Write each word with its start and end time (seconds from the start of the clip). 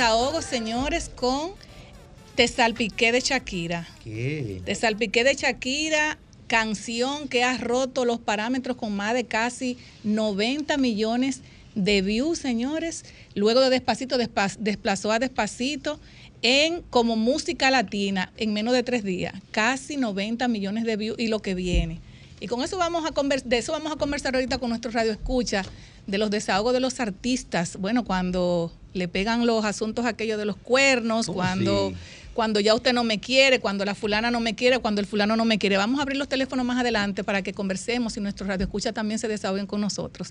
Desahogo, 0.00 0.40
señores, 0.40 1.10
con 1.14 1.50
Te 2.34 2.48
Salpiqué 2.48 3.12
de 3.12 3.20
Shakira. 3.20 3.86
¿Qué? 4.02 4.62
Te 4.64 4.74
Salpiqué 4.74 5.24
de 5.24 5.34
Shakira, 5.34 6.16
canción 6.46 7.28
que 7.28 7.44
ha 7.44 7.58
roto 7.58 8.06
los 8.06 8.18
parámetros 8.18 8.78
con 8.78 8.96
más 8.96 9.12
de 9.12 9.24
casi 9.24 9.76
90 10.04 10.78
millones 10.78 11.42
de 11.74 12.00
views, 12.00 12.38
señores. 12.38 13.04
Luego 13.34 13.60
de 13.60 13.68
Despacito, 13.68 14.16
desplazó 14.16 15.12
a 15.12 15.18
Despacito 15.18 16.00
en 16.40 16.80
como 16.88 17.16
música 17.16 17.70
latina 17.70 18.32
en 18.38 18.54
menos 18.54 18.72
de 18.72 18.82
tres 18.82 19.04
días. 19.04 19.34
Casi 19.50 19.98
90 19.98 20.48
millones 20.48 20.84
de 20.84 20.96
views 20.96 21.18
y 21.18 21.28
lo 21.28 21.40
que 21.40 21.54
viene. 21.54 22.00
Y 22.40 22.46
con 22.46 22.62
eso 22.62 22.78
vamos 22.78 23.04
a 23.04 23.12
conversar, 23.12 23.50
de 23.50 23.58
eso 23.58 23.72
vamos 23.72 23.92
a 23.92 23.96
conversar 23.96 24.34
ahorita 24.34 24.56
con 24.56 24.70
nuestro 24.70 24.92
radio 24.92 25.12
escucha, 25.12 25.62
de 26.06 26.16
los 26.16 26.30
desahogos 26.30 26.72
de 26.72 26.80
los 26.80 27.00
artistas. 27.00 27.76
Bueno, 27.76 28.06
cuando 28.06 28.72
le 28.92 29.08
pegan 29.08 29.46
los 29.46 29.64
asuntos 29.64 30.04
aquellos 30.06 30.38
de 30.38 30.44
los 30.44 30.56
cuernos, 30.56 31.28
oh, 31.28 31.34
cuando, 31.34 31.92
cuando 32.34 32.60
ya 32.60 32.74
usted 32.74 32.92
no 32.92 33.04
me 33.04 33.20
quiere, 33.20 33.60
cuando 33.60 33.84
la 33.84 33.94
fulana 33.94 34.30
no 34.30 34.40
me 34.40 34.54
quiere, 34.54 34.78
cuando 34.78 35.00
el 35.00 35.06
fulano 35.06 35.36
no 35.36 35.44
me 35.44 35.58
quiere. 35.58 35.76
Vamos 35.76 35.98
a 35.98 36.02
abrir 36.02 36.18
los 36.18 36.28
teléfonos 36.28 36.64
más 36.64 36.78
adelante 36.78 37.24
para 37.24 37.42
que 37.42 37.52
conversemos 37.52 38.16
y 38.16 38.20
nuestros 38.20 38.48
radioescuchas 38.48 38.94
también 38.94 39.18
se 39.18 39.28
desahoguen 39.28 39.66
con 39.66 39.80
nosotros. 39.80 40.30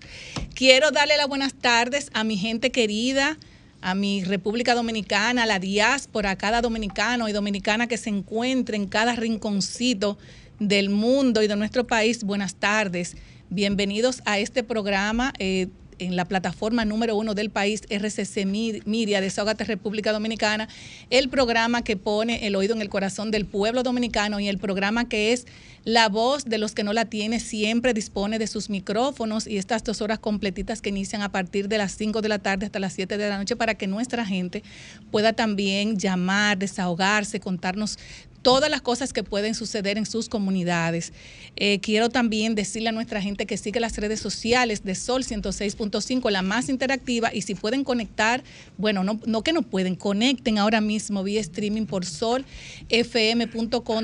Quiero 0.53 0.91
darle 0.91 1.17
las 1.17 1.27
buenas 1.27 1.53
tardes 1.53 2.09
a 2.13 2.23
mi 2.23 2.37
gente 2.37 2.71
querida, 2.71 3.37
a 3.81 3.95
mi 3.95 4.23
República 4.23 4.75
Dominicana, 4.75 5.43
a 5.43 5.45
la 5.45 5.59
diáspora, 5.59 6.31
a 6.31 6.35
cada 6.37 6.61
dominicano 6.61 7.29
y 7.29 7.31
dominicana 7.31 7.87
que 7.87 7.97
se 7.97 8.09
encuentre 8.09 8.75
en 8.75 8.87
cada 8.87 9.15
rinconcito 9.15 10.17
del 10.59 10.89
mundo 10.89 11.41
y 11.41 11.47
de 11.47 11.55
nuestro 11.55 11.87
país. 11.87 12.23
Buenas 12.23 12.55
tardes. 12.55 13.15
Bienvenidos 13.49 14.21
a 14.25 14.37
este 14.37 14.63
programa. 14.63 15.33
Eh, 15.39 15.67
en 15.99 16.15
la 16.15 16.25
plataforma 16.25 16.85
número 16.85 17.15
uno 17.15 17.35
del 17.35 17.49
país, 17.49 17.81
RCC 17.89 18.45
Miria, 18.45 19.21
Desahogate 19.21 19.63
República 19.63 20.11
Dominicana, 20.11 20.67
el 21.09 21.29
programa 21.29 21.83
que 21.83 21.97
pone 21.97 22.47
el 22.47 22.55
oído 22.55 22.73
en 22.75 22.81
el 22.81 22.89
corazón 22.89 23.31
del 23.31 23.45
pueblo 23.45 23.83
dominicano 23.83 24.39
y 24.39 24.47
el 24.47 24.57
programa 24.57 25.07
que 25.07 25.33
es 25.33 25.45
la 25.85 26.09
voz 26.09 26.45
de 26.45 26.57
los 26.57 26.73
que 26.73 26.83
no 26.83 26.93
la 26.93 27.05
tiene 27.05 27.39
siempre 27.39 27.93
dispone 27.93 28.37
de 28.37 28.47
sus 28.47 28.69
micrófonos 28.69 29.47
y 29.47 29.57
estas 29.57 29.83
dos 29.83 30.01
horas 30.01 30.19
completitas 30.19 30.81
que 30.81 30.89
inician 30.89 31.21
a 31.21 31.31
partir 31.31 31.67
de 31.69 31.77
las 31.77 31.93
5 31.93 32.21
de 32.21 32.29
la 32.29 32.39
tarde 32.39 32.65
hasta 32.65 32.79
las 32.79 32.93
7 32.93 33.17
de 33.17 33.29
la 33.29 33.37
noche 33.37 33.55
para 33.55 33.75
que 33.75 33.87
nuestra 33.87 34.25
gente 34.25 34.61
pueda 35.09 35.33
también 35.33 35.97
llamar, 35.97 36.57
desahogarse, 36.57 37.39
contarnos 37.39 37.97
todas 38.41 38.69
las 38.69 38.81
cosas 38.81 39.13
que 39.13 39.23
pueden 39.23 39.55
suceder 39.55 39.97
en 39.97 40.05
sus 40.05 40.29
comunidades. 40.29 41.13
Eh, 41.55 41.79
quiero 41.81 42.09
también 42.09 42.55
decirle 42.55 42.89
a 42.89 42.91
nuestra 42.91 43.21
gente 43.21 43.45
que 43.45 43.57
sigue 43.57 43.79
las 43.79 43.97
redes 43.97 44.19
sociales 44.19 44.83
de 44.83 44.95
Sol 44.95 45.23
106.5, 45.23 46.29
la 46.29 46.41
más 46.41 46.69
interactiva, 46.69 47.33
y 47.33 47.41
si 47.41 47.55
pueden 47.55 47.83
conectar, 47.83 48.43
bueno, 48.77 49.03
no, 49.03 49.19
no 49.25 49.41
que 49.43 49.53
no 49.53 49.61
pueden, 49.61 49.95
conecten 49.95 50.57
ahora 50.57 50.81
mismo 50.81 51.23
vía 51.23 51.41
streaming 51.41 51.85
por 51.85 52.05
solfm.com, 52.05 52.47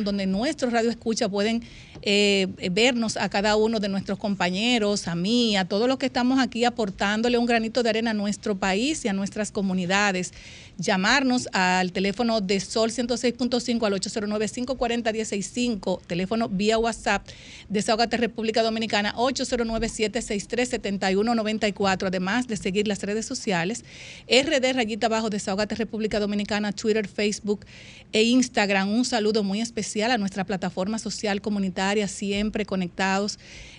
donde 0.03 0.25
nuestros 0.25 0.73
radio 0.73 0.89
escucha 0.89 1.29
pueden 1.29 1.63
eh, 2.01 2.47
vernos 2.71 3.17
a 3.17 3.29
cada 3.29 3.55
uno 3.55 3.79
de 3.79 3.89
nuestros 3.89 4.19
compañeros, 4.19 5.07
a 5.07 5.15
mí, 5.15 5.55
a 5.57 5.65
todos 5.65 5.87
los 5.87 5.97
que 5.97 6.05
estamos 6.05 6.39
aquí 6.39 6.65
aportándole 6.65 7.37
un 7.37 7.45
granito 7.45 7.83
de 7.83 7.89
arena 7.89 8.11
a 8.11 8.13
nuestro 8.13 8.55
país 8.57 9.03
y 9.05 9.07
a 9.07 9.13
nuestras 9.13 9.51
comunidades 9.51 10.33
llamarnos 10.77 11.49
al 11.53 11.91
teléfono 11.91 12.41
de 12.41 12.59
Sol 12.59 12.91
106.5 12.91 13.85
al 13.85 13.93
809-540-165, 13.93 16.01
teléfono 16.05 16.49
vía 16.49 16.77
WhatsApp, 16.77 17.25
Desahogate 17.69 18.17
República 18.17 18.61
Dominicana 18.63 19.13
809-763-7194, 19.15 22.07
además 22.07 22.47
de 22.47 22.57
seguir 22.57 22.87
las 22.87 23.03
redes 23.03 23.25
sociales, 23.25 23.83
RD 24.27 24.73
rayita 24.73 25.07
abajo 25.07 25.29
Desahogate 25.29 25.75
República 25.75 26.19
Dominicana, 26.19 26.71
Twitter, 26.71 27.07
Facebook 27.07 27.65
e 28.11 28.23
Instagram. 28.23 28.91
Un 28.91 29.05
saludo 29.05 29.43
muy 29.43 29.61
especial 29.61 30.09
a 30.11 30.17
nuestra 30.17 30.43
plataforma 30.43 30.97
social 30.99 31.41
comunitaria, 31.41 32.07
siempre 32.07 32.65
conectados 32.65 33.37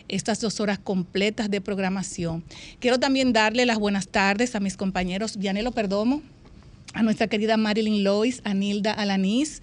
estas 0.08 0.40
dos 0.40 0.60
horas 0.60 0.78
completas 0.78 1.50
de 1.50 1.60
programación. 1.60 2.44
Quiero 2.78 3.00
también 3.00 3.32
darle 3.32 3.66
las 3.66 3.78
buenas 3.78 4.06
tardes 4.08 4.54
a 4.54 4.60
mis 4.60 4.76
compañeros 4.76 5.36
Vianelo 5.36 5.72
Perdomo, 5.72 6.22
a 6.94 7.02
nuestra 7.02 7.26
querida 7.26 7.56
Marilyn 7.56 8.04
Lois, 8.04 8.41
a 8.44 8.54
Nilda 8.54 8.92
Alanís, 8.92 9.62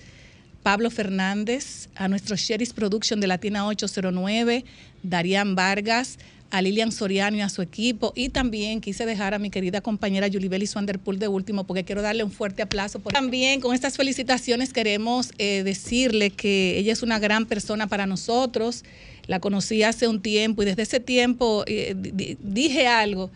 Pablo 0.64 0.90
Fernández, 0.90 1.90
a 1.96 2.08
nuestro 2.08 2.36
Sherry's 2.36 2.74
Production 2.74 3.20
de 3.20 3.28
Latina 3.28 3.68
809, 3.68 4.64
Darían 5.04 5.56
Vargas, 5.56 6.18
a 6.52 6.62
Lilian 6.62 6.92
Soriano 6.92 7.36
y 7.38 7.42
a 7.42 7.50
su 7.50 7.62
equipo. 7.62 8.14
Y 8.16 8.30
también 8.30 8.80
quise 8.80 9.06
dejar 9.06 9.34
a 9.34 9.40
mi 9.40 9.50
querida 9.50 9.82
compañera 9.82 10.28
Yulibeli 10.28 10.68
Swanderpool 10.68 11.18
de 11.18 11.28
último, 11.28 11.66
porque 11.66 11.84
quiero 11.84 12.02
darle 12.02 12.24
un 12.24 12.32
fuerte 12.32 12.62
aplauso. 12.62 13.00
También 13.00 13.60
con 13.60 13.74
estas 13.74 13.98
felicitaciones 13.98 14.72
queremos 14.72 15.32
eh, 15.40 15.64
decirle 15.64 16.30
que 16.30 16.78
ella 16.78 16.94
es 16.94 17.02
una 17.02 17.20
gran 17.20 17.48
persona 17.48 17.88
para 17.88 18.06
nosotros. 18.06 18.86
La 19.26 19.40
conocí 19.40 19.84
hace 19.84 20.08
un 20.08 20.22
tiempo 20.22 20.62
y 20.62 20.66
desde 20.66 20.84
ese 20.84 21.00
tiempo 21.00 21.64
eh, 21.66 21.96
dije 22.40 22.88
algo 22.88 23.32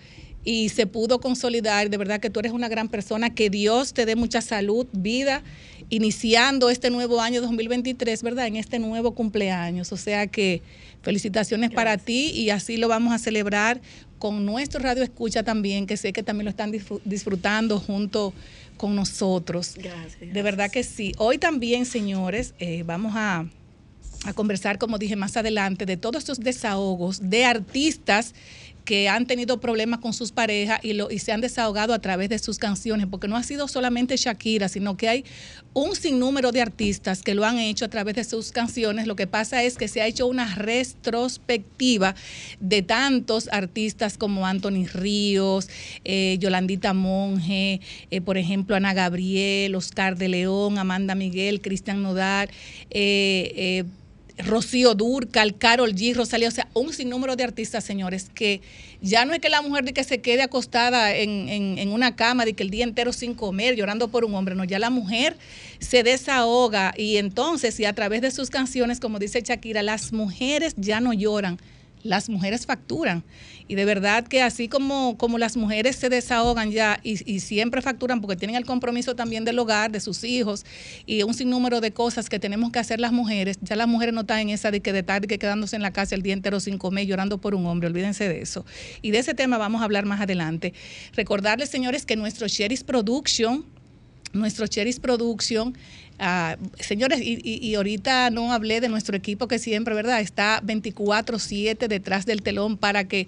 y 0.47 0.69
se 0.69 0.87
pudo 0.87 1.19
consolidar. 1.19 1.89
De 1.89 1.97
verdad 1.97 2.21
que 2.21 2.29
tú 2.29 2.39
eres 2.39 2.53
una 2.53 2.69
gran 2.69 2.87
persona, 2.87 3.35
que 3.35 3.49
Dios 3.49 3.93
te 3.93 4.05
dé 4.05 4.15
mucha 4.15 4.41
salud, 4.41 4.87
vida, 4.93 5.43
iniciando 5.89 6.69
este 6.69 6.89
nuevo 6.89 7.19
año 7.19 7.41
2023, 7.41 8.23
¿verdad? 8.23 8.47
En 8.47 8.55
este 8.55 8.79
nuevo 8.79 9.11
cumpleaños. 9.11 9.91
O 9.91 9.97
sea 9.97 10.27
que 10.27 10.61
felicitaciones 11.01 11.71
para 11.71 11.97
ti 11.97 12.31
y 12.31 12.49
así 12.51 12.77
lo 12.77 12.87
vamos 12.87 13.13
a 13.13 13.17
celebrar 13.17 13.81
con 14.19 14.45
nuestro 14.45 14.79
Radio 14.79 15.03
Escucha 15.03 15.43
también, 15.43 15.85
que 15.85 15.97
sé 15.97 16.13
que 16.13 16.23
también 16.23 16.45
lo 16.45 16.51
están 16.51 16.71
disfrutando 17.03 17.81
junto 17.81 18.33
con 18.77 18.95
nosotros. 18.95 19.73
Gracias. 19.75 20.33
De 20.33 20.41
verdad 20.43 20.71
que 20.71 20.83
sí. 20.83 21.11
Hoy 21.17 21.39
también, 21.39 21.85
señores, 21.85 22.53
eh, 22.59 22.83
vamos 22.85 23.11
a, 23.17 23.45
a 24.23 24.31
conversar, 24.31 24.77
como 24.77 24.97
dije 24.97 25.17
más 25.17 25.35
adelante, 25.35 25.85
de 25.85 25.97
todos 25.97 26.19
estos 26.19 26.39
desahogos 26.39 27.29
de 27.29 27.43
artistas 27.43 28.33
que 28.88 29.10
han 29.10 29.25
tenido 29.25 29.60
problemas 29.60 30.00
con 30.00 30.13
sus 30.13 30.31
parejas 30.31 30.80
y, 30.81 30.94
lo, 30.94 31.12
y 31.12 31.19
se 31.19 31.34
han 31.34 31.42
desahogado 31.42 31.94
a 31.94 32.00
través 32.00 32.30
de 32.30 32.39
sus 32.39 32.57
canciones, 32.57 33.06
porque 33.06 33.28
no 33.28 33.36
ha 33.36 33.44
sido 33.44 33.68
solamente 33.68 34.16
Shakira, 34.16 34.69
sino 34.69 34.95
que 34.95 35.10
hay 35.10 35.25
un 35.74 35.94
sinnúmero 35.94 36.54
de 36.54 36.62
artistas 36.62 37.22
que 37.22 37.36
lo 37.36 37.44
han 37.44 37.60
hecho 37.60 37.84
a 37.84 37.89
través 37.89 38.16
de 38.16 38.24
sus 38.24 38.54
canciones. 38.54 39.06
Lo 39.06 39.18
que 39.18 39.28
pasa 39.28 39.62
es 39.62 39.75
que 39.75 39.89
se 39.89 40.01
ha 40.01 40.07
hecho 40.07 40.25
una 40.25 40.56
retrospectiva 40.56 42.16
de 42.62 42.81
tantos 42.81 43.50
artistas 43.51 44.18
como 44.18 44.48
Anthony 44.48 44.86
Ríos, 44.86 45.68
eh, 46.06 46.38
Yolandita 46.39 46.94
Monge, 46.94 47.81
eh, 48.10 48.22
por 48.22 48.38
ejemplo, 48.38 48.78
Ana 48.78 48.94
Gabriel, 48.94 49.75
Oscar 49.75 50.18
de 50.18 50.30
León, 50.30 50.78
Amanda 50.78 51.13
Miguel, 51.13 51.60
Cristian 51.60 52.01
Nodar, 52.04 52.50
eh, 52.89 53.84
Rocío 54.38 54.94
Durcal, 54.94 55.57
Carol 55.57 55.94
G, 55.94 56.13
Rosalía, 56.13 56.48
o 56.48 56.51
sea, 56.51 56.68
un 56.74 56.94
sinnúmero 56.94 57.36
de 57.36 57.44
artistas, 57.44 57.84
señores, 57.84 58.30
que 58.34 58.62
ya 59.01 59.25
no 59.25 59.34
es 59.34 59.39
que 59.39 59.50
la 59.50 59.62
mujer 59.62 59.84
de 59.84 59.94
que 59.94 60.04
se 60.04 60.19
quede 60.19 60.44
acostada 60.44 61.16
en, 61.16 61.50
en, 61.50 61.89
una 61.89 62.16
cama, 62.16 62.45
de 62.45 62.54
que 62.54 62.63
el 62.63 62.69
día 62.69 62.84
entero 62.84 63.13
sin 63.13 63.34
comer, 63.34 63.75
llorando 63.75 64.10
por 64.10 64.25
un 64.25 64.36
hombre, 64.36 64.56
no, 64.56 64.63
ya 64.63 64.80
la 64.80 64.89
mujer 64.89 65.38
se 65.80 66.04
desahoga 66.04 66.94
y 66.95 67.18
entonces, 67.18 67.80
y 67.80 67.86
a 67.86 67.94
través 67.94 68.22
de 68.22 68.31
sus 68.31 68.50
canciones, 68.50 69.00
como 69.00 69.19
dice 69.19 69.42
Shakira, 69.42 69.81
las 69.81 70.13
mujeres 70.13 70.74
ya 70.78 71.00
no 71.00 71.13
lloran, 71.13 71.57
las 72.04 72.30
mujeres 72.30 72.66
facturan. 72.66 73.24
Y 73.67 73.75
de 73.75 73.85
verdad 73.85 74.25
que 74.25 74.41
así 74.41 74.67
como, 74.67 75.17
como 75.17 75.37
las 75.37 75.57
mujeres 75.57 75.95
se 75.95 76.09
desahogan 76.09 76.71
ya 76.71 76.99
y, 77.03 77.17
siempre 77.39 77.81
facturan 77.81 78.21
porque 78.21 78.35
tienen 78.35 78.55
el 78.55 78.65
compromiso 78.65 79.15
también 79.15 79.45
del 79.45 79.59
hogar, 79.59 79.91
de 79.91 79.99
sus 79.99 80.23
hijos 80.23 80.65
y 81.05 81.23
un 81.23 81.33
sinnúmero 81.33 81.81
de 81.81 81.91
cosas 81.91 82.29
que 82.29 82.39
tenemos 82.39 82.71
que 82.71 82.79
hacer 82.79 82.99
las 82.99 83.11
mujeres, 83.11 83.57
ya 83.61 83.75
las 83.75 83.87
mujeres 83.87 84.13
no 84.13 84.21
están 84.21 84.39
en 84.39 84.49
esa 84.49 84.71
de 84.71 84.81
que 84.81 84.93
de 84.93 85.03
tarde 85.03 85.27
que 85.27 85.37
quedándose 85.37 85.75
en 85.75 85.81
la 85.81 85.91
casa 85.91 86.15
el 86.15 86.21
día 86.21 86.33
entero 86.33 86.59
sin 86.59 86.77
comer, 86.77 87.05
llorando 87.05 87.39
por 87.39 87.55
un 87.55 87.65
hombre, 87.65 87.87
olvídense 87.87 88.27
de 88.27 88.41
eso. 88.41 88.65
Y 89.01 89.11
de 89.11 89.19
ese 89.19 89.33
tema 89.33 89.57
vamos 89.57 89.81
a 89.81 89.85
hablar 89.85 90.05
más 90.05 90.21
adelante. 90.21 90.73
Recordarles, 91.13 91.69
señores, 91.69 92.05
que 92.05 92.15
nuestro 92.15 92.47
Cheris 92.47 92.83
Production, 92.83 93.65
nuestro 94.33 94.67
Cheris 94.67 94.99
Production 94.99 95.75
Ah, 96.19 96.57
señores, 96.79 97.21
y, 97.21 97.39
y, 97.43 97.75
ahorita 97.75 98.31
no 98.31 98.51
hablé 98.51 98.81
de 98.81 98.89
nuestro 98.89 99.15
equipo 99.15 99.47
que 99.47 99.59
siempre, 99.59 99.93
¿verdad? 99.93 100.19
Está 100.19 100.61
24/7 100.63 101.87
detrás 101.87 102.25
del 102.25 102.41
telón 102.41 102.75
para 102.77 103.07
que 103.07 103.27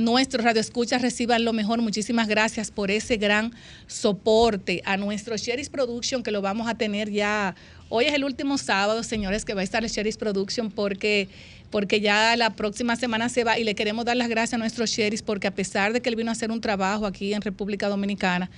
nuestros 0.00 0.44
radioescuchas 0.44 1.02
reciban 1.02 1.44
lo 1.44 1.52
mejor. 1.52 1.80
Muchísimas 1.80 2.26
gracias 2.26 2.70
por 2.70 2.90
ese 2.90 3.16
gran 3.16 3.52
soporte 3.86 4.82
a 4.84 4.96
nuestro 4.96 5.36
Sherry's 5.36 5.68
Production 5.68 6.22
que 6.22 6.30
lo 6.30 6.42
vamos 6.42 6.68
a 6.68 6.74
tener 6.74 7.10
ya. 7.10 7.54
Hoy 7.88 8.06
es 8.06 8.14
el 8.14 8.24
último 8.24 8.58
sábado, 8.58 9.02
señores, 9.02 9.44
que 9.44 9.54
va 9.54 9.60
a 9.60 9.64
estar 9.64 9.84
el 9.84 9.90
Sherry's 9.90 10.16
Production 10.16 10.70
porque 10.70 11.28
porque 11.70 12.00
ya 12.00 12.36
la 12.36 12.50
próxima 12.50 12.96
semana 12.96 13.28
se 13.28 13.44
va 13.44 13.58
y 13.58 13.64
le 13.64 13.76
queremos 13.76 14.04
dar 14.04 14.16
las 14.16 14.28
gracias 14.28 14.54
a 14.54 14.58
nuestro 14.58 14.86
Sherry's 14.86 15.22
porque 15.22 15.46
a 15.46 15.54
pesar 15.54 15.92
de 15.92 16.00
que 16.00 16.08
él 16.08 16.16
vino 16.16 16.30
a 16.30 16.32
hacer 16.32 16.50
un 16.50 16.60
trabajo 16.60 17.06
aquí 17.06 17.32
en 17.32 17.42
República 17.42 17.88
Dominicana, 17.88 18.50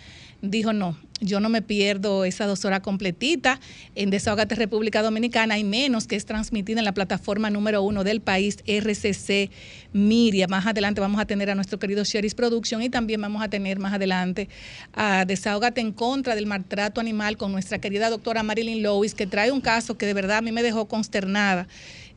dijo 0.43 0.73
no, 0.73 0.97
yo 1.21 1.39
no 1.39 1.49
me 1.49 1.62
pierdo 1.62 2.25
esa 2.25 2.47
dos 2.47 2.65
horas 2.65 2.81
completita 2.81 3.61
en 3.94 4.11
Desahogate 4.11 4.56
República 4.56 5.03
Dominicana, 5.03 5.56
y 5.56 5.65
menos 5.65 6.09
que 6.09 6.17
es 6.17 6.27
transmitida 6.27 6.81
en 6.81 6.85
la 6.85 6.93
plataforma 6.93 7.49
número 7.49 7.83
uno 7.83 8.03
del 8.03 8.21
país, 8.21 8.59
RCC 8.67 9.50
Miria. 9.93 10.49
Más 10.49 10.67
adelante 10.67 11.00
vamos 11.00 11.21
a 11.21 11.25
tener 11.25 11.49
a 11.49 11.55
nuestro 11.55 11.79
querido 11.79 12.03
Sherry's 12.03 12.35
Production 12.35 12.83
y 12.83 12.91
también 12.91 13.21
vamos 13.21 13.43
a 13.43 13.49
tener 13.49 13.79
más 13.79 13.94
adelante 13.94 14.49
a 14.93 15.25
Desahogate 15.25 15.81
en 15.81 15.93
contra 15.93 16.35
del 16.35 16.47
maltrato 16.47 17.00
animal 17.00 17.37
con 17.37 17.53
nuestra 17.53 17.79
querida 17.79 18.11
doctora 18.11 18.43
Marilyn 18.43 18.83
Lewis, 18.83 19.15
que 19.15 19.29
trae 19.29 19.53
un 19.53 19.61
caso 19.61 19.97
que 19.97 20.06
de 20.06 20.15
verdad 20.15 20.39
a 20.39 20.43
mí 20.43 20.50
me 20.50 20.65
dejó 20.65 20.89
consternada 20.89 21.69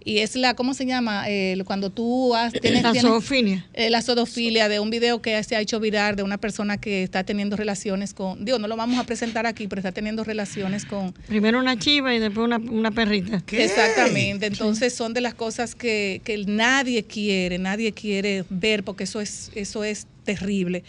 y 0.05 0.19
es 0.19 0.35
la, 0.35 0.53
¿cómo 0.53 0.75
se 0.75 0.85
llama? 0.85 1.25
Eh, 1.27 1.57
cuando 1.65 1.89
tú 1.89 2.35
has, 2.35 2.53
tienes... 2.53 2.83
La 2.83 2.93
zoofilia. 2.93 3.65
Eh, 3.73 3.89
la 3.89 4.03
zoofilia 4.03 4.69
de 4.69 4.79
un 4.79 4.91
video 4.91 5.19
que 5.19 5.43
se 5.43 5.55
ha 5.55 5.59
hecho 5.59 5.79
viral 5.79 6.15
de 6.15 6.21
una 6.21 6.37
persona 6.37 6.77
que 6.77 7.01
está 7.01 7.23
teniendo 7.23 7.57
relaciones 7.57 8.13
con, 8.13 8.45
digo, 8.45 8.59
no 8.59 8.67
lo 8.67 8.77
vamos 8.77 8.99
a 8.99 9.03
presentar 9.05 9.47
aquí, 9.47 9.67
pero 9.67 9.79
está 9.79 9.91
teniendo 9.91 10.23
relaciones 10.23 10.85
con... 10.85 11.13
Primero 11.27 11.59
una 11.59 11.77
chiva 11.77 12.13
y 12.13 12.19
después 12.19 12.45
una, 12.45 12.57
una 12.57 12.91
perrita. 12.91 13.43
Exactamente, 13.51 14.45
entonces 14.45 14.93
son 14.93 15.13
de 15.13 15.21
las 15.21 15.33
cosas 15.33 15.73
que, 15.73 16.21
que 16.23 16.37
nadie 16.45 17.03
quiere, 17.03 17.57
nadie 17.57 17.91
quiere 17.91 18.45
ver 18.51 18.83
porque 18.83 19.05
eso 19.05 19.19
es, 19.21 19.51
eso 19.55 19.83
es 19.83 20.05
terrible. 20.23 20.83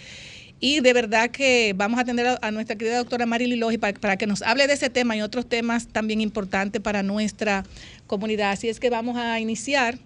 Y 0.59 0.81
de 0.81 0.93
verdad 0.93 1.31
que 1.31 1.75
vamos 1.77 2.01
a 2.01 2.05
tener 2.05 2.39
a, 2.41 2.51
nuestra 2.51 2.77
querida 2.77 2.97
doctora 2.97 3.27
Marily 3.27 3.57
Logi 3.57 3.77
para, 3.77 3.99
para, 3.99 4.17
que 4.17 4.27
nos 4.27 4.41
hable 4.43 4.67
de 4.67 4.73
ese 4.73 4.89
tema 4.89 5.15
y 5.15 5.21
otros 5.21 5.47
temas 5.47 5.87
también 5.89 6.21
importantes 6.21 6.81
para 6.81 7.03
nuestra 7.03 7.65
comunidad. 8.07 8.53
Así 8.53 8.69
es 8.69 8.81
que 8.81 8.89
vamos 8.89 9.17
a 9.19 9.39
iniciar 9.39 9.99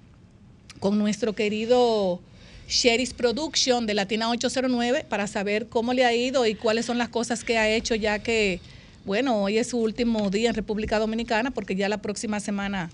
con 0.80 0.98
nuestro 0.98 1.34
querido 1.34 2.20
Sherry's 2.68 3.12
Production 3.12 3.86
de 3.86 3.94
Latina 3.94 4.30
809 4.30 5.04
para 5.08 5.26
saber 5.26 5.68
cómo 5.68 5.92
le 5.92 6.04
ha 6.04 6.14
ido 6.14 6.46
y 6.46 6.54
cuáles 6.54 6.86
son 6.86 6.98
las 6.98 7.08
cosas 7.08 7.44
que 7.44 7.58
ha 7.58 7.68
hecho 7.68 7.94
ya 7.94 8.20
que, 8.20 8.60
bueno, 9.04 9.42
hoy 9.42 9.58
es 9.58 9.68
su 9.68 9.78
último 9.78 10.30
día 10.30 10.48
en 10.50 10.54
República 10.54 10.98
Dominicana 10.98 11.50
porque 11.50 11.76
ya 11.76 11.88
la 11.88 12.02
próxima 12.02 12.40
semana 12.40 12.90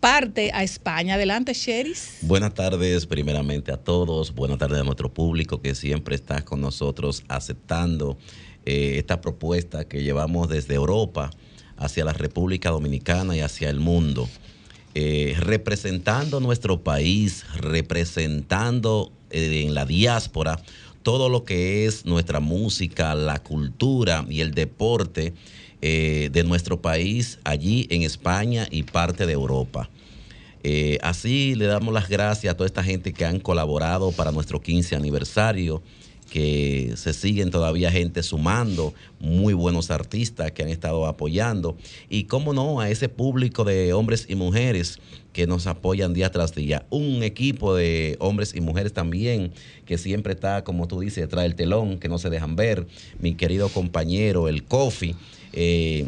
parte 0.00 0.50
a 0.54 0.62
España. 0.62 1.14
Adelante, 1.14 1.52
Sheris. 1.54 2.18
Buenas 2.22 2.54
tardes, 2.54 3.06
primeramente 3.06 3.72
a 3.72 3.76
todos. 3.76 4.34
Buenas 4.34 4.58
tardes 4.58 4.80
a 4.80 4.84
nuestro 4.84 5.12
público 5.12 5.60
que 5.60 5.74
siempre 5.74 6.14
está 6.14 6.44
con 6.44 6.60
nosotros 6.60 7.24
aceptando 7.28 8.18
eh, 8.64 8.98
esta 8.98 9.20
propuesta 9.20 9.86
que 9.86 10.02
llevamos 10.02 10.48
desde 10.48 10.74
Europa 10.74 11.30
hacia 11.76 12.04
la 12.04 12.12
República 12.12 12.70
Dominicana 12.70 13.36
y 13.36 13.40
hacia 13.40 13.70
el 13.70 13.80
mundo. 13.80 14.28
Eh, 14.94 15.36
representando 15.38 16.40
nuestro 16.40 16.82
país, 16.82 17.44
representando 17.54 19.12
eh, 19.30 19.64
en 19.66 19.74
la 19.74 19.84
diáspora 19.84 20.60
todo 21.02 21.28
lo 21.28 21.44
que 21.44 21.86
es 21.86 22.04
nuestra 22.04 22.40
música, 22.40 23.14
la 23.14 23.42
cultura 23.42 24.26
y 24.28 24.40
el 24.40 24.52
deporte 24.52 25.34
eh, 25.80 26.28
de 26.32 26.42
nuestro 26.44 26.82
país 26.82 27.38
allí 27.44 27.86
en 27.90 28.02
España 28.02 28.66
y 28.70 28.82
parte 28.82 29.26
de 29.26 29.32
Europa. 29.32 29.88
Eh, 30.64 30.98
así 31.02 31.54
le 31.54 31.66
damos 31.66 31.94
las 31.94 32.08
gracias 32.08 32.52
a 32.52 32.56
toda 32.56 32.66
esta 32.66 32.82
gente 32.82 33.12
que 33.12 33.24
han 33.24 33.38
colaborado 33.38 34.10
para 34.10 34.32
nuestro 34.32 34.60
15 34.60 34.96
aniversario, 34.96 35.80
que 36.30 36.94
se 36.96 37.12
siguen 37.12 37.50
todavía 37.50 37.90
gente 37.90 38.22
sumando, 38.22 38.92
muy 39.20 39.54
buenos 39.54 39.90
artistas 39.90 40.50
que 40.52 40.62
han 40.62 40.68
estado 40.68 41.06
apoyando 41.06 41.76
y, 42.10 42.24
cómo 42.24 42.52
no, 42.52 42.80
a 42.80 42.90
ese 42.90 43.08
público 43.08 43.64
de 43.64 43.92
hombres 43.92 44.26
y 44.28 44.34
mujeres 44.34 44.98
que 45.32 45.46
nos 45.46 45.66
apoyan 45.66 46.12
día 46.12 46.30
tras 46.30 46.54
día. 46.54 46.84
Un 46.90 47.22
equipo 47.22 47.74
de 47.74 48.16
hombres 48.18 48.54
y 48.54 48.60
mujeres 48.60 48.92
también 48.92 49.52
que 49.86 49.96
siempre 49.96 50.32
está, 50.32 50.64
como 50.64 50.88
tú 50.88 51.00
dices, 51.00 51.22
detrás 51.22 51.44
del 51.44 51.54
telón, 51.54 51.98
que 51.98 52.08
no 52.08 52.18
se 52.18 52.30
dejan 52.30 52.56
ver. 52.56 52.86
Mi 53.20 53.34
querido 53.34 53.68
compañero, 53.68 54.48
el 54.48 54.64
Kofi 54.64 55.14
eh, 55.52 56.06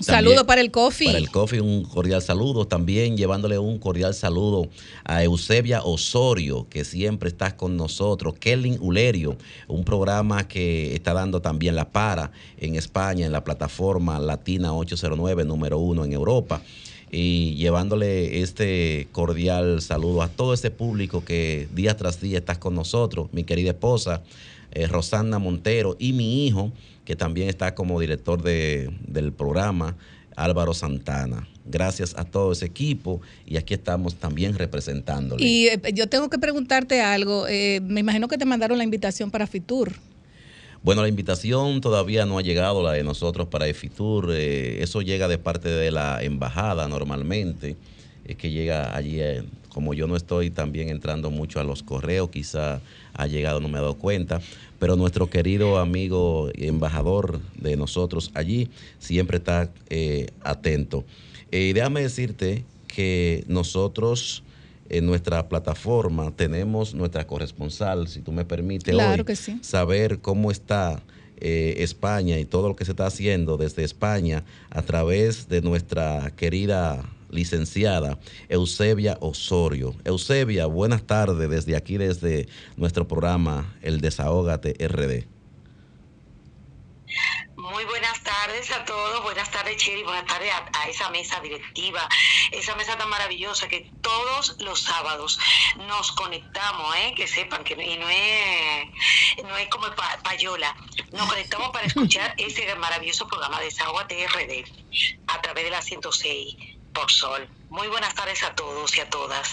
saludo 0.00 0.46
para 0.46 0.60
el 0.60 0.70
Coffee. 0.70 1.08
Para 1.08 1.18
el 1.18 1.30
Coffee, 1.30 1.60
un 1.60 1.84
cordial 1.84 2.22
saludo. 2.22 2.66
También 2.66 3.16
llevándole 3.16 3.58
un 3.58 3.78
cordial 3.78 4.14
saludo 4.14 4.68
a 5.04 5.22
Eusebia 5.24 5.82
Osorio, 5.82 6.66
que 6.68 6.84
siempre 6.84 7.28
está 7.28 7.56
con 7.56 7.76
nosotros. 7.76 8.34
Kelly 8.38 8.78
Ulerio, 8.80 9.36
un 9.66 9.84
programa 9.84 10.46
que 10.46 10.94
está 10.94 11.14
dando 11.14 11.40
también 11.40 11.76
la 11.76 11.88
para 11.88 12.30
en 12.58 12.76
España, 12.76 13.26
en 13.26 13.32
la 13.32 13.44
plataforma 13.44 14.18
Latina 14.18 14.74
809, 14.74 15.44
número 15.44 15.78
uno 15.78 16.04
en 16.04 16.12
Europa. 16.12 16.62
Y 17.10 17.54
llevándole 17.54 18.42
este 18.42 19.08
cordial 19.12 19.80
saludo 19.80 20.22
a 20.22 20.28
todo 20.28 20.52
ese 20.52 20.70
público 20.70 21.24
que 21.24 21.66
día 21.74 21.96
tras 21.96 22.20
día 22.20 22.38
está 22.38 22.60
con 22.60 22.74
nosotros. 22.74 23.28
Mi 23.32 23.44
querida 23.44 23.70
esposa, 23.70 24.22
eh, 24.72 24.86
Rosana 24.86 25.38
Montero, 25.38 25.96
y 25.98 26.12
mi 26.12 26.46
hijo 26.46 26.70
que 27.08 27.16
también 27.16 27.48
está 27.48 27.74
como 27.74 27.98
director 27.98 28.42
del 28.42 29.32
programa, 29.32 29.96
Álvaro 30.36 30.74
Santana. 30.74 31.48
Gracias 31.64 32.14
a 32.18 32.24
todo 32.24 32.52
ese 32.52 32.66
equipo 32.66 33.22
y 33.46 33.56
aquí 33.56 33.72
estamos 33.72 34.16
también 34.16 34.58
representándole. 34.58 35.42
Y 35.42 35.68
eh, 35.68 35.80
yo 35.94 36.06
tengo 36.10 36.28
que 36.28 36.38
preguntarte 36.38 37.00
algo. 37.00 37.46
Eh, 37.48 37.80
me 37.82 38.00
imagino 38.00 38.28
que 38.28 38.36
te 38.36 38.44
mandaron 38.44 38.76
la 38.76 38.84
invitación 38.84 39.30
para 39.30 39.46
Fitur. 39.46 39.94
Bueno, 40.82 41.00
la 41.00 41.08
invitación 41.08 41.80
todavía 41.80 42.26
no 42.26 42.36
ha 42.36 42.42
llegado, 42.42 42.82
la 42.82 42.92
de 42.92 43.04
nosotros 43.04 43.48
para 43.48 43.72
Fitur. 43.72 44.28
Eh, 44.30 44.82
eso 44.82 45.00
llega 45.00 45.28
de 45.28 45.38
parte 45.38 45.70
de 45.70 45.90
la 45.90 46.22
embajada 46.22 46.88
normalmente. 46.88 47.78
Es 48.26 48.36
que 48.36 48.50
llega 48.50 48.94
allí, 48.94 49.22
como 49.70 49.94
yo 49.94 50.06
no 50.06 50.14
estoy 50.14 50.50
también 50.50 50.90
entrando 50.90 51.30
mucho 51.30 51.58
a 51.58 51.64
los 51.64 51.82
correos, 51.82 52.28
quizá 52.28 52.82
ha 53.14 53.26
llegado, 53.26 53.60
no 53.60 53.68
me 53.68 53.78
he 53.78 53.80
dado 53.80 53.94
cuenta 53.94 54.42
pero 54.78 54.96
nuestro 54.96 55.28
querido 55.28 55.78
amigo 55.78 56.50
y 56.54 56.66
embajador 56.66 57.40
de 57.56 57.76
nosotros 57.76 58.30
allí 58.34 58.70
siempre 58.98 59.38
está 59.38 59.70
eh, 59.88 60.28
atento. 60.42 61.04
Eh, 61.50 61.72
déjame 61.74 62.02
decirte 62.02 62.64
que 62.86 63.44
nosotros 63.48 64.42
en 64.88 65.06
nuestra 65.06 65.48
plataforma 65.48 66.30
tenemos 66.34 66.94
nuestra 66.94 67.26
corresponsal, 67.26 68.08
si 68.08 68.20
tú 68.20 68.32
me 68.32 68.44
permites, 68.44 68.94
hoy, 68.94 69.24
saber 69.60 70.20
cómo 70.20 70.50
está 70.50 71.02
eh, 71.40 71.76
España 71.78 72.38
y 72.38 72.44
todo 72.44 72.68
lo 72.68 72.76
que 72.76 72.84
se 72.84 72.92
está 72.92 73.06
haciendo 73.06 73.56
desde 73.56 73.84
España 73.84 74.44
a 74.70 74.82
través 74.82 75.48
de 75.48 75.60
nuestra 75.60 76.32
querida 76.36 77.04
licenciada 77.30 78.18
Eusebia 78.48 79.16
Osorio. 79.20 79.94
Eusebia, 80.04 80.66
buenas 80.66 81.06
tardes 81.06 81.48
desde 81.50 81.76
aquí, 81.76 81.96
desde 81.96 82.48
nuestro 82.76 83.06
programa 83.06 83.74
El 83.82 84.00
Desahógate 84.00 84.74
RD. 84.86 85.26
Muy 87.56 87.84
buenas 87.86 88.22
tardes 88.22 88.70
a 88.70 88.84
todos, 88.84 89.22
buenas 89.22 89.50
tardes 89.50 89.76
Cheri, 89.78 90.02
buenas 90.02 90.26
tardes 90.26 90.52
a, 90.52 90.88
esa 90.88 91.10
mesa 91.10 91.40
directiva, 91.40 92.08
esa 92.52 92.76
mesa 92.76 92.96
tan 92.96 93.08
maravillosa 93.08 93.66
que 93.68 93.90
todos 94.00 94.56
los 94.60 94.80
sábados 94.80 95.38
nos 95.88 96.12
conectamos, 96.12 96.94
¿eh? 96.96 97.14
que 97.16 97.26
sepan 97.26 97.64
que 97.64 97.74
y 97.74 97.98
no 97.98 98.08
es, 98.08 99.42
no 99.44 99.56
es 99.56 99.68
como 99.68 99.86
payola, 100.22 100.74
nos 101.12 101.28
conectamos 101.28 101.70
para 101.70 101.86
escuchar 101.86 102.32
ese 102.38 102.74
maravilloso 102.76 103.26
programa 103.26 103.58
de 103.58 103.66
Desahógate 103.66 104.26
RD 104.28 104.64
a 105.26 105.42
través 105.42 105.64
de 105.64 105.70
la 105.70 105.82
106 105.82 106.77
por 106.92 107.10
sol. 107.10 107.48
Muy 107.70 107.88
buenas 107.88 108.14
tardes 108.14 108.42
a 108.42 108.54
todos 108.54 108.96
y 108.96 109.00
a 109.00 109.10
todas. 109.10 109.48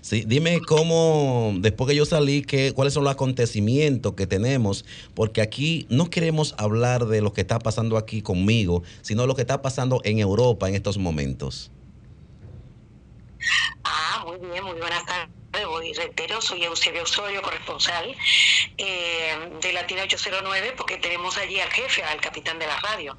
Sí, 0.00 0.24
dime 0.26 0.60
cómo, 0.66 1.52
después 1.58 1.88
que 1.88 1.94
yo 1.94 2.06
salí, 2.06 2.42
que, 2.42 2.72
cuáles 2.72 2.94
son 2.94 3.04
los 3.04 3.12
acontecimientos 3.12 4.14
que 4.14 4.26
tenemos, 4.26 4.84
porque 5.14 5.42
aquí 5.42 5.86
no 5.90 6.08
queremos 6.08 6.54
hablar 6.56 7.06
de 7.06 7.20
lo 7.20 7.34
que 7.34 7.42
está 7.42 7.58
pasando 7.58 7.98
aquí 7.98 8.22
conmigo, 8.22 8.82
sino 9.02 9.26
lo 9.26 9.34
que 9.34 9.42
está 9.42 9.60
pasando 9.60 10.00
en 10.04 10.18
Europa 10.18 10.68
en 10.68 10.74
estos 10.74 10.96
momentos. 10.96 11.70
Ah, 13.84 14.24
muy 14.26 14.38
bien, 14.50 14.64
muy 14.64 14.78
buenas 14.80 15.04
tardes. 15.04 15.40
Voy, 15.66 15.92
reitero, 15.92 16.40
soy 16.40 16.64
Eusebio 16.64 17.02
Osorio, 17.02 17.42
corresponsal 17.42 18.16
eh, 18.78 19.50
de 19.60 19.72
Latina 19.72 20.02
809, 20.02 20.74
porque 20.76 20.96
tenemos 20.96 21.36
allí 21.36 21.60
al 21.60 21.70
jefe, 21.70 22.02
al 22.02 22.20
capitán 22.20 22.58
de 22.58 22.66
la 22.66 22.78
radio. 22.80 23.16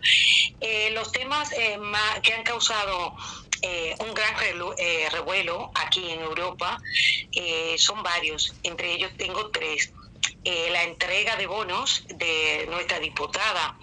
Eh, 0.60 0.92
los 0.92 1.12
temas 1.12 1.52
eh, 1.52 1.78
más, 1.78 2.20
que 2.22 2.34
han 2.34 2.44
causado 2.44 3.16
eh, 3.62 3.96
un 4.00 4.14
gran 4.14 4.34
eh, 4.78 5.08
revuelo 5.12 5.72
aquí 5.76 6.10
en 6.10 6.22
Europa 6.22 6.82
eh, 7.32 7.76
son 7.78 8.02
varios, 8.02 8.56
entre 8.64 8.94
ellos 8.94 9.12
tengo 9.18 9.52
tres. 9.52 9.94
la 10.44 10.84
entrega 10.84 11.36
de 11.36 11.46
bonos 11.46 12.04
de 12.08 12.66
nuestra 12.68 13.00
diputada 13.00 13.78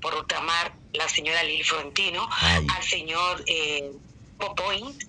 por 0.00 0.14
ultramar, 0.14 0.72
la 0.92 1.08
señora 1.08 1.42
Lili 1.42 1.64
Florentino, 1.64 2.28
al 2.40 2.82
señor 2.84 3.44
Popoint. 4.38 5.02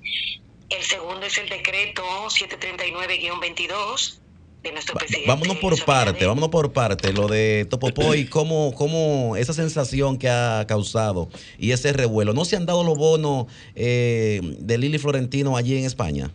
El 0.69 0.83
segundo 0.83 1.27
es 1.27 1.37
el 1.37 1.49
decreto 1.49 2.03
739-22 2.27 4.19
de 4.63 4.71
nuestro 4.71 4.95
presidente. 4.95 5.27
Vámonos 5.27 5.57
por 5.57 5.85
parte, 5.85 6.25
vámonos 6.25 6.49
por 6.49 6.73
parte. 6.73 7.13
Lo 7.13 7.27
de 7.27 7.65
Topopoy, 7.69 8.25
¿cómo, 8.29 8.73
cómo 8.75 9.35
esa 9.35 9.53
sensación 9.53 10.17
que 10.17 10.29
ha 10.29 10.65
causado 10.67 11.29
y 11.57 11.71
ese 11.71 11.93
revuelo. 11.93 12.33
¿No 12.33 12.45
se 12.45 12.55
han 12.55 12.65
dado 12.65 12.83
los 12.83 12.97
bonos 12.97 13.47
eh, 13.75 14.41
de 14.43 14.77
Lili 14.77 14.97
Florentino 14.97 15.57
allí 15.57 15.77
en 15.77 15.85
España? 15.85 16.31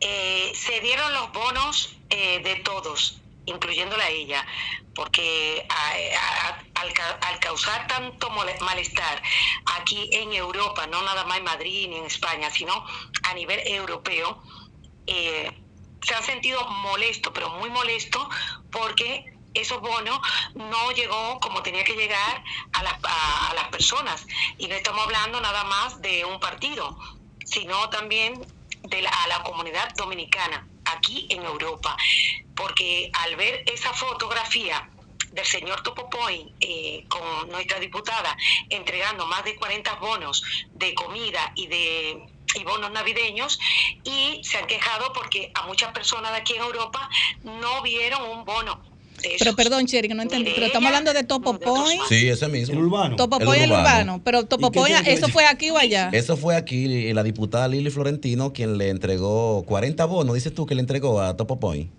Eh, 0.00 0.52
se 0.54 0.80
dieron 0.80 1.12
los 1.14 1.32
bonos 1.32 1.96
eh, 2.10 2.40
de 2.42 2.56
todos, 2.56 3.20
incluyéndola 3.46 4.04
a 4.04 4.10
ella, 4.10 4.46
porque 4.94 5.66
al, 5.68 7.38
causar 7.40 7.86
tanto 7.86 8.28
malestar 8.30 9.22
aquí 9.78 10.08
en 10.12 10.32
Europa, 10.32 10.86
no 10.86 11.02
nada 11.02 11.24
más 11.24 11.38
en 11.38 11.44
Madrid 11.44 11.88
ni 11.88 11.96
en 11.96 12.04
España, 12.04 12.50
sino 12.50 12.84
a 13.22 13.34
nivel 13.34 13.60
europeo, 13.66 14.42
eh, 15.06 15.50
se 16.06 16.14
han 16.14 16.22
sentido 16.22 16.64
molesto, 16.68 17.32
pero 17.32 17.50
muy 17.50 17.68
molesto, 17.70 18.28
porque 18.70 19.24
esos 19.54 19.80
bonos 19.80 20.20
no 20.54 20.92
llegó 20.92 21.40
como 21.40 21.62
tenía 21.62 21.82
que 21.82 21.94
llegar 21.94 22.44
a 22.72 22.82
las, 22.82 22.94
a, 23.02 23.54
las 23.54 23.68
personas. 23.68 24.26
Y 24.58 24.68
no 24.68 24.74
estamos 24.74 25.02
hablando 25.04 25.40
nada 25.40 25.64
más 25.64 26.00
de 26.00 26.24
un 26.24 26.38
partido, 26.38 26.96
sino 27.44 27.90
también 27.90 28.40
de 28.82 29.02
la, 29.02 29.10
a 29.10 29.26
la 29.28 29.42
comunidad 29.42 29.92
dominicana 29.96 30.66
aquí 30.84 31.26
en 31.30 31.42
Europa. 31.42 31.96
Porque 32.54 33.10
al 33.12 33.34
ver 33.34 33.64
esa 33.66 33.92
fotografía 33.92 34.88
del 35.32 35.44
señor 35.44 35.82
Topopoy 35.82 36.52
eh, 36.60 37.04
con 37.08 37.48
nuestra 37.48 37.80
diputada 37.80 38.36
entregando 38.70 39.26
más 39.26 39.44
de 39.44 39.56
40 39.56 39.94
bonos 39.96 40.42
de 40.72 40.94
comida 40.94 41.52
y 41.56 41.66
de 41.66 42.35
y 42.56 42.64
bonos 42.64 42.90
navideños 42.92 43.58
y 44.04 44.40
se 44.42 44.58
han 44.58 44.66
quejado 44.66 45.12
porque 45.12 45.50
a 45.54 45.66
muchas 45.66 45.92
personas 45.92 46.32
de 46.32 46.38
aquí 46.38 46.54
en 46.54 46.62
Europa 46.62 47.08
no 47.44 47.82
vieron 47.82 48.22
un 48.30 48.44
bono. 48.44 48.80
Pero 49.38 49.56
perdón, 49.56 49.86
Cherry, 49.86 50.08
que 50.08 50.14
no 50.14 50.22
entendí. 50.22 50.52
Pero 50.54 50.66
estamos 50.66 50.86
hablando 50.88 51.12
de 51.12 51.24
Topo 51.24 51.58
Point. 51.58 52.02
Sí, 52.08 52.28
ese 52.28 52.48
mismo. 52.48 52.74
El 52.74 52.84
urbano. 52.84 53.16
Topo 53.16 53.38
Point 53.38 53.62
el 53.62 53.72
urbano. 53.72 54.20
Pero 54.24 54.44
Topo 54.44 54.70
Point, 54.70 55.06
¿eso 55.06 55.28
fue 55.28 55.46
aquí 55.46 55.70
o 55.70 55.78
allá? 55.78 56.10
Eso 56.12 56.36
fue 56.36 56.56
aquí. 56.56 56.84
Y 56.84 57.12
la 57.12 57.22
diputada 57.22 57.68
Lili 57.68 57.90
Florentino, 57.90 58.52
quien 58.52 58.78
le 58.78 58.90
entregó 58.90 59.64
40 59.64 60.04
bonos, 60.04 60.34
dices 60.34 60.54
tú, 60.54 60.66
que 60.66 60.74
le 60.74 60.80
entregó 60.80 61.20
a 61.20 61.36
Topo 61.36 61.58
Point. 61.58 61.90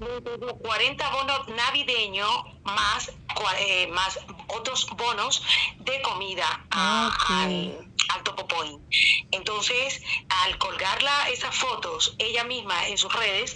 40 0.00 1.10
bonos 1.10 1.48
navideños 1.48 2.44
más, 2.64 3.12
eh, 3.58 3.86
más 3.88 4.18
otros 4.48 4.86
bonos 4.96 5.42
de 5.78 6.00
comida 6.02 6.66
al, 6.70 7.92
al 8.08 8.22
Topo 8.22 8.46
Point. 8.48 8.82
Entonces, 9.30 10.02
al 10.28 10.58
colgarla 10.58 11.28
esas 11.30 11.54
fotos, 11.54 12.14
ella 12.18 12.44
misma 12.44 12.88
en 12.88 12.96
sus 12.96 13.12
redes, 13.12 13.54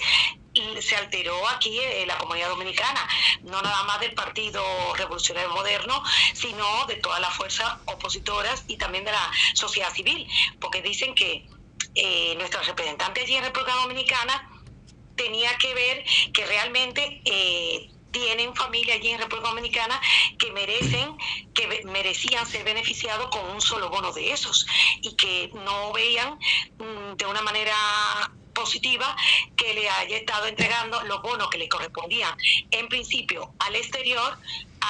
se 0.81 0.97
alteró 0.97 1.49
aquí 1.49 1.81
en 1.81 2.07
la 2.07 2.17
comunidad 2.17 2.49
dominicana, 2.51 3.09
no 3.43 3.61
nada 3.61 3.83
más 3.85 3.99
del 4.01 4.15
Partido 4.15 4.63
Revolucionario 4.95 5.51
Moderno, 5.51 6.03
sino 6.33 6.87
de 6.87 6.97
todas 6.97 7.21
las 7.21 7.35
fuerzas 7.35 7.79
opositoras 7.87 8.65
y 8.69 8.77
también 8.77 9.05
de 9.05 9.11
la 9.11 9.31
sociedad 9.55 9.93
civil, 9.93 10.29
porque 10.61 10.81
dicen 10.81 11.15
que 11.15 11.49
eh, 11.97 12.35
nuestra 12.37 12.63
representante 12.63 13.23
allí 13.23 13.35
en 13.35 13.45
República 13.45 13.75
Dominicana 13.75 14.53
tenía 15.16 15.56
que 15.59 15.75
ver 15.75 16.04
que 16.33 16.47
realmente 16.47 17.23
eh, 17.25 17.88
tienen 18.11 18.54
familia 18.54 18.94
allí 18.94 19.11
en 19.11 19.18
República 19.18 19.49
Dominicana 19.49 20.00
que 20.38 20.52
merecen, 20.52 21.16
que 21.52 21.83
merecían 21.87 22.47
ser 22.47 22.64
beneficiados 22.64 23.28
con 23.28 23.44
un 23.50 23.61
solo 23.61 23.90
bono 23.90 24.12
de 24.12 24.33
esos 24.33 24.64
y 25.02 25.16
que 25.16 25.50
no 25.52 25.92
veían 25.92 26.38
mm, 26.78 27.16
de 27.16 27.26
una 27.26 27.42
manera 27.42 27.75
positiva 28.54 29.16
que 29.56 29.75
le 29.75 29.88
haya 29.88 30.16
estado 30.16 30.46
entregando 30.46 31.02
los 31.02 31.20
bonos 31.23 31.49
que 31.50 31.58
le 31.58 31.68
correspondían 31.68 32.34
en 32.70 32.88
principio 32.88 33.52
al 33.58 33.76
exterior 33.76 34.38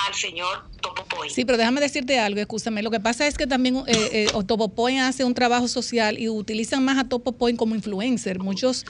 al 0.06 0.14
señor 0.14 0.64
Topopoy. 0.80 1.30
Sí, 1.30 1.44
pero 1.44 1.56
déjame 1.56 1.80
decirte 1.80 2.18
algo, 2.18 2.40
escúchame. 2.40 2.82
Lo 2.82 2.90
que 2.90 3.00
pasa 3.00 3.26
es 3.26 3.38
que 3.38 3.46
también 3.46 3.76
eh, 3.86 4.26
eh, 4.26 4.44
Topopoy 4.46 4.98
hace 4.98 5.24
un 5.24 5.34
trabajo 5.34 5.68
social 5.68 6.18
y 6.18 6.28
utilizan 6.28 6.84
más 6.84 6.98
a 6.98 7.04
Topopoy 7.04 7.54
como 7.54 7.74
influencer. 7.74 8.38
Muchos, 8.38 8.84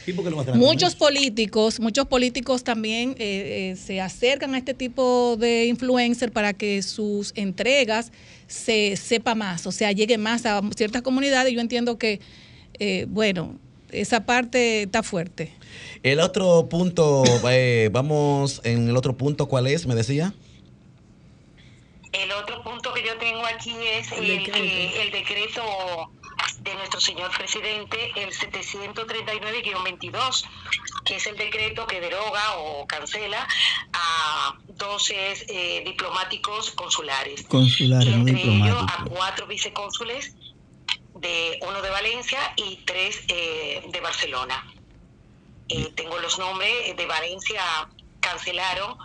muchos 0.54 0.94
políticos, 0.96 1.78
muchos 1.80 2.06
políticos 2.06 2.64
también 2.64 3.10
eh, 3.18 3.72
eh, 3.72 3.76
se 3.76 4.00
acercan 4.00 4.54
a 4.54 4.58
este 4.58 4.74
tipo 4.74 5.36
de 5.36 5.66
influencer 5.66 6.32
para 6.32 6.52
que 6.52 6.82
sus 6.82 7.32
entregas 7.36 8.10
se 8.46 8.96
sepa 8.96 9.34
más, 9.34 9.66
o 9.66 9.72
sea, 9.72 9.90
llegue 9.92 10.18
más 10.18 10.46
a 10.46 10.60
ciertas 10.76 11.02
comunidades. 11.02 11.52
Yo 11.52 11.60
entiendo 11.60 11.98
que, 11.98 12.20
bueno, 13.08 13.58
esa 13.94 14.26
parte 14.26 14.82
está 14.82 15.02
fuerte. 15.02 15.52
El 16.02 16.20
otro 16.20 16.68
punto, 16.68 17.24
vamos 17.90 18.60
en 18.64 18.88
el 18.88 18.96
otro 18.96 19.16
punto, 19.16 19.46
¿cuál 19.46 19.66
es? 19.66 19.86
Me 19.86 19.94
decía. 19.94 20.34
El 22.12 22.30
otro 22.32 22.62
punto 22.62 22.92
que 22.92 23.04
yo 23.04 23.16
tengo 23.18 23.44
aquí 23.44 23.74
es 23.98 24.12
el, 24.12 24.30
el 24.30 25.10
decreto 25.10 25.62
de 26.60 26.74
nuestro 26.74 27.00
señor 27.00 27.30
presidente, 27.36 28.12
el 28.16 28.32
739-22, 28.32 30.44
que 31.04 31.16
es 31.16 31.26
el 31.26 31.36
decreto 31.36 31.86
que 31.86 32.00
deroga 32.00 32.56
o 32.58 32.86
cancela 32.86 33.46
a 33.92 34.56
12 34.68 35.46
eh, 35.48 35.82
diplomáticos 35.84 36.70
consulares. 36.72 37.42
Consulares, 37.44 38.14
entre 38.14 38.42
ellos 38.42 38.82
a 38.88 39.04
cuatro 39.04 39.46
vicecónsules, 39.46 40.34
de 41.24 41.58
uno 41.62 41.80
de 41.80 41.88
Valencia 41.88 42.52
y 42.56 42.76
tres 42.84 43.22
eh, 43.28 43.82
de 43.88 44.00
Barcelona. 44.00 44.70
Eh, 45.70 45.90
tengo 45.96 46.18
los 46.18 46.38
nombres 46.38 46.94
de 46.94 47.06
Valencia 47.06 47.62
cancelaron 48.20 48.96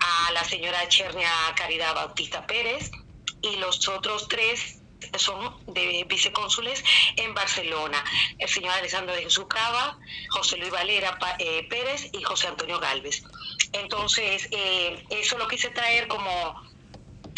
a 0.00 0.32
la 0.32 0.44
señora 0.44 0.88
Chernia 0.88 1.30
Caridad 1.54 1.94
Bautista 1.94 2.44
Pérez 2.46 2.90
y 3.42 3.56
los 3.56 3.88
otros 3.88 4.26
tres 4.26 4.80
son 5.16 5.54
de 5.72 6.04
vicecónsules 6.08 6.82
en 7.14 7.32
Barcelona, 7.32 8.02
el 8.38 8.48
señor 8.48 8.74
Alessandro 8.74 9.14
de 9.14 9.22
Jesús 9.22 9.46
Cava, 9.48 9.96
José 10.30 10.56
Luis 10.56 10.72
Valera 10.72 11.16
eh, 11.38 11.64
Pérez 11.70 12.10
y 12.12 12.24
José 12.24 12.48
Antonio 12.48 12.80
Galvez. 12.80 13.22
Entonces, 13.72 14.48
eh, 14.50 15.04
eso 15.10 15.38
lo 15.38 15.46
quise 15.46 15.70
traer 15.70 16.08
como 16.08 16.60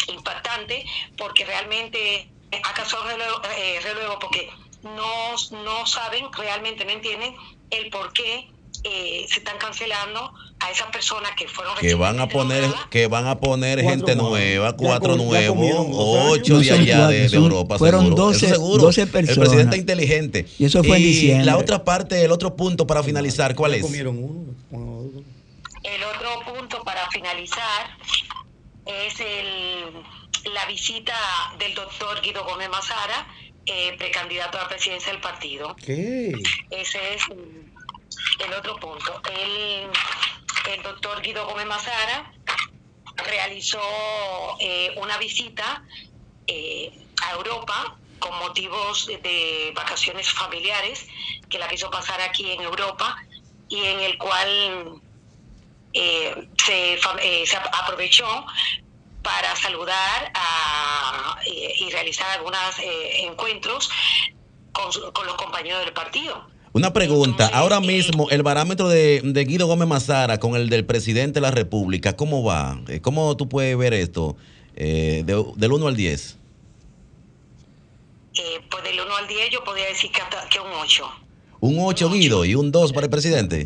impactante 0.07 0.83
porque 1.15 1.45
realmente 1.45 2.31
ha 2.57 2.73
causado 2.73 3.03
reluego, 3.05 3.41
eh, 3.57 3.79
reluego 3.83 4.19
porque 4.19 4.49
no, 4.83 5.35
no 5.63 5.85
saben, 5.85 6.31
realmente 6.33 6.85
no 6.85 6.91
entienden 6.91 7.35
el 7.69 7.89
por 7.89 8.11
qué 8.13 8.49
eh, 8.83 9.25
se 9.29 9.39
están 9.39 9.57
cancelando 9.59 10.33
a 10.59 10.71
esas 10.71 10.87
personas 10.87 11.31
que 11.37 11.47
fueron 11.47 11.75
que 11.77 11.93
van 11.93 12.19
a 12.19 12.27
poner 12.27 12.63
que 12.89 13.05
van 13.07 13.27
a 13.27 13.39
poner 13.39 13.79
gente 13.81 14.15
nueva 14.15 14.75
cuatro 14.75 15.15
nuevos 15.17 15.87
ocho 15.91 16.59
de 16.59 16.71
allá 16.71 17.07
de, 17.07 17.25
Europa 17.25 17.77
fueron 17.77 18.15
12, 18.15 18.47
personas 19.07 19.37
el 19.37 19.39
presidente 19.39 19.77
inteligente. 19.77 20.47
Y 20.57 20.65
eso 20.65 20.83
fue 20.83 20.97
en 20.97 21.03
diciembre. 21.03 21.45
la 21.45 21.57
otra 21.57 21.83
parte 21.83 22.23
el 22.23 22.31
otro 22.31 22.55
punto 22.55 22.87
para 22.87 23.03
finalizar 23.03 23.53
¿cuál 23.53 23.75
es? 23.75 23.85
el 23.93 24.07
otro 26.03 26.53
punto 26.53 26.83
para 26.83 27.07
finalizar 27.11 27.97
es 28.85 29.19
el, 29.19 29.93
la 30.45 30.65
visita 30.65 31.15
del 31.57 31.73
doctor 31.75 32.21
Guido 32.21 32.43
Gómez 32.43 32.69
Mazara 32.69 33.27
eh, 33.65 33.95
precandidato 33.97 34.57
a 34.57 34.63
la 34.63 34.67
presidencia 34.69 35.11
del 35.11 35.21
partido 35.21 35.75
¿Qué? 35.75 36.33
ese 36.69 37.13
es 37.15 37.23
el 38.39 38.53
otro 38.53 38.75
punto. 38.77 39.21
El, 39.31 39.89
el 40.73 40.83
doctor 40.83 41.21
Guido 41.21 41.45
Gómez 41.45 41.65
Mazara 41.67 42.31
realizó 43.17 43.79
eh, 44.59 44.93
una 44.97 45.17
visita 45.17 45.83
eh, 46.47 46.91
a 47.23 47.33
Europa 47.33 47.97
con 48.19 48.37
motivos 48.39 49.05
de, 49.07 49.17
de 49.17 49.71
vacaciones 49.75 50.29
familiares, 50.31 51.07
que 51.49 51.57
la 51.59 51.67
quiso 51.67 51.89
pasar 51.89 52.19
aquí 52.21 52.51
en 52.51 52.61
Europa 52.61 53.15
y 53.69 53.83
en 53.85 53.99
el 53.99 54.17
cual 54.17 55.01
eh, 55.93 56.47
se, 56.63 56.93
eh, 56.93 57.43
se 57.45 57.57
ap- 57.57 57.73
aprovechó 57.73 58.45
para 59.21 59.55
saludar 59.55 60.31
a- 60.33 61.37
y, 61.45 61.85
y 61.85 61.89
realizar 61.91 62.27
algunos 62.37 62.59
encuentros 63.23 63.89
con, 64.71 64.91
su- 64.91 65.11
con 65.13 65.25
los 65.25 65.35
compañeros 65.35 65.83
del 65.85 65.93
partido. 65.93 66.49
Una 66.73 66.93
pregunta, 66.93 67.45
Entonces, 67.45 67.55
ahora 67.55 67.77
eh, 67.77 67.81
mismo 67.87 68.29
el 68.29 68.43
parámetro 68.43 68.87
de, 68.87 69.19
de 69.23 69.43
Guido 69.45 69.67
Gómez 69.67 69.87
Mazara 69.89 70.39
con 70.39 70.55
el 70.55 70.69
del 70.69 70.85
presidente 70.85 71.35
de 71.35 71.41
la 71.41 71.51
República, 71.51 72.15
¿cómo 72.15 72.43
va? 72.43 72.79
Eh, 72.87 73.01
¿Cómo 73.01 73.35
tú 73.35 73.49
puedes 73.49 73.77
ver 73.77 73.93
esto 73.93 74.37
eh, 74.75 75.23
de- 75.25 75.45
del 75.57 75.71
1 75.73 75.87
al 75.87 75.95
10? 75.97 76.37
Eh, 78.35 78.61
pues 78.69 78.83
del 78.83 78.99
1 79.01 79.15
al 79.17 79.27
10 79.27 79.49
yo 79.51 79.63
podría 79.63 79.87
decir 79.87 80.11
que, 80.11 80.21
hasta- 80.21 80.47
que 80.47 80.59
un 80.59 80.71
8. 80.71 81.05
Un 81.59 81.75
8 81.79 82.09
Guido 82.09 82.45
y 82.45 82.55
un 82.55 82.71
2 82.71 82.93
para 82.93 83.05
el 83.05 83.09
presidente. 83.11 83.65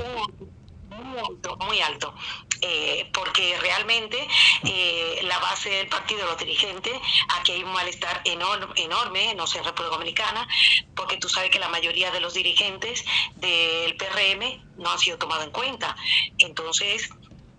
Muy 0.90 1.20
alto, 1.30 1.58
muy 1.68 1.80
alto. 1.82 2.14
Eh, 2.62 3.10
porque 3.14 3.58
realmente 3.60 4.28
eh, 4.64 5.20
la 5.24 5.38
base 5.40 5.70
del 5.70 5.88
partido, 5.90 6.26
los 6.26 6.38
dirigentes, 6.38 6.94
aquí 7.38 7.52
hay 7.54 7.64
un 7.64 7.72
malestar 7.74 8.22
enorme, 8.24 8.74
enorme, 8.78 9.36
no 9.36 9.46
sé, 9.46 9.60
en 9.60 9.66
República 9.66 9.96
Dominicana, 9.96 10.48
porque 10.96 11.18
tú 11.18 11.28
sabes 11.30 11.52
que 11.52 11.60
la 11.60 11.70
mayoría 11.70 12.12
de 12.12 12.20
los 12.22 12.34
dirigentes 12.34 13.04
del 13.36 13.96
PRM 13.98 14.64
no 14.78 14.90
han 14.92 15.00
sido 15.00 15.18
tomados 15.18 15.44
en 15.46 15.52
cuenta. 15.52 15.96
Entonces, 16.38 17.10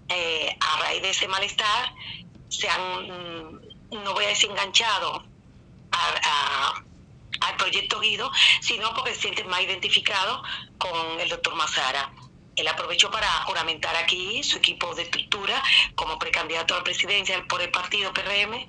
eh, 0.09 0.57
a 0.61 0.76
raíz 0.81 1.03
de 1.03 1.11
ese 1.11 1.29
malestar, 1.29 1.93
se 2.49 2.69
han, 2.69 3.07
mm, 3.09 3.61
no 4.03 4.15
voy 4.15 4.25
a 4.25 4.29
decir 4.29 4.50
enganchado 4.50 5.25
a- 5.93 6.75
al 7.41 7.57
proyecto 7.57 8.00
Guido, 8.00 8.31
sino 8.61 8.95
porque 8.95 9.15
se 9.15 9.21
sienten 9.23 9.49
más 9.49 9.61
identificados 9.61 10.41
con 10.79 11.21
el 11.21 11.29
doctor 11.29 11.55
Mazara. 11.55 12.11
Él 12.57 12.67
aprovechó 12.69 13.11
para 13.11 13.27
juramentar 13.45 13.95
aquí 13.97 14.43
su 14.43 14.59
equipo 14.59 14.95
de 14.95 15.03
estructura 15.03 15.63
como 15.95 16.19
precandidato 16.19 16.75
a 16.75 16.79
la 16.79 16.85
presidencia 16.85 17.43
por 17.49 17.61
el 17.63 17.71
partido 17.71 18.13
PRM. 18.13 18.67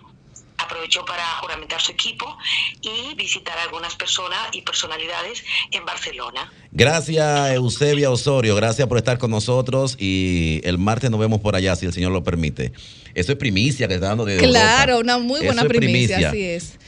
Aprovechó 0.60 1.06
para 1.06 1.24
juramentar 1.41 1.79
su 1.79 1.91
equipo 1.91 2.36
y 2.82 3.13
visitar 3.13 3.56
a 3.60 3.63
algunas 3.63 3.96
personas 3.96 4.39
y 4.53 4.63
personalidades 4.63 5.44
en 5.72 5.86
Barcelona. 5.86 6.51
Gracias 6.72 7.51
Eusebia 7.51 8.10
Osorio, 8.10 8.56
gracias 8.56 8.88
por 8.88 8.98
estar 8.98 9.20
con 9.20 9.29
nosotros 9.32 9.96
y 10.00 10.60
el 10.63 10.79
martes 10.79 11.12
nos 11.12 11.20
vemos 11.20 11.41
por 11.41 11.56
allá 11.56 11.75
si 11.75 11.86
el 11.86 11.94
Señor 11.94 12.12
lo 12.12 12.24
permite. 12.24 12.74
Eso 13.13 13.32
es 13.32 13.38
primicia 13.38 13.88
que 13.88 13.94
está 13.96 14.08
dando 14.08 14.25
de 14.25 14.38
Claro, 14.38 14.94
Europa. 14.94 15.03
una 15.03 15.17
muy 15.20 15.38
Eso 15.41 15.46
buena 15.46 15.62
es 15.62 15.67
primicia, 15.67 16.29
así 16.29 16.44
es. 16.44 16.79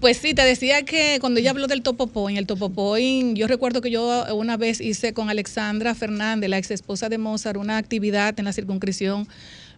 Pues 0.00 0.16
sí, 0.16 0.32
te 0.32 0.42
decía 0.42 0.82
que 0.82 1.18
cuando 1.20 1.40
ella 1.40 1.50
habló 1.50 1.66
del 1.66 1.82
Topo 1.82 2.06
Point, 2.06 2.38
el 2.38 2.46
Topo 2.46 2.70
Point, 2.70 3.36
yo 3.36 3.46
recuerdo 3.46 3.82
que 3.82 3.90
yo 3.90 4.24
una 4.34 4.56
vez 4.56 4.80
hice 4.80 5.12
con 5.12 5.28
Alexandra 5.28 5.94
Fernández, 5.94 6.48
la 6.48 6.56
ex 6.56 6.70
esposa 6.70 7.10
de 7.10 7.18
Mozart, 7.18 7.58
una 7.58 7.76
actividad 7.76 8.38
en 8.38 8.46
la 8.46 8.52
circunscripción 8.54 9.28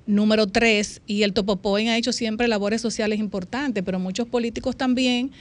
número 0.07 0.47
3 0.47 1.01
y 1.09 1.23
el 1.25 1.33
Topo 1.33 1.57
Point 1.57 1.89
ha 1.89 1.97
hecho 1.97 2.13
siempre 2.13 2.47
labores 2.47 2.81
sociales 2.81 3.19
importantes, 3.19 3.83
pero 3.85 3.99
muchos 3.99 4.29
políticos 4.29 4.77
también, 4.77 5.33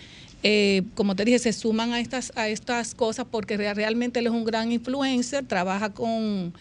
eh, 0.42 0.82
como 0.96 1.16
te 1.16 1.26
dije, 1.26 1.38
se 1.38 1.54
suman 1.54 1.94
a 1.94 2.00
estas, 2.00 2.32
a 2.36 2.50
estas 2.50 2.96
cosas 2.96 3.28
porque 3.30 3.58
re- 3.58 3.76
realmente 3.76 4.20
él 4.20 4.26
es 4.28 4.32
un 4.34 4.46
gran 4.46 4.72
influencer, 4.72 5.46
trabaja 5.46 5.92
con 5.94 6.54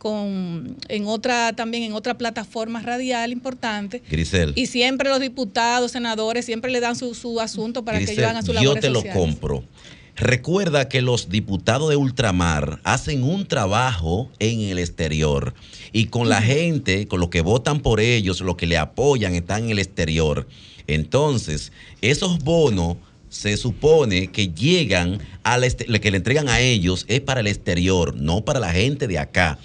con 0.00 0.78
en 0.88 1.06
otra 1.06 1.52
también 1.52 1.82
en 1.82 1.92
otra 1.92 2.16
plataforma 2.16 2.80
radial 2.80 3.32
importante 3.32 4.02
Grisel. 4.10 4.54
y 4.56 4.64
siempre 4.64 5.10
los 5.10 5.20
diputados, 5.20 5.92
senadores, 5.92 6.46
siempre 6.46 6.70
le 6.70 6.80
dan 6.80 6.96
su, 6.96 7.14
su 7.14 7.38
asunto 7.38 7.84
para 7.84 7.98
que 7.98 8.10
ellos 8.10 8.24
hagan 8.24 8.42
su 8.42 8.54
yo 8.54 8.62
labores 8.62 8.80
te 8.80 8.88
lo 8.88 9.00
sociales. 9.00 9.22
compro. 9.22 9.62
Recuerda 10.16 10.88
que 10.88 11.02
los 11.02 11.28
diputados 11.28 11.90
de 11.90 11.96
ultramar 11.96 12.80
hacen 12.82 13.22
un 13.22 13.46
trabajo 13.46 14.30
en 14.38 14.60
el 14.60 14.78
exterior 14.78 15.52
y 15.92 16.06
con 16.06 16.30
la 16.30 16.40
gente, 16.40 17.06
con 17.06 17.20
los 17.20 17.28
que 17.28 17.42
votan 17.42 17.80
por 17.80 18.00
ellos, 18.00 18.40
los 18.40 18.56
que 18.56 18.66
le 18.66 18.78
apoyan, 18.78 19.34
están 19.34 19.64
en 19.64 19.70
el 19.72 19.78
exterior. 19.80 20.48
Entonces, 20.86 21.72
esos 22.00 22.38
bonos 22.38 22.96
se 23.28 23.58
supone 23.58 24.28
que 24.28 24.48
llegan 24.48 25.18
al 25.42 25.62
que 26.00 26.10
le 26.10 26.16
entregan 26.16 26.48
a 26.48 26.60
ellos 26.60 27.04
es 27.06 27.20
para 27.20 27.40
el 27.40 27.48
exterior, 27.48 28.16
no 28.16 28.46
para 28.46 28.60
la 28.60 28.72
gente 28.72 29.06
de 29.06 29.18
acá 29.18 29.58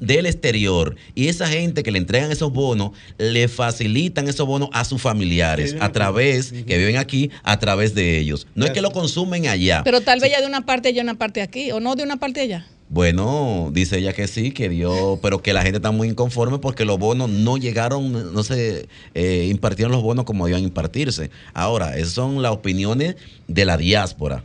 del 0.00 0.26
exterior 0.26 0.96
y 1.14 1.28
esa 1.28 1.48
gente 1.48 1.82
que 1.82 1.90
le 1.90 1.98
entregan 1.98 2.30
esos 2.30 2.52
bonos 2.52 2.92
le 3.18 3.48
facilitan 3.48 4.28
esos 4.28 4.46
bonos 4.46 4.68
a 4.72 4.84
sus 4.84 5.00
familiares 5.00 5.76
a 5.80 5.92
través 5.92 6.52
que 6.52 6.78
viven 6.78 6.96
aquí 6.96 7.30
a 7.42 7.58
través 7.58 7.94
de 7.94 8.18
ellos. 8.18 8.46
No 8.54 8.66
es 8.66 8.72
que 8.72 8.80
lo 8.80 8.90
consumen 8.90 9.48
allá. 9.48 9.82
Pero 9.84 10.00
tal 10.00 10.20
vez 10.20 10.32
ya 10.32 10.40
de 10.40 10.46
una 10.46 10.64
parte 10.64 10.88
allá, 10.88 11.02
una 11.02 11.14
parte 11.14 11.42
aquí, 11.42 11.70
o 11.72 11.80
no 11.80 11.96
de 11.96 12.02
una 12.02 12.16
parte 12.16 12.40
allá. 12.40 12.66
bueno 12.88 13.70
dice 13.72 13.98
ella 13.98 14.12
que 14.12 14.26
sí 14.28 14.50
que 14.52 14.68
dio 14.68 15.18
pero 15.22 15.42
que 15.42 15.52
la 15.52 15.62
gente 15.62 15.76
está 15.76 15.90
muy 15.90 16.08
inconforme 16.08 16.58
porque 16.58 16.84
los 16.84 16.98
bonos 16.98 17.28
no 17.28 17.56
llegaron 17.56 18.32
no 18.32 18.42
se 18.42 18.88
eh, 19.14 19.48
impartieron 19.50 19.92
los 19.92 20.02
bonos 20.02 20.24
como 20.24 20.46
debían 20.46 20.64
impartirse. 20.64 21.30
Ahora 21.54 21.96
esas 21.96 22.12
son 22.12 22.42
las 22.42 22.52
opiniones 22.52 23.16
de 23.46 23.64
la 23.64 23.76
diáspora. 23.76 24.44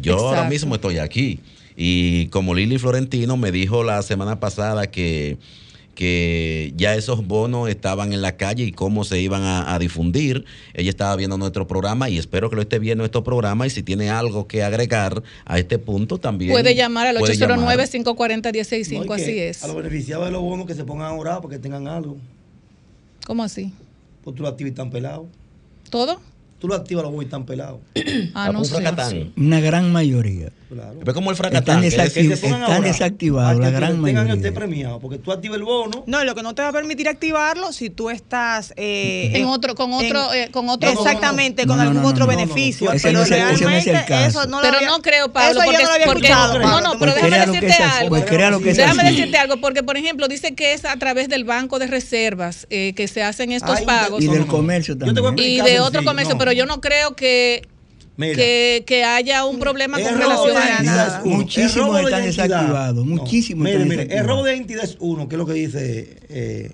Yo 0.00 0.16
ahora 0.16 0.48
mismo 0.48 0.76
estoy 0.76 0.98
aquí 0.98 1.40
y 1.80 2.26
como 2.30 2.56
Lili 2.56 2.76
Florentino 2.76 3.36
me 3.36 3.52
dijo 3.52 3.84
la 3.84 4.02
semana 4.02 4.40
pasada 4.40 4.88
que, 4.88 5.38
que 5.94 6.72
ya 6.76 6.96
esos 6.96 7.24
bonos 7.24 7.68
estaban 7.68 8.12
en 8.12 8.20
la 8.20 8.36
calle 8.36 8.64
y 8.64 8.72
cómo 8.72 9.04
se 9.04 9.20
iban 9.20 9.44
a, 9.44 9.72
a 9.72 9.78
difundir. 9.78 10.44
Ella 10.74 10.90
estaba 10.90 11.14
viendo 11.14 11.38
nuestro 11.38 11.68
programa 11.68 12.08
y 12.10 12.18
espero 12.18 12.50
que 12.50 12.56
lo 12.56 12.62
esté 12.62 12.80
viendo 12.80 13.02
nuestro 13.02 13.22
programa 13.22 13.64
y 13.64 13.70
si 13.70 13.84
tiene 13.84 14.10
algo 14.10 14.48
que 14.48 14.64
agregar 14.64 15.22
a 15.44 15.60
este 15.60 15.78
punto 15.78 16.18
también. 16.18 16.50
Puede 16.50 16.74
llamar 16.74 17.06
al 17.06 17.16
puede 17.18 17.36
llamar. 17.36 17.78
809-540-165, 17.78 19.06
No, 19.06 19.12
así 19.12 19.38
es. 19.38 19.62
A 19.62 19.68
los 19.68 19.76
beneficiados 19.76 20.24
de 20.24 20.32
los 20.32 20.42
bonos 20.42 20.66
que 20.66 20.74
se 20.74 20.82
pongan 20.82 21.06
a 21.06 21.12
orar 21.12 21.40
para 21.42 21.54
que 21.54 21.60
tengan 21.60 21.86
algo. 21.86 22.16
¿Cómo 23.24 23.44
así? 23.44 23.72
Pues 24.24 24.34
tú 24.34 24.42
lo 24.42 24.48
activas 24.48 24.70
y 24.70 24.72
están 24.72 24.90
pelados. 24.90 25.26
¿Todo? 25.90 26.20
Tú 26.58 26.66
lo 26.66 26.74
activas 26.74 27.04
los 27.04 27.12
bonos 27.12 27.22
y 27.22 27.26
están 27.26 27.46
pelados. 27.46 27.78
Ah, 28.34 28.50
no 28.52 28.58
un 28.58 28.64
sé. 28.64 29.30
Una 29.36 29.60
gran 29.60 29.92
mayoría. 29.92 30.50
Claro. 30.68 31.00
Ve 31.02 31.14
como 31.14 31.30
el 31.30 31.34
Están, 31.34 31.50
fracatán. 31.50 31.82
es- 31.84 31.96
desactiv- 31.96 32.28
Que 32.28 32.34
están 32.34 32.82
desactivados, 32.82 33.58
la 33.58 33.70
gran 33.70 33.92
tengan 33.92 34.00
mayoría. 34.02 34.34
este 34.34 34.52
premiado. 34.52 35.00
Porque 35.00 35.16
tú 35.18 35.32
activas 35.32 35.56
el 35.56 35.64
bono. 35.64 36.04
No, 36.06 36.22
lo 36.24 36.34
que 36.34 36.42
no 36.42 36.54
te 36.54 36.60
va 36.60 36.68
a 36.68 36.72
permitir 36.72 37.08
activarlo 37.08 37.72
si 37.72 37.88
tú 37.88 38.10
estás 38.10 38.74
eh, 38.76 39.30
En 39.34 39.46
otro, 39.46 39.74
con 39.74 39.92
otro, 39.94 40.32
en- 40.34 40.42
eh, 40.44 40.48
con 40.50 40.68
otro. 40.68 40.90
exactamente, 40.90 41.64
No, 41.64 41.68
con 41.72 41.76
no, 41.78 41.82
algún 41.84 42.02
no, 42.02 42.08
otro 42.08 42.26
no, 42.26 42.32
no, 42.32 42.38
no. 42.38 42.38
beneficio. 42.38 42.92
Ese 42.92 43.08
pero 43.08 43.18
no 43.20 43.24
es 43.24 43.30
el- 43.30 43.36
ese 43.38 43.44
no 43.44 43.50
es 43.50 43.60
el 43.86 43.92
realmente 43.94 44.04
caso. 44.06 44.40
eso 44.40 44.48
no 44.48 44.56
lo 44.58 44.62
Pero 44.62 44.76
había- 44.76 44.88
no 44.88 44.98
creo, 45.00 45.32
Pablo, 45.32 45.50
Eso 45.52 45.58
yo 45.60 45.64
porque, 45.64 45.82
no 45.82 45.88
lo 45.88 45.94
había 45.94 46.06
porque- 46.06 46.26
escuchado. 46.28 46.58
no, 46.58 46.80
no, 46.82 46.98
pero 46.98 47.14
déjame 47.14 47.38
decirte 47.38 47.66
es 47.68 47.80
algo. 47.80 48.16
es 48.18 48.76
Déjame 48.76 49.02
decirte 49.04 49.38
algo, 49.38 49.56
porque 49.62 49.82
por 49.82 49.96
ejemplo 49.96 50.28
dice 50.28 50.54
que 50.54 50.74
es 50.74 50.84
a 50.84 50.96
través 50.98 51.28
del 51.30 51.44
banco 51.44 51.78
de 51.78 51.86
reservas 51.86 52.66
eh, 52.68 52.92
que 52.94 53.08
se 53.08 53.22
hacen 53.22 53.52
estos 53.52 53.80
pagos 53.82 54.22
Y 54.22 54.28
del 54.28 54.46
comercio 54.46 54.94
Yo 54.96 55.14
también. 55.14 55.50
y 55.50 55.60
de 55.62 55.80
otro 55.80 56.04
comercio, 56.04 56.36
pero 56.36 56.52
yo 56.52 56.66
no 56.66 56.80
creo 56.82 57.16
que, 57.16 57.62
Mira, 58.18 58.34
que, 58.36 58.84
que 58.86 59.04
haya 59.04 59.44
un 59.46 59.58
problema 59.58 59.96
con 59.98 60.18
relación 60.18 60.54
de 60.54 60.60
a 60.60 60.82
nada. 60.82 61.22
uno. 61.24 61.36
Muchísimos 61.36 62.00
están 62.00 62.22
desactivados, 62.24 63.06
No. 63.06 63.14
muchísimos 63.16 63.64
Mire, 63.64 63.76
están 63.82 63.88
mire, 63.88 64.18
el 64.18 64.26
robo 64.26 64.44
de 64.44 64.54
identidad 64.56 64.84
es 64.84 64.96
uno, 65.00 65.26
que 65.28 65.36
es 65.36 65.38
lo 65.38 65.46
que 65.46 65.52
dice 65.54 66.16
eh, 66.28 66.70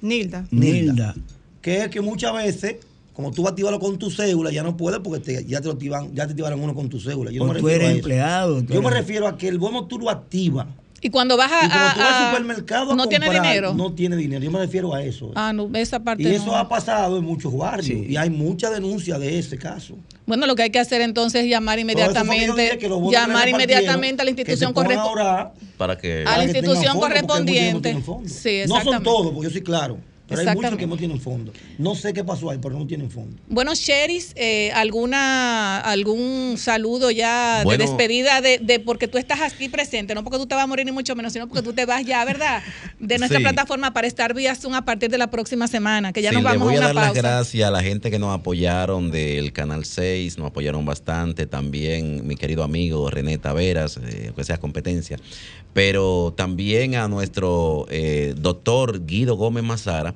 Nilda. 0.00 0.46
Nilda. 0.50 1.14
que 1.60 1.82
es 1.82 1.88
que 1.88 2.00
muchas 2.00 2.32
veces, 2.32 2.76
como 3.12 3.32
tú 3.32 3.42
vas 3.42 3.50
a 3.50 3.52
activarlo 3.54 3.80
con 3.80 3.98
tu 3.98 4.08
cédula, 4.10 4.52
ya 4.52 4.62
no 4.62 4.76
puedes 4.76 5.00
porque 5.00 5.20
te- 5.20 5.44
ya 5.44 5.60
te 5.60 5.66
lo 5.66 5.72
activan, 5.72 6.14
ya 6.14 6.24
te 6.26 6.30
activaron 6.30 6.60
uno 6.62 6.72
con 6.74 6.88
tu 6.88 7.00
cédula. 7.00 7.32
Yo 7.32 7.40
no 7.44 7.52
me 7.52 7.58
tú 7.58 7.66
refiero 7.66 7.84
eres 7.84 7.94
a 7.94 7.98
empleado. 7.98 8.62
tú 8.62 8.72
Yo 8.72 8.80
me 8.80 8.90
refiero 8.90 9.26
a 9.26 9.36
que 9.36 9.48
el 9.48 9.58
bono 9.58 9.86
tú 9.86 9.98
lo 9.98 10.08
activas. 10.08 10.68
Y 11.00 11.10
cuando 11.10 11.36
vas 11.36 11.50
a, 11.52 11.64
Y 11.66 11.68
como 11.68 11.72
tú 11.94 11.98
vas 12.00 12.10
a- 12.10 12.18
al 12.28 12.34
supermercado 12.34 12.92
a 12.92 12.96
no 12.96 13.06
tiene 13.08 13.26
comprar, 13.26 13.46
dinero. 13.46 13.74
No 13.74 13.92
tiene 13.92 14.16
dinero. 14.16 14.42
Yo 14.44 14.50
me 14.50 14.58
refiero 14.58 14.92
a 14.94 15.02
eso. 15.02 15.30
Ah, 15.36 15.52
no, 15.52 15.70
esa 15.74 16.00
parte 16.02 16.22
y 16.24 16.26
eso 16.34 16.54
ha 16.56 16.68
pasado 16.68 17.18
en 17.18 17.24
muchos 17.24 17.56
barrios. 17.56 17.86
Sí. 17.86 18.06
Y 18.08 18.16
hay 18.16 18.30
mucha 18.30 18.68
denuncia 18.70 19.18
de 19.18 19.38
ese 19.38 19.56
caso. 19.58 19.94
Bueno, 20.26 20.46
lo 20.46 20.56
que 20.56 20.64
hay 20.64 20.70
que 20.70 20.78
hacer 20.80 21.00
entonces 21.00 21.44
es 21.44 21.50
llamar 21.50 21.78
inmediatamente, 21.78 22.78
que 22.78 22.88
que 22.88 22.88
llamar 23.10 23.48
inmediatamente 23.48 24.22
a 24.22 24.24
la 24.24 24.30
institución 24.30 24.72
correspondiente. 24.72 25.68
para 25.76 25.96
que 25.96 26.24
A 26.26 26.38
la 26.38 26.44
institución 26.44 26.98
correspondiente. 26.98 27.94
no. 27.94 28.22
Sí, 28.26 28.62
No 28.66 28.82
son 28.82 29.02
todos, 29.02 29.32
porque 29.32 29.44
yo 29.48 29.50
soy 29.52 29.62
claro. 29.62 29.98
Pero 30.28 30.42
hay 30.42 30.54
muchos 30.56 30.76
que 30.76 30.86
no 30.86 30.96
tienen 30.96 31.20
fondo. 31.20 31.52
No 31.78 31.94
sé 31.94 32.12
qué 32.12 32.22
pasó 32.22 32.50
ahí, 32.50 32.58
pero 32.60 32.78
no 32.78 32.86
tienen 32.86 33.10
fondo. 33.10 33.36
Bueno, 33.48 33.74
Sheris, 33.74 34.32
eh, 34.36 34.70
alguna 34.72 35.80
algún 35.80 36.56
saludo 36.58 37.10
ya 37.10 37.62
Bueno. 37.64 37.82
de 37.82 37.88
despedida 37.90 38.40
de, 38.40 38.58
de 38.58 38.78
porque 38.78 39.08
tú 39.08 39.16
estás 39.18 39.40
aquí 39.40 39.68
presente, 39.68 40.14
no 40.14 40.22
porque 40.24 40.38
tú 40.38 40.46
te 40.46 40.54
vas 40.54 40.64
a 40.64 40.66
morir 40.66 40.84
ni 40.86 40.92
mucho 40.92 41.16
menos, 41.16 41.32
sino 41.32 41.48
porque 41.48 41.62
tú 41.62 41.72
te 41.72 41.86
vas 41.86 42.04
ya, 42.04 42.24
¿verdad? 42.24 42.62
De 43.00 43.18
nuestra 43.18 43.38
Sí. 43.38 43.42
plataforma 43.44 43.92
para 43.94 44.06
estar 44.06 44.34
vía 44.34 44.54
Zoom 44.54 44.74
a 44.74 44.84
partir 44.84 45.10
de 45.10 45.18
la 45.18 45.30
próxima 45.30 45.66
semana, 45.66 46.12
que 46.12 46.20
ya 46.22 46.30
Sí, 46.30 46.34
nos 46.36 46.44
vamos 46.44 46.64
voy 46.64 46.74
a 46.74 46.76
a 46.76 46.78
una 46.80 46.86
dar 46.88 46.94
las 46.94 47.04
pausa. 47.06 47.20
gracias 47.22 47.66
a 47.68 47.70
la 47.70 47.82
gente 47.82 48.10
que 48.10 48.18
nos 48.18 48.34
apoyaron 48.34 49.10
del 49.10 49.52
Canal 49.52 49.84
6, 49.84 50.36
nos 50.38 50.48
apoyaron 50.48 50.84
bastante, 50.84 51.46
también 51.46 52.26
mi 52.26 52.36
querido 52.36 52.62
amigo 52.64 53.08
René 53.10 53.38
Taveras, 53.38 53.98
eh, 54.06 54.32
que 54.36 54.44
sea 54.44 54.58
competencia, 54.58 55.16
pero 55.72 56.34
también 56.36 56.94
a 56.96 57.08
nuestro 57.08 57.86
eh, 57.90 58.34
doctor 58.36 59.06
Guido 59.06 59.36
Gómez 59.36 59.62
Mazara, 59.64 60.14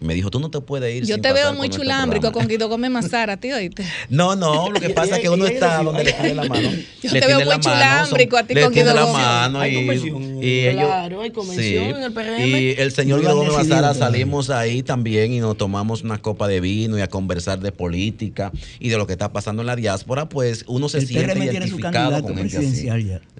Me 0.00 0.14
dijo, 0.14 0.30
tú 0.30 0.40
no 0.40 0.50
te 0.50 0.60
puedes 0.60 0.94
ir. 0.94 1.04
Yo 1.04 1.14
sin 1.14 1.22
te 1.22 1.32
veo 1.32 1.44
pasar 1.44 1.56
muy 1.56 1.68
nuestro 1.68 1.82
chulámbrico 1.82 2.22
programa". 2.22 2.46
con 2.46 2.48
Guido 2.48 2.68
Gómez 2.68 2.90
Mazara, 2.90 3.36
tío. 3.36 3.56
¿oíste? 3.56 3.84
No, 4.10 4.36
no, 4.36 4.70
lo 4.70 4.80
que 4.80 4.90
pasa 4.90 5.16
es 5.16 5.22
que 5.22 5.28
uno 5.28 5.46
está 5.46 5.82
donde 5.82 6.04
le 6.04 6.12
tiene 6.12 6.34
la 6.34 6.44
mano. 6.44 6.68
Yo 7.02 7.10
le 7.10 7.20
te 7.20 7.26
veo 7.26 7.40
muy 7.44 7.58
chulámbrico 7.58 8.36
a 8.36 8.42
ti 8.42 8.54
le 8.54 8.62
con 8.62 8.72
Guido 8.72 8.92
Gómez. 8.92 9.12
mano 9.12 9.60
Hay 9.60 9.76
y. 10.42 10.70
Claro, 10.72 11.22
hay 11.22 11.30
convención 11.30 11.84
en 11.84 12.02
el 12.02 12.12
PRM. 12.12 12.46
Y 12.46 12.74
el 12.78 12.92
señor 12.92 13.20
Guido 13.20 13.36
Gómez 13.36 13.52
Mazara 13.54 13.94
salimos 13.94 14.50
ahí 14.50 14.82
también 14.82 15.32
y 15.32 15.40
nos 15.40 15.56
tomamos 15.56 16.02
una 16.02 16.18
copa 16.18 16.48
de 16.48 16.60
vino 16.60 16.98
y 16.98 17.00
a 17.00 17.08
conversar 17.08 17.60
de 17.60 17.72
política 17.72 18.52
y 18.78 18.88
de 18.88 18.98
lo 18.98 19.06
que 19.06 19.12
está 19.12 19.32
pasando 19.32 19.62
en 19.62 19.66
la 19.66 19.76
diáspora, 19.76 20.28
pues 20.28 20.64
uno 20.66 20.88
se 20.88 20.98
El 20.98 21.06
siente 21.06 21.34
PRM 21.34 21.42
identificado 21.44 22.22
con 22.22 22.36
gente 22.36 22.58
así. 22.58 22.88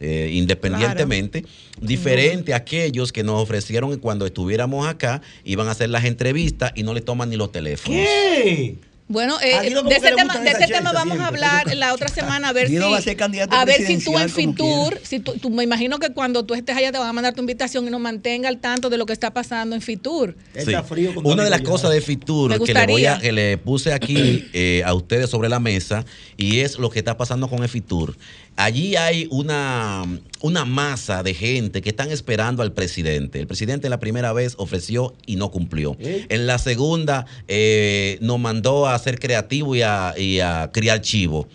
Eh, 0.00 0.30
independientemente, 0.32 1.44
diferente 1.80 2.54
a 2.54 2.58
aquellos 2.58 3.12
que 3.12 3.22
nos 3.22 3.42
ofrecieron 3.42 3.90
que 3.90 3.98
cuando 3.98 4.26
estuviéramos 4.26 4.86
acá 4.86 5.20
iban 5.44 5.68
a 5.68 5.72
hacer 5.72 5.90
las 5.90 6.04
entrevistas 6.04 6.43
y 6.74 6.82
no 6.82 6.94
le 6.94 7.00
toman 7.00 7.30
ni 7.30 7.36
los 7.36 7.52
teléfonos. 7.52 7.98
¿Qué? 7.98 8.76
Bueno, 9.06 9.38
eh, 9.42 9.60
de 9.60 9.96
ese 9.96 10.12
tema, 10.12 10.24
gustan 10.24 10.44
de 10.44 10.50
esas 10.50 10.62
ese 10.62 10.72
tema 10.72 10.90
chelchas 10.90 10.92
vamos 10.94 11.20
a 11.20 11.26
hablar 11.26 11.74
la 11.76 11.92
otra 11.92 12.08
semana 12.08 12.48
a 12.48 12.52
ver 12.54 12.70
Guido 12.70 12.86
si 12.86 12.92
va 12.92 12.96
a 12.96 13.02
ser 13.02 13.16
candidato 13.18 13.54
a 13.54 13.62
ver 13.66 13.82
si 13.86 13.98
tú 14.02 14.18
en 14.18 14.30
Fitur, 14.30 14.98
si 15.02 15.20
tú, 15.20 15.34
tú- 15.34 15.50
me 15.50 15.62
imagino 15.62 15.98
que 15.98 16.08
cuando 16.08 16.42
tú 16.46 16.54
estés 16.54 16.74
allá 16.74 16.90
te 16.90 16.96
van 16.96 17.08
a 17.08 17.12
mandar 17.12 17.34
tu 17.34 17.40
invitación 17.40 17.86
y 17.86 17.90
nos 17.90 18.00
mantenga 18.00 18.48
al 18.48 18.60
tanto 18.62 18.88
de 18.88 18.96
lo 18.96 19.04
que 19.04 19.12
está 19.12 19.30
pasando 19.34 19.76
en 19.76 19.82
Fitur. 19.82 20.34
Está 20.54 20.82
frío 20.82 21.14
con 21.14 21.26
Una 21.26 21.44
de 21.44 21.50
las 21.50 21.60
cosas 21.60 21.90
de 21.92 22.00
Fitur 22.00 22.48
Me 22.58 22.58
que 22.60 22.72
le, 22.72 22.86
voy 22.86 23.04
a, 23.04 23.12
gustaría. 23.12 23.18
que 23.20 23.32
le 23.32 23.58
puse 23.58 23.92
aquí 23.92 24.48
eh, 24.54 24.82
a 24.86 24.94
ustedes 24.94 25.28
sobre 25.28 25.50
la 25.50 25.60
mesa 25.60 26.06
y 26.38 26.60
es 26.60 26.78
lo 26.78 26.88
que 26.88 26.98
está 26.98 27.18
pasando 27.18 27.48
con 27.50 27.62
el 27.62 27.68
Fitur. 27.68 28.16
Allí 28.56 28.94
hay 28.94 29.26
una, 29.30 30.04
una 30.40 30.64
masa 30.64 31.22
de 31.22 31.34
gente 31.34 31.82
que 31.82 31.90
están 31.90 32.10
esperando 32.12 32.62
al 32.62 32.72
presidente. 32.72 33.40
El 33.40 33.48
presidente 33.48 33.88
la 33.88 33.98
primera 33.98 34.32
vez 34.32 34.54
ofreció 34.58 35.14
y 35.26 35.36
no 35.36 35.50
cumplió. 35.50 35.96
En 35.98 36.46
la 36.46 36.58
segunda 36.58 37.26
eh, 37.48 38.18
nos 38.20 38.38
mandó 38.38 38.86
a 38.86 38.98
ser 38.98 39.18
creativo 39.18 39.74
y 39.74 39.82
a, 39.82 40.14
y 40.16 40.38
a 40.38 40.70
criar 40.72 41.00
chivo. 41.00 41.48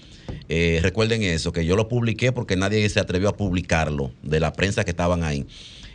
Eh, 0.50 0.80
recuerden 0.82 1.24
eso, 1.24 1.52
que 1.54 1.66
yo 1.66 1.76
lo 1.76 1.88
publiqué 1.88 2.32
porque 2.32 2.56
nadie 2.56 2.88
se 2.90 3.00
atrevió 3.00 3.30
a 3.30 3.38
publicarlo 3.38 4.12
de 4.22 4.40
la 4.40 4.52
prensa 4.54 4.84
que 4.84 4.92
estaban 4.92 5.24
ahí. 5.24 5.46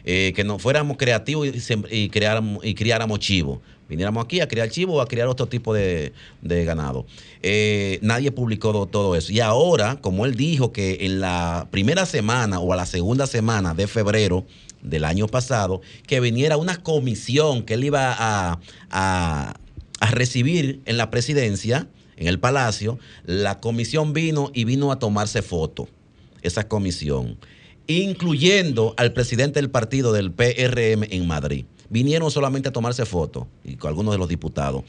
Eh, 0.06 0.32
que 0.36 0.44
no 0.44 0.58
fuéramos 0.58 0.98
creativos 0.98 1.48
y, 1.48 1.74
y, 1.90 2.08
creáramos, 2.10 2.64
y 2.64 2.74
criáramos 2.74 3.18
chivo. 3.20 3.62
Viniéramos 3.88 4.25
aquí 4.25 4.40
a 4.40 4.49
criar 4.49 4.70
chivo 4.70 4.94
o 4.94 5.01
a 5.01 5.07
criar 5.07 5.29
otro 5.29 5.47
tipo 5.47 5.75
de, 5.75 6.12
de 6.42 6.64
ganado. 6.64 7.07
Eh, 7.42 7.99
nadie 8.03 8.33
publicó 8.33 8.73
do- 8.73 8.87
todo 8.87 9.14
eso. 9.16 9.31
Y 9.33 9.40
ahora, 9.40 9.97
como 10.01 10.25
él 10.27 10.35
dijo 10.35 10.73
que 10.73 10.99
en 11.03 11.20
la 11.20 11.68
primera 11.70 12.07
semana 12.07 12.61
o 12.61 12.73
a 12.73 12.77
la 12.77 12.87
segunda 12.87 13.27
semana 13.27 13.75
de 13.75 13.87
febrero 13.87 14.47
del 14.83 15.05
año 15.05 15.27
pasado, 15.29 15.81
que 16.07 16.20
viniera 16.20 16.57
una 16.57 16.77
comisión 16.83 17.62
que 17.62 17.75
él 17.75 17.85
iba 17.85 18.12
a, 18.12 18.59
a- 18.90 19.55
a 20.01 20.11
recibir 20.11 20.81
en 20.87 20.97
la 20.97 21.11
presidencia, 21.11 21.87
en 22.16 22.29
el 22.29 22.38
palacio, 22.38 22.99
la 23.27 23.61
comisión 23.61 24.12
vino 24.12 24.51
y 24.55 24.64
vino 24.64 24.92
a 24.92 24.99
tomarse 24.99 25.42
foto, 25.42 25.88
esa 26.42 26.68
comisión, 26.68 27.37
incluyendo 27.87 28.94
al 28.97 29.12
presidente 29.12 29.61
del 29.61 29.70
partido 29.70 30.12
del 30.12 30.31
PRM 30.33 31.05
en 31.11 31.27
Madrid. 31.27 31.64
Vinieron 31.94 32.28
solamente 32.28 32.70
a 32.70 32.72
tomarse 32.72 33.07
foto, 33.07 33.46
y 33.62 33.76
con 33.76 33.88
algunos 33.88 34.12
de 34.12 34.18
los 34.18 34.28
diputados. 34.28 34.83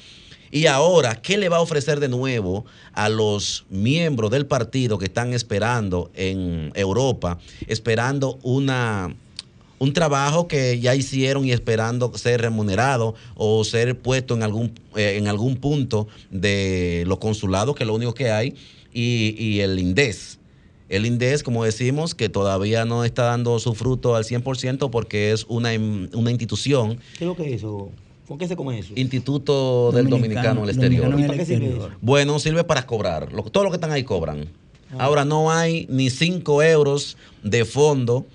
Y 0.50 0.66
ahora, 0.66 1.22
¿qué 1.22 1.38
le 1.38 1.50
va 1.50 1.58
a 1.58 1.62
ofrecer 1.62 2.00
de 2.00 2.10
nuevo 2.10 2.66
a 2.94 3.10
los 3.10 3.68
miembros 3.70 4.32
del 4.32 4.48
partido 4.48 4.98
que 4.98 5.06
están 5.06 5.32
esperando 5.32 6.10
en 6.16 6.72
Europa, 6.74 7.38
esperando 7.68 8.40
una, 8.42 9.16
un 9.78 9.94
trabajo 9.94 10.48
que 10.48 10.80
ya 10.80 10.96
hicieron 10.96 11.46
y 11.46 11.52
esperando 11.52 12.12
ser 12.18 12.42
remunerado 12.42 13.14
o 13.36 13.64
ser 13.64 14.00
puesto 14.00 14.34
en 14.34 14.42
algún, 14.42 14.74
eh, 14.96 15.18
en 15.20 15.28
algún 15.28 15.58
punto 15.58 16.08
de 16.32 17.04
los 17.06 17.20
consulados, 17.20 17.76
que 17.76 17.84
es 17.84 17.88
lo 17.88 17.94
único 17.94 18.16
que 18.16 18.32
hay, 18.32 18.56
y, 18.92 19.36
y 19.38 19.60
el 19.60 19.78
INDES. 19.78 20.35
El 20.90 21.06
INDES, 21.06 21.42
como 21.44 21.64
decimos, 21.64 22.14
que 22.14 22.30
todavía 22.30 22.86
no 22.86 23.04
está 23.04 23.24
dando 23.24 23.58
su 23.60 23.74
fruto 23.74 24.16
al 24.16 24.24
100% 24.24 24.90
porque 24.92 25.32
es 25.32 25.46
una, 25.50 25.72
una 26.14 26.30
institución, 26.32 27.00
¿Qué 27.18 27.24
es 27.24 27.28
lo 27.28 27.36
que 27.36 27.48
es 27.48 27.54
eso? 27.58 27.90
¿Con 28.28 28.38
qué 28.38 28.48
se 28.48 28.56
come 28.56 28.80
eso? 28.80 28.94
Instituto 28.96 29.92
del 29.92 30.10
Dominicano 30.10 30.60
en 30.62 30.64
el 30.66 30.70
exterior. 30.70 31.10
Dominicano 31.10 31.18
en 31.18 31.24
el 31.24 31.28
¿Para 31.28 31.38
qué 31.40 31.46
sirve 31.46 31.66
exterior. 31.66 31.90
eso? 31.92 32.00
Bueno, 32.02 32.40
sirve 32.40 32.64
para 32.64 32.86
cobrar. 32.86 33.32
Lo- 33.32 33.44
todo 33.44 33.64
lo 33.64 33.70
que 33.72 33.76
están 33.78 33.92
ahí 33.92 34.04
cobran. 34.04 34.46
Ahora 34.98 35.26
no 35.26 35.52
hay 35.52 35.88
ni 35.90 36.10
5 36.10 36.64
euros 36.64 37.18
de 37.44 37.66
fondo 37.66 38.26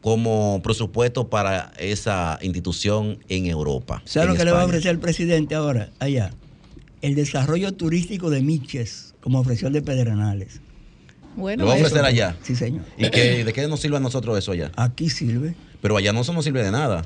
como 0.00 0.60
presupuesto 0.62 1.28
para 1.28 1.72
esa 1.78 2.38
institución 2.42 3.18
en 3.28 3.46
Europa. 3.46 4.00
¿Sabes 4.06 4.30
lo 4.30 4.34
que 4.36 4.44
le 4.44 4.52
va 4.52 4.62
a 4.62 4.64
ofrecer 4.64 4.92
el 4.92 4.98
presidente 4.98 5.54
ahora, 5.54 5.90
allá? 5.98 6.30
El 7.02 7.14
desarrollo 7.14 7.72
turístico 7.74 8.30
de 8.30 8.40
Miches, 8.42 9.14
como 9.20 9.40
ofreció 9.40 9.66
el 9.68 9.74
de 9.74 9.82
Pedernales. 9.82 10.60
Bueno, 11.36 11.62
Lo 11.64 11.68
va 11.68 11.74
a 11.74 11.76
eso- 11.78 11.86
ofrecer 11.86 12.04
allá. 12.04 12.36
Sí, 12.42 12.54
señor. 12.56 12.82
¿Y 12.98 13.08
qué, 13.10 13.44
de 13.44 13.52
qué 13.52 13.66
nos 13.68 13.80
sirve 13.80 13.96
a 13.96 14.00
nosotros 14.00 14.36
eso 14.38 14.52
allá? 14.52 14.70
Aquí 14.76 15.08
sirve. 15.10 15.54
Pero 15.80 15.96
allá 15.96 16.12
no 16.12 16.20
eso 16.20 16.32
no 16.32 16.42
sirve 16.42 16.62
de 16.62 16.70
nada. 16.70 17.02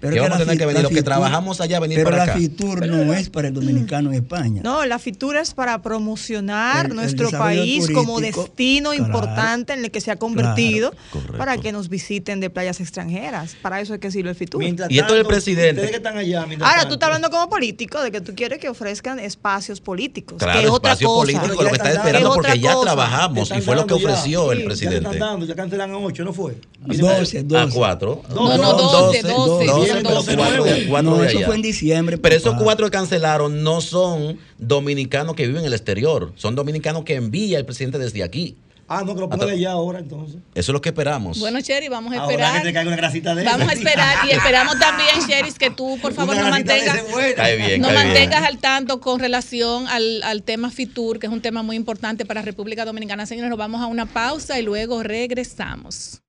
Pero 0.00 0.10
¿Qué 0.12 0.14
que 0.16 0.20
vamos 0.20 0.36
a 0.36 0.38
la 0.38 0.44
tener 0.44 0.54
fi- 0.54 0.58
que 0.58 0.66
venir? 0.66 0.76
la 0.76 0.82
Los 0.88 0.92
que 0.92 1.02
trabajamos 1.02 1.60
allá, 1.60 1.80
venir 1.80 1.98
Pero 1.98 2.10
para 2.10 2.16
la 2.18 2.22
acá. 2.32 2.34
FITUR 2.38 2.86
no 2.86 3.12
es 3.14 3.30
para 3.30 3.48
el 3.48 3.54
dominicano 3.54 4.10
en 4.10 4.16
España. 4.22 4.62
No, 4.64 4.84
la 4.86 4.98
FITUR 5.00 5.36
es 5.38 5.54
para 5.54 5.82
promocionar 5.82 6.86
El- 6.86 6.90
el 6.92 6.96
nuestro 6.96 7.30
país 7.30 7.88
como 7.92 8.20
destino 8.20 8.90
claro, 8.90 9.04
importante 9.04 9.72
en 9.72 9.84
el 9.84 9.90
que 9.90 10.00
se 10.00 10.10
ha 10.12 10.16
convertido 10.16 10.92
Correcto. 11.12 11.36
para 11.38 11.58
que 11.58 11.72
nos 11.72 11.88
visiten 11.88 12.38
de 12.40 12.48
playas 12.50 12.80
extranjeras. 12.80 13.56
Para 13.60 13.80
eso 13.80 13.94
es 13.94 14.00
que 14.00 14.10
sirve 14.10 14.30
el 14.30 14.36
FITUR. 14.36 14.60
Mientras 14.60 14.90
Y 14.90 14.98
esto 14.98 15.14
del 15.14 15.22
tanto, 15.22 15.34
presidente. 15.34 15.70
Ustedes 15.72 15.90
que 15.90 15.96
están 15.96 16.16
allá, 16.16 16.46
mientras 16.46 16.68
Ahora, 16.70 16.82
tanto, 16.82 16.88
tú 16.90 16.94
estás 16.94 17.06
hablando 17.08 17.30
como 17.30 17.48
político 17.48 18.00
de 18.00 18.10
que 18.12 18.20
tú 18.20 18.34
quieres 18.36 18.58
que 18.58 18.68
ofrezcan 18.68 19.18
espacios 19.18 19.80
políticos. 19.80 20.38
Claro, 20.38 20.60
que 20.60 20.64
es 20.66 20.70
otra 20.70 20.92
cosa. 20.94 21.06
político, 21.06 21.42
Pero 21.48 21.62
lo 21.62 21.70
que 21.70 21.76
está 21.76 21.92
esperando 21.92 22.34
porque 22.34 22.52
es 22.52 22.60
ya 22.60 22.76
otra 22.76 22.92
cosa. 22.94 23.04
trabajamos 23.08 23.50
y 23.50 23.60
fue 23.62 23.74
lo 23.76 23.86
que 23.86 23.98
ya. 23.98 24.06
ofreció 24.08 24.52
el 24.52 24.58
Sí, 24.58 24.62
Ya 24.62 24.68
presidente. 24.68 24.96
están 25.10 25.18
dando, 25.18 25.46
ya 25.46 25.54
cancelan 25.54 25.90
a 25.90 25.96
8, 25.98 26.24
¿no 26.24 26.32
fue? 26.32 26.56
12, 26.80 27.42
12. 27.42 27.58
A 27.58 27.68
cuatro. 27.74 28.22
No, 28.34 28.56
no, 28.56 28.72
12, 28.74 29.22
12, 29.22 29.87
12, 29.94 30.02
son 30.04 30.14
12 30.14 30.36
cuatro 30.36 30.64
de- 30.64 30.70
nuevos. 30.70 30.86
cuatro 30.88 31.10
No, 31.10 31.16
de 31.18 31.26
eso 31.28 31.40
fue 31.40 31.54
en 31.56 31.62
diciembre. 31.62 32.18
Pero 32.18 32.34
esos 32.36 32.54
cuatro 32.62 32.86
que 32.86 32.92
cancelaron 32.92 33.62
no 33.62 33.80
son 33.80 34.38
dominicanos 34.58 35.34
que 35.34 35.46
viven 35.46 35.60
en 35.62 35.66
el 35.66 35.72
exterior, 35.74 36.32
son 36.36 36.54
dominicanos 36.54 37.04
que 37.04 37.14
envía 37.14 37.58
el 37.58 37.64
presidente 37.64 37.98
desde 37.98 38.22
aquí. 38.22 38.56
Ah, 38.90 39.02
no, 39.04 39.14
que 39.14 39.20
lo 39.20 39.28
pongan 39.28 39.50
allá 39.50 39.72
ahora 39.72 39.98
entonces. 39.98 40.36
Eso 40.54 40.72
es 40.72 40.72
lo 40.72 40.80
que 40.80 40.88
esperamos. 40.88 41.38
Bueno, 41.38 41.60
Sherry, 41.60 41.88
vamos 41.88 42.14
a 42.14 42.20
Ahora 42.20 42.28
que 42.28 42.40
esperar. 42.42 42.62
te 42.62 42.72
caiga 42.72 42.88
una 42.88 42.96
grasita 42.96 43.34
de 43.34 43.44
Vamos 43.44 43.68
a 43.68 43.72
esperar 43.74 44.16
y 44.26 44.30
esperamos 44.34 44.78
también, 44.78 45.10
Sherry, 45.28 45.52
que 45.52 45.68
tú, 45.68 45.98
por 46.00 46.14
favor, 46.14 46.34
nos 46.34 46.48
mantengas, 46.48 46.96
nos 47.06 47.56
bien. 47.68 47.82
mantengas 47.82 48.44
al 48.44 48.56
tanto 48.56 48.98
con 49.00 49.20
relación 49.20 49.86
al, 49.88 50.22
al 50.22 50.42
tema 50.42 50.70
FITUR, 50.70 51.18
que 51.18 51.26
es 51.26 51.32
un 51.34 51.42
tema 51.42 51.62
muy 51.62 51.76
importante 51.76 52.24
para 52.24 52.40
República 52.40 52.86
Dominicana. 52.86 53.26
Señores, 53.26 53.50
nos 53.50 53.58
vamos 53.58 53.82
a 53.82 53.86
una 53.88 54.06
pausa 54.06 54.58
y 54.58 54.62
luego 54.62 55.02
regresamos. 55.02 56.22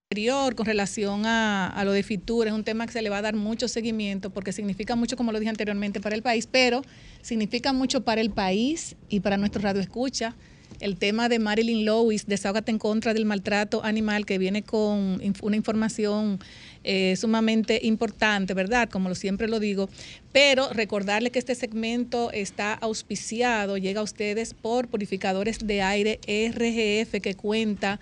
Con 0.56 0.66
relación 0.66 1.28
a, 1.28 1.68
a 1.68 1.86
lo 1.86 1.92
de 1.92 2.02
FITUR, 2.02 2.48
es 2.48 2.54
un 2.54 2.64
tema 2.64 2.88
que 2.88 2.94
se 2.94 3.04
le 3.04 3.12
va 3.12 3.20
a 3.20 3.22
dar 3.22 3.36
mucho 3.36 3.68
seguimiento 3.68 4.32
porque 4.32 4.52
significa 4.52 4.96
mucho, 4.96 5.16
como 5.16 5.32
lo 5.32 5.38
dije 5.40 5.52
anteriormente, 5.52 6.02
para 6.02 6.16
el 6.16 6.24
país, 6.24 6.50
pero 6.52 6.82
significa 7.22 7.74
mucho 7.74 8.02
para 8.02 8.20
el 8.20 8.32
país 8.32 8.96
y 9.08 9.20
para 9.20 9.38
nuestro 9.38 9.62
radio 9.62 9.80
escucha. 9.80 10.36
El 10.80 10.98
tema 10.98 11.30
de 11.30 11.38
Marilyn 11.38 11.86
Lewis, 11.86 12.26
Desahógate 12.26 12.72
en 12.72 12.80
contra 12.80 13.14
del 13.14 13.26
maltrato 13.26 13.86
animal, 13.86 14.26
que 14.26 14.40
viene 14.40 14.64
con 14.64 15.22
una 15.44 15.56
información 15.56 16.40
eh, 16.84 17.16
sumamente 17.16 17.80
importante, 17.84 18.56
¿verdad? 18.56 18.90
Como 18.90 19.14
siempre 19.14 19.48
lo 19.48 19.60
digo. 19.60 19.90
Pero 20.32 20.74
recordarle 20.74 21.30
que 21.30 21.38
este 21.38 21.54
segmento 21.54 22.32
está 22.32 22.74
auspiciado, 22.74 23.78
llega 23.78 24.02
a 24.02 24.06
ustedes 24.06 24.56
por 24.56 24.88
Purificadores 24.88 25.60
de 25.60 25.84
Aire 25.84 26.20
RGF, 26.26 27.22
que 27.22 27.36
cuenta 27.36 28.00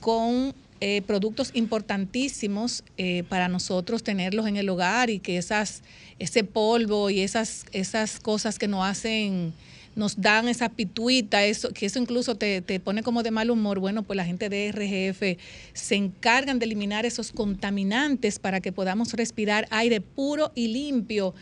con 0.00 0.52
eh, 0.80 1.02
productos 1.06 1.50
importantísimos 1.54 2.84
eh, 2.98 3.24
para 3.28 3.48
nosotros 3.48 4.02
tenerlos 4.02 4.46
en 4.46 4.56
el 4.56 4.68
hogar 4.68 5.10
y 5.10 5.18
que 5.18 5.38
esas, 5.38 5.82
ese 6.18 6.44
polvo 6.44 7.08
y 7.10 7.20
esas, 7.20 7.64
esas 7.72 8.20
cosas 8.20 8.58
que 8.58 8.68
nos 8.68 8.84
hacen, 8.84 9.54
nos 9.94 10.20
dan 10.20 10.48
esa 10.48 10.68
pituita, 10.68 11.44
eso, 11.44 11.70
que 11.70 11.86
eso 11.86 11.98
incluso 11.98 12.34
te, 12.34 12.60
te 12.60 12.78
pone 12.78 13.02
como 13.02 13.22
de 13.22 13.30
mal 13.30 13.50
humor, 13.50 13.78
bueno, 13.78 14.02
pues 14.02 14.16
la 14.16 14.26
gente 14.26 14.48
de 14.48 14.70
RGF 14.70 15.40
se 15.72 15.94
encargan 15.94 16.58
de 16.58 16.66
eliminar 16.66 17.06
esos 17.06 17.32
contaminantes 17.32 18.38
para 18.38 18.60
que 18.60 18.70
podamos 18.70 19.12
respirar 19.14 19.66
aire 19.70 20.00
puro 20.00 20.52
y 20.54 20.68
limpio 20.68 21.34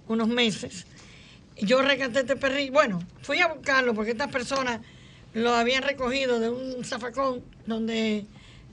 unos 0.07 0.29
meses. 0.29 0.87
Yo 1.61 1.83
rescaté 1.83 2.21
este 2.21 2.37
perrito. 2.37 2.73
Bueno, 2.73 3.01
fui 3.23 3.40
a 3.40 3.49
buscarlo 3.49 3.92
porque 3.94 4.12
estas 4.12 4.31
personas 4.31 4.81
lo 5.34 5.54
habían 5.54 5.82
recogido 5.82 6.40
de 6.40 6.50
un 6.50 6.84
zafacón 6.84 7.42
donde 7.66 8.24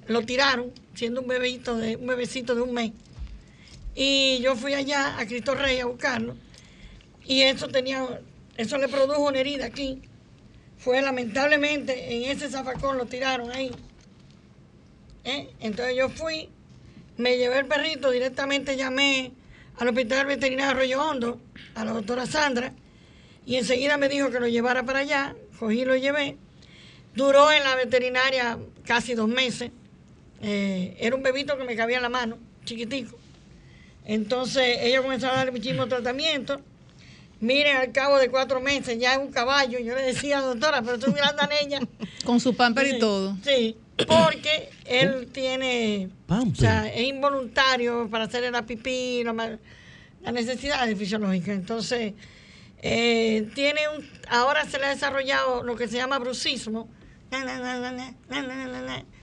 lo 0.07 0.21
tiraron, 0.23 0.71
siendo 0.93 1.21
un 1.21 1.27
bebito 1.27 1.77
de, 1.77 1.95
un 1.95 2.07
bebecito 2.07 2.55
de 2.55 2.61
un 2.61 2.73
mes. 2.73 2.91
Y 3.95 4.39
yo 4.39 4.55
fui 4.55 4.73
allá 4.73 5.17
a 5.17 5.25
Cristo 5.25 5.55
Rey 5.55 5.79
a 5.79 5.85
buscarlo. 5.85 6.35
Y 7.25 7.41
eso 7.41 7.67
tenía, 7.67 8.05
eso 8.57 8.77
le 8.77 8.87
produjo 8.87 9.27
una 9.27 9.39
herida 9.39 9.65
aquí. 9.65 10.01
Fue 10.77 11.01
lamentablemente 11.01 12.15
en 12.15 12.29
ese 12.29 12.49
zafacón 12.49 12.97
lo 12.97 13.05
tiraron 13.05 13.51
ahí. 13.51 13.71
¿Eh? 15.23 15.49
Entonces 15.59 15.95
yo 15.95 16.09
fui, 16.09 16.49
me 17.17 17.37
llevé 17.37 17.59
el 17.59 17.65
perrito, 17.65 18.11
directamente 18.11 18.77
llamé 18.77 19.31
al 19.77 19.87
hospital 19.87 20.27
veterinario 20.27 20.71
Arroyo 20.71 21.01
Hondo, 21.01 21.41
a 21.73 21.83
la 21.83 21.91
doctora 21.91 22.25
Sandra, 22.25 22.73
y 23.45 23.55
enseguida 23.55 23.97
me 23.97 24.07
dijo 24.07 24.29
que 24.29 24.39
lo 24.39 24.47
llevara 24.47 24.83
para 24.83 24.99
allá, 24.99 25.35
cogí 25.59 25.83
lo 25.83 25.95
llevé. 25.95 26.37
Duró 27.15 27.51
en 27.51 27.63
la 27.63 27.75
veterinaria 27.75 28.57
casi 28.85 29.13
dos 29.13 29.27
meses. 29.27 29.71
Eh, 30.41 30.95
era 30.99 31.15
un 31.15 31.23
bebito 31.23 31.57
que 31.57 31.63
me 31.63 31.75
cabía 31.75 31.97
en 31.97 32.03
la 32.03 32.09
mano, 32.09 32.37
chiquitico. 32.65 33.17
Entonces 34.03 34.77
ellos 34.81 35.01
comenzaron 35.01 35.35
a 35.35 35.37
darle 35.39 35.51
muchísimo 35.51 35.87
tratamiento. 35.87 36.61
Miren, 37.39 37.77
al 37.77 37.91
cabo 37.91 38.17
de 38.17 38.29
cuatro 38.29 38.61
meses 38.61 38.97
ya 38.99 39.13
es 39.13 39.19
un 39.19 39.31
caballo. 39.31 39.79
Yo 39.79 39.95
le 39.95 40.03
decía, 40.03 40.41
doctora, 40.41 40.81
pero 40.81 40.95
estoy 40.95 41.13
mirando 41.13 41.41
a 41.41 41.49
ella. 41.61 41.79
Con 42.25 42.39
su 42.39 42.55
pamper 42.55 42.95
y 42.95 42.99
todo. 42.99 43.37
Sí, 43.43 43.77
porque 44.07 44.69
él 44.85 45.27
tiene, 45.31 46.09
Pamper. 46.27 46.53
o 46.53 46.55
sea, 46.55 46.87
es 46.93 47.07
involuntario 47.07 48.09
para 48.09 48.25
hacer 48.25 48.51
la 48.51 48.65
pipí, 48.65 49.23
la 49.23 50.31
necesidad 50.31 50.87
fisiológica. 50.95 51.53
Entonces, 51.53 52.13
eh, 52.81 53.49
tiene 53.55 53.81
un, 53.89 54.07
ahora 54.29 54.65
se 54.65 54.77
le 54.77 54.85
ha 54.85 54.89
desarrollado 54.89 55.63
lo 55.63 55.75
que 55.75 55.87
se 55.87 55.97
llama 55.97 56.19
brucismo. 56.19 56.87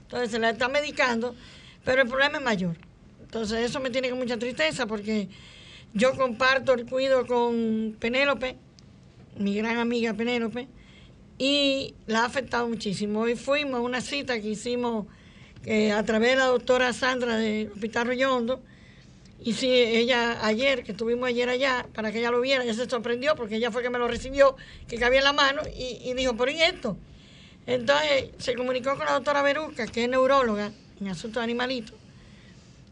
Entonces 0.01 0.31
se 0.31 0.39
la 0.39 0.51
está 0.51 0.67
medicando, 0.67 1.35
pero 1.83 2.03
el 2.03 2.07
problema 2.07 2.37
es 2.37 2.43
mayor. 2.43 2.77
Entonces 3.21 3.59
eso 3.69 3.79
me 3.79 3.89
tiene 3.89 4.09
con 4.09 4.19
mucha 4.19 4.37
tristeza 4.37 4.85
porque 4.85 5.27
yo 5.93 6.15
comparto 6.15 6.73
el 6.73 6.85
cuido 6.85 7.25
con 7.25 7.95
Penélope, 7.99 8.57
mi 9.37 9.55
gran 9.55 9.77
amiga 9.77 10.13
Penélope, 10.13 10.67
y 11.37 11.95
la 12.07 12.21
ha 12.21 12.25
afectado 12.25 12.67
muchísimo. 12.67 13.21
Hoy 13.21 13.35
fuimos 13.35 13.75
a 13.75 13.79
una 13.81 14.01
cita 14.01 14.39
que 14.39 14.49
hicimos 14.49 15.07
eh, 15.65 15.91
a 15.91 16.03
través 16.03 16.31
de 16.31 16.35
la 16.37 16.45
doctora 16.45 16.93
Sandra 16.93 17.37
del 17.37 17.71
Hospital 17.71 18.07
Rollondo, 18.07 18.61
y 19.43 19.53
si 19.53 19.69
ella 19.69 20.45
ayer, 20.45 20.83
que 20.83 20.93
estuvimos 20.93 21.27
ayer 21.27 21.49
allá, 21.49 21.85
para 21.93 22.11
que 22.11 22.19
ella 22.19 22.31
lo 22.31 22.39
viera, 22.39 22.63
ella 22.63 22.73
se 22.73 22.89
sorprendió 22.89 23.35
porque 23.35 23.57
ella 23.57 23.71
fue 23.71 23.81
que 23.83 23.89
me 23.89 23.99
lo 23.99 24.07
recibió, 24.07 24.55
que 24.87 24.97
cabía 24.97 25.19
en 25.19 25.25
la 25.25 25.33
mano, 25.33 25.61
y, 25.75 26.13
dijo, 26.13 26.37
pero 26.37 26.51
¿y 26.51 26.61
esto? 26.61 26.97
Entonces 27.65 28.29
se 28.37 28.55
comunicó 28.55 28.95
con 28.95 29.05
la 29.05 29.13
doctora 29.13 29.41
Beruca, 29.41 29.87
que 29.87 30.03
es 30.03 30.09
neuróloga 30.09 30.71
en 30.99 31.07
asuntos 31.07 31.41
de 31.41 31.43
animalitos, 31.43 31.95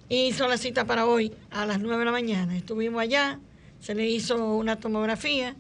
y 0.10 0.28
hizo 0.28 0.48
la 0.48 0.58
cita 0.58 0.86
para 0.86 1.06
hoy 1.06 1.34
a 1.50 1.66
las 1.66 1.80
9 1.80 2.00
de 2.00 2.06
la 2.06 2.12
mañana. 2.12 2.56
Estuvimos 2.56 3.02
allá, 3.02 3.40
se 3.82 3.96
le 3.96 4.08
hizo 4.10 4.56
una 4.56 4.78
tomografía, 4.78 5.56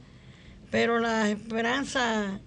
pero 0.69 0.99
las 0.99 1.29
esperanzas 1.29 2.39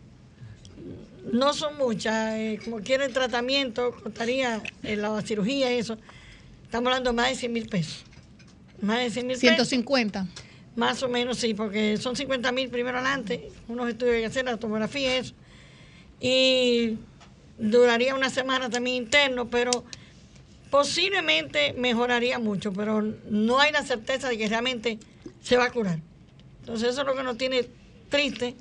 no 1.32 1.52
son 1.52 1.76
muchas. 1.76 2.34
eh, 2.34 2.60
como 2.64 2.80
quiere 2.80 3.06
el 3.06 3.12
tratamiento, 3.12 3.92
costaría 4.02 4.62
eh, 4.82 4.96
la 4.96 5.20
cirugía 5.22 5.74
y 5.74 5.78
eso. 5.78 5.98
Estamos 6.64 6.88
hablando 6.88 7.10
de 7.10 7.16
más 7.16 7.28
de 7.28 7.36
100 7.36 7.52
mil 7.52 7.68
pesos. 7.68 8.04
Más 8.80 8.98
de 8.98 9.10
100 9.10 9.26
mil 9.26 9.36
pesos. 9.36 9.68
150. 9.68 10.26
Más 10.76 11.02
o 11.02 11.08
menos, 11.08 11.38
sí, 11.38 11.54
porque 11.54 11.96
son 11.98 12.16
50 12.16 12.50
mil 12.52 12.68
primero 12.68 12.98
adelante, 12.98 13.48
unos 13.68 13.88
estudios 13.88 14.16
que 14.16 14.26
hacer, 14.26 14.44
la 14.44 14.56
tomografía 14.56 15.16
y 15.16 15.20
eso. 15.20 15.34
Y 16.26 16.96
duraría 17.58 18.14
una 18.14 18.30
semana 18.30 18.70
también 18.70 18.96
interno, 18.96 19.50
pero 19.50 19.84
posiblemente 20.70 21.74
mejoraría 21.74 22.38
mucho, 22.38 22.72
pero 22.72 23.02
no 23.28 23.60
hay 23.60 23.72
la 23.72 23.82
certeza 23.82 24.30
de 24.30 24.38
que 24.38 24.48
realmente 24.48 24.98
se 25.42 25.58
va 25.58 25.66
a 25.66 25.70
curar. 25.70 25.98
Entonces 26.60 26.88
eso 26.88 27.02
es 27.02 27.06
lo 27.06 27.14
que 27.14 27.22
nos 27.22 27.36
tiene 27.36 27.68
triste. 28.08 28.54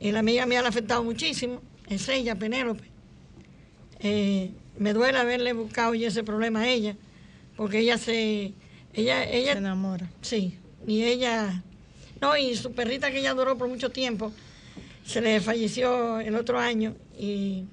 Y 0.00 0.10
la 0.10 0.18
amiga 0.18 0.44
mía 0.44 0.60
la 0.60 0.66
ha 0.66 0.70
afectado 0.70 1.04
muchísimo, 1.04 1.62
es 1.88 2.08
ella, 2.08 2.34
Penélope. 2.34 2.82
Eh, 4.00 4.50
me 4.76 4.92
duele 4.92 5.18
haberle 5.18 5.52
buscado 5.52 5.94
ya 5.94 6.08
ese 6.08 6.24
problema 6.24 6.62
a 6.62 6.68
ella, 6.68 6.96
porque 7.56 7.78
ella 7.78 7.96
se... 7.96 8.54
Ella, 8.92 9.22
ella, 9.22 9.52
Se 9.52 9.58
enamora. 9.58 10.10
Sí, 10.20 10.58
y 10.84 11.04
ella, 11.04 11.62
no, 12.20 12.36
y 12.36 12.56
su 12.56 12.72
perrita 12.72 13.12
que 13.12 13.20
ella 13.20 13.34
duró 13.34 13.56
por 13.56 13.68
mucho 13.68 13.90
tiempo, 13.90 14.32
se 15.08 15.22
le 15.22 15.40
falleció 15.40 16.20
el 16.20 16.34
otro 16.34 16.58
año 16.58 16.94
y, 17.18 17.64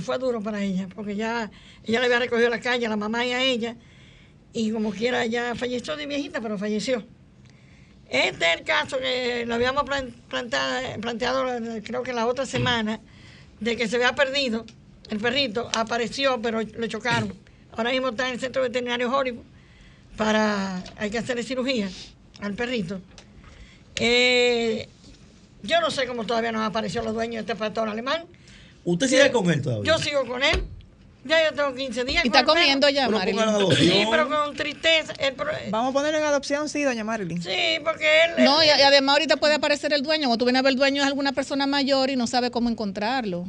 fue 0.00 0.18
duro 0.18 0.40
para 0.40 0.62
ella, 0.62 0.88
porque 0.92 1.14
ya 1.14 1.50
ella 1.84 2.00
le 2.00 2.06
había 2.06 2.18
recogido 2.18 2.48
la 2.48 2.60
calle 2.60 2.86
a 2.86 2.88
la 2.88 2.96
mamá 2.96 3.24
y 3.24 3.32
a 3.32 3.42
ella, 3.42 3.76
y 4.52 4.70
como 4.70 4.90
quiera 4.90 5.24
ya 5.26 5.54
falleció 5.54 5.96
de 5.96 6.06
viejita, 6.06 6.40
pero 6.40 6.58
falleció. 6.58 7.04
Este 8.08 8.52
es 8.52 8.58
el 8.58 8.64
caso 8.64 8.98
que 8.98 9.44
lo 9.46 9.54
habíamos 9.54 9.84
planteado 10.28 11.44
creo 11.84 12.02
que 12.02 12.12
la 12.12 12.26
otra 12.26 12.44
semana, 12.46 13.00
de 13.60 13.76
que 13.76 13.86
se 13.86 13.96
había 13.96 14.14
perdido 14.14 14.64
el 15.10 15.18
perrito, 15.20 15.70
apareció, 15.74 16.40
pero 16.40 16.60
lo 16.62 16.86
chocaron. 16.86 17.34
Ahora 17.72 17.90
mismo 17.90 18.08
está 18.08 18.28
en 18.28 18.34
el 18.34 18.40
centro 18.40 18.62
veterinario 18.62 19.12
Hollywood 19.12 19.44
para, 20.16 20.82
hay 20.96 21.10
que 21.10 21.18
hacerle 21.18 21.42
cirugía 21.42 21.88
al 22.40 22.54
perrito. 22.54 23.00
Eh, 23.96 24.88
yo 25.64 25.80
no 25.80 25.90
sé 25.90 26.06
cómo 26.06 26.24
todavía 26.24 26.52
nos 26.52 26.62
apareció 26.66 27.02
los 27.02 27.14
dueños 27.14 27.44
de 27.44 27.52
este 27.52 27.56
pastor 27.56 27.88
alemán. 27.88 28.24
¿Usted 28.84 29.08
sigue 29.08 29.32
con 29.32 29.50
él 29.50 29.62
todavía? 29.62 29.84
Yo 29.92 29.98
sigo 29.98 30.24
con 30.26 30.42
él. 30.42 30.62
Ya 31.26 31.42
yo 31.42 31.54
tengo 31.56 31.74
15 31.74 32.04
días. 32.04 32.22
Y 32.22 32.28
está 32.28 32.44
comiendo 32.44 32.86
ya, 32.90 33.08
Marilyn. 33.08 33.40
Sí, 33.78 34.06
pero 34.10 34.28
con 34.28 34.54
tristeza. 34.54 35.14
El 35.18 35.32
pro- 35.32 35.50
Vamos 35.70 35.90
a 35.90 35.92
ponerlo 35.94 36.18
en 36.18 36.24
adopción, 36.24 36.68
sí, 36.68 36.82
doña 36.82 37.02
Marilyn. 37.02 37.42
sí, 37.42 37.78
porque 37.82 38.06
él. 38.36 38.44
No, 38.44 38.62
y, 38.62 38.68
él- 38.68 38.78
y 38.78 38.82
además 38.82 39.14
ahorita 39.14 39.38
puede 39.38 39.54
aparecer 39.54 39.94
el 39.94 40.02
dueño. 40.02 40.30
O 40.30 40.36
tú 40.36 40.44
vienes 40.44 40.60
a 40.60 40.62
ver 40.64 40.72
el 40.72 40.76
dueño 40.76 41.00
es 41.00 41.08
alguna 41.08 41.32
persona 41.32 41.66
mayor 41.66 42.10
y 42.10 42.16
no 42.16 42.26
sabe 42.26 42.50
cómo 42.50 42.68
encontrarlo. 42.68 43.46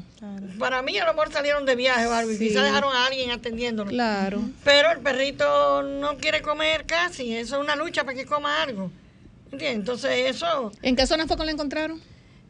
Para 0.58 0.82
mí, 0.84 0.98
a 0.98 1.06
lo 1.06 1.14
mejor 1.16 1.34
salieron 1.34 1.66
de 1.66 1.76
viaje 1.76 2.06
y 2.06 2.38
Sí. 2.38 2.48
Quizás 2.48 2.64
dejaron 2.64 2.96
a 2.96 3.08
alguien 3.08 3.30
atendiéndolo. 3.32 3.90
Claro. 3.90 4.40
Pero 4.64 4.92
el 4.94 5.00
perrito 5.00 5.84
no 5.84 6.16
quiere 6.16 6.42
comer 6.42 6.86
casi. 6.86 7.36
Eso 7.36 7.56
es 7.58 7.62
una 7.62 7.76
lucha 7.76 8.06
para 8.06 8.16
que 8.16 8.26
coma 8.26 8.64
algo. 8.64 8.90
¿Entiendes? 9.52 9.80
Entonces, 9.80 10.12
eso. 10.36 10.72
¿En 10.82 10.96
qué 10.96 11.06
zona 11.08 11.28
fue 11.28 11.38
que 11.38 11.46
lo 11.46 11.52
encontraron? 11.52 12.02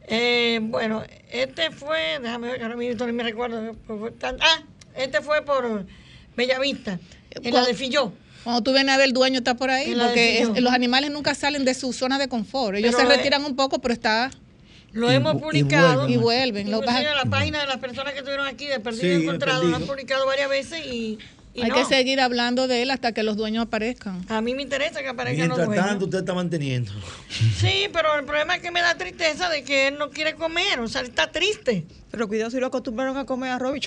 Eh, 0.08 0.60
bueno, 0.62 1.02
este 1.30 1.70
fue, 1.70 2.18
déjame 2.22 2.52
ver 2.52 2.62
ahora 2.62 2.76
mismo 2.76 3.06
no 3.06 3.12
me 3.12 3.22
recuerdo. 3.22 3.74
ah, 4.40 4.62
este 4.96 5.20
fue 5.20 5.42
por 5.42 5.84
Bellavista, 6.36 6.98
en 7.30 7.54
la 7.54 7.64
de 7.66 7.74
Filló. 7.74 8.12
Cuando 8.44 8.62
tú 8.62 8.72
vienes 8.72 8.94
a 8.94 8.98
ver 8.98 9.06
el 9.08 9.12
dueño 9.12 9.38
está 9.38 9.54
por 9.54 9.70
ahí, 9.70 9.94
porque 9.96 10.42
es- 10.42 10.60
los 10.62 10.72
animales 10.72 11.10
nunca 11.10 11.34
salen 11.34 11.64
de 11.64 11.74
su 11.74 11.92
zona 11.92 12.18
de 12.18 12.28
confort. 12.28 12.76
Ellos 12.76 12.94
Pero, 12.96 13.08
se 13.10 13.16
retiran 13.16 13.44
un 13.44 13.56
poco, 13.56 13.80
pero 13.80 13.92
está 13.92 14.30
Lo 14.92 15.10
Y 15.12 15.16
hemos 15.16 15.34
y 15.34 15.38
publicado. 15.38 15.96
vuelven. 16.06 16.10
y 16.14 16.16
vuelven. 16.16 16.70
Lo 16.70 16.80
la 16.80 17.24
página 17.26 17.60
de 17.60 17.66
las 17.66 17.78
personas 17.78 18.12
que 18.12 18.20
estuvieron 18.20 18.46
aquí 18.46 18.66
de 18.66 18.78
Perdido 18.80 19.02
Sí, 19.02 19.08
y 19.08 19.24
Encontrado, 19.24 19.64
lo 19.64 19.76
han 19.76 19.82
publicado 19.86 20.24
varias 20.24 20.48
veces 20.48 20.86
y, 20.86 21.18
Y 21.56 21.62
Hay 21.62 21.70
no. 21.70 21.74
que 21.76 21.84
seguir 21.86 22.20
hablando 22.20 22.68
de 22.68 22.82
él 22.82 22.90
hasta 22.90 23.12
que 23.12 23.22
los 23.22 23.36
dueños 23.36 23.64
aparezcan. 23.66 24.24
A 24.28 24.40
mí 24.42 24.54
me 24.54 24.62
interesa 24.62 25.00
que 25.00 25.08
aparezcan 25.08 25.48
los 25.48 25.56
Mientras 25.56 25.66
dueños. 25.68 25.86
tanto, 25.86 26.04
usted 26.04 26.18
está 26.18 26.34
manteniendo. 26.34 26.92
Sí, 27.30 27.88
pero 27.92 28.18
el 28.18 28.24
problema 28.24 28.56
es 28.56 28.62
que 28.62 28.70
me 28.70 28.80
da 28.82 28.94
tristeza 28.96 29.48
de 29.48 29.64
que 29.64 29.88
él 29.88 29.96
no 29.98 30.10
quiere 30.10 30.34
comer, 30.34 30.80
o 30.80 30.88
sea, 30.88 31.00
él 31.00 31.08
está 31.08 31.32
triste. 31.32 31.86
Pero 32.10 32.28
cuidado 32.28 32.50
si 32.50 32.58
lo 32.60 32.66
acostumbraron 32.68 33.16
a 33.16 33.26
comer 33.26 33.50
arroz 33.50 33.78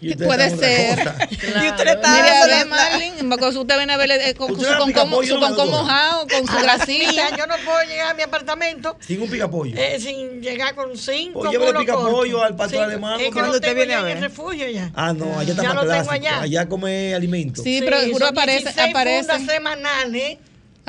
y 0.00 0.14
Puede 0.14 0.56
ser. 0.56 0.98
cosa. 0.98 1.16
Y 1.30 1.68
usted 1.68 1.84
le 1.84 1.90
está 1.92 2.12
Mire, 2.12 2.30
a 2.30 2.46
ver, 2.46 2.66
porque 3.28 3.44
usted 3.58 3.76
viene 3.76 3.92
a 3.92 3.96
ver 3.96 4.10
eh, 4.12 4.34
con, 4.34 4.54
su 4.54 4.64
era 4.64 4.78
con, 4.78 4.92
¿no, 4.92 4.94
con 5.08 5.40
doctora? 5.40 5.64
mojado, 5.70 6.26
con 6.28 6.46
su 6.46 6.56
A 6.56 6.62
las 6.62 6.86
grasita. 6.86 7.36
yo 7.36 7.46
no 7.46 7.54
puedo 7.64 7.82
llegar 7.88 8.10
a 8.12 8.14
mi 8.14 8.22
apartamento 8.22 8.96
Sin 9.00 9.20
un 9.20 9.28
picapollo. 9.28 9.76
eh, 9.76 9.98
sin 10.00 10.40
llegar 10.40 10.74
con 10.74 10.96
cinco 10.96 11.40
Pues 11.40 11.50
llévele 11.50 11.72
mulos 11.72 11.84
picapollo 11.84 12.42
al 12.44 12.56
pastor 12.56 12.84
alemán, 12.84 13.20
Es 13.20 13.26
que 13.26 13.32
cuando 13.32 13.52
usted 13.56 13.74
viene 13.74 13.94
a 13.94 13.98
en 13.98 14.04
ver. 14.04 14.16
el 14.18 14.22
refugio 14.22 14.68
ya. 14.70 14.90
Ah, 14.94 15.12
no, 15.12 15.38
allá 15.38 15.50
está 15.50 15.62
Ya 15.64 15.74
más 15.74 15.84
lo 15.84 15.92
tengo 15.92 16.10
allá. 16.10 16.40
Allá 16.40 16.68
come 16.68 17.14
alimentos. 17.14 17.64
Sí, 17.64 17.80
pero 17.84 18.00
Sí, 18.00 18.12
juro 18.12 18.26
aparece, 18.28 18.62
16 18.64 18.90
aparece, 18.90 19.46
semanales. 19.46 20.38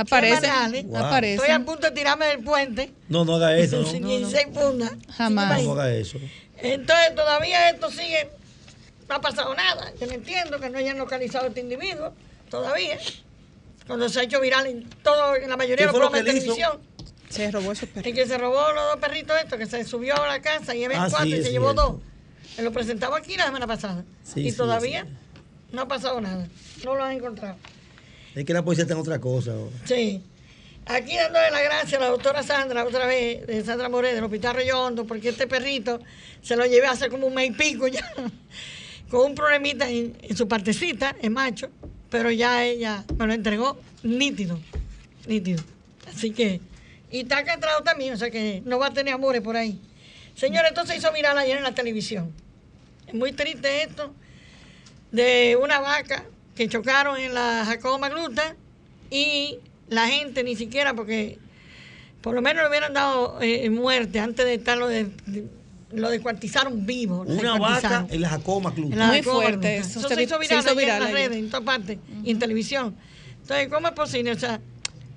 Aparece. 0.01 0.83
Wow. 0.83 0.97
aparece. 0.97 1.35
Estoy 1.35 1.49
a 1.51 1.59
punto 1.59 1.87
de 1.87 1.91
tirarme 1.91 2.25
del 2.27 2.43
puente. 2.43 2.91
No, 3.07 3.25
no 3.25 3.35
haga 3.35 3.57
eso. 3.57 3.81
No, 3.81 3.87
Sin 3.87 4.03
no, 4.03 4.09
16 4.09 4.47
fundas. 4.53 4.91
Jamás. 5.17 5.63
no 5.63 5.71
haga 5.73 5.93
eso. 5.93 6.17
Entonces 6.57 7.15
todavía 7.15 7.69
esto 7.69 7.89
sigue, 7.89 8.29
no 9.07 9.15
ha 9.15 9.21
pasado 9.21 9.53
nada. 9.55 9.91
Yo 9.99 10.07
no 10.07 10.13
entiendo 10.13 10.59
que 10.59 10.69
no 10.69 10.77
hayan 10.77 10.97
localizado 10.97 11.45
a 11.45 11.47
este 11.49 11.61
individuo 11.61 12.13
todavía. 12.49 12.97
Cuando 13.87 14.07
se 14.09 14.19
ha 14.19 14.23
hecho 14.23 14.39
viral 14.39 14.67
en 14.67 14.89
todo, 15.03 15.35
en 15.35 15.49
la 15.49 15.57
mayoría 15.57 15.87
de 15.87 15.91
¿Qué 15.91 15.97
los 15.97 16.09
programas 16.09 16.23
de 16.25 16.31
televisión. 16.39 16.79
Se 17.29 17.49
robó 17.51 17.71
esos 17.71 17.87
perros. 17.89 18.05
El 18.07 18.13
que 18.15 18.25
se 18.27 18.37
robó 18.37 18.71
los 18.73 18.83
dos 18.91 18.97
perritos 18.97 19.35
estos, 19.41 19.57
que 19.59 19.65
se 19.67 19.83
subió 19.85 20.21
a 20.21 20.27
la 20.27 20.41
casa 20.41 20.75
y 20.75 20.83
Ah, 20.85 21.07
cuatro 21.09 21.23
sí, 21.25 21.35
y 21.35 21.43
se 21.43 21.51
llevó 21.51 21.73
cierto. 21.73 21.91
dos. 21.93 22.01
Me 22.57 22.63
lo 22.63 22.71
presentaba 22.71 23.17
aquí 23.17 23.37
la 23.37 23.45
semana 23.45 23.67
pasada. 23.67 24.03
Sí, 24.23 24.41
y 24.41 24.51
sí, 24.51 24.57
todavía 24.57 25.03
sí. 25.03 25.09
no 25.71 25.83
ha 25.83 25.87
pasado 25.87 26.19
nada. 26.21 26.47
No 26.83 26.95
lo 26.95 27.03
han 27.03 27.13
encontrado. 27.13 27.55
Es 28.35 28.45
que 28.45 28.53
la 28.53 28.63
policía 28.63 28.83
está 28.83 28.93
en 28.93 28.99
otra 28.99 29.19
cosa 29.19 29.51
ahora. 29.51 29.75
Sí. 29.85 30.21
Aquí 30.85 31.15
dándole 31.15 31.51
las 31.51 31.63
gracias 31.63 32.01
a 32.01 32.03
la 32.03 32.09
doctora 32.09 32.41
Sandra, 32.41 32.83
otra 32.83 33.05
vez, 33.05 33.45
de 33.45 33.63
Sandra 33.63 33.89
Moré, 33.89 34.13
del 34.15 34.23
Hospital 34.23 34.55
Rollo 34.55 34.81
Hondo, 34.81 35.05
porque 35.05 35.29
este 35.29 35.45
perrito 35.45 35.99
se 36.41 36.55
lo 36.55 36.65
llevé 36.65 36.87
hace 36.87 37.09
como 37.09 37.27
un 37.27 37.35
mes 37.35 37.51
y 37.51 37.53
pico 37.53 37.87
ya, 37.87 38.11
con 39.09 39.27
un 39.27 39.35
problemita 39.35 39.87
en, 39.87 40.15
su 40.35 40.47
partecita, 40.47 41.15
es 41.21 41.29
macho, 41.29 41.69
pero 42.09 42.31
ya 42.31 42.65
ella 42.65 43.03
me 43.19 43.27
lo 43.27 43.33
entregó 43.33 43.79
nítido, 44.01 44.59
nítido. 45.27 45.63
Así 46.07 46.31
que, 46.31 46.59
y 47.11 47.19
está 47.19 47.43
castrado 47.43 47.83
también, 47.83 48.15
o 48.15 48.17
sea 48.17 48.31
que 48.31 48.63
no 48.65 48.79
va 48.79 48.87
a 48.87 48.93
tener 48.93 49.13
amores 49.13 49.41
por 49.41 49.57
ahí. 49.57 49.79
Señores, 50.33 50.71
esto 50.71 50.87
se 50.87 50.97
hizo 50.97 51.11
viral 51.13 51.37
ayer 51.37 51.57
en 51.57 51.63
la 51.63 51.75
televisión. 51.75 52.33
Es 53.07 53.13
muy 53.13 53.31
triste 53.31 53.83
esto, 53.83 54.11
de 55.11 55.55
una 55.61 55.79
vaca 55.79 56.25
que 56.59 56.67
chocaron 56.67 57.17
en 57.17 57.33
la 57.33 57.63
Jacobo 57.65 57.97
Magluta 57.99 58.53
y 59.09 59.59
la 59.87 60.07
gente 60.09 60.43
ni 60.43 60.57
siquiera, 60.57 60.93
porque 60.93 61.39
por 62.19 62.35
lo 62.35 62.41
menos 62.41 62.63
le 62.63 62.69
hubieran 62.69 62.91
dado 62.93 63.41
eh, 63.41 63.69
muerte 63.69 64.19
antes 64.19 64.45
de 64.45 64.55
estarlo 64.55 64.89
de, 64.89 65.05
de- 65.25 65.47
lo 65.93 66.09
descuartizaron 66.09 66.85
vivo. 66.85 67.23
lo 67.25 67.33
Una 67.33 67.57
vaca 67.57 68.05
en 68.09 68.19
la. 68.19 68.29
En 68.93 68.99
la 68.99 69.07
Muy 69.07 69.17
Jacobo 69.19 69.39
fuerte 69.41 69.55
Magluta. 69.55 69.69
eso, 69.87 69.99
Eso 69.99 70.09
se 70.09 70.21
hizo 70.21 70.35
se 70.35 70.39
viral, 70.41 70.59
hizo 70.59 70.69
ayer 70.71 70.75
viral 70.77 70.97
en 70.97 71.03
las 71.03 71.11
redes, 71.13 71.37
en 71.37 71.49
todas 71.49 71.65
partes, 71.65 71.97
y 72.25 72.31
en 72.31 72.39
televisión. 72.39 72.95
Entonces, 73.41 73.69
¿cómo 73.69 73.87
es 73.87 73.93
posible? 73.93 74.31
O 74.33 74.37
sea, 74.37 74.59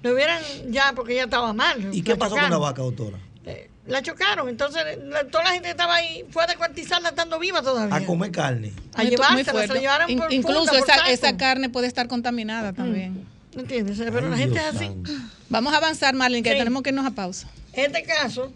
lo 0.04 0.12
hubieran 0.14 0.40
ya, 0.70 0.92
porque 0.94 1.16
ya 1.16 1.24
estaba 1.24 1.52
mal. 1.52 1.88
¿Y 1.92 2.02
qué 2.02 2.14
pasó 2.14 2.36
con 2.36 2.48
la 2.50 2.56
vaca, 2.58 2.82
doctora? 2.82 3.18
Eh, 3.46 3.68
La 3.86 4.00
chocaron, 4.00 4.48
entonces 4.48 4.82
la- 5.04 5.24
toda 5.24 5.42
la 5.44 5.50
gente 5.50 5.64
que 5.66 5.70
estaba 5.72 5.96
ahí 5.96 6.24
fue 6.30 6.44
a 6.44 6.46
descuartizarla 6.46 7.08
estando 7.08 7.38
viva 7.40 7.62
todavía. 7.62 7.96
A 7.96 8.04
comer 8.06 8.30
carne. 8.30 8.72
A 8.94 9.02
llevársela, 9.02 9.62
se 9.66 9.74
la 9.74 9.80
llevaron 9.80 10.10
In- 10.10 10.18
por 10.18 10.32
Incluso 10.32 10.72
esa, 10.76 11.10
esa 11.10 11.36
carne 11.36 11.68
puede 11.68 11.88
estar 11.88 12.06
contaminada 12.06 12.72
también. 12.72 13.26
¿No 13.54 13.62
entiendes? 13.62 13.98
Pero 13.98 14.28
la 14.30 14.36
gente 14.36 14.58
Dios 14.60 14.68
es 14.70 14.76
así. 14.76 14.86
santo. 14.86 15.10
Vamos 15.48 15.74
a 15.74 15.78
avanzar, 15.78 16.14
Marlene, 16.14 16.42
que 16.44 16.52
Sí. 16.52 16.58
tenemos 16.58 16.82
que 16.82 16.90
irnos 16.90 17.04
a 17.06 17.10
pausa. 17.10 17.48
Este 17.72 18.04
caso, 18.04 18.52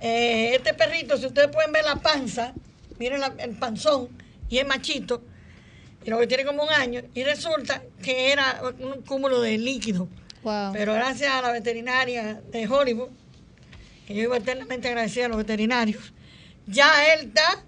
eh, 0.00 0.54
este 0.56 0.74
perrito, 0.74 1.16
si 1.16 1.26
ustedes 1.26 1.48
pueden 1.48 1.72
ver 1.72 1.84
la 1.84 1.96
panza, 1.96 2.52
miren 2.98 3.20
la- 3.20 3.32
el 3.38 3.52
panzón, 3.52 4.08
y 4.48 4.58
es 4.58 4.66
machito, 4.66 5.22
y 6.04 6.10
lo 6.10 6.18
que 6.18 6.26
tiene 6.26 6.44
como 6.44 6.64
un 6.64 6.70
año, 6.70 7.00
y 7.14 7.24
resulta 7.24 7.82
que 8.02 8.30
era 8.32 8.60
un 8.78 9.02
cúmulo 9.02 9.40
de 9.40 9.56
líquido. 9.58 10.08
Wow. 10.42 10.72
Pero 10.72 10.92
gracias 10.94 11.32
a 11.32 11.40
la 11.42 11.50
veterinaria 11.52 12.40
de 12.52 12.66
Hollywood, 12.68 13.08
que 14.12 14.18
yo 14.18 14.22
vivo 14.22 14.34
eternamente 14.34 14.88
agradecida 14.88 15.26
a 15.26 15.28
los 15.28 15.38
veterinarios, 15.38 16.12
ya 16.66 17.14
él 17.14 17.28
está 17.28 17.64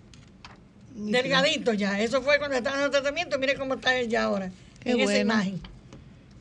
delgadito 0.95 1.73
ya. 1.73 2.01
Eso 2.01 2.23
fue 2.23 2.39
cuando 2.39 2.57
estaba 2.57 2.79
en 2.79 2.85
el 2.85 2.91
tratamiento, 2.91 3.39
mire 3.39 3.57
cómo 3.57 3.75
está 3.75 3.97
él 3.99 4.09
ya 4.09 4.25
ahora, 4.25 4.51
Qué 4.81 4.93
en 4.93 5.01
esa 5.01 5.19
imagen. 5.19 5.61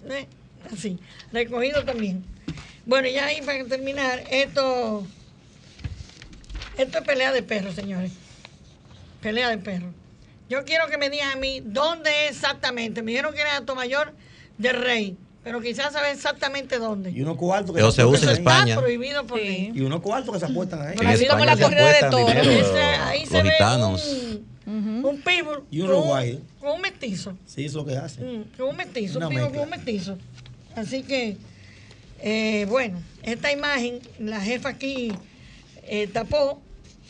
¿Ve? 0.07 0.27
Así, 0.71 0.99
recogido 1.31 1.83
también. 1.83 2.23
Bueno, 2.85 3.07
ya 3.07 3.25
ahí 3.27 3.41
para 3.41 3.63
terminar, 3.65 4.23
esto, 4.29 5.05
esto 6.77 6.97
es 6.97 7.03
pelea 7.05 7.31
de 7.31 7.43
perros, 7.43 7.75
señores. 7.75 8.11
Pelea 9.21 9.49
de 9.49 9.57
perros. 9.57 9.93
Yo 10.49 10.65
quiero 10.65 10.87
que 10.87 10.97
me 10.97 11.09
digan 11.09 11.31
a 11.31 11.35
mí 11.37 11.61
dónde 11.63 12.27
exactamente. 12.27 13.01
Me 13.01 13.11
dijeron 13.11 13.33
que 13.33 13.41
era 13.41 13.61
Mayor 13.73 14.13
del 14.57 14.75
Rey, 14.81 15.17
pero 15.43 15.59
quizás 15.61 15.91
saber 15.93 16.13
exactamente 16.13 16.77
dónde. 16.79 17.11
Y 17.11 17.21
unos 17.21 17.37
cuartos 17.37 17.71
que 17.71 17.79
Pero 17.79 17.91
se 17.91 18.05
usa 18.05 18.31
en. 18.31 18.37
España. 18.37 18.77
Prohibido 18.79 19.25
por 19.27 19.39
Sí. 19.39 19.71
Y 19.73 19.81
unos 19.81 20.01
cuartos 20.01 20.33
que 20.33 20.39
se 20.39 20.45
apuestan 20.51 20.81
ahí. 20.87 20.95
Como 20.95 21.09
España 21.09 21.45
la 21.45 21.57
corrida 21.57 21.91
de 21.93 22.09
toros. 22.09 22.73
ahí 23.01 23.25
se 23.25 23.41
ve 23.41 23.51
gitanos. 23.51 24.05
un, 24.65 25.05
un 25.05 25.21
pitbull 25.21 25.63
Y 25.71 25.81
un 25.81 25.87
con, 25.87 25.95
Rottweiler. 25.97 26.39
con 26.59 26.71
un 26.71 26.81
mestizo. 26.81 27.37
Sí, 27.45 27.65
eso 27.65 27.79
es 27.81 27.85
lo 27.85 27.85
que 27.85 27.97
hacen. 27.97 28.39
Mm, 28.39 28.43
con 28.57 28.69
un 28.69 28.77
mestizo, 28.77 29.17
Una 29.17 29.27
un 29.27 29.35
con 29.51 29.59
un 29.59 29.69
mestizo. 29.69 30.17
Así 30.75 31.03
que, 31.03 31.35
eh, 32.21 32.65
bueno, 32.69 33.01
esta 33.23 33.51
imagen 33.51 33.99
la 34.19 34.39
jefa 34.39 34.69
aquí 34.69 35.11
eh, 35.85 36.07
tapó, 36.07 36.61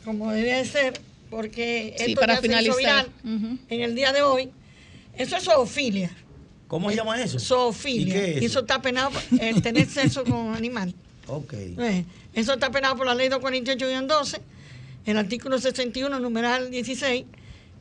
como 0.03 0.31
debía 0.31 0.57
de 0.57 0.65
ser, 0.65 0.93
porque 1.29 1.93
Sí, 1.97 2.05
esto 2.11 2.21
para 2.21 2.35
ya 2.35 2.41
se 2.41 2.47
hizo 2.47 2.57
finalizar. 2.73 3.07
viral 3.23 3.35
Ujú. 3.37 3.57
en 3.69 3.81
el 3.81 3.95
día 3.95 4.11
de 4.11 4.23
hoy. 4.23 4.49
Eso 5.15 5.37
es 5.37 5.43
zoofilia. 5.43 6.09
¿Cómo 6.73 6.89
se 6.89 6.95
llama 6.95 7.21
eso? 7.21 7.37
Zoofilia. 7.39 8.01
¿Y 8.07 8.11
qué 8.11 8.31
es 8.37 8.41
Y 8.41 8.45
eso? 8.45 8.45
eso 8.47 8.59
está 8.61 8.81
penado 8.81 9.11
por 9.11 9.21
el 9.39 9.61
tener 9.61 9.87
sexo 9.87 10.23
con 10.23 10.55
animal. 10.55 10.91
Ok. 11.27 11.53
Eh, 11.53 12.03
Eso 12.33 12.53
está 12.53 12.71
penado 12.71 12.95
por 12.97 13.05
la 13.05 13.13
ley 13.13 13.29
248-12, 13.29 14.39
el 15.05 15.17
artículo 15.17 15.59
61, 15.59 16.19
numeral 16.19 16.71
16, 16.71 17.25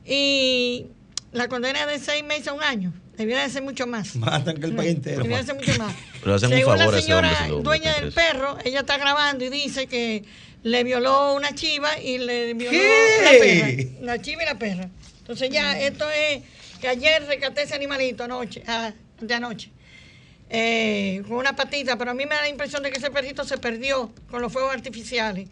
y 0.07 0.87
la 1.33 1.49
condena 1.49 1.81
es 1.85 1.87
de 2.01 2.05
seis 2.05 2.23
meses 2.23 2.49
a 2.49 2.53
un 2.53 2.63
año. 2.63 2.93
Debiera 3.17 3.43
de 3.43 3.49
ser 3.51 3.63
mucho 3.63 3.87
más. 3.87 4.15
Matan 4.17 4.59
que 4.59 4.67
el 4.67 4.75
país 4.75 4.91
entero. 4.91 5.23
Debiera 5.23 5.39
de 5.41 5.47
ser 5.47 5.55
mucho 5.55 5.75
más. 5.79 5.95
Pero 6.21 6.27
le 6.33 6.35
hacen 6.37 6.51
un 6.53 6.59
Según 6.59 6.77
favor 6.79 6.95
a 6.95 6.97
la 6.97 7.01
señora 7.03 7.49
dueña 7.63 7.95
del 7.99 8.13
perro, 8.13 8.59
ella 8.65 8.81
está 8.81 8.99
grabando 8.99 9.43
y 9.45 9.49
dice 9.49 9.87
que 9.87 10.23
le 10.65 10.85
violó 10.85 11.35
una 11.35 11.55
chiva 11.55 11.99
y 11.99 12.19
le 12.19 12.53
violó 12.55 12.71
¿Qué? 12.79 13.21
la 13.25 13.31
perra. 13.31 14.07
La 14.17 14.23
chiva 14.23 14.43
y 14.43 14.47
la 14.47 14.59
perra. 14.59 14.91
Entonces 15.21 15.49
ya 15.51 15.81
esto 15.81 16.05
es 16.11 16.43
que 16.83 16.89
ayer 16.89 17.25
rescaté 17.27 17.63
ese 17.63 17.75
animalito 17.77 18.25
anoche, 18.25 18.63
ah, 18.67 18.93
de 19.21 19.35
anoche, 19.35 19.71
eh, 20.51 21.23
con 21.29 21.39
una 21.39 21.55
patita, 21.57 21.97
pero 21.97 22.11
a 22.11 22.15
mí 22.15 22.25
me 22.27 22.35
da 22.35 22.43
la 22.43 22.49
impresión 22.49 22.83
de 22.83 22.91
que 22.91 22.99
ese 22.99 23.11
perrito 23.11 23.45
se 23.45 23.57
perdió 23.57 24.13
con 24.31 24.43
los 24.43 24.53
fuegos 24.53 24.75
artificiales. 24.75 25.49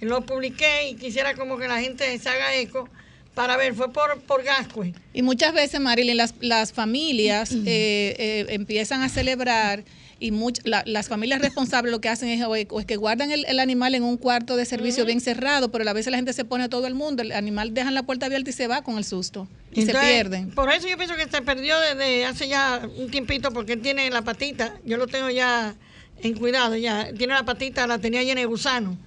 Y 0.00 0.04
lo 0.04 0.24
publiqué 0.24 0.88
y 0.88 0.94
quisiera 0.94 1.34
como 1.34 1.58
que 1.58 1.66
la 1.66 1.80
gente 1.80 2.16
se 2.18 2.28
haga 2.28 2.54
eco 2.54 2.88
para 3.34 3.56
ver, 3.56 3.74
fue 3.74 3.92
por, 3.92 4.20
por 4.22 4.44
Gascue. 4.44 4.94
Y 5.12 5.22
muchas 5.22 5.52
veces, 5.52 5.80
Marilyn, 5.80 6.16
las, 6.16 6.34
las 6.40 6.72
familias 6.72 7.52
Mm. 7.52 7.64
eh, 7.66 8.16
eh, 8.18 8.46
empiezan 8.50 9.02
a 9.02 9.08
celebrar 9.08 9.82
y 10.20 10.32
much- 10.32 10.60
la- 10.64 10.82
las 10.86 11.08
familias 11.08 11.40
responsables 11.40 11.92
lo 11.92 12.00
que 12.00 12.08
hacen 12.08 12.28
es, 12.28 12.42
o 12.44 12.54
es- 12.56 12.66
que 12.86 12.96
guardan 12.96 13.30
el, 13.30 13.44
el 13.46 13.60
animal 13.60 13.94
en 13.94 14.02
un 14.02 14.16
cuarto 14.16 14.56
de 14.56 14.64
servicio 14.64 15.04
bien 15.06 15.20
cerrado, 15.20 15.70
pero 15.70 15.88
a 15.88 15.92
veces 15.92 16.10
la 16.10 16.16
gente 16.18 16.32
se 16.32 16.44
pone 16.44 16.64
a 16.64 16.68
todo 16.68 16.86
el 16.86 16.94
mundo, 16.94 17.22
el 17.22 17.32
animal 17.32 17.72
dejan 17.74 17.94
la 17.94 18.02
puerta 18.02 18.26
abierta 18.26 18.50
y 18.50 18.52
se 18.52 18.66
va 18.66 18.82
con 18.82 18.98
el 18.98 19.04
susto 19.04 19.46
y 19.72 19.82
se 19.86 19.92
pierden. 20.00 20.50
Por 20.50 20.70
eso 20.72 20.88
yo 20.88 20.96
pienso 20.96 21.14
que 21.16 21.28
se 21.28 21.42
perdió 21.42 21.78
desde 21.80 22.24
hace 22.26 22.48
ya 22.48 22.88
un 22.98 23.10
tiempito, 23.10 23.52
porque 23.52 23.74
él 23.74 23.80
tiene 23.80 24.10
la 24.10 24.22
patita, 24.22 24.74
yo 24.84 24.96
lo 24.96 25.06
tengo 25.06 25.30
ya 25.30 25.76
en 26.22 26.34
cuidado, 26.36 26.74
ya 26.76 27.12
tiene 27.16 27.34
la 27.34 27.44
patita, 27.44 27.86
la 27.86 27.98
tenía 27.98 28.22
llena 28.24 28.40
de 28.40 28.46
gusano 28.46 28.98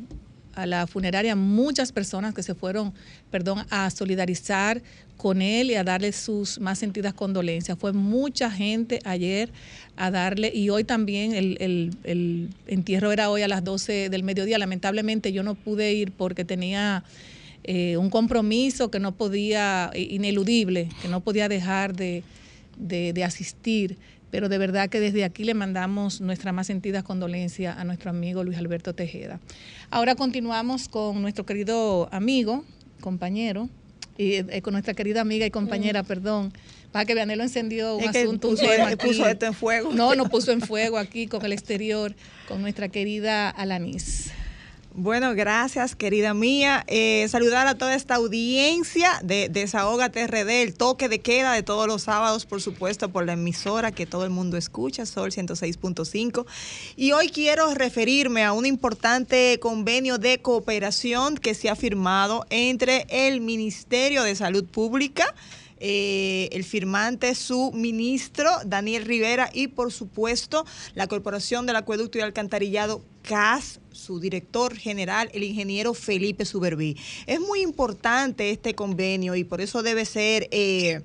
a 0.57 0.65
la 0.65 0.87
funeraria 0.87 1.35
muchas 1.35 1.91
personas 1.91 2.33
que 2.33 2.41
se 2.43 2.55
fueron, 2.55 2.93
perdón, 3.31 3.65
a 3.69 3.89
solidarizar 3.89 4.81
con 5.15 5.41
él 5.41 5.71
y 5.71 5.75
a 5.75 5.83
darle 5.83 6.11
sus 6.11 6.59
más 6.59 6.79
sentidas 6.79 7.13
condolencias. 7.13 7.77
Fue 7.77 7.93
mucha 7.93 8.49
gente 8.51 8.99
ayer 9.05 9.49
a 9.95 10.09
darle, 10.11 10.51
y 10.53 10.69
hoy 10.69 10.83
también 10.83 11.33
el, 11.33 11.57
el- 11.59 11.91
el 12.03 12.49
entierro 12.67 13.11
era 13.11 13.29
hoy 13.29 13.41
a 13.43 13.47
las 13.47 13.63
12 13.63 14.09
del 14.09 14.23
mediodía. 14.23 14.57
Lamentablemente 14.57 15.31
yo 15.31 15.43
no 15.43 15.55
pude 15.55 15.93
ir 15.93 16.11
porque 16.11 16.43
tenía 16.45 17.03
eh, 17.63 17.97
un 17.97 18.09
compromiso 18.09 18.89
que 18.89 18.99
no 18.99 19.11
podía, 19.15 19.91
ineludible, 19.95 20.89
que 21.01 21.07
no 21.07 21.21
podía 21.21 21.47
dejar 21.49 21.95
de, 21.95 22.23
de- 22.77 23.13
de 23.13 23.23
asistir. 23.23 23.97
Pero 24.31 24.49
de 24.49 24.57
verdad 24.57 24.89
que 24.89 24.99
desde 24.99 25.23
aquí 25.23 25.43
le 25.45 25.53
mandamos 25.53 26.19
nuestra 26.21 26.51
más 26.51 26.67
sentidas 26.67 27.03
condolencias 27.03 27.77
a 27.77 27.83
nuestro 27.85 28.09
amigo 28.09 28.43
Luis 28.43 28.57
Alberto 28.57 28.93
Tejeda. 28.93 29.39
Ahora 29.89 30.15
continuamos 30.15 30.89
con 30.89 31.21
nuestro 31.21 31.45
querido 31.45 32.09
amigo, 32.11 32.65
compañero, 32.99 33.69
y 34.17 34.33
eh, 34.35 34.61
con 34.61 34.73
nuestra 34.73 34.93
querida 34.95 35.21
amiga 35.21 35.45
y 35.45 35.51
compañera, 35.51 36.03
perdón. 36.03 36.51
Para 36.91 37.05
que 37.05 37.13
Vianelo 37.13 37.43
encendió 37.43 37.95
un 37.97 38.03
Es 38.03 38.15
asunto, 38.15 38.47
un 38.49 38.55
puso- 38.55 38.67
tema 38.67 38.89
puso 38.97 39.27
esto 39.27 39.45
en 39.45 39.53
fuego. 39.53 39.93
No, 39.93 40.15
nos 40.15 40.29
puso 40.31 40.51
en 40.51 40.61
fuego 40.61 40.97
aquí 40.97 41.27
con 41.27 41.45
el 41.45 41.53
exterior, 41.53 42.15
con 42.47 42.61
nuestra 42.61 42.89
querida 42.89 43.49
Alanis. 43.49 44.31
Bueno, 44.99 45.35
gracias, 45.35 45.95
querida 45.95 46.33
mía. 46.33 46.83
Eh, 46.87 47.27
saludar 47.29 47.67
a 47.67 47.77
toda 47.77 47.93
esta 47.93 48.15
audiencia 48.15 49.19
de 49.21 49.47
Desahógate 49.47 50.25
RD, 50.25 50.63
el 50.63 50.73
toque 50.73 51.07
de 51.07 51.19
queda 51.19 51.53
de 51.53 51.61
todos 51.61 51.85
los 51.85 52.01
sábados, 52.01 52.47
por 52.47 52.63
supuesto, 52.63 53.09
por 53.09 53.23
la 53.23 53.33
emisora 53.33 53.91
que 53.91 54.07
todo 54.07 54.23
el 54.23 54.31
mundo 54.31 54.57
escucha, 54.57 55.05
Sol 55.05 55.29
106.5. 55.29 56.47
Y 56.95 57.11
hoy 57.11 57.29
quiero 57.29 57.71
referirme 57.75 58.43
a 58.43 58.53
un 58.53 58.65
importante 58.65 59.59
convenio 59.59 60.17
de 60.17 60.41
cooperación 60.41 61.37
que 61.37 61.53
se 61.53 61.69
ha 61.69 61.75
firmado 61.75 62.47
entre 62.49 63.05
el 63.11 63.39
Ministerio 63.39 64.23
de 64.23 64.35
Salud 64.35 64.65
Pública, 64.65 65.31
eh, 65.79 66.49
el 66.51 66.63
firmante, 66.63 67.33
su 67.35 67.71
ministro, 67.73 68.49
Daniel 68.65 69.05
Rivera, 69.05 69.49
y 69.53 69.67
por 69.67 69.91
supuesto 69.91 70.65
la 70.95 71.07
Corporación 71.07 71.65
del 71.65 71.75
Acueducto 71.75 72.17
y 72.17 72.21
Alcantarillado, 72.21 73.03
CAS, 73.21 73.79
su 73.91 74.19
director 74.19 74.75
general, 74.75 75.29
el 75.33 75.43
ingeniero 75.43 75.93
Felipe 75.93 76.45
Suberví. 76.45 76.97
Es 77.25 77.39
muy 77.39 77.61
importante 77.61 78.51
este 78.51 78.73
convenio 78.73 79.35
y 79.35 79.43
por 79.43 79.61
eso 79.61 79.83
debe 79.83 80.05
ser... 80.05 80.47
eh, 80.51 81.01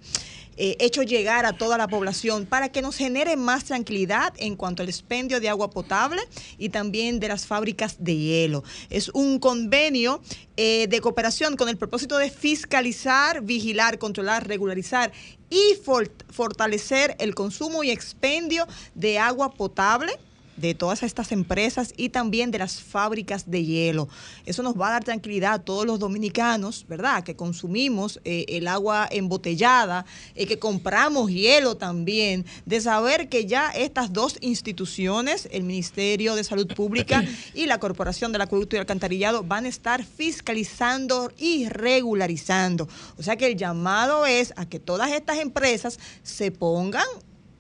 eh, 0.57 0.77
hecho 0.81 1.03
llegar 1.03 1.47
a 1.47 1.53
toda 1.53 1.79
la 1.79 1.89
población 1.89 2.47
para 2.47 2.71
que 2.71 2.83
nos 2.83 2.97
genere 2.97 3.37
más 3.37 3.65
tranquilidad 3.65 4.35
en 4.39 4.57
cuanto 4.57 4.83
al 4.83 4.89
expendio 4.89 5.41
de 5.41 5.49
agua 5.49 5.71
potable 5.71 6.21
y 6.59 6.69
también 6.69 7.21
de 7.21 7.29
las 7.29 7.47
fábricas 7.47 7.97
de 7.99 8.17
hielo. 8.17 8.65
Es 8.91 9.09
un 9.11 9.39
convenio 9.39 10.21
eh, 10.57 10.87
de 10.89 11.01
cooperación 11.01 11.57
con 11.57 11.69
el 11.69 11.77
propósito 11.77 12.19
de 12.19 12.31
fiscalizar, 12.31 13.43
vigilar, 13.43 13.99
controlar, 13.99 14.47
regularizar 14.47 15.13
y 15.51 15.75
for- 15.85 16.11
fortalecer 16.31 17.17
el 17.19 17.35
consumo 17.35 17.83
y 17.85 17.91
expendio 17.91 18.67
de 18.95 19.19
agua 19.19 19.53
potable 19.53 20.13
de 20.57 20.75
todas 20.75 21.03
estas 21.03 21.33
empresas 21.33 21.95
y 21.97 22.11
también 22.11 22.51
de 22.51 22.59
las 22.59 22.81
fábricas 22.81 23.51
de 23.51 23.65
hielo. 23.65 24.09
Eso 24.47 24.63
nos 24.63 24.79
va 24.79 24.89
a 24.89 24.93
dar 24.93 25.05
tranquilidad 25.05 25.55
a 25.55 25.59
todos 25.59 25.87
los 25.87 25.99
dominicanos, 25.99 26.85
¿verdad? 26.89 27.25
Que 27.25 27.37
consumimos 27.37 28.21
eh, 28.25 28.45
el 28.49 28.69
agua 28.69 29.09
embotellada, 29.11 30.05
eh, 30.35 30.47
que 30.47 30.59
compramos 30.59 31.31
hielo 31.31 31.77
también, 31.77 32.45
de 32.67 32.81
saber 32.81 33.29
que 33.29 33.47
ya 33.47 33.71
estas 33.71 34.13
dos 34.13 34.37
instituciones, 34.41 35.49
el 35.53 35.63
Ministerio 35.63 36.35
de 36.35 36.45
Salud 36.45 36.67
Pública 36.75 37.25
y 37.55 37.67
la 37.67 37.79
Corporación 37.79 38.33
del 38.33 38.43
Acueducto 38.43 38.77
y 38.77 38.79
Alcantarillado, 38.79 39.43
van 39.43 39.65
a 39.65 39.69
estar 39.69 40.05
fiscalizando 40.05 41.33
y 41.39 41.69
regularizando. 41.69 42.89
O 43.19 43.23
sea 43.23 43.37
que 43.37 43.47
el 43.47 43.57
llamado 43.57 44.27
es 44.27 44.53
a 44.57 44.67
que 44.67 44.79
todas 44.79 45.11
estas 45.13 45.39
empresas 45.39 45.99
se 46.23 46.51
pongan 46.51 47.07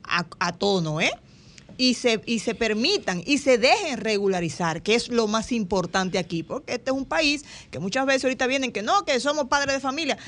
a, 0.05 0.27
a 0.39 0.53
tono, 0.53 1.01
¿eh? 1.01 1.11
Y 1.79 1.95
se, 1.95 2.21
y 2.27 2.41
se 2.41 2.55
permitan 2.55 3.23
y 3.25 3.39
se 3.39 3.59
dejen 3.59 3.99
regularizar, 3.99 4.83
que 4.83 4.95
es 4.95 5.09
lo 5.09 5.27
más 5.27 5.53
importante 5.53 6.19
aquí, 6.19 6.43
porque 6.43 6.75
este 6.75 6.91
es 6.91 6.97
un 6.97 7.05
país 7.05 7.45
que 7.71 7.79
muchas 7.79 8.07
veces 8.07 8.25
ahorita 8.25 8.47
vienen 8.47 8.73
que 8.73 8.83
no, 8.83 9.05
que 9.05 9.19
somos 9.21 9.47
padres 9.47 9.75
de 9.75 9.81
familia. 9.81 10.19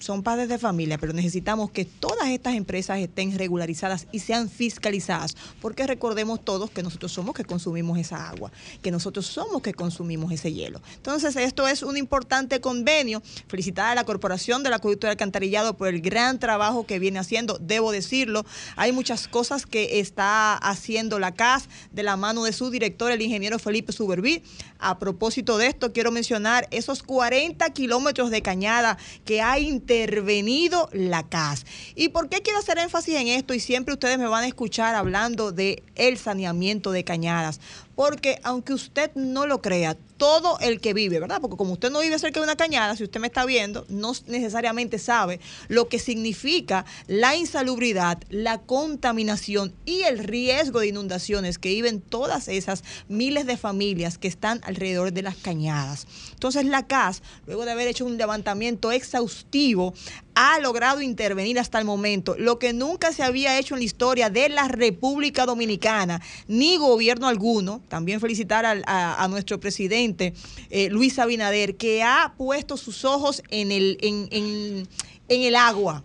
Son 0.00 0.22
padres 0.22 0.48
de 0.48 0.56
familia, 0.56 0.96
pero 0.96 1.12
necesitamos 1.12 1.70
que 1.70 1.84
todas 1.84 2.30
estas 2.30 2.54
empresas 2.54 2.98
estén 2.98 3.36
regularizadas 3.36 4.06
y 4.12 4.20
sean 4.20 4.48
fiscalizadas, 4.48 5.36
porque 5.60 5.86
recordemos 5.86 6.42
todos 6.42 6.70
que 6.70 6.82
nosotros 6.82 7.12
somos 7.12 7.34
que 7.34 7.44
consumimos 7.44 7.98
esa 7.98 8.30
agua, 8.30 8.50
que 8.80 8.90
nosotros 8.90 9.26
somos 9.26 9.60
que 9.60 9.74
consumimos 9.74 10.32
ese 10.32 10.54
hielo. 10.54 10.80
Entonces, 10.96 11.36
esto 11.36 11.68
es 11.68 11.82
un 11.82 11.98
importante 11.98 12.62
convenio. 12.62 13.22
Felicitar 13.46 13.92
a 13.92 13.94
la 13.94 14.04
Corporación 14.04 14.62
del 14.62 14.72
Acueducto 14.72 15.06
de 15.06 15.10
Alcantarillado 15.10 15.76
por 15.76 15.88
el 15.88 16.00
gran 16.00 16.38
trabajo 16.38 16.86
que 16.86 16.98
viene 16.98 17.18
haciendo, 17.18 17.58
debo 17.58 17.92
decirlo. 17.92 18.46
Hay 18.76 18.92
muchas 18.92 19.28
cosas 19.28 19.66
que 19.66 20.00
está 20.00 20.54
haciendo 20.56 21.18
la 21.18 21.34
CAS 21.34 21.68
de 21.92 22.04
la 22.04 22.16
mano 22.16 22.44
de 22.44 22.54
su 22.54 22.70
director, 22.70 23.12
el 23.12 23.20
ingeniero 23.20 23.58
Felipe 23.58 23.92
Suberví. 23.92 24.42
A 24.78 24.98
propósito 24.98 25.58
de 25.58 25.66
esto, 25.66 25.92
quiero 25.92 26.10
mencionar 26.10 26.66
esos 26.70 27.02
40 27.02 27.68
kilómetros 27.74 28.30
de 28.30 28.40
cañada 28.40 28.96
que 29.26 29.42
ha 29.42 29.58
intervenido 29.90 30.88
la 30.92 31.24
CAS. 31.24 31.66
¿Y 31.96 32.10
por 32.10 32.28
qué 32.28 32.42
quiero 32.42 32.60
hacer 32.60 32.78
énfasis 32.78 33.16
en 33.16 33.28
esto? 33.28 33.54
Y 33.54 33.60
siempre 33.60 33.94
ustedes 33.94 34.18
me 34.18 34.28
van 34.28 34.44
a 34.44 34.46
escuchar 34.46 34.94
hablando 34.94 35.50
de 35.50 35.82
el 35.96 36.16
saneamiento 36.16 36.92
de 36.92 37.02
cañadas. 37.02 37.60
Porque 38.00 38.40
aunque 38.44 38.72
usted 38.72 39.10
no 39.14 39.44
lo 39.44 39.60
crea, 39.60 39.94
todo 40.20 40.58
el 40.60 40.80
que 40.80 40.92
vive, 40.92 41.18
¿verdad? 41.18 41.40
Porque 41.40 41.56
como 41.56 41.72
usted 41.72 41.90
no 41.90 42.00
vive 42.00 42.18
cerca 42.18 42.40
de 42.40 42.44
una 42.44 42.56
cañada, 42.56 42.94
si 42.94 43.04
usted 43.04 43.20
me 43.20 43.26
está 43.26 43.46
viendo, 43.46 43.86
no 43.88 44.12
necesariamente 44.26 44.98
sabe 44.98 45.40
lo 45.68 45.88
que 45.88 45.98
significa 45.98 46.84
la 47.08 47.36
insalubridad, 47.36 48.18
la 48.28 48.58
contaminación 48.58 49.74
y 49.84 50.02
el 50.02 50.18
riesgo 50.18 50.80
de 50.80 50.88
inundaciones 50.88 51.58
que 51.58 51.70
viven 51.70 52.02
todas 52.02 52.48
esas 52.48 52.84
miles 53.08 53.44
de 53.44 53.56
familias 53.56 54.18
que 54.18 54.28
están 54.28 54.60
alrededor 54.64 55.12
de 55.12 55.22
las 55.22 55.36
cañadas. 55.36 56.06
Entonces 56.32 56.66
la 56.66 56.86
CAS, 56.86 57.22
luego 57.46 57.64
de 57.64 57.72
haber 57.72 57.88
hecho 57.88 58.04
un 58.04 58.18
levantamiento 58.18 58.92
exhaustivo, 58.92 59.94
ha 60.34 60.58
logrado 60.60 61.02
intervenir 61.02 61.58
hasta 61.58 61.78
el 61.78 61.84
momento, 61.84 62.34
lo 62.38 62.58
que 62.58 62.72
nunca 62.72 63.12
se 63.12 63.22
había 63.22 63.58
hecho 63.58 63.74
en 63.74 63.80
la 63.80 63.84
historia 63.84 64.30
de 64.30 64.48
la 64.48 64.68
República 64.68 65.46
Dominicana, 65.46 66.20
ni 66.48 66.76
gobierno 66.76 67.26
alguno. 67.28 67.80
También 67.88 68.20
felicitar 68.20 68.64
a, 68.66 69.28
nuestro 69.28 69.60
presidente 69.60 70.32
eh, 70.70 70.88
Luis 70.90 71.18
Abinader, 71.18 71.76
que 71.76 72.02
ha 72.02 72.34
puesto 72.36 72.76
sus 72.76 73.04
ojos 73.04 73.42
en 73.50 73.72
el, 73.72 73.98
en- 74.00 74.86
en 75.28 75.42
el 75.42 75.54
agua 75.56 76.04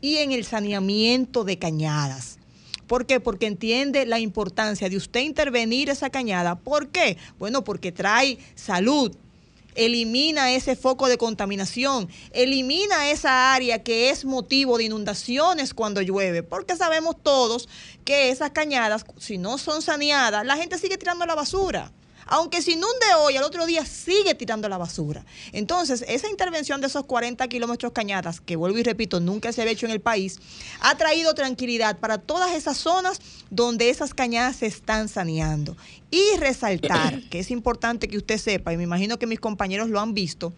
y 0.00 0.16
en 0.16 0.32
el 0.32 0.44
saneamiento 0.44 1.44
de 1.44 1.58
cañadas. 1.58 2.38
¿Por 2.86 3.06
qué? 3.06 3.20
Porque 3.20 3.46
entiende 3.46 4.04
la 4.06 4.18
importancia 4.18 4.88
de 4.88 4.96
usted 4.96 5.20
intervenir 5.20 5.90
esa 5.90 6.10
cañada. 6.10 6.56
¿Por 6.58 6.88
qué? 6.88 7.18
Bueno, 7.38 7.62
porque 7.62 7.92
trae 7.92 8.38
salud, 8.56 9.14
elimina 9.74 10.52
ese 10.52 10.76
foco 10.76 11.08
de 11.08 11.18
contaminación, 11.18 12.08
elimina 12.32 13.10
esa 13.10 13.54
área 13.54 13.82
que 13.82 14.10
es 14.10 14.24
motivo 14.24 14.78
de 14.78 14.84
inundaciones 14.84 15.74
cuando 15.74 16.02
llueve, 16.02 16.42
porque 16.42 16.76
sabemos 16.76 17.16
todos 17.22 17.68
que 18.04 18.30
esas 18.30 18.50
cañadas, 18.50 19.04
si 19.18 19.38
no 19.38 19.58
son 19.58 19.82
saneadas, 19.82 20.44
la 20.44 20.56
gente 20.56 20.78
sigue 20.78 20.98
tirando 20.98 21.26
la 21.26 21.34
basura 21.34 21.92
aunque 22.30 22.62
se 22.62 22.72
inunde 22.72 23.06
hoy, 23.18 23.36
al 23.36 23.42
otro 23.42 23.66
día 23.66 23.84
sigue 23.84 24.34
tirando 24.34 24.68
la 24.68 24.78
basura. 24.78 25.26
Entonces, 25.52 26.04
esa 26.08 26.30
intervención 26.30 26.80
de 26.80 26.86
esos 26.86 27.04
40 27.04 27.46
kilómetros 27.48 27.92
cañadas, 27.92 28.40
que 28.40 28.56
vuelvo 28.56 28.78
y 28.78 28.84
repito, 28.84 29.18
nunca 29.20 29.52
se 29.52 29.60
había 29.60 29.72
hecho 29.72 29.86
en 29.86 29.92
el 29.92 30.00
país, 30.00 30.38
ha 30.80 30.96
traído 30.96 31.34
tranquilidad 31.34 31.98
para 31.98 32.18
todas 32.18 32.52
esas 32.52 32.76
zonas 32.76 33.20
donde 33.50 33.90
esas 33.90 34.14
cañadas 34.14 34.56
se 34.56 34.66
están 34.66 35.08
saneando. 35.08 35.76
Y 36.12 36.36
resaltar, 36.38 37.20
que 37.28 37.40
es 37.40 37.50
importante 37.50 38.08
que 38.08 38.16
usted 38.16 38.38
sepa, 38.38 38.72
y 38.72 38.76
me 38.76 38.84
imagino 38.84 39.18
que 39.18 39.26
mis 39.26 39.40
compañeros 39.40 39.90
lo 39.90 40.00
han 40.00 40.14
visto, 40.14 40.52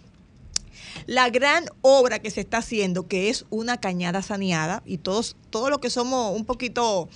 la 1.07 1.31
gran 1.31 1.64
obra 1.81 2.18
que 2.18 2.31
se 2.31 2.43
está 2.43 2.59
haciendo, 2.59 3.09
que 3.09 3.31
es 3.31 3.47
una 3.49 3.79
cañada 3.79 4.20
saneada, 4.20 4.83
y 4.85 4.99
todos, 4.99 5.37
todos 5.49 5.70
los 5.70 5.79
que 5.79 5.89
somos 5.89 6.37
un 6.37 6.45
poquito 6.45 7.09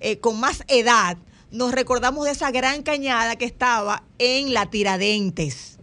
eh, 0.00 0.18
con 0.18 0.40
más 0.40 0.64
edad, 0.68 1.18
nos 1.50 1.72
recordamos 1.72 2.24
de 2.24 2.32
esa 2.32 2.50
gran 2.50 2.82
cañada 2.82 3.36
que 3.36 3.44
estaba 3.44 4.02
en 4.18 4.52
la 4.52 4.66
Tiradentes. 4.66 5.78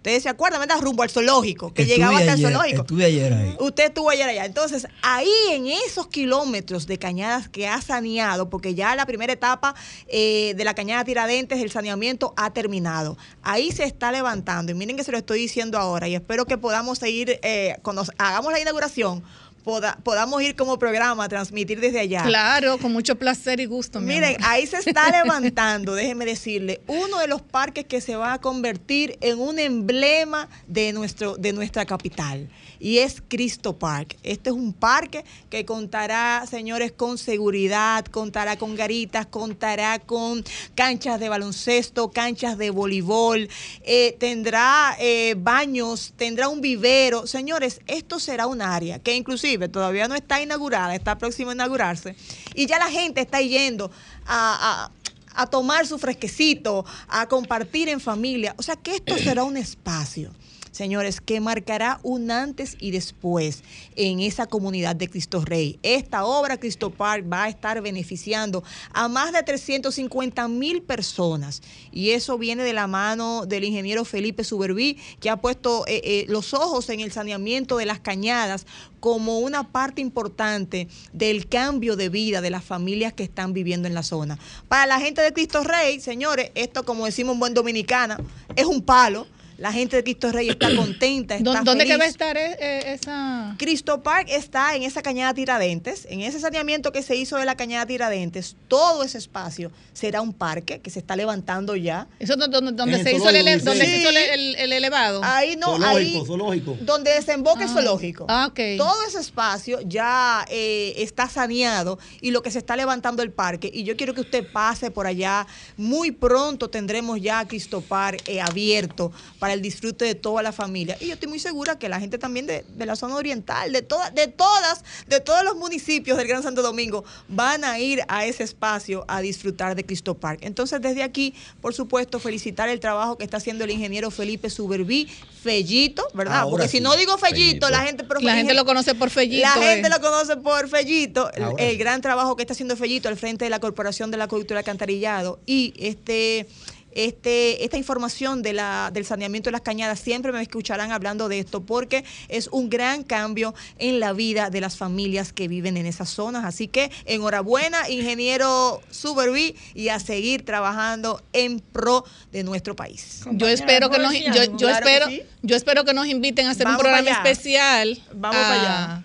Ustedes 0.00 0.22
se 0.22 0.30
acuerdan, 0.30 0.60
¿verdad? 0.60 0.80
Rumbo 0.80 1.02
al 1.02 1.10
zoológico, 1.10 1.74
que 1.74 1.82
Estuve 1.82 1.96
llegaba 1.98 2.16
hasta 2.16 2.32
el 2.32 2.40
zoológico. 2.40 2.80
Estuve 2.80 3.04
ayer 3.04 3.34
ahí. 3.34 3.54
Usted 3.60 3.84
estuvo 3.84 4.08
ayer 4.08 4.30
allá. 4.30 4.46
Entonces, 4.46 4.86
ahí 5.02 5.28
en 5.50 5.66
esos 5.66 6.06
kilómetros 6.06 6.86
de 6.86 6.98
cañadas 6.98 7.50
que 7.50 7.68
ha 7.68 7.82
saneado, 7.82 8.48
porque 8.48 8.74
ya 8.74 8.96
la 8.96 9.04
primera 9.04 9.30
etapa 9.30 9.74
eh, 10.06 10.54
de 10.56 10.64
la 10.64 10.72
cañada 10.72 11.04
Tiradentes, 11.04 11.60
el 11.60 11.70
saneamiento 11.70 12.32
ha 12.38 12.50
terminado. 12.54 13.18
Ahí 13.42 13.72
se 13.72 13.84
está 13.84 14.10
levantando. 14.10 14.72
Y 14.72 14.74
miren 14.74 14.96
que 14.96 15.04
se 15.04 15.12
lo 15.12 15.18
estoy 15.18 15.38
diciendo 15.38 15.76
ahora. 15.76 16.08
Y 16.08 16.14
espero 16.14 16.46
que 16.46 16.56
podamos 16.56 16.98
seguir, 16.98 17.38
eh, 17.42 17.76
cuando 17.82 18.02
hagamos 18.16 18.54
la 18.54 18.60
inauguración, 18.60 19.22
poda- 19.64 19.98
podamos 20.02 20.42
ir 20.42 20.56
como 20.56 20.78
programa 20.78 21.24
a 21.24 21.28
transmitir 21.28 21.80
desde 21.80 22.00
allá. 22.00 22.22
Claro, 22.24 22.78
con 22.78 22.92
mucho 22.92 23.16
placer 23.16 23.60
y 23.60 23.66
gusto. 23.66 24.00
mi 24.00 24.14
Miren, 24.14 24.36
ahí 24.42 24.66
se 24.66 24.78
está 24.78 25.10
levantando, 25.24 25.94
déjeme 25.94 26.24
decirle, 26.24 26.80
uno 26.86 27.18
de 27.18 27.26
los 27.28 27.42
parques 27.42 27.84
que 27.84 28.00
se 28.00 28.16
va 28.16 28.34
a 28.34 28.40
convertir 28.40 29.18
en 29.20 29.38
un 29.38 29.58
emblema 29.58 30.48
de, 30.66 30.92
nuestro, 30.92 31.36
de 31.36 31.52
nuestra 31.52 31.84
capital. 31.86 32.48
Y 32.82 32.98
es 32.98 33.22
Cristo 33.28 33.78
Park. 33.78 34.16
Este 34.22 34.48
es 34.48 34.56
un 34.56 34.72
parque 34.72 35.22
que 35.50 35.66
contará, 35.66 36.46
señores, 36.50 36.92
con 36.92 37.18
seguridad, 37.18 38.06
contará 38.06 38.56
con 38.56 38.74
garitas, 38.74 39.26
contará 39.26 39.98
con 39.98 40.42
canchas 40.74 41.20
de 41.20 41.28
baloncesto, 41.28 42.10
canchas 42.10 42.56
de 42.56 42.70
voleibol, 42.70 43.50
eh, 43.82 44.16
tendrá 44.18 44.96
eh, 44.98 45.34
baños, 45.36 46.14
tendrá 46.16 46.48
un 46.48 46.62
vivero. 46.62 47.26
Señores, 47.26 47.80
esto 47.86 48.18
será 48.18 48.46
un 48.46 48.62
área 48.62 48.98
que 48.98 49.14
inclusive 49.14 49.49
todavía 49.58 50.08
no 50.08 50.14
está 50.14 50.40
inaugurada, 50.40 50.94
está 50.94 51.18
próximo 51.18 51.50
a 51.50 51.54
inaugurarse. 51.54 52.16
Y 52.54 52.66
ya 52.66 52.78
la 52.78 52.90
gente 52.90 53.20
está 53.20 53.40
yendo 53.40 53.90
a, 54.26 54.90
a- 55.36 55.42
a 55.42 55.46
tomar 55.46 55.86
su 55.86 55.98
fresquecito, 55.98 56.84
a 57.08 57.26
compartir 57.28 57.88
en 57.88 58.00
familia. 58.00 58.54
O 58.58 58.62
sea 58.62 58.74
que 58.76 58.96
esto 58.96 59.16
será 59.16 59.44
un 59.44 59.56
espacio. 59.56 60.32
Señores, 60.72 61.20
que 61.20 61.40
marcará 61.40 61.98
un 62.02 62.30
antes 62.30 62.76
y 62.78 62.92
después 62.92 63.62
en 63.96 64.20
esa 64.20 64.46
comunidad 64.46 64.94
de 64.94 65.08
Cristo 65.08 65.44
Rey. 65.44 65.78
Esta 65.82 66.24
obra, 66.24 66.58
Cristo 66.58 66.90
Park, 66.90 67.24
va 67.30 67.44
a 67.44 67.48
estar 67.48 67.80
beneficiando 67.82 68.62
a 68.92 69.08
más 69.08 69.32
de 69.32 69.42
350 69.42 70.46
mil 70.48 70.82
personas. 70.82 71.62
Y 71.90 72.10
eso 72.10 72.38
viene 72.38 72.62
de 72.62 72.72
la 72.72 72.86
mano 72.86 73.46
del 73.46 73.64
ingeniero 73.64 74.04
Felipe 74.04 74.44
Suberví, 74.44 74.96
que 75.18 75.28
ha 75.28 75.36
puesto 75.36 75.84
eh, 75.86 76.00
eh, 76.04 76.24
los 76.28 76.54
ojos 76.54 76.88
en 76.90 77.00
el 77.00 77.10
saneamiento 77.10 77.76
de 77.76 77.86
las 77.86 78.00
cañadas 78.00 78.66
como 79.00 79.38
una 79.40 79.72
parte 79.72 80.00
importante 80.00 80.88
del 81.12 81.48
cambio 81.48 81.96
de 81.96 82.10
vida 82.10 82.40
de 82.40 82.50
las 82.50 82.64
familias 82.64 83.12
que 83.12 83.24
están 83.24 83.52
viviendo 83.52 83.88
en 83.88 83.94
la 83.94 84.02
zona. 84.02 84.38
Para 84.68 84.86
la 84.86 85.00
gente 85.00 85.22
de 85.22 85.32
Cristo 85.32 85.64
Rey, 85.64 86.00
señores, 86.00 86.52
esto 86.54 86.84
como 86.84 87.06
decimos 87.06 87.34
en 87.34 87.40
buen 87.40 87.54
dominicana, 87.54 88.20
es 88.54 88.66
un 88.66 88.82
palo. 88.82 89.26
La 89.60 89.72
gente 89.72 89.94
de 89.96 90.02
Cristo 90.02 90.32
Rey 90.32 90.48
está 90.48 90.74
contenta, 90.74 91.36
está 91.36 91.50
¿Dó- 91.60 91.64
¿Dónde 91.64 91.84
que 91.84 91.90
va 91.90 91.96
a 91.96 91.98
feliz. 92.06 92.12
estar 92.12 92.36
eh, 92.38 92.56
eh, 92.58 92.82
esa...? 92.94 93.54
Cristo 93.58 94.02
Park 94.02 94.28
está 94.30 94.74
en 94.74 94.84
esa 94.84 95.02
cañada 95.02 95.34
Tiradentes, 95.34 96.06
en 96.08 96.22
ese 96.22 96.40
saneamiento 96.40 96.92
que 96.92 97.02
se 97.02 97.14
hizo 97.14 97.36
de 97.36 97.44
la 97.44 97.56
cañada 97.56 97.84
Tiradentes, 97.84 98.56
todo 98.68 99.02
ese 99.02 99.18
espacio 99.18 99.70
será 99.92 100.22
un 100.22 100.32
parque 100.32 100.80
que 100.80 100.88
se 100.88 100.98
está 100.98 101.14
levantando 101.14 101.76
ya. 101.76 102.08
¿Eso 102.18 102.32
es 102.32 102.38
donde, 102.38 102.72
donde 102.72 102.96
el 102.96 103.04
se 103.04 103.12
hizo 103.14 103.28
el, 103.28 103.36
zoológico, 103.36 103.64
donde 103.66 103.84
sí. 103.84 103.90
se 103.90 103.98
hizo 103.98 104.08
el, 104.08 104.16
el- 104.16 104.56
el 104.56 104.72
elevado? 104.72 105.20
Ahí 105.22 105.56
no, 105.56 105.66
zoológico, 105.76 105.96
ahí 106.20 106.22
zoológico. 106.26 106.76
donde 106.80 107.10
desemboca 107.12 107.62
el 107.64 107.68
Ah. 107.68 107.72
zoológico. 107.74 108.24
Ah, 108.30 108.46
ok. 108.50 108.60
Todo 108.78 109.06
ese 109.06 109.20
espacio 109.20 109.80
ya 109.82 110.46
eh, 110.48 110.94
está 110.96 111.28
saneado 111.28 111.98
y 112.22 112.30
lo 112.30 112.42
que 112.42 112.50
se 112.50 112.58
está 112.58 112.76
levantando 112.76 113.22
el 113.22 113.30
parque. 113.30 113.70
Y 113.72 113.84
yo 113.84 113.94
quiero 113.98 114.14
que 114.14 114.22
usted 114.22 114.50
pase 114.50 114.90
por 114.90 115.06
allá. 115.06 115.46
Muy 115.76 116.12
pronto 116.12 116.70
tendremos 116.70 117.20
ya 117.20 117.46
Cristo 117.46 117.82
Park 117.82 118.22
eh, 118.26 118.40
abierto 118.40 119.12
para 119.38 119.49
el 119.52 119.62
disfrute 119.62 120.04
de 120.04 120.14
toda 120.14 120.42
la 120.42 120.52
familia. 120.52 120.96
Y 121.00 121.06
yo 121.06 121.14
estoy 121.14 121.28
muy 121.28 121.38
segura 121.38 121.78
que 121.78 121.88
la 121.88 122.00
gente 122.00 122.18
también 122.18 122.46
de, 122.46 122.64
de 122.68 122.86
la 122.86 122.96
zona 122.96 123.16
oriental, 123.16 123.72
de, 123.72 123.82
toda, 123.82 124.10
de 124.10 124.26
todas, 124.28 124.84
de 125.06 125.20
todos 125.20 125.44
los 125.44 125.56
municipios 125.56 126.18
del 126.18 126.26
Gran 126.26 126.42
Santo 126.42 126.62
Domingo, 126.62 127.04
van 127.28 127.64
a 127.64 127.78
ir 127.78 128.02
a 128.08 128.24
ese 128.26 128.44
espacio 128.44 129.04
a 129.08 129.20
disfrutar 129.20 129.74
de 129.74 129.84
Cristo 129.84 130.14
Park. 130.14 130.40
Entonces, 130.42 130.80
desde 130.80 131.02
aquí, 131.02 131.34
por 131.60 131.74
supuesto, 131.74 132.18
felicitar 132.18 132.68
el 132.68 132.80
trabajo 132.80 133.18
que 133.18 133.24
está 133.24 133.36
haciendo 133.38 133.64
el 133.64 133.70
ingeniero 133.70 134.10
Felipe 134.10 134.50
Suberví, 134.50 135.08
Fellito, 135.42 136.06
¿verdad? 136.12 136.40
Ahora 136.40 136.50
Porque 136.50 136.68
si 136.68 136.80
no 136.80 136.94
digo 136.96 137.16
Fellito, 137.16 137.66
Fellito. 137.66 137.70
la 137.70 137.80
gente... 137.80 138.04
pero 138.04 138.20
La 138.20 138.34
gente 138.34 138.54
lo 138.54 138.64
conoce 138.64 138.94
por 138.94 139.10
Fellito. 139.10 139.42
la 139.42 139.54
gente 139.54 139.88
eh. 139.88 139.90
lo 139.90 140.00
conoce 140.00 140.36
por 140.36 140.68
Fellito, 140.68 141.30
el, 141.58 141.78
gran 141.78 142.00
trabajo 142.02 142.36
que 142.36 142.42
está 142.42 142.52
haciendo 142.52 142.76
Fellito 142.76 143.08
al 143.08 143.16
frente 143.16 143.44
de 143.44 143.50
la 143.50 143.58
Corporación 143.58 144.10
de 144.10 144.18
la 144.18 144.28
Cultura 144.28 144.60
Alcantarillado 144.60 145.40
y 145.46 145.72
este 145.78 146.46
este, 146.92 147.64
esta 147.64 147.76
información 147.76 148.42
de 148.42 148.52
la, 148.52 148.90
del 148.92 149.04
saneamiento 149.04 149.48
de 149.48 149.52
las 149.52 149.60
cañadas, 149.60 150.00
siempre 150.00 150.32
me 150.32 150.42
escucharán 150.42 150.92
hablando 150.92 151.28
de 151.28 151.38
esto 151.38 151.60
porque 151.62 152.04
es 152.28 152.48
un 152.48 152.70
gran 152.70 153.02
cambio 153.02 153.54
en 153.78 154.00
la 154.00 154.12
vida 154.12 154.50
de 154.50 154.60
las 154.60 154.76
familias 154.76 155.32
que 155.32 155.48
viven 155.48 155.76
en 155.76 155.86
esas 155.86 156.10
zonas. 156.10 156.44
Así 156.44 156.68
que 156.68 156.90
enhorabuena, 157.06 157.88
ingeniero 157.88 158.80
Suberví, 158.90 159.56
y 159.74 159.88
a 159.88 159.98
seguir 159.98 160.44
trabajando 160.44 161.22
en 161.32 161.60
pro 161.60 162.04
de 162.32 162.44
nuestro 162.44 162.76
país. 162.76 163.22
Yo 163.32 163.48
espero 163.48 163.90
que 163.90 163.96
¿puedo 163.96 164.10
nos, 164.10 164.18
yo, 164.20 164.44
yo 164.56 164.56
Claro 164.56 164.86
que 164.86 164.94
espero, 164.94 165.08
sí. 165.08 165.22
yo 165.42 165.56
espero 165.56 165.84
que 165.84 165.94
nos 165.94 166.06
inviten 166.06 166.46
a 166.46 166.50
hacer 166.50 166.64
Vamos 166.64 166.80
un 166.80 166.82
programa 166.82 167.10
especial. 167.10 168.02
Vamos 168.12 168.36
a, 168.36 168.40
para 168.40 168.60
allá. 168.60 169.04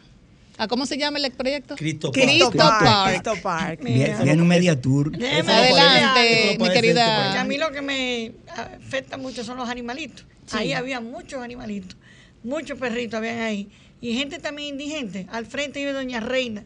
¿A 0.57 0.67
cómo 0.67 0.85
se 0.85 0.97
llama 0.97 1.19
el 1.19 1.31
proyecto? 1.31 1.75
Cristo 1.75 2.11
Park. 2.11 2.25
Cristo 2.25 2.51
Park. 2.51 3.09
Cristo 3.09 3.33
Park. 3.41 3.79
Viene, 3.83 4.41
un 4.41 4.47
media 4.47 4.79
tour. 4.79 5.11
Adelante, 5.13 6.57
mi 6.59 6.69
querida. 6.69 7.23
Porque 7.25 7.39
a 7.39 7.43
mí 7.43 7.57
lo 7.57 7.71
que 7.71 7.81
me 7.81 8.31
afecta 8.47 9.17
mucho 9.17 9.43
son 9.43 9.57
los 9.57 9.67
animalitos. 9.69 10.25
Ahí 10.51 10.73
había 10.73 11.01
muchos 11.01 11.41
animalitos, 11.41 11.97
muchos 12.43 12.77
perritos 12.79 13.17
habían 13.17 13.39
ahí. 13.39 13.69
Y 14.01 14.13
gente 14.13 14.39
también 14.39 14.69
indigente. 14.69 15.27
Al 15.31 15.45
frente 15.45 15.79
vive 15.79 15.93
Doña 15.93 16.19
Reina, 16.19 16.63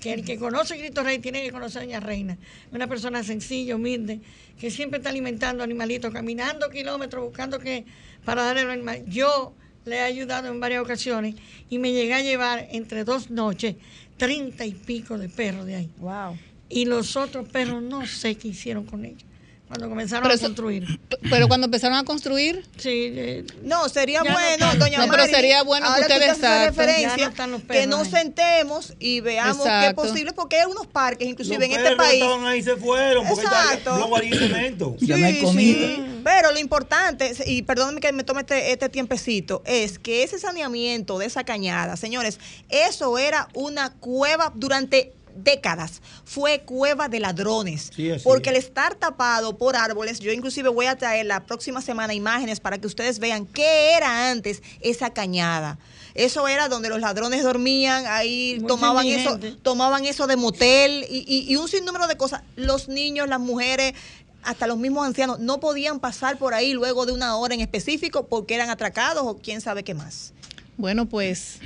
que 0.00 0.12
el 0.12 0.24
que 0.24 0.36
conoce 0.38 0.74
a 0.74 0.76
Cristo 0.76 1.02
Rey 1.02 1.18
tiene 1.18 1.42
que 1.42 1.50
conocer 1.50 1.82
a 1.82 1.84
Doña 1.84 2.00
Reina. 2.00 2.38
Una 2.72 2.86
persona 2.86 3.24
sencilla, 3.24 3.76
humilde, 3.76 4.20
que 4.60 4.70
siempre 4.70 4.98
está 4.98 5.10
alimentando 5.10 5.64
animalitos, 5.64 6.12
caminando 6.12 6.68
kilómetros, 6.70 7.24
buscando 7.24 7.58
que 7.58 7.86
para 8.24 8.44
darle 8.44 8.62
a 8.62 8.64
los 8.64 8.72
animales. 8.74 9.04
Yo 9.06 9.54
le 9.84 9.96
he 9.96 10.00
ayudado 10.00 10.48
en 10.48 10.60
varias 10.60 10.82
ocasiones 10.82 11.34
y 11.68 11.78
me 11.78 11.92
llegué 11.92 12.14
a 12.14 12.22
llevar 12.22 12.68
entre 12.70 13.04
dos 13.04 13.30
noches 13.30 13.76
treinta 14.16 14.64
y 14.64 14.72
pico 14.72 15.18
de 15.18 15.28
perros 15.28 15.66
de 15.66 15.74
ahí. 15.76 15.90
Wow. 15.98 16.38
Y 16.68 16.84
los 16.84 17.16
otros 17.16 17.48
perros 17.48 17.82
no 17.82 18.06
sé 18.06 18.36
qué 18.36 18.48
hicieron 18.48 18.84
con 18.84 19.04
ellos 19.04 19.24
cuando 19.72 19.88
comenzaron 19.88 20.24
Pero 20.24 20.34
a 20.34 20.38
construir. 20.38 21.00
Pero 21.30 21.48
cuando 21.48 21.64
empezaron 21.64 21.96
a 21.96 22.04
construir, 22.04 22.62
Sí, 22.76 22.90
eh, 23.16 23.44
No, 23.62 23.88
sería 23.88 24.22
no 24.22 24.30
bueno, 24.30 24.66
están. 24.66 24.78
doña 24.78 24.98
No, 24.98 25.10
pero 25.10 25.24
sería 25.24 25.62
bueno 25.62 25.86
que 25.94 26.02
ustedes 26.02 26.20
referencia, 26.66 27.32
no 27.38 27.46
los 27.46 27.60
que 27.62 27.66
perros 27.68 27.86
nos 27.86 28.08
sentemos 28.08 28.92
y 28.98 29.20
veamos 29.20 29.64
qué 29.64 29.86
es 29.86 29.94
posible, 29.94 30.32
porque 30.34 30.56
hay 30.56 30.62
algunos 30.62 30.86
parques, 30.86 31.26
inclusive 31.26 31.56
Los 31.56 31.64
en 31.66 31.72
este 31.72 31.82
perros 31.84 32.06
país. 32.06 32.22
ahí 32.44 32.62
se 32.62 32.76
fueron 32.76 33.26
porque 33.26 33.44
Exacto. 33.44 34.14
está 34.14 34.38
cemento. 34.38 34.96
Ya 35.00 35.16
no 35.16 35.24
hay 35.26 35.40
comida. 35.40 35.88
Pero 36.22 36.52
lo 36.52 36.58
importante, 36.58 37.32
y 37.46 37.62
perdónenme 37.62 38.00
que 38.02 38.12
me 38.12 38.24
tome 38.24 38.42
este, 38.42 38.72
este 38.72 38.90
tiempecito, 38.90 39.62
es 39.64 39.98
que 39.98 40.22
ese 40.22 40.38
saneamiento 40.38 41.18
de 41.18 41.26
esa 41.26 41.44
cañada, 41.44 41.96
señores, 41.96 42.38
eso 42.68 43.16
era 43.16 43.48
una 43.54 43.94
cueva 43.94 44.52
durante 44.54 45.12
décadas. 45.36 46.00
Fue 46.24 46.60
cueva 46.60 47.08
de 47.08 47.20
ladrones. 47.20 47.90
Sí, 47.94 48.10
porque 48.24 48.50
es. 48.50 48.56
el 48.56 48.62
estar 48.62 48.94
tapado 48.94 49.56
por 49.58 49.76
árboles, 49.76 50.20
yo 50.20 50.32
inclusive 50.32 50.68
voy 50.68 50.86
a 50.86 50.96
traer 50.96 51.26
la 51.26 51.40
próxima 51.44 51.80
semana 51.82 52.14
imágenes 52.14 52.60
para 52.60 52.78
que 52.78 52.86
ustedes 52.86 53.18
vean 53.18 53.46
qué 53.46 53.94
era 53.96 54.30
antes 54.30 54.62
esa 54.80 55.10
cañada. 55.10 55.78
Eso 56.14 56.46
era 56.46 56.68
donde 56.68 56.88
los 56.90 57.00
ladrones 57.00 57.42
dormían, 57.42 58.04
ahí 58.06 58.62
tomaban 58.68 59.06
eso, 59.06 59.38
tomaban 59.62 60.04
eso 60.04 60.26
de 60.26 60.36
motel 60.36 61.06
y, 61.08 61.24
y- 61.26 61.50
y 61.50 61.56
un 61.56 61.68
sinnúmero 61.68 62.06
de 62.06 62.16
cosas. 62.16 62.42
Los 62.56 62.88
niños, 62.88 63.28
las 63.28 63.40
mujeres 63.40 63.94
hasta 64.42 64.66
los 64.66 64.76
mismos 64.76 65.06
ancianos 65.06 65.38
no 65.38 65.60
podían 65.60 66.00
pasar 66.00 66.36
por 66.36 66.52
ahí 66.52 66.72
luego 66.72 67.06
de 67.06 67.12
una 67.12 67.36
hora 67.36 67.54
en 67.54 67.60
específico 67.60 68.26
porque 68.26 68.54
eran 68.56 68.70
atracados 68.70 69.22
o 69.24 69.38
quién 69.38 69.60
sabe 69.60 69.84
qué 69.84 69.94
más. 69.94 70.32
Bueno, 70.76 71.06
pues 71.06 71.60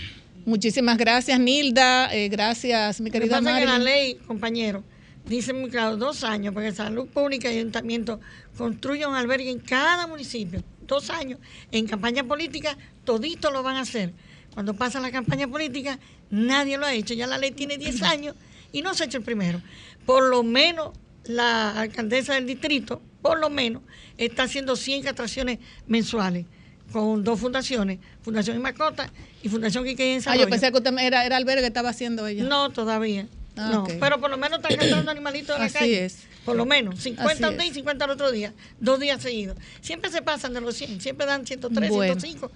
muchísimas 0.46 0.96
gracias, 0.96 1.38
Nilda. 1.38 2.14
Eh, 2.14 2.28
gracias, 2.28 3.00
mi 3.00 3.10
Lo 3.10 3.12
que 3.12 3.18
querida 3.20 3.38
es 3.38 3.58
que 3.58 3.66
la 3.66 3.78
ley, 3.78 4.14
compañero, 4.26 4.82
dice 5.26 5.52
muy 5.52 5.68
claro, 5.68 5.96
dos 5.96 6.24
años, 6.24 6.54
porque 6.54 6.72
Salud 6.72 7.06
Pública 7.08 7.52
y 7.52 7.58
Ayuntamiento 7.58 8.20
construyen 8.56 9.10
un 9.10 9.16
albergue 9.16 9.50
en 9.50 9.58
cada 9.58 10.06
municipio. 10.06 10.62
Dos 10.86 11.10
años. 11.10 11.40
En 11.72 11.86
campaña 11.86 12.24
política, 12.24 12.78
toditos 13.04 13.52
lo 13.52 13.62
van 13.62 13.76
a 13.76 13.80
hacer. 13.80 14.12
Cuando 14.54 14.74
pasa 14.74 15.00
la 15.00 15.10
campaña 15.10 15.48
política, 15.48 15.98
nadie 16.30 16.78
lo 16.78 16.86
ha 16.86 16.94
hecho. 16.94 17.12
Ya 17.12 17.26
la 17.26 17.38
ley 17.38 17.50
tiene 17.50 17.76
10 17.76 18.02
años 18.02 18.36
y 18.72 18.82
no 18.82 18.94
se 18.94 19.02
ha 19.02 19.06
hecho 19.06 19.18
el 19.18 19.24
primero. 19.24 19.60
Por 20.06 20.24
lo 20.24 20.42
menos 20.42 20.92
la 21.24 21.80
alcaldesa 21.80 22.34
del 22.34 22.46
distrito, 22.46 23.02
por 23.20 23.38
lo 23.38 23.50
menos, 23.50 23.82
está 24.16 24.44
haciendo 24.44 24.76
100 24.76 25.02
castraciones 25.02 25.58
mensuales 25.88 26.46
con 26.92 27.24
dos 27.24 27.38
fundaciones, 27.40 27.98
Fundación 28.22 28.56
y 28.56 28.60
Mascota 28.60 29.10
y 29.42 29.48
Fundación 29.48 29.84
Quique 29.84 30.14
en 30.14 30.22
Ah, 30.26 30.36
yo 30.36 30.48
pensé 30.48 30.70
que 30.70 30.78
usted 30.78 30.96
era, 30.98 31.24
era 31.26 31.36
albergue 31.36 31.62
que 31.62 31.66
estaba 31.68 31.90
haciendo 31.90 32.26
ella. 32.26 32.44
no, 32.44 32.70
todavía. 32.70 33.26
Ah, 33.58 33.70
no, 33.72 33.84
pero 34.00 34.20
por 34.20 34.28
lo 34.30 34.36
menos 34.36 34.58
están 34.60 34.76
cazando 34.76 35.10
animalitos 35.10 35.54
de 35.56 35.60
la 35.60 35.64
Así 35.66 35.74
calle. 35.78 36.04
es. 36.04 36.18
Por 36.44 36.56
lo 36.56 36.66
menos, 36.66 37.00
50 37.00 37.32
Así 37.32 37.42
un 37.44 37.56
día 37.58 37.64
y 37.66 37.68
es. 37.70 37.74
50 37.74 38.04
al 38.04 38.10
otro 38.10 38.30
día, 38.30 38.52
dos 38.80 39.00
días 39.00 39.20
seguidos. 39.22 39.56
Siempre 39.80 40.10
se 40.10 40.20
pasan 40.22 40.52
de 40.54 40.60
los 40.60 40.76
100, 40.76 41.00
siempre 41.00 41.26
dan 41.26 41.46
103, 41.46 41.90
Bueno. 41.90 42.20
105, 42.20 42.52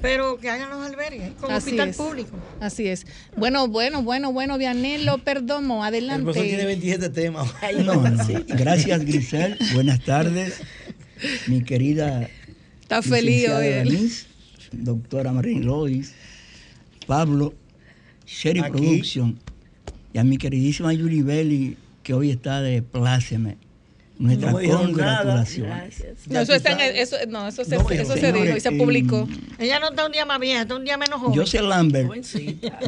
pero 0.00 0.38
que 0.38 0.48
hagan 0.48 0.70
los 0.70 0.84
albergues 0.86 1.32
con 1.40 1.50
Así 1.52 1.66
hospital 1.70 1.88
es. 1.90 1.96
público. 1.96 2.36
Así 2.60 2.88
es. 2.88 3.06
Bueno, 3.36 3.68
bueno, 3.68 4.02
bueno, 4.02 4.32
bueno, 4.32 4.56
Vianelo 4.58 5.18
Perdomo, 5.18 5.84
El 5.86 5.92
profesor 6.22 6.32
tiene 6.46 6.62
adelante. 6.62 6.66
27 6.66 7.08
temas. 7.10 7.48
No, 7.84 7.94
no. 7.94 8.24
Gracias, 8.48 9.04
Grisel. 9.04 9.58
Buenas 9.74 10.00
tardes. 10.04 10.60
Mi 11.46 11.62
querida 11.62 12.28
Está 12.88 13.02
feliz 13.02 13.46
hoy. 13.50 13.66
Denise, 13.66 14.26
doctora 14.72 15.30
Marín 15.30 15.66
Lois, 15.66 16.14
Pablo, 17.06 17.52
Sherry 18.26 18.60
Aquí. 18.60 18.70
Production, 18.72 19.38
y 20.14 20.18
a 20.18 20.24
mi 20.24 20.38
queridísima 20.38 20.94
Yuri 20.94 21.20
Belli, 21.20 21.76
que 22.02 22.14
hoy 22.14 22.30
está 22.30 22.62
de 22.62 22.80
pláceme. 22.80 23.58
Nuestra 24.18 24.52
No 24.52 24.58
congratulación. 24.58 25.68
No, 26.30 26.40
eso, 26.40 26.54
está 26.54 26.72
en 26.72 26.80
el- 26.80 26.96
eso, 26.96 27.16
no, 27.28 27.46
eso 27.46 27.62
se, 27.62 27.76
No 27.76 27.82
eso 27.90 28.14
dijo. 28.14 28.16
se 28.16 28.32
dijo 28.32 28.56
y 28.56 28.60
se 28.60 28.72
publicó. 28.72 29.28
Ella 29.58 29.78
no 29.80 29.90
está 29.90 30.06
un 30.06 30.12
día 30.12 30.24
más 30.24 30.40
vieja, 30.40 30.62
está 30.62 30.74
un 30.74 30.84
día 30.84 30.96
menos 30.96 31.20
joven. 31.20 31.38
Joseph 31.38 31.62
Lambert. 31.62 32.10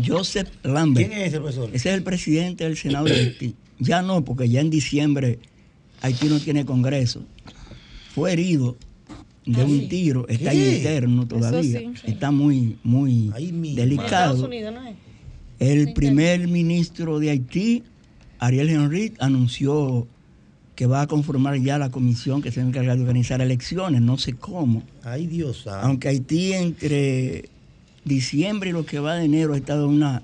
Joseph 0.04 0.48
Lambert. 0.64 1.08
¿Quién 1.08 1.20
es 1.20 1.28
ese 1.28 1.38
profesor? 1.40 1.68
Ese 1.74 1.90
es 1.90 1.94
el 1.94 2.02
presidente 2.02 2.64
del 2.64 2.76
Senado 2.78 3.04
de 3.04 3.12
Haití. 3.16 3.54
Ya 3.78 4.00
no, 4.00 4.24
porque 4.24 4.48
ya 4.48 4.60
en 4.62 4.70
diciembre 4.70 5.38
Haití 6.00 6.26
no 6.28 6.40
tiene 6.40 6.64
congreso. 6.64 7.22
Fue 8.14 8.32
herido 8.32 8.76
de 9.46 9.64
un 9.64 9.88
tiro, 9.88 10.28
está 10.28 10.50
¿Qué? 10.50 10.76
interno 10.76 11.26
todavía. 11.26 11.80
sí, 11.80 11.90
sí. 11.94 12.10
Está 12.10 12.30
muy, 12.30 12.76
muy 12.82 13.30
Ay, 13.34 13.50
delicado. 13.74 14.44
Unidos, 14.44 14.74
¿no 14.74 14.86
es? 14.86 14.96
El 15.58 15.92
primer 15.92 16.48
ministro 16.48 17.18
de 17.18 17.30
Haití, 17.30 17.82
Ariel 18.38 18.70
Henry, 18.70 19.12
anunció 19.18 20.06
que 20.74 20.86
va 20.86 21.02
a 21.02 21.06
conformar 21.06 21.58
ya 21.60 21.76
la 21.76 21.90
comisión 21.90 22.40
que 22.40 22.50
se 22.50 22.60
va 22.60 22.64
a 22.64 22.68
encargar 22.70 22.96
de 22.96 23.02
organizar 23.02 23.42
elecciones, 23.42 24.00
no 24.00 24.16
sé 24.16 24.32
cómo. 24.32 24.82
Ay, 25.02 25.26
Dios 25.26 25.62
santo. 25.64 25.86
Aunque 25.86 26.08
Haití 26.08 26.54
entre 26.54 27.50
diciembre 28.04 28.70
y 28.70 28.72
lo 28.72 28.86
que 28.86 28.98
va 28.98 29.16
de 29.16 29.26
enero 29.26 29.52
ha 29.52 29.58
estado 29.58 29.84
en 29.84 29.96
una 29.96 30.22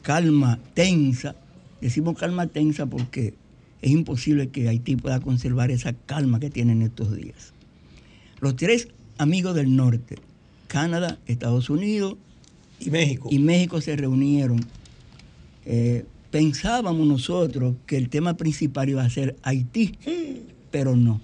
calma 0.00 0.58
tensa. 0.72 1.36
Decimos 1.82 2.16
calma 2.16 2.46
tensa 2.46 2.86
porque 2.86 3.34
es 3.82 3.90
imposible 3.90 4.48
que 4.48 4.68
Haití 4.68 4.96
pueda 4.96 5.20
conservar 5.20 5.70
esa 5.70 5.92
calma 5.92 6.40
que 6.40 6.48
tiene 6.48 6.72
en 6.72 6.82
estos 6.82 7.14
días. 7.14 7.52
Los 8.42 8.56
tres 8.56 8.88
amigos 9.18 9.54
del 9.54 9.74
norte, 9.76 10.16
Canadá, 10.66 11.16
Estados 11.26 11.70
Unidos 11.70 12.16
Y 12.80 12.90
México. 12.90 13.28
y 13.30 13.38
México 13.38 13.80
se 13.80 13.94
reunieron. 13.94 14.58
Eh, 15.64 16.04
pensábamos 16.32 17.06
nosotros 17.06 17.76
que 17.86 17.96
el 17.96 18.08
tema 18.08 18.36
principal 18.36 18.88
iba 18.88 19.04
a 19.04 19.08
ser 19.08 19.36
Haití, 19.44 19.94
pero 20.72 20.96
no. 20.96 21.20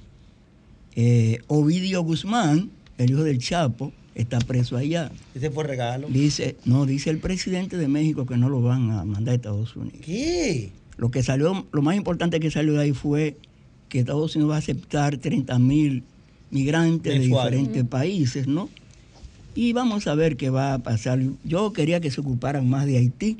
Eh, 0.94 1.40
Ovidio 1.48 2.02
Guzmán, 2.02 2.70
el 2.98 3.10
hijo 3.10 3.24
del 3.24 3.38
Chapo, 3.38 3.92
está 4.14 4.38
preso 4.38 4.76
allá. 4.76 5.10
Ese 5.34 5.50
fue 5.50 5.64
regalo. 5.64 6.06
Dice, 6.08 6.56
no, 6.66 6.86
dice 6.86 7.10
el 7.10 7.18
presidente 7.18 7.76
de 7.76 7.88
México 7.88 8.26
que 8.26 8.36
no 8.36 8.48
lo 8.48 8.62
van 8.62 8.92
a 8.92 9.04
mandar 9.04 9.32
a 9.32 9.34
Estados 9.34 9.74
Unidos. 9.74 9.98
¿Qué? 10.04 10.70
Lo 10.96 11.10
que 11.10 11.24
salió, 11.24 11.66
lo 11.72 11.82
más 11.82 11.96
importante 11.96 12.38
que 12.38 12.52
salió 12.52 12.74
de 12.74 12.82
ahí 12.82 12.92
fue 12.92 13.36
que 13.88 13.98
Estados 13.98 14.36
Unidos 14.36 14.52
va 14.52 14.56
a 14.56 14.58
aceptar 14.60 15.16
30 15.16 15.58
mil 15.58 16.04
migrantes 16.50 17.14
de 17.14 17.20
diferentes 17.20 17.84
países, 17.84 18.46
¿no? 18.46 18.68
Y 19.54 19.72
vamos 19.72 20.06
a 20.06 20.14
ver 20.14 20.36
qué 20.36 20.50
va 20.50 20.74
a 20.74 20.78
pasar. 20.78 21.20
Yo 21.44 21.72
quería 21.72 22.00
que 22.00 22.10
se 22.10 22.20
ocuparan 22.20 22.68
más 22.68 22.86
de 22.86 22.96
Haití, 22.98 23.38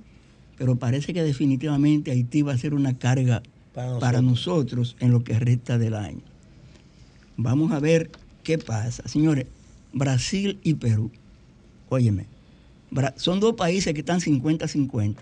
pero 0.56 0.76
parece 0.76 1.14
que 1.14 1.22
definitivamente 1.22 2.10
Haití 2.10 2.42
va 2.42 2.52
a 2.52 2.58
ser 2.58 2.74
una 2.74 2.98
carga 2.98 3.42
Para 3.74 3.98
para 3.98 4.22
nosotros. 4.22 4.96
en 5.00 5.12
lo 5.12 5.22
que 5.22 5.38
resta 5.38 5.78
del 5.78 5.94
año. 5.94 6.20
Vamos 7.36 7.70
a 7.72 7.78
ver 7.78 8.10
qué 8.42 8.58
pasa. 8.58 9.06
Señores, 9.06 9.46
Brasil 9.92 10.58
y 10.64 10.74
Perú. 10.74 11.10
Óyeme, 11.88 12.26
son 13.16 13.38
dos 13.38 13.54
países 13.54 13.94
que 13.94 14.00
están 14.00 14.20
50-50. 14.20 15.16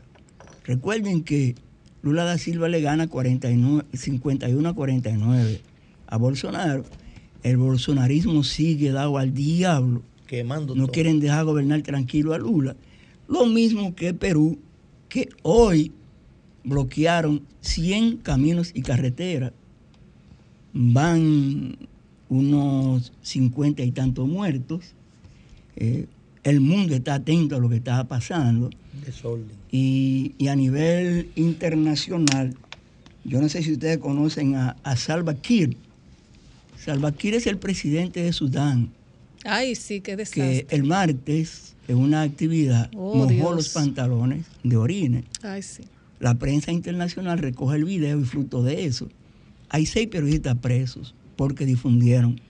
Recuerden 0.64 1.22
que 1.22 1.54
Lula 2.02 2.24
da 2.24 2.38
Silva 2.38 2.68
le 2.68 2.80
gana 2.80 3.06
49, 3.06 3.84
51 3.92 4.68
a 4.68 4.74
49 4.74 5.60
a 6.06 6.16
Bolsonaro. 6.16 6.84
El 7.46 7.58
bolsonarismo 7.58 8.42
sigue 8.42 8.90
dado 8.90 9.18
al 9.18 9.32
diablo. 9.32 10.02
Quemando 10.26 10.74
No 10.74 10.86
todo. 10.86 10.92
quieren 10.92 11.20
dejar 11.20 11.44
gobernar 11.44 11.80
tranquilo 11.82 12.34
a 12.34 12.38
Lula. 12.38 12.74
Lo 13.28 13.46
mismo 13.46 13.94
que 13.94 14.12
Perú, 14.14 14.58
que 15.08 15.28
hoy 15.42 15.92
bloquearon 16.64 17.42
100 17.60 18.16
caminos 18.16 18.72
y 18.74 18.82
carreteras. 18.82 19.52
Van 20.72 21.76
unos 22.28 23.12
50 23.22 23.84
y 23.84 23.92
tantos 23.92 24.26
muertos. 24.26 24.94
Eh, 25.76 26.06
el 26.42 26.60
mundo 26.60 26.96
está 26.96 27.14
atento 27.14 27.54
a 27.54 27.60
lo 27.60 27.68
que 27.68 27.76
está 27.76 28.02
pasando. 28.08 28.70
Desorden. 29.04 29.46
Y, 29.70 30.32
y 30.36 30.48
a 30.48 30.56
nivel 30.56 31.30
internacional, 31.36 32.56
yo 33.24 33.40
no 33.40 33.48
sé 33.48 33.62
si 33.62 33.72
ustedes 33.72 33.98
conocen 33.98 34.56
a, 34.56 34.70
a 34.82 34.96
Salva 34.96 35.34
Kiir. 35.34 35.76
Salva 36.86 37.12
Kiir 37.12 37.34
es 37.34 37.46
el 37.46 37.58
presidente 37.58 38.22
de 38.22 38.32
Sudán, 38.32 38.90
Ay, 39.44 39.74
sí, 39.74 40.00
qué 40.00 40.16
desastre. 40.16 40.66
que 40.66 40.74
el 40.76 40.84
martes, 40.84 41.74
en 41.88 41.98
una 41.98 42.22
actividad, 42.22 42.90
Oh, 42.96 43.14
mojó 43.16 43.26
Dios. 43.26 43.54
los 43.56 43.68
pantalones 43.70 44.46
de 44.64 44.76
orines. 44.76 45.24
Ay, 45.42 45.62
sí. 45.62 45.82
La 46.20 46.34
prensa 46.38 46.72
internacional 46.72 47.38
recoge 47.38 47.76
el 47.76 47.84
video 47.84 48.20
y 48.20 48.24
fruto 48.24 48.62
de 48.62 48.86
eso. 48.86 49.08
Hay 49.68 49.84
seis 49.86 50.08
periodistas 50.08 50.56
presos 50.58 51.14
porque 51.36 51.66
difundieron 51.66 52.40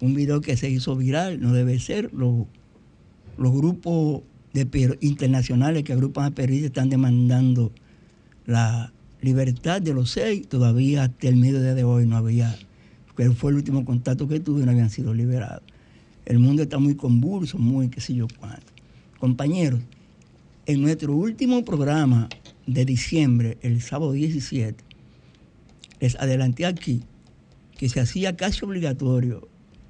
un 0.00 0.14
video 0.14 0.40
que 0.40 0.56
se 0.56 0.70
hizo 0.70 0.96
viral, 0.96 1.40
no 1.40 1.52
debe 1.52 1.78
ser. 1.78 2.12
Los, 2.14 2.46
los 3.36 3.52
grupos 3.52 4.22
de 4.52 4.96
internacionales 5.00 5.82
que 5.84 5.92
agrupan 5.92 6.24
a 6.26 6.30
periodistas 6.34 6.70
están 6.70 6.88
demandando 6.88 7.72
la 8.46 8.92
libertad 9.20 9.82
de 9.82 9.92
los 9.92 10.10
seis. 10.10 10.48
Todavía 10.48 11.04
hasta 11.04 11.28
el 11.28 11.36
mediodía 11.36 11.74
de 11.74 11.84
hoy 11.84 12.06
no 12.06 12.16
había, 12.16 12.56
que 13.16 13.30
fue 13.30 13.50
el 13.50 13.56
último 13.56 13.84
contacto 13.84 14.28
que 14.28 14.40
tuve, 14.40 14.64
no 14.64 14.70
habían 14.72 14.90
sido 14.90 15.14
liberados. 15.14 15.62
El 16.24 16.38
mundo 16.38 16.62
está 16.62 16.78
muy 16.78 16.94
convulso, 16.96 17.58
muy 17.58 17.88
qué 17.88 18.00
sé 18.00 18.14
yo 18.14 18.26
cuánto. 18.38 18.66
Compañeros, 19.18 19.80
en 20.66 20.82
nuestro 20.82 21.14
último 21.14 21.64
programa 21.64 22.28
de 22.66 22.84
diciembre, 22.84 23.58
el 23.62 23.80
sábado 23.80 24.12
17, 24.12 24.84
les 26.00 26.16
adelanté 26.16 26.66
aquí 26.66 27.02
que 27.78 27.88
se 27.88 28.00
hacía 28.00 28.36
casi 28.36 28.64
obligatorio 28.64 29.48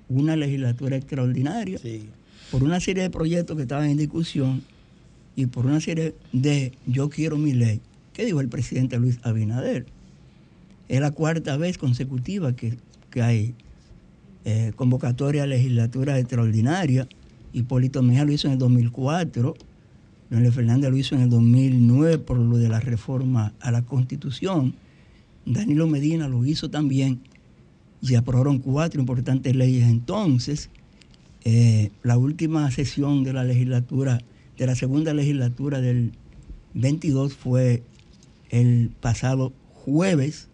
una 0.09 0.37
legislatura 0.37 0.97
extraordinaria 0.97 1.79
Sí. 1.79 2.09
por 2.51 2.63
una 2.63 2.79
serie 2.81 3.03
de 3.03 3.11
proyectos 3.11 3.57
que 3.57 3.63
estaban 3.63 3.89
en 3.91 3.97
discusión 3.97 4.63
y 5.35 5.47
por 5.47 5.67
una 5.67 5.81
serie 5.81 6.15
de 6.33 6.73
yo 6.87 7.09
quiero 7.09 7.37
mi 7.39 7.53
ley. 7.55 7.81
¿Qué 8.13 8.25
dijo 8.25 8.41
el 8.41 8.49
presidente 8.49 8.99
Luis 8.99 9.19
Abinader? 9.23 9.87
Es 10.89 11.01
la 11.01 11.11
cuarta 11.11 11.57
vez 11.57 11.79
consecutiva 11.79 12.55
que, 12.55 12.77
que 13.11 13.23
hay 13.23 13.55
eh, 14.45 14.73
convocatoria 14.77 15.43
a 15.43 15.47
legislatura 15.47 16.19
extraordinaria. 16.19 17.09
Hipólito 17.53 18.03
Mejía 18.03 18.25
lo 18.25 18.33
hizo 18.33 18.47
en 18.47 18.55
el 18.55 18.59
2004, 18.59 19.55
Leonel 20.31 20.53
Fernández 20.53 20.91
lo 20.91 20.97
hizo 20.97 21.15
en 21.15 21.23
el 21.23 21.31
2009 21.31 22.19
por 22.19 22.39
lo 22.39 22.57
de 22.57 22.69
la 22.69 22.81
reforma 22.81 23.55
a 23.61 23.71
la 23.71 23.83
Constitución. 23.83 24.75
Danilo 25.45 25.87
Medina 25.87 26.29
lo 26.29 26.45
hizo 26.45 26.71
también 26.71 27.21
y 28.03 28.15
aprobaron 28.15 28.59
cuatro 28.59 29.01
importantes 29.01 29.55
leyes 29.55 29.89
entonces. 29.89 30.71
Eh, 31.45 31.91
la 32.03 32.19
última 32.19 32.71
sesión 32.71 33.23
de 33.23 33.33
la 33.33 33.45
legislatura, 33.45 34.21
de 34.59 34.67
la 34.67 34.75
segunda 34.75 35.15
legislatura 35.15 35.81
del 35.81 36.13
22 36.75 37.35
fue 37.35 37.83
el 38.51 38.91
pasado 39.01 39.53
jueves 39.73 40.49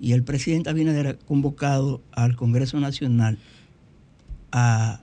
y 0.00 0.12
el 0.12 0.22
presidente 0.22 0.70
Abinader 0.70 1.06
ha 1.06 1.14
convocado 1.14 2.02
al 2.12 2.36
Congreso 2.36 2.78
Nacional 2.80 3.38
a 4.52 5.00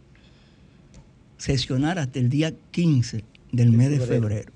sesionar 1.38 2.00
hasta 2.00 2.20
el 2.20 2.30
día 2.30 2.54
15 2.72 3.24
del 3.52 3.72
mes 3.72 3.90
de 3.90 4.00
febrero. 4.00 4.52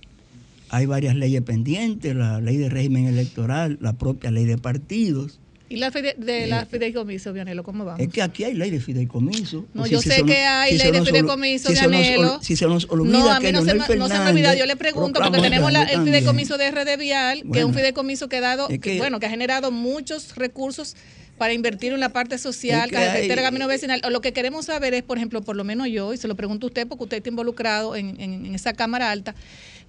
Hay 0.70 0.86
varias 0.86 1.16
leyes 1.16 1.42
pendientes, 1.42 2.16
la 2.16 2.42
ley 2.42 2.58
de 2.58 2.70
régimen 2.70 3.06
electoral, 3.06 3.78
la 3.82 3.94
propia 3.94 4.32
ley 4.32 4.46
de 4.46 4.58
partidos. 4.58 5.40
¿Y 5.70 5.78
la 5.78 5.92
fide- 5.92 6.16
de 6.18 6.48
la 6.48 6.66
fideicomiso, 6.66 7.34
Vianelo, 7.34 7.64
cómo 7.64 7.84
vamos? 7.84 8.00
Eh, 8.00 8.04
Es 8.06 8.14
que 8.14 8.22
aquí 8.22 8.44
hay 8.46 8.54
ley 8.54 8.70
de 8.72 8.80
fideicomiso. 8.80 9.66
No, 9.74 9.86
yo 9.86 10.02
sé 10.02 10.24
que 10.24 10.38
hay 10.38 10.72
ley 10.78 10.80
se 10.88 10.92
de 10.94 11.06
fideicomiso, 11.06 11.70
si 11.70 11.76
se 11.76 11.82
nos 11.88 11.92
ol- 11.94 12.00
Vianelo. 12.00 12.40
Si 12.42 12.56
se 12.56 12.66
nos 12.68 12.86
olvida 12.90 13.20
No, 13.20 13.30
a 13.32 13.40
mí 13.40 13.46
que 13.48 13.52
no 13.52 13.60
se, 13.60 13.66
me, 13.66 13.74
no 13.80 13.84
se 13.86 13.96
me 13.96 14.00
Fernández 14.08 14.32
olvida. 14.34 14.56
Yo 14.56 14.66
le 14.66 14.76
pregunto, 14.78 15.20
porque 15.22 15.42
tenemos 15.42 15.72
la- 15.72 15.84
el 15.84 16.04
fideicomiso 16.04 16.58
de 16.58 16.68
RD 16.72 16.98
Vial, 16.98 17.44
que 17.52 17.60
es 17.60 17.66
un 17.66 17.74
fideicomiso 17.74 18.30
que 18.30 18.38
ha 18.38 18.42
dado, 18.42 18.70
Es 18.70 18.80
que- 18.80 18.98
bueno, 18.98 19.20
que 19.20 19.26
ha 19.26 19.30
generado 19.30 19.72
muchos 19.72 20.36
recursos 20.36 20.96
para 21.38 21.54
invertir 21.54 21.92
en 21.94 22.00
la 22.00 22.10
parte 22.10 22.38
social, 22.38 22.86
Es 22.86 22.88
que 22.88 22.96
carretera, 22.96 23.42
hay- 23.42 23.46
camino 23.48 23.68
vecinal. 23.68 24.02
Lo 24.10 24.22
que 24.22 24.32
queremos 24.34 24.66
saber 24.68 24.94
es, 24.94 25.04
por 25.04 25.18
ejemplo, 25.18 25.42
por 25.42 25.56
lo 25.56 25.64
menos 25.64 25.88
yo, 25.90 26.14
y 26.14 26.18
se 26.18 26.28
lo 26.28 26.36
pregunto 26.36 26.66
a 26.66 26.70
usted 26.70 26.88
porque 26.88 27.04
usted 27.04 27.18
está 27.18 27.30
involucrado 27.30 27.96
en, 27.96 28.20
en- 28.22 28.46
en 28.46 28.56
esa 28.56 28.74
Cámara 28.74 29.12
Alta, 29.12 29.36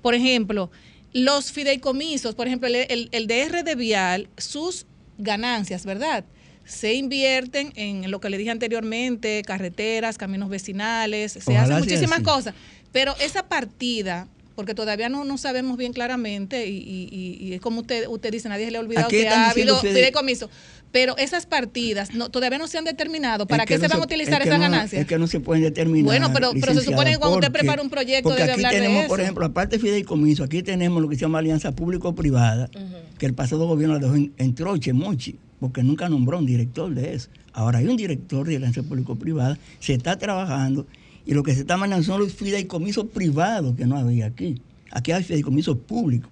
por 0.02 0.14
ejemplo, 0.14 0.70
los 1.14 1.52
fideicomisos, 1.52 2.34
por 2.34 2.46
ejemplo, 2.48 2.68
el, 2.68 2.74
el, 2.74 3.08
el 3.12 3.26
de 3.26 3.44
RD 3.48 3.76
Vial, 3.76 4.28
sus 4.36 4.84
ganancias, 5.18 5.84
¿verdad? 5.84 6.24
Se 6.64 6.94
invierten 6.94 7.72
en 7.76 8.10
lo 8.10 8.20
que 8.20 8.30
le 8.30 8.38
dije 8.38 8.50
anteriormente, 8.50 9.42
carreteras, 9.46 10.18
caminos 10.18 10.48
vecinales, 10.50 11.32
se 11.32 11.38
Ojalá 11.40 11.62
hacen 11.62 11.78
muchísimas 11.78 12.20
cosas. 12.24 12.54
Pero 12.92 13.14
esa 13.20 13.48
partida, 13.48 14.28
porque 14.54 14.74
todavía 14.74 15.08
no, 15.08 15.24
no 15.24 15.38
sabemos 15.38 15.76
bien 15.78 15.92
claramente, 15.92 16.66
y, 16.66 16.76
y- 16.76 17.38
y- 17.40 17.54
es 17.54 17.60
como 17.60 17.80
usted, 17.80 18.06
usted 18.08 18.30
dice, 18.32 18.48
nadie 18.48 18.64
se 18.66 18.70
le 18.70 18.78
ha 18.78 18.80
olvidado 18.80 19.08
que 19.08 19.28
ha 19.28 19.50
habido 19.50 19.76
fide- 19.76 19.92
fideicomiso. 19.94 20.50
Pero 20.90 21.16
esas 21.18 21.44
partidas 21.46 22.14
no, 22.14 22.30
todavía 22.30 22.58
no 22.58 22.66
se 22.66 22.78
han 22.78 22.84
determinado. 22.84 23.46
¿Para 23.46 23.64
Es 23.64 23.68
qué 23.68 23.76
se 23.76 23.82
no 23.82 23.88
van 23.90 24.00
a 24.00 24.04
utilizar 24.04 24.40
es 24.40 24.46
esas 24.48 24.58
no- 24.58 24.62
ganancias? 24.62 25.02
Es 25.02 25.06
que 25.06 25.18
no 25.18 25.26
se 25.26 25.40
pueden 25.40 25.62
determinar. 25.64 26.04
Bueno, 26.06 26.32
pero- 26.32 26.52
pero 26.58 26.72
se 26.74 26.80
supone 26.82 27.12
que 27.12 27.18
cuando 27.18 27.36
usted 27.38 27.52
prepara 27.52 27.82
un 27.82 27.90
proyecto 27.90 28.30
debe 28.30 28.42
aquí 28.44 28.52
hablar 28.52 28.72
de 28.72 28.78
tenemos, 28.80 29.00
eso. 29.00 29.08
por 29.08 29.20
ejemplo, 29.20 29.44
aparte 29.46 29.76
de 29.76 29.82
fideicomiso, 29.82 30.44
aquí 30.44 30.62
tenemos 30.62 31.02
lo 31.02 31.08
que 31.08 31.16
se 31.16 31.22
llama 31.22 31.38
alianza 31.40 31.72
público-privada, 31.72 32.70
que 33.18 33.26
el 33.26 33.34
pasado 33.34 33.66
gobierno 33.66 33.94
la 33.94 34.00
dejó 34.00 34.14
en, 34.14 34.32
en 34.38 34.54
troche, 34.54 34.92
mochi, 34.94 35.36
porque 35.60 35.82
nunca 35.82 36.08
nombró 36.08 36.38
un 36.38 36.46
director 36.46 36.94
de 36.94 37.14
eso. 37.14 37.28
Ahora 37.52 37.80
hay 37.80 37.86
un 37.88 37.96
director 37.96 38.46
de 38.46 38.56
alianza 38.56 38.82
público-privada, 38.82 39.58
se 39.80 39.92
está 39.94 40.16
trabajando, 40.16 40.86
y 41.26 41.34
lo 41.34 41.42
que 41.42 41.52
se 41.54 41.60
está 41.60 41.76
manejando 41.76 42.06
son 42.06 42.20
los 42.20 42.32
fideicomisos 42.32 43.06
privados 43.12 43.76
que 43.76 43.84
no 43.84 43.98
había 43.98 44.26
aquí. 44.26 44.62
Aquí 44.90 45.12
hay 45.12 45.22
fideicomisos 45.22 45.76
públicos. 45.86 46.30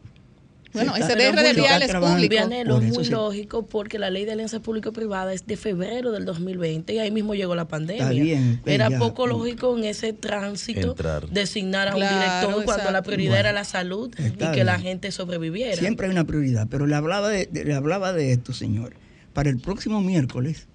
Bueno, 0.77 0.97
ese 0.97 1.15
de 1.17 1.23
se 1.23 1.33
RD 1.33 1.39
está 1.47 1.53
Vial 1.63 1.83
es 1.83 1.95
público. 1.95 2.29
Vianelo 2.31 2.79
es 2.81 2.93
muy 2.93 3.05
lógico 3.07 3.67
porque 3.67 3.99
la 3.99 4.11
ley 4.11 4.25
de 4.25 4.33
alianza 4.33 4.61
público-privada 4.61 5.33
es 5.33 5.47
de 5.47 5.57
febrero 5.57 6.13
del 6.13 6.25
2020 6.25 6.95
y 6.95 6.99
ahí 6.99 7.11
mismo 7.11 7.35
llegó 7.35 7.55
la 7.55 7.67
pandemia. 7.69 8.09
Bien, 8.11 8.61
Era 8.67 8.89
ya. 8.91 8.99
poco 8.99 9.27
lógico 9.27 9.77
en 9.77 9.85
ese 9.85 10.13
tránsito 10.13 10.91
Entrar. 10.91 11.29
designar 11.31 11.89
a 11.89 11.93
Claro, 11.93 12.15
un 12.17 12.21
director 12.55 12.65
cuando 12.65 12.91
la 12.91 13.03
prioridad 13.03 13.31
Bueno, 13.33 13.41
era 13.41 13.53
la 13.53 13.65
salud 13.65 14.15
y 14.19 14.53
que 14.53 14.65
la 14.65 14.79
gente 14.79 15.11
sobreviviera. 15.13 15.77
Siempre 15.77 16.07
hay 16.07 16.13
una 16.13 16.25
prioridad, 16.25 16.67
pero 16.71 16.87
le 16.87 16.95
hablaba 16.95 17.29
de, 17.29 17.47
de- 17.47 17.65
le 17.65 17.75
hablaba 17.75 18.13
de 18.13 18.33
esto, 18.33 18.53
señor. 18.53 18.95
Para 19.33 19.51
el 19.51 19.59
próximo 19.59 20.01
miércoles, 20.01 20.67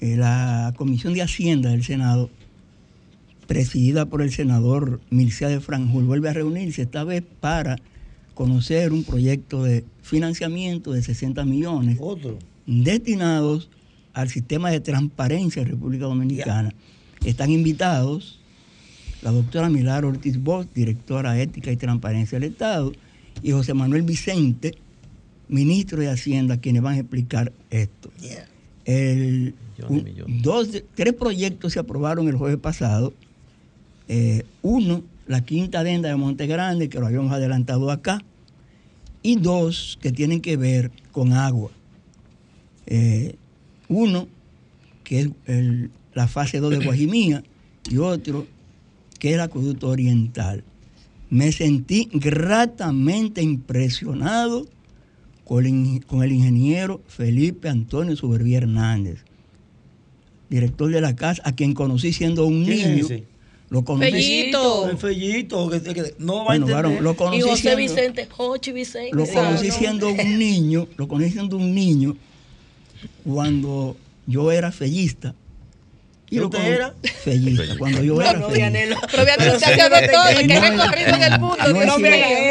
eh, 0.00 0.16
la 0.16 0.72
Comisión 0.76 1.12
de 1.14 1.22
Hacienda 1.22 1.70
del 1.70 1.82
Senado, 1.82 2.30
presidida 3.46 4.06
por 4.06 4.22
el 4.22 4.30
senador 4.32 5.00
Mircea 5.10 5.48
de 5.48 5.60
Franjul, 5.60 6.04
vuelve 6.04 6.28
a 6.28 6.32
reunirse 6.34 6.82
esta 6.82 7.02
vez 7.04 7.22
para 7.40 7.76
conocer 8.42 8.92
un 8.92 9.02
proyecto 9.02 9.64
de 9.64 9.84
financiamiento 10.00 10.92
de 10.92 11.02
60 11.02 11.44
millones 11.44 11.98
Otro. 12.00 12.38
destinados 12.66 13.68
al 14.12 14.28
sistema 14.28 14.70
de 14.70 14.78
transparencia 14.78 15.64
de 15.64 15.70
República 15.72 16.04
Dominicana. 16.04 16.72
Están 17.24 17.50
invitados 17.50 18.38
la 19.22 19.32
doctora 19.32 19.68
Milar 19.68 20.04
Ortiz 20.04 20.40
Bosch, 20.40 20.68
directora 20.72 21.32
de 21.32 21.42
Ética 21.42 21.72
y 21.72 21.76
Transparencia 21.76 22.38
del 22.38 22.52
Estado, 22.52 22.92
y 23.42 23.50
José 23.50 23.74
Manuel 23.74 24.02
Vicente, 24.02 24.76
ministro 25.48 26.00
de 26.00 26.08
Hacienda, 26.08 26.58
quienes 26.58 26.80
van 26.82 26.94
a 26.94 26.98
explicar 26.98 27.52
esto. 27.70 28.12
El- 28.84 29.52
Millones, 29.76 29.88
un- 29.88 30.04
millones. 30.04 30.42
dos 30.44 30.68
tres 30.94 31.12
proyectos 31.14 31.72
se 31.72 31.80
aprobaron 31.80 32.28
el 32.28 32.36
jueves 32.36 32.58
pasado. 32.58 33.12
Eh, 34.06 34.44
uno, 34.62 35.02
la 35.26 35.40
quinta 35.44 35.80
adenda 35.80 36.08
de 36.08 36.14
Monte 36.14 36.46
Grande, 36.46 36.88
que 36.88 37.00
lo 37.00 37.06
habíamos 37.06 37.32
adelantado 37.32 37.90
acá, 37.90 38.22
y 39.22 39.36
dos 39.36 39.98
que 40.00 40.12
tienen 40.12 40.40
que 40.40 40.56
ver 40.56 40.90
con 41.12 41.32
agua. 41.32 41.70
Eh, 42.86 43.34
uno, 43.88 44.28
que 45.04 45.20
es 45.20 45.28
el- 45.46 45.90
la 46.14 46.28
fase 46.28 46.58
2 46.60 46.70
de 46.70 46.76
Guajimía, 46.84 47.42
y 47.90 47.96
otro, 47.98 48.46
que 49.18 49.28
es 49.30 49.34
el 49.34 49.40
acueducto 49.40 49.88
oriental. 49.88 50.64
Me 51.30 51.52
sentí 51.52 52.08
gratamente 52.12 53.42
impresionado 53.42 54.66
con 55.44 55.64
el, 55.66 55.72
ing- 55.72 56.04
con 56.06 56.22
el 56.22 56.32
ingeniero 56.32 57.02
Felipe 57.06 57.68
Antonio 57.68 58.16
Suberví 58.16 58.54
Hernández, 58.54 59.24
director 60.50 60.90
de 60.90 61.00
la 61.00 61.14
casa, 61.16 61.42
a 61.44 61.52
quien 61.52 61.74
conocí 61.74 62.12
siendo 62.12 62.46
un 62.46 62.64
¿Quién 62.64 62.78
es 62.80 63.10
niño. 63.10 63.24
Lo 63.70 63.84
conocí. 63.84 64.10
Fellito. 64.10 64.88
El 64.88 64.96
fellito, 64.98 65.68
que, 65.68 65.82
que 65.82 66.14
no 66.18 66.36
va 66.36 66.40
a 66.40 66.44
Bueno, 66.44 66.66
entender. 66.66 66.74
varón, 66.74 67.04
lo 67.04 67.12
y 67.12 67.14
conocí 67.16 67.40
José 67.42 67.56
siendo- 67.62 67.76
Vicente, 67.78 68.26
Jochi 68.30 68.72
Vicente. 68.72 69.10
lo 69.16 69.26
conocí 69.26 69.70
siendo 69.70 70.08
un 70.08 70.38
niño, 70.38 70.88
lo 70.96 71.06
conocí 71.06 71.30
siendo 71.32 71.56
un 71.56 71.74
niño 71.74 72.16
cuando 73.24 73.96
yo 74.26 74.50
era 74.52 74.72
fellista. 74.72 75.34
¿Y 76.30 76.40
usted 76.40 76.58
cono- 76.58 76.68
era? 76.74 76.94
Fellista, 77.24 77.64
cuando 77.78 78.02
yo 78.02 78.20
era 78.20 78.32
No, 78.34 78.48
fellista. 78.50 78.54
Vianelo. 78.70 78.96
Pero 79.10 79.24
Vianelo, 79.24 79.54
usted 79.54 79.72
hace 79.72 79.88
de 80.02 80.08
todo, 80.08 80.22
que 80.46 80.54
es 80.54 80.60
recorrido 80.60 81.08
en 81.14 81.22
el 81.22 81.40
mundo. 81.40 81.56
No 81.72 81.82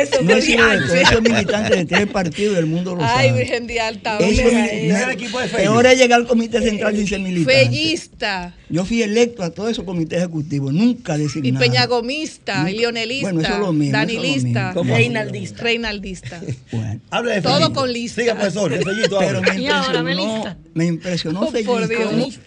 eso, 0.01 0.21
no 0.23 0.41
sido 0.41 0.67
de 0.67 0.77
Dios 0.77 0.87
todo, 0.87 1.05
soy 1.05 1.21
militante 1.21 1.75
de 1.75 1.85
tres 1.85 2.07
partidos 2.07 2.55
del 2.55 2.65
mundo 2.65 2.95
lo 2.95 3.03
Ay. 3.03 3.31
Virgen 3.33 3.67
de 3.67 3.79
Alta. 3.79 4.17
Eso 4.17 4.27
Mira 4.43 4.65
es- 4.65 4.73
eso. 4.73 4.95
es 4.97 5.03
el 5.03 5.09
equipo 5.11 5.39
de 5.39 5.47
Fello. 5.47 5.63
Peor 5.63 5.85
es 5.85 5.97
llegar 5.99 6.19
al 6.21 6.27
comité 6.27 6.61
central 6.61 6.95
sin 6.95 7.07
ser 7.07 7.19
militante. 7.19 7.53
Fellista. 7.65 8.55
Yo 8.69 8.83
fui 8.83 9.01
electo 9.03 9.43
a 9.43 9.51
todos 9.51 9.71
esos 9.71 9.85
comités 9.85 10.19
ejecutivos, 10.19 10.73
nunca 10.73 11.15
Y 11.17 11.21
designado. 11.21 11.63
peñagomista, 11.63 12.57
Nunca- 12.57 12.71
y 12.71 12.77
leonelista, 12.79 13.31
Bueno, 13.31 13.41
eso 13.41 13.53
es 13.53 13.59
lo 13.59 13.73
mismo, 13.73 13.97
eso 13.97 14.07
es 14.09 14.13
danilista. 14.17 14.73
Reinaldista. 14.73 15.63
reinaldista. 15.63 16.41
Bueno, 16.71 16.99
Hable 17.11 17.33
de 17.35 17.41
Todo 17.41 17.73
con 17.73 17.93
lista. 17.93 18.21
Siga, 18.21 18.33
profesor, 18.35 18.71
Fellito 18.71 19.19
pero 19.19 19.37
ahora. 19.37 19.53
me 19.53 19.61
Y 19.61 19.67
impresionó, 19.67 20.53
me 20.73 20.85
impresionó 20.85 21.41
Oh. 21.41 21.51
Dios. 21.87 22.39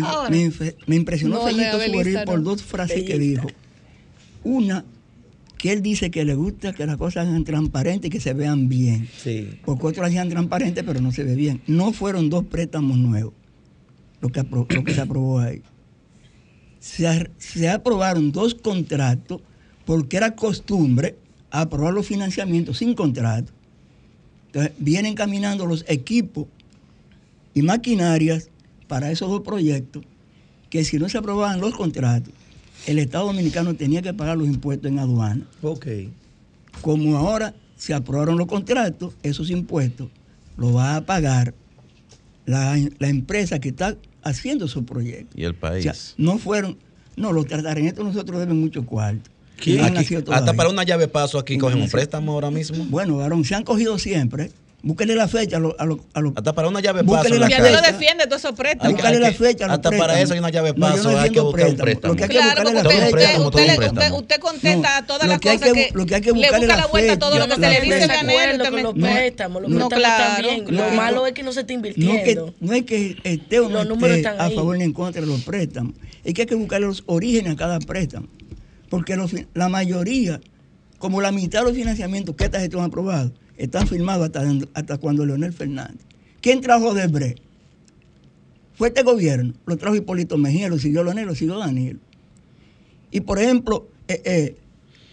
Me, 0.00 0.06
Ahora. 0.06 0.30
me 0.30 0.46
infe- 0.46 0.74
me 0.86 0.96
impresionó 0.96 1.36
No, 1.36 1.44
Fellito 1.46 2.24
por 2.24 2.42
dos 2.42 2.62
frases 2.62 3.02
que 3.04 3.18
dijo. 3.18 3.46
Una, 4.44 4.84
que 5.58 5.72
él 5.72 5.82
dice 5.82 6.10
que 6.10 6.24
le 6.24 6.34
gusta 6.34 6.72
que 6.72 6.86
las 6.86 6.96
cosas 6.96 7.26
sean 7.28 7.44
transparentes 7.44 8.08
y 8.08 8.10
que 8.10 8.20
se 8.20 8.32
vean 8.34 8.68
bien. 8.68 9.08
Sí. 9.22 9.50
Porque 9.64 9.86
otros 9.86 10.06
hacían 10.06 10.28
transparentes, 10.28 10.82
pero 10.84 11.00
no 11.00 11.12
se 11.12 11.24
ve 11.24 11.34
bien. 11.34 11.60
No 11.66 11.92
fueron 11.92 12.30
dos 12.30 12.44
préstamos 12.44 12.96
nuevos 12.98 13.34
lo 14.20 14.28
que, 14.30 14.40
apro- 14.40 14.72
lo 14.72 14.82
que 14.84 14.94
se 14.94 15.00
aprobó 15.00 15.38
ahí. 15.40 15.62
Se, 16.80 17.30
se 17.38 17.68
aprobaron 17.68 18.32
dos 18.32 18.54
contratos 18.54 19.40
porque 19.84 20.16
era 20.16 20.34
costumbre 20.34 21.16
aprobar 21.50 21.92
los 21.92 22.06
financiamientos 22.06 22.78
sin 22.78 22.94
contrato. 22.94 23.52
Entonces, 24.46 24.72
vienen 24.78 25.14
caminando 25.14 25.66
los 25.66 25.84
equipos 25.88 26.46
y 27.54 27.62
maquinarias 27.62 28.48
para 28.92 29.10
esos 29.10 29.30
dos 29.30 29.40
proyectos 29.40 30.02
que 30.68 30.84
si 30.84 30.98
no 30.98 31.08
se 31.08 31.16
aprobaban 31.16 31.62
los 31.62 31.74
contratos, 31.74 32.30
el 32.86 32.98
Estado 32.98 33.24
Dominicano 33.28 33.72
tenía 33.74 34.02
que 34.02 34.12
pagar 34.12 34.36
los 34.36 34.46
impuestos 34.46 34.90
en 34.92 34.98
aduana. 34.98 35.46
Ok. 35.62 35.86
Como 36.82 37.16
ahora 37.16 37.54
se 37.74 37.94
aprobaron 37.94 38.36
los 38.36 38.46
contratos, 38.46 39.14
esos 39.22 39.48
impuestos 39.48 40.08
los 40.58 40.76
va 40.76 40.96
a 40.96 41.06
pagar 41.06 41.54
la, 42.44 42.76
la 42.98 43.08
empresa 43.08 43.60
que 43.60 43.70
está 43.70 43.96
haciendo 44.22 44.66
esos 44.66 44.84
proyectos. 44.84 45.40
Y 45.40 45.44
el 45.44 45.52
O 45.52 45.58
país. 45.58 45.84
sea, 45.84 45.94
no 46.18 46.36
fueron, 46.36 46.76
no, 47.16 47.32
los 47.32 47.46
tartarenetos 47.46 48.04
nosotros 48.04 48.40
deben 48.40 48.60
mucho 48.60 48.84
cuarto. 48.84 49.30
Aquí- 49.56 49.78
hasta 49.78 50.52
para 50.52 50.68
una 50.68 50.82
llave 50.84 51.08
paso 51.08 51.38
aquí 51.38 51.56
No 51.56 51.60
cogen 51.62 51.76
un 51.78 51.84
nació. 51.84 51.92
préstamo 51.96 52.32
ahora 52.32 52.50
mismo. 52.50 52.84
Bueno, 52.90 53.16
varón, 53.16 53.42
se 53.46 53.54
han 53.54 53.64
cogido 53.64 53.98
siempre. 53.98 54.50
Búsquele 54.84 55.14
la 55.14 55.28
fecha 55.28 55.58
a 55.58 55.60
los... 55.60 55.74
A 55.78 55.84
los- 55.86 55.98
a 56.12 56.20
los- 56.20 56.32
Hasta 56.36 56.52
para 56.54 56.66
una 56.66 56.80
llave 56.80 57.04
paso. 57.04 57.28
en 57.28 57.38
la 57.40 57.46
la 57.46 57.50
Y 57.50 57.52
a 57.54 57.58
lo 57.60 57.64
fecha. 57.66 57.80
calle. 57.82 57.92
defiende 57.92 58.24
todos 58.26 58.44
esos 58.44 58.52
préstamos. 58.56 59.04
hay 59.04 59.18
la 59.18 59.32
fecha. 59.32 59.64
a 59.64 59.68
los 59.68 59.74
hasta 59.76 59.90
para 59.90 59.98
préstamos. 60.14 60.22
eso 60.24 60.32
hay 60.34 60.38
una 60.40 60.50
llave 60.50 60.72
No, 60.74 60.80
paso, 60.80 61.12
no 61.12 61.18
hay 61.20 61.30
que 61.30 61.40
buscar 61.40 61.66
un 61.68 61.76
préstamo. 61.76 62.12
Lo 62.14 62.16
que 62.16 62.22
hay 62.24 62.28
que 62.30 62.36
Claro, 62.36 62.62
porque 62.64 62.76
usted, 62.78 63.10
préstamo, 63.12 63.46
usted, 63.46 63.78
usted- 63.92 64.12
usted 64.12 64.40
contesta 64.40 64.76
No, 64.76 64.96
a 64.96 65.06
todas 65.06 65.22
lo 65.22 65.28
las 65.28 65.40
cosas 65.40 65.60
que 65.60 65.72
que, 65.72 65.90
lo 65.94 66.06
que 66.06 66.14
hay 66.16 66.20
que 66.20 66.32
le 66.32 66.34
busca 66.50 66.58
la 66.58 66.76
la 66.76 66.86
vuelta 66.86 67.12
a 67.12 67.18
todo 67.18 67.38
lo 67.38 67.46
que 67.46 67.54
se 67.54 67.60
le 67.60 67.80
dice 67.80 68.08
con 68.08 68.26
me- 68.26 68.56
los 68.82 68.94
No, 68.96 69.06
préstamos, 69.06 69.62
los 69.62 69.70
no, 69.70 69.88
préstamos 69.88 70.38
están. 70.40 70.74
Lo 70.76 70.90
malo 70.90 71.26
es 71.28 71.32
que 71.32 71.42
no 71.44 71.52
se 71.52 71.60
está 71.60 71.72
No, 71.72 71.76
invirtiendo. 71.76 72.54
no 72.58 72.72
es 72.72 72.82
que 72.82 73.16
esté 73.22 73.60
o 73.60 73.68
no 73.68 73.82
esté 73.82 74.16
están 74.16 74.40
a 74.40 74.50
favor 74.50 74.76
ni 74.76 74.82
en 74.84 74.92
contra 74.92 75.20
de 75.20 75.28
los 75.28 75.42
préstamos. 75.42 75.94
Es 76.24 76.34
que 76.34 76.42
hay 76.42 76.46
que 76.48 76.54
buscar 76.56 76.80
los 76.80 77.04
orígenes 77.06 77.52
a 77.52 77.56
cada 77.56 77.78
préstamo. 77.78 78.26
Porque 78.88 79.16
la 79.54 79.68
mayoría, 79.68 80.40
como 80.98 81.20
la 81.20 81.30
mitad 81.30 81.60
de 81.60 81.66
los 81.66 81.74
financiamientos 81.74 82.34
que 82.34 82.44
esta 82.44 82.58
gestión 82.58 82.82
ha 82.84 82.88
aprobado, 83.62 83.64
están 83.64 83.86
firmados 83.86 84.26
hasta, 84.26 84.68
hasta 84.74 84.98
cuando 84.98 85.24
Leonel 85.24 85.52
Fernández. 85.52 86.04
¿Quién 86.40 86.60
trajo 86.60 86.94
de 86.94 87.06
Bre? 87.06 87.36
Fue 88.74 88.88
este 88.88 89.02
gobierno. 89.02 89.54
Lo 89.66 89.76
trajo 89.76 89.94
Hipólito 89.94 90.38
Mejía, 90.38 90.68
lo 90.68 90.78
siguió 90.78 91.04
Leonel, 91.04 91.26
lo 91.26 91.34
siguió 91.34 91.58
Daniel. 91.58 92.00
Y 93.10 93.20
por 93.20 93.38
ejemplo, 93.38 93.88
eh, 94.08 94.22
eh, 94.24 94.56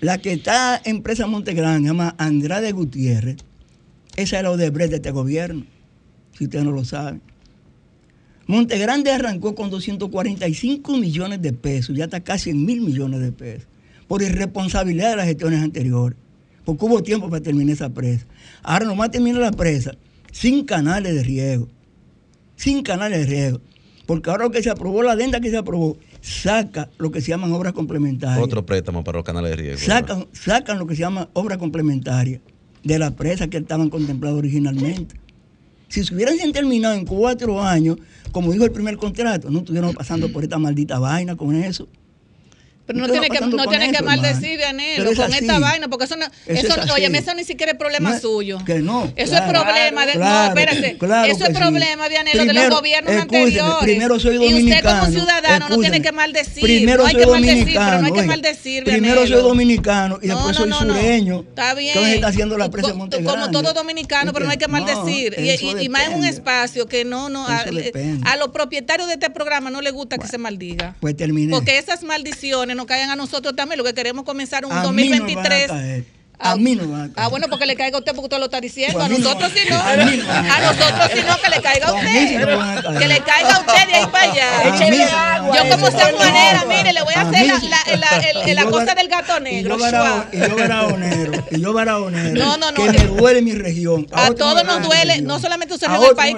la 0.02 0.18
que 0.18 0.32
está 0.32 0.82
en 0.84 1.04
Presa 1.04 1.28
Montegrande, 1.28 1.82
se 1.82 1.88
llama 1.88 2.16
Andrade 2.18 2.72
Gutiérrez, 2.72 3.38
esa 4.16 4.40
era 4.40 4.52
Odebrecht 4.52 4.90
de 4.90 4.96
este 4.96 5.12
gobierno, 5.12 5.66
si 6.38 6.46
ustedes 6.46 6.66
no 6.66 6.72
lo 6.72 6.86
saben. 6.86 7.22
Montegrande 8.48 9.12
arrancó 9.12 9.54
con 9.54 9.70
245 9.70 10.98
millones 10.98 11.42
de 11.42 11.54
pesos, 11.54 11.96
ya 11.96 12.06
está 12.06 12.22
casi 12.22 12.50
en 12.50 12.66
mil 12.66 12.82
millones 12.82 13.20
de 13.20 13.32
pesos, 13.32 13.68
por 14.08 14.24
irresponsabilidad 14.24 15.12
de 15.12 15.18
las 15.18 15.28
gestiones 15.28 15.62
anteriores, 15.62 16.18
porque 16.70 16.86
hubo 16.86 17.02
tiempo 17.02 17.30
para 17.30 17.42
terminar 17.42 17.74
esa 17.74 17.90
presa. 17.90 18.28
Ahora 18.62 18.86
nomás 18.86 19.10
termina 19.10 19.40
la 19.40 19.52
presa 19.52 19.94
sin 20.32 20.66
canales 20.66 21.16
de 21.16 21.24
riego, 21.24 21.68
sin 22.56 22.84
canales 22.84 23.22
de 23.22 23.26
riego, 23.26 23.62
porque 24.06 24.30
ahora 24.30 24.44
lo 24.44 24.52
que 24.52 24.62
se 24.62 24.70
aprobó, 24.70 25.02
la 25.02 25.14
adenda 25.14 25.40
que 25.40 25.50
se 25.50 25.58
aprobó, 25.58 25.98
saca 26.22 26.90
lo 27.00 27.10
que 27.10 27.22
se 27.22 27.30
llaman 27.30 27.52
obras 27.54 27.74
complementarias. 27.74 28.40
Otro 28.40 28.64
préstamo 28.64 29.04
para 29.04 29.18
los 29.18 29.26
canales 29.26 29.50
de 29.50 29.56
riego. 29.56 29.80
Sacan, 29.80 30.28
sacan 30.32 30.78
lo 30.78 30.86
que 30.86 30.96
se 30.96 31.02
llama 31.02 31.30
obra 31.34 31.58
complementaria 31.58 32.40
de 32.84 33.00
la 33.00 33.16
presa 33.16 33.48
que 33.48 33.58
estaban 33.58 33.90
contempladas 33.90 34.38
originalmente. 34.38 35.16
Si 35.88 36.04
se 36.04 36.14
hubieran 36.14 36.38
terminado 36.52 36.94
en 36.94 37.06
cuatro 37.06 37.64
años, 37.64 37.98
como 38.32 38.52
dijo 38.52 38.64
el 38.64 38.72
primer 38.72 38.98
contrato, 38.98 39.50
no 39.50 39.60
estuvieron 39.60 39.96
pasando 39.96 40.32
por 40.32 40.44
esta 40.44 40.60
maldita 40.60 41.00
vaina 41.00 41.36
con 41.36 41.56
eso. 41.56 41.88
Pero 42.90 43.06
no 43.06 43.08
tiene 43.12 43.30
que, 43.30 43.40
no 43.40 43.68
tiene 43.68 43.92
que 43.92 44.02
maldecir, 44.02 44.60
con 45.16 45.26
así. 45.26 45.38
esta 45.42 45.60
vaina, 45.60 45.88
porque 45.90 46.06
eso 46.06 46.16
no, 46.16 46.26
Eso 46.48 46.68
eso, 46.68 46.82
es 46.82 46.92
oye, 46.92 47.06
eso 47.16 47.36
ni 47.36 47.44
siquiera 47.44 47.74
es 47.74 47.78
problema 47.78 48.10
No 48.10 48.20
suyo. 48.20 48.58
que 48.66 48.80
no, 48.80 49.14
Eso 49.16 49.30
claro. 49.32 49.46
es 49.46 49.52
problema 49.64 50.06
de, 50.08 50.14
Claro, 50.14 50.54
no, 50.56 50.60
espérate, 50.60 50.98
claro 50.98 51.32
eso 51.32 51.44
es 51.44 51.50
que 51.50 51.56
sí. 51.56 51.62
problema, 51.62 52.08
Vianelo, 52.08 52.46
de 52.46 52.54
los 52.54 52.70
gobiernos 52.72 53.14
escúcheme, 53.14 53.44
anteriores. 53.44 53.84
primero 53.84 54.20
soy 54.20 54.36
y 54.36 54.38
usted 54.40 54.48
como 54.50 54.56
dominicano, 54.56 55.12
ciudadano 55.12 55.70
no 55.70 55.78
tiene 55.78 56.02
que 56.02 56.12
maldecir, 56.12 56.64
Primero 56.64 57.04
no 57.04 57.08
hay 57.08 57.14
soy 57.14 57.24
que 57.24 57.30
maldecir, 57.30 57.64
pero 57.66 57.80
dominicano, 57.86 58.02
no 58.02 58.06
hay 58.08 58.14
que 58.14 58.28
maldecir, 58.28 58.84
Primero 58.86 59.28
soy 59.28 59.42
dominicano 59.44 60.20
y 60.24 60.28
después 60.28 60.56
soy 60.56 60.72
sureño. 60.74 61.40
Está 61.48 61.74
bien. 61.76 61.90
Entonces 61.94 62.16
está 62.16 62.28
haciendo 62.30 62.58
la 62.58 62.72
presa 62.72 62.88
de 62.88 62.94
Monte 62.96 63.24
Como 63.24 63.52
todo 63.52 63.74
dominicano, 63.74 64.34
pero 64.34 64.46
no 64.46 64.52
hay 64.52 64.58
que 64.58 64.68
maldecir. 64.68 65.36
Y- 65.38 65.90
más 65.90 66.08
en 66.08 66.14
un 66.16 66.26
espacio 66.26 66.88
que 66.88 67.06
no, 67.06 67.30
no, 67.30 67.48
a, 67.48 67.66
depende. 67.66 68.28
a 68.28 68.36
los 68.36 68.50
propietarios 68.50 69.08
de 69.08 69.14
este 69.14 69.30
programa 69.30 69.70
no 69.70 69.82
les 69.82 69.94
gusta 69.94 70.18
que 70.18 70.28
se 70.28 70.38
maldiga. 70.40 70.96
Pues 71.00 71.16
terminé. 71.16 71.52
Porque 71.52 71.78
esas 71.78 72.04
maldiciones 72.04 72.79
nos 72.80 72.88
caigan 72.88 73.10
a 73.10 73.16
nosotros 73.16 73.56
también. 73.56 73.78
Lo 73.78 73.84
que 73.84 73.94
queremos 73.94 74.24
comenzar 74.24 74.66
un 74.66 74.72
a 74.72 74.92
mí 74.92 75.10
no 75.10 75.26
me 75.26 75.36
van 75.36 76.06
a 76.40 76.52
2023. 76.52 76.52
caer. 76.52 76.52
A 76.52 76.56
mí 76.56 76.76
no 76.76 76.84
me 76.86 76.92
van 76.94 77.14
a. 77.16 77.24
Ah, 77.26 77.28
bueno, 77.28 77.48
porque 77.50 77.66
le 77.66 77.76
caiga 77.76 77.98
a 77.98 78.00
usted 78.00 78.12
porque 78.14 78.26
usted 78.26 78.40
lo 78.40 78.46
está 78.46 78.62
diciendo. 78.62 78.94
Pues 79.00 79.04
a 79.04 79.06
a 79.06 79.10
mí 79.10 79.18
no 79.18 79.34
nosotros 79.34 79.52
van 79.70 80.00
no. 80.00 80.32
a 80.32 80.60
no 80.60 80.74
nosotros 80.74 81.12
sí 81.14 81.20
no, 81.28 81.38
que 81.42 81.50
le 81.50 81.62
caiga 81.62 81.88
a 81.88 81.94
usted. 81.94 83.00
Que 83.00 83.08
le 83.08 83.20
caiga 83.22 83.56
a 83.56 83.60
usted 83.60 83.88
de 83.88 83.94
ahí 83.96 84.06
para 84.08 84.32
allá. 84.32 84.60
A 84.62 84.72
mí 84.72 84.78
sí 84.78 84.92
me 84.92 85.06
van 85.06 85.46
a 85.46 85.56
Yo 85.56 85.70
como 85.70 85.92
sanjuanera, 85.92 86.66
mire, 86.68 86.94
le 86.94 87.02
voy 87.04 87.14
a 87.16 87.22
hacer 87.22 87.46
la, 87.48 87.60
sí. 87.60 87.70
la, 87.70 87.98
la, 87.98 88.18
el- 88.30 88.50
Y 88.50 88.54
la 88.54 88.64
yo 88.64 88.72
cosa 88.72 88.96
del 88.96 89.08
gato 89.10 89.38
Y 89.40 89.42
negro. 89.42 89.78
yo 89.78 89.84
barao- 89.86 90.26
y 90.32 90.38
yo 90.40 90.56
baraonero, 90.56 91.32
y 91.52 91.62
yo 91.62 91.74
baraonero. 91.74 92.46
No, 92.46 92.58
no, 92.58 92.72
no. 92.72 92.84
Que 92.84 92.92
me 92.92 93.04
duele 93.06 93.42
mi 93.42 93.52
región. 93.54 94.08
A 94.14 94.32
todos 94.32 94.64
nos 94.64 94.82
duele 94.84 95.22
no 95.22 95.40
solamente 95.40 95.74
usted, 95.74 95.88
el 95.90 96.16
país, 96.16 96.38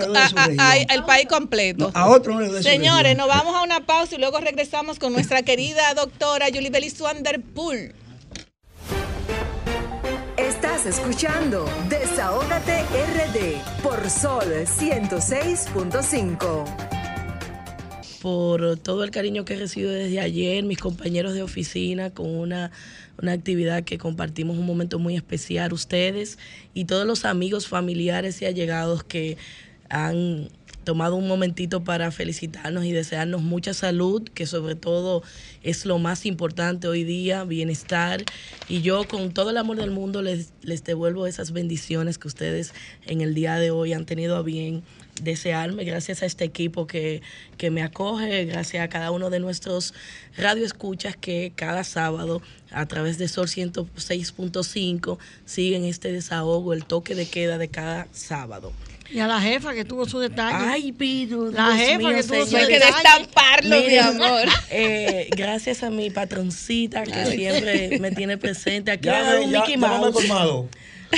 el 0.89 1.03
país 1.03 1.27
completo. 1.27 1.91
A 1.93 2.07
otro 2.07 2.33
no 2.33 2.41
le 2.41 2.47
duele 2.47 2.63
Señores, 2.69 3.15
nos 3.17 3.27
vamos 3.27 3.55
a 3.55 3.61
una 3.61 3.81
pausa 3.85 4.15
y 4.15 4.17
luego 4.17 4.39
regresamos 4.39 4.97
con 4.99 5.13
nuestra 5.13 5.41
querida 5.43 5.93
doctora 5.93 6.47
Julie 6.53 6.69
Belis 6.69 6.99
Wanderpool. 6.99 7.93
Escuchando 10.85 11.65
Desahógate 11.89 12.81
RD 12.81 13.61
por 13.83 14.09
Sol 14.09 14.65
106.5. 14.65 16.65
por 18.19 18.77
todo 18.77 19.03
el 19.03 19.11
cariño 19.11 19.45
que 19.45 19.53
he 19.53 19.57
recibido 19.57 19.91
desde 19.91 20.19
ayer, 20.19 20.63
mis 20.63 20.79
compañeros 20.79 21.35
de 21.35 21.43
oficina, 21.43 22.09
con 22.09 22.35
una, 22.35 22.71
una 23.21 23.33
actividad 23.33 23.83
que 23.83 23.99
compartimos 23.99 24.57
un 24.57 24.65
momento 24.65 24.97
muy 24.97 25.15
especial, 25.15 25.71
ustedes 25.71 26.39
y 26.73 26.85
todos 26.85 27.05
los 27.05 27.25
amigos, 27.25 27.67
familiares 27.67 28.41
y 28.41 28.45
allegados 28.45 29.03
que 29.03 29.37
han 29.87 30.49
tomado 30.83 31.15
un 31.15 31.27
momentito 31.27 31.83
para 31.83 32.11
felicitarnos 32.11 32.85
y 32.85 32.91
desearnos 32.91 33.41
mucha 33.41 33.73
salud, 33.73 34.23
que 34.33 34.45
sobre 34.45 34.75
todo 34.75 35.23
es 35.63 35.85
lo 35.85 35.99
más 35.99 36.25
importante 36.25 36.87
hoy 36.87 37.03
día, 37.03 37.43
bienestar. 37.43 38.23
Y 38.67 38.81
yo 38.81 39.07
con 39.07 39.33
todo 39.33 39.51
el 39.51 39.57
amor 39.57 39.77
del 39.77 39.91
mundo 39.91 40.21
les, 40.21 40.53
les 40.63 40.83
devuelvo 40.83 41.27
esas 41.27 41.51
bendiciones 41.51 42.17
que 42.17 42.27
ustedes 42.27 42.73
en 43.05 43.21
el 43.21 43.33
día 43.33 43.55
de 43.55 43.71
hoy 43.71 43.93
han 43.93 44.05
tenido 44.05 44.35
a 44.35 44.41
bien 44.41 44.83
desearme, 45.21 45.83
gracias 45.83 46.23
a 46.23 46.25
este 46.25 46.43
equipo 46.45 46.87
que, 46.87 47.21
que 47.57 47.69
me 47.69 47.83
acoge, 47.83 48.45
gracias 48.45 48.83
a 48.83 48.89
cada 48.89 49.11
uno 49.11 49.29
de 49.29 49.39
nuestros 49.39 49.93
radioescuchas 50.35 51.15
que 51.15 51.51
cada 51.55 51.83
sábado 51.83 52.41
a 52.71 52.85
través 52.87 53.17
de 53.17 53.27
Sol 53.27 53.47
106.5 53.47 55.17
siguen 55.45 55.85
este 55.85 56.11
desahogo, 56.11 56.73
el 56.73 56.85
toque 56.85 57.15
de 57.15 57.27
queda 57.27 57.57
de 57.57 57.67
cada 57.67 58.07
sábado. 58.11 58.71
Y 59.13 59.19
a 59.19 59.27
la 59.27 59.41
jefa 59.41 59.73
que 59.73 59.83
tuvo 59.83 60.07
su 60.07 60.19
detalle. 60.19 60.57
Ay, 60.69 60.91
pero 60.93 61.51
La 61.51 61.73
Dios 61.73 61.77
jefa 61.79 61.97
mío, 61.97 62.09
que 62.09 62.23
tuvo 62.23 62.45
su 62.45 62.51
señor. 62.51 62.61
Hay 62.61 62.67
que 62.67 62.73
detalle. 62.73 62.93
destamparlo, 62.93 63.81
mi 63.81 63.97
amor. 63.97 64.47
eh, 64.71 65.29
gracias 65.35 65.83
a 65.83 65.89
mi 65.89 66.09
patroncita 66.09 67.03
que 67.03 67.25
siempre 67.25 67.99
me 67.99 68.11
tiene 68.11 68.37
presente. 68.37 68.91
Aquí 68.91 69.07
Ya, 69.07 69.39
un 69.43 69.51
ya, 69.51 69.59
Mickey 69.59 69.79
ya 69.79 69.87
no 69.87 70.11
me 70.11 70.23
he 70.23 70.27
Mouse. 70.27 70.67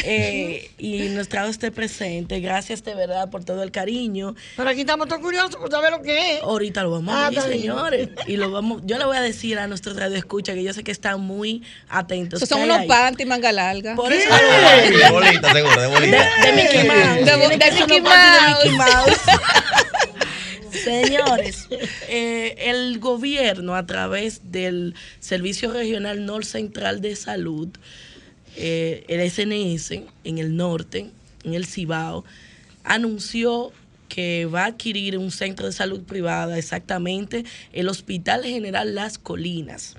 Eh, 0.03 0.71
y 0.77 1.09
nos 1.09 1.29
trajo 1.29 1.49
este 1.49 1.71
presente. 1.71 2.39
Gracias 2.39 2.83
de 2.83 2.95
verdad 2.95 3.29
por 3.29 3.43
todo 3.45 3.61
el 3.63 3.71
cariño. 3.71 4.35
Pero 4.57 4.69
aquí 4.69 4.81
estamos 4.81 5.07
todos 5.07 5.21
curiosos 5.21 5.55
por 5.55 5.69
saber 5.69 5.91
lo 5.91 6.01
que 6.01 6.37
es. 6.37 6.43
Ahorita 6.43 6.81
lo 6.83 6.91
vamos 6.91 7.13
Ah, 7.15 7.27
a 7.27 7.29
ver, 7.29 7.37
está 7.39 7.49
bien. 7.49 7.61
señores. 7.61 8.09
Y 8.27 8.37
lo 8.37 8.49
vamos, 8.51 8.81
yo 8.85 8.97
le 8.97 9.05
voy 9.05 9.17
a 9.17 9.21
decir 9.21 9.59
a 9.59 9.67
nuestros 9.67 9.95
radioescuchas 9.95 10.55
que 10.55 10.63
yo 10.63 10.73
sé 10.73 10.83
que 10.83 10.91
están 10.91 11.21
muy 11.21 11.61
atentos. 11.89 12.39
Son 12.41 12.57
¿Qué 12.57 12.63
hay 12.63 12.69
unos 12.69 12.85
panty 12.87 13.25
manga 13.25 13.51
larga. 13.51 13.95
Por 13.95 14.11
eso 14.11 14.29
De 14.33 15.09
bolita, 15.11 15.53
seguro, 15.53 15.81
de 15.81 15.87
bolita. 15.87 16.29
de 16.43 16.51
Mickey 16.53 16.87
Mouse. 16.87 17.15
De- 17.15 17.23
de 17.25 17.57
de 17.57 17.71
Mickey 17.71 18.01
Mouse. 18.01 18.71
Mouse. 18.77 19.19
Señores, 20.83 21.67
eh, 22.09 22.55
el 22.57 22.99
gobierno 22.99 23.75
a 23.75 23.85
través 23.85 24.51
del 24.51 24.95
Servicio 25.19 25.71
Regional 25.71 26.25
Norte 26.25 26.47
Central 26.47 26.99
de 26.99 27.15
Salud, 27.15 27.69
eh, 28.55 29.05
el 29.07 29.29
SNS 29.29 29.91
en 30.23 30.37
el 30.37 30.55
norte, 30.55 31.09
en 31.43 31.53
el 31.53 31.65
Cibao, 31.65 32.23
anunció 32.83 33.71
que 34.13 34.45
va 34.45 34.65
a 34.65 34.67
adquirir 34.67 35.17
un 35.17 35.31
centro 35.31 35.65
de 35.65 35.71
salud 35.71 36.03
privada, 36.03 36.59
exactamente 36.59 37.45
el 37.71 37.89
Hospital 37.89 38.43
General 38.43 38.93
Las 38.93 39.17
Colinas. 39.17 39.95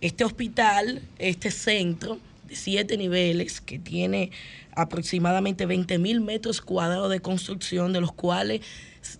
Este 0.00 0.24
hospital, 0.24 1.00
este 1.18 1.52
centro 1.52 2.18
de 2.48 2.56
siete 2.56 2.96
niveles 2.96 3.60
que 3.60 3.78
tiene 3.78 4.32
aproximadamente 4.74 5.66
20 5.66 5.98
mil 5.98 6.20
metros 6.20 6.60
cuadrados 6.60 7.08
de 7.10 7.20
construcción, 7.20 7.92
de 7.92 8.00
los 8.00 8.10
cuales 8.12 8.62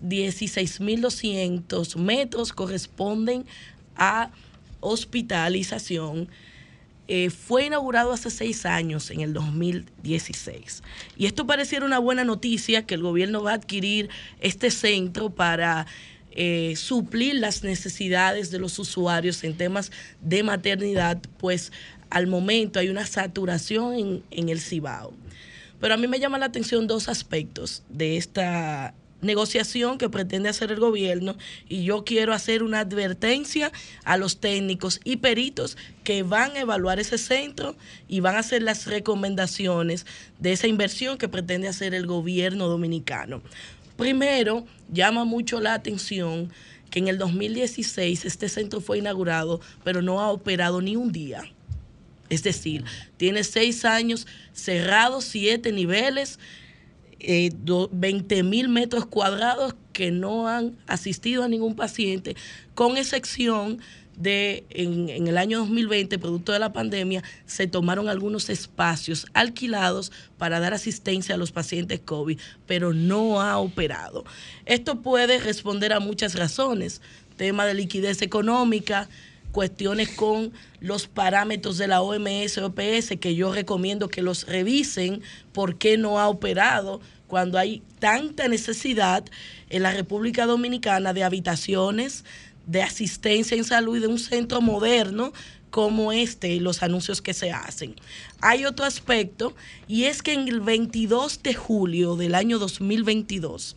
16.200 0.01 1.95
metros 1.95 2.51
corresponden 2.51 3.45
a 3.95 4.29
hospitalización. 4.81 6.27
Eh, 7.07 7.29
fue 7.29 7.65
inaugurado 7.65 8.13
hace 8.13 8.29
seis 8.29 8.65
años, 8.65 9.11
en 9.11 9.21
el 9.21 9.33
2016. 9.33 10.83
Y 11.17 11.25
esto 11.25 11.45
pareciera 11.45 11.85
una 11.85 11.99
buena 11.99 12.23
noticia, 12.23 12.85
que 12.85 12.95
el 12.95 13.01
gobierno 13.01 13.43
va 13.43 13.51
a 13.51 13.55
adquirir 13.55 14.09
este 14.39 14.71
centro 14.71 15.29
para 15.29 15.85
eh, 16.31 16.75
suplir 16.77 17.35
las 17.35 17.63
necesidades 17.63 18.51
de 18.51 18.59
los 18.59 18.79
usuarios 18.79 19.43
en 19.43 19.55
temas 19.55 19.91
de 20.21 20.43
maternidad, 20.43 21.21
pues 21.37 21.71
al 22.09 22.27
momento 22.27 22.79
hay 22.79 22.89
una 22.89 23.05
saturación 23.05 23.93
en, 23.95 24.23
en 24.31 24.49
el 24.49 24.61
Cibao. 24.61 25.13
Pero 25.79 25.95
a 25.95 25.97
mí 25.97 26.07
me 26.07 26.19
llama 26.19 26.37
la 26.37 26.45
atención 26.45 26.87
dos 26.87 27.09
aspectos 27.09 27.83
de 27.89 28.15
esta 28.15 28.93
negociación 29.23 29.97
que 29.97 30.09
pretende 30.09 30.49
hacer 30.49 30.71
el 30.71 30.79
gobierno 30.79 31.35
y 31.67 31.83
yo 31.83 32.03
quiero 32.03 32.33
hacer 32.33 32.63
una 32.63 32.81
advertencia 32.81 33.71
a 34.03 34.17
los 34.17 34.39
técnicos 34.39 34.99
y 35.03 35.17
peritos 35.17 35.77
que 36.03 36.23
van 36.23 36.51
a 36.51 36.61
evaluar 36.61 36.99
ese 36.99 37.17
centro 37.17 37.75
y 38.07 38.19
van 38.19 38.35
a 38.35 38.39
hacer 38.39 38.61
las 38.61 38.87
recomendaciones 38.87 40.05
de 40.39 40.51
esa 40.51 40.67
inversión 40.67 41.17
que 41.17 41.29
pretende 41.29 41.67
hacer 41.67 41.93
el 41.93 42.05
gobierno 42.05 42.67
dominicano. 42.67 43.41
Primero, 43.97 44.65
llama 44.91 45.23
mucho 45.23 45.59
la 45.59 45.73
atención 45.73 46.51
que 46.89 46.99
en 46.99 47.07
el 47.07 47.17
2016 47.17 48.25
este 48.25 48.49
centro 48.49 48.81
fue 48.81 48.99
inaugurado, 48.99 49.61
pero 49.83 50.01
no 50.01 50.19
ha 50.19 50.31
operado 50.31 50.81
ni 50.81 50.95
un 50.95 51.11
día. 51.11 51.43
Es 52.29 52.43
decir, 52.43 52.83
tiene 53.17 53.43
seis 53.43 53.85
años 53.85 54.27
cerrados, 54.53 55.23
siete 55.25 55.71
niveles, 55.71 56.39
eh, 57.23 57.51
do- 57.63 57.89
20 57.91 58.43
mil 58.43 58.69
metros 58.69 59.05
cuadrados 59.05 59.75
que 59.93 60.11
no 60.11 60.47
han 60.47 60.77
asistido 60.87 61.43
a 61.43 61.47
ningún 61.47 61.75
paciente, 61.75 62.35
con 62.75 62.97
excepción 62.97 63.79
de 64.15 64.63
en, 64.69 65.09
en, 65.09 65.27
el 65.27 65.37
año 65.37 65.59
2020, 65.59 66.19
producto 66.19 66.51
de 66.51 66.59
la 66.59 66.71
pandemia, 66.73 67.23
se 67.45 67.67
tomaron 67.67 68.09
algunos 68.09 68.49
espacios 68.49 69.25
alquilados 69.33 70.11
para 70.37 70.59
dar 70.59 70.73
asistencia 70.73 71.35
a 71.35 71.37
los 71.37 71.51
pacientes 71.51 71.99
COVID, 71.99 72.39
pero 72.67 72.93
no 72.93 73.41
ha 73.41 73.57
operado. 73.57 74.23
Esto 74.65 75.01
puede 75.01 75.39
responder 75.39 75.93
a 75.93 75.99
muchas 75.99 76.35
razones, 76.35 77.01
tema 77.37 77.65
de 77.65 77.73
liquidez 77.73 78.21
económica, 78.21 79.09
cuestiones 79.53 80.09
con 80.09 80.51
los 80.81 81.07
parámetros 81.07 81.77
de 81.77 81.87
la 81.87 82.01
OMS, 82.01 82.57
OPS, 82.57 83.13
que 83.21 83.35
yo 83.35 83.53
recomiendo 83.53 84.09
que 84.09 84.21
los 84.21 84.45
revisen, 84.47 85.21
por 85.53 85.77
qué 85.77 85.97
no 85.97 86.19
ha 86.19 86.27
operado 86.27 86.99
cuando 87.27 87.57
hay 87.57 87.81
tanta 87.99 88.49
necesidad 88.49 89.23
en 89.69 89.83
la 89.83 89.91
República 89.91 90.45
Dominicana 90.45 91.13
de 91.13 91.23
habitaciones, 91.23 92.25
de 92.65 92.81
asistencia 92.81 93.55
en 93.55 93.63
salud 93.63 93.97
y 93.97 94.01
de 94.01 94.07
un 94.07 94.19
centro 94.19 94.59
moderno 94.59 95.31
como 95.69 96.11
este, 96.11 96.59
los 96.59 96.83
anuncios 96.83 97.21
que 97.21 97.33
se 97.33 97.51
hacen. 97.51 97.95
Hay 98.41 98.65
otro 98.65 98.85
aspecto 98.85 99.55
y 99.87 100.03
es 100.03 100.21
que 100.21 100.33
en 100.33 100.47
el 100.47 100.61
22 100.61 101.41
de 101.43 101.53
julio 101.53 102.15
del 102.15 102.35
año 102.35 102.59
2022, 102.59 103.75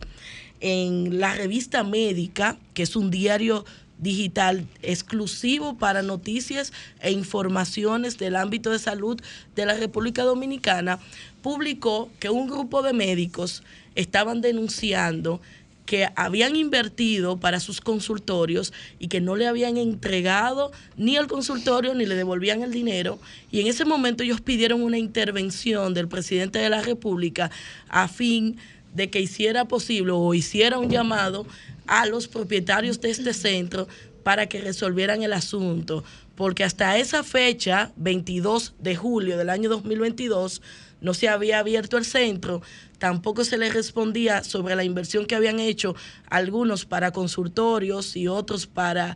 en 0.59 1.19
la 1.19 1.33
revista 1.35 1.83
médica, 1.83 2.57
que 2.73 2.83
es 2.83 2.95
un 2.95 3.11
diario 3.11 3.65
digital 3.99 4.67
exclusivo 4.81 5.77
para 5.77 6.01
noticias 6.01 6.73
e 7.01 7.11
informaciones 7.11 8.17
del 8.17 8.35
ámbito 8.35 8.71
de 8.71 8.79
salud 8.79 9.19
de 9.55 9.65
la 9.65 9.73
República 9.73 10.23
Dominicana, 10.23 10.99
publicó 11.41 12.09
que 12.19 12.29
un 12.29 12.47
grupo 12.47 12.81
de 12.81 12.93
médicos 12.93 13.63
estaban 13.95 14.41
denunciando 14.41 15.41
que 15.87 16.09
habían 16.17 16.57
invertido 16.57 17.37
para 17.37 17.61
sus 17.61 17.79
consultorios 17.79 18.73
y 18.99 19.07
que 19.07 19.21
no 19.21 19.37
le 19.37 19.47
habían 19.47 19.77
entregado 19.77 20.71
ni 20.97 21.15
al 21.15 21.27
consultorio 21.27 21.95
ni 21.95 22.05
le 22.05 22.15
devolvían 22.15 22.61
el 22.61 22.71
dinero. 22.71 23.19
Y 23.51 23.61
en 23.61 23.67
ese 23.67 23.85
momento 23.85 24.21
ellos 24.21 24.41
pidieron 24.41 24.83
una 24.83 24.97
intervención 24.97 25.93
del 25.93 26.09
presidente 26.09 26.59
de 26.59 26.69
la 26.69 26.81
República 26.81 27.49
a 27.87 28.09
fin 28.09 28.57
de 28.93 29.09
que 29.09 29.21
hiciera 29.21 29.65
posible 29.65 30.11
o 30.11 30.33
hiciera 30.33 30.77
un 30.77 30.89
llamado 30.89 31.47
a 31.87 32.05
los 32.05 32.27
propietarios 32.27 33.01
de 33.01 33.09
este 33.09 33.33
centro 33.33 33.87
para 34.23 34.47
que 34.47 34.61
resolvieran 34.61 35.23
el 35.23 35.33
asunto, 35.33 36.03
porque 36.35 36.63
hasta 36.63 36.97
esa 36.97 37.23
fecha, 37.23 37.93
22 37.95 38.75
de 38.79 38.95
julio 38.95 39.37
del 39.37 39.49
año 39.49 39.69
2022, 39.69 40.61
no 40.99 41.13
se 41.13 41.29
había 41.29 41.59
abierto 41.59 41.97
el 41.97 42.05
centro, 42.05 42.61
tampoco 42.97 43.45
se 43.45 43.57
les 43.57 43.73
respondía 43.73 44.43
sobre 44.43 44.75
la 44.75 44.83
inversión 44.83 45.25
que 45.25 45.35
habían 45.35 45.59
hecho 45.59 45.95
algunos 46.29 46.85
para 46.85 47.11
consultorios 47.11 48.15
y 48.15 48.27
otros 48.27 48.67
para 48.67 49.15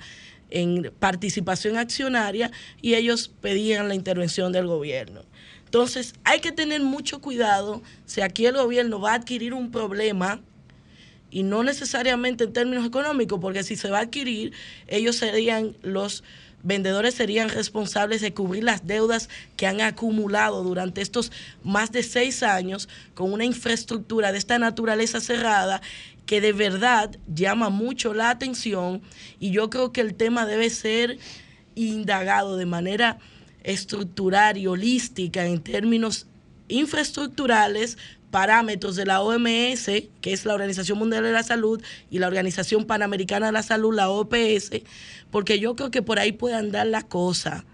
participación 0.99 1.77
accionaria 1.77 2.51
y 2.81 2.95
ellos 2.95 3.31
pedían 3.41 3.87
la 3.87 3.95
intervención 3.95 4.51
del 4.51 4.67
gobierno. 4.67 5.23
Entonces, 5.65 6.13
hay 6.25 6.41
que 6.41 6.51
tener 6.51 6.81
mucho 6.81 7.21
cuidado 7.21 7.81
si 8.05 8.21
aquí 8.21 8.45
el 8.45 8.55
gobierno 8.55 8.99
va 8.99 9.11
a 9.11 9.15
adquirir 9.15 9.53
un 9.53 9.71
problema 9.71 10.41
y 11.31 11.43
no 11.43 11.63
necesariamente 11.63 12.43
en 12.43 12.53
términos 12.53 12.85
económicos, 12.85 13.39
porque 13.39 13.63
si 13.63 13.75
se 13.75 13.89
va 13.89 13.99
a 13.99 14.01
adquirir, 14.01 14.51
ellos 14.87 15.15
serían 15.15 15.75
los 15.81 16.23
vendedores 16.63 17.15
serían 17.15 17.49
responsables 17.49 18.21
de 18.21 18.33
cubrir 18.33 18.63
las 18.63 18.85
deudas 18.85 19.29
que 19.55 19.65
han 19.65 19.81
acumulado 19.81 20.63
durante 20.63 21.01
estos 21.01 21.31
más 21.63 21.91
de 21.91 22.03
seis 22.03 22.43
años 22.43 22.87
con 23.15 23.33
una 23.33 23.45
infraestructura 23.45 24.31
de 24.31 24.37
esta 24.37 24.59
naturaleza 24.59 25.19
cerrada 25.21 25.81
que 26.25 26.39
de 26.39 26.53
verdad 26.53 27.17
llama 27.27 27.69
mucho 27.69 28.13
la 28.13 28.29
atención 28.29 29.01
y 29.39 29.51
yo 29.51 29.69
creo 29.69 29.91
que 29.91 30.01
el 30.01 30.13
tema 30.13 30.45
debe 30.45 30.69
ser 30.69 31.17
indagado 31.75 32.57
de 32.57 32.65
manera 32.65 33.17
estructural 33.63 34.57
y 34.57 34.67
holística 34.67 35.45
en 35.45 35.61
términos 35.61 36.27
infraestructurales, 36.67 37.97
parámetros 38.31 38.95
de 38.95 39.05
la 39.05 39.21
OMS, 39.21 39.85
que 40.21 40.33
es 40.33 40.45
la 40.45 40.53
Organización 40.53 40.97
Mundial 40.97 41.23
de 41.23 41.31
la 41.31 41.43
Salud, 41.43 41.81
y 42.09 42.19
la 42.19 42.27
Organización 42.27 42.85
Panamericana 42.85 43.47
de 43.47 43.51
la 43.51 43.63
Salud, 43.63 43.93
la 43.93 44.09
OPS, 44.09 44.71
porque 45.29 45.59
yo 45.59 45.75
creo 45.75 45.91
que 45.91 46.01
por 46.01 46.17
ahí 46.17 46.31
puede 46.31 46.55
andar 46.55 46.87
la 46.87 47.03
cosa. 47.03 47.65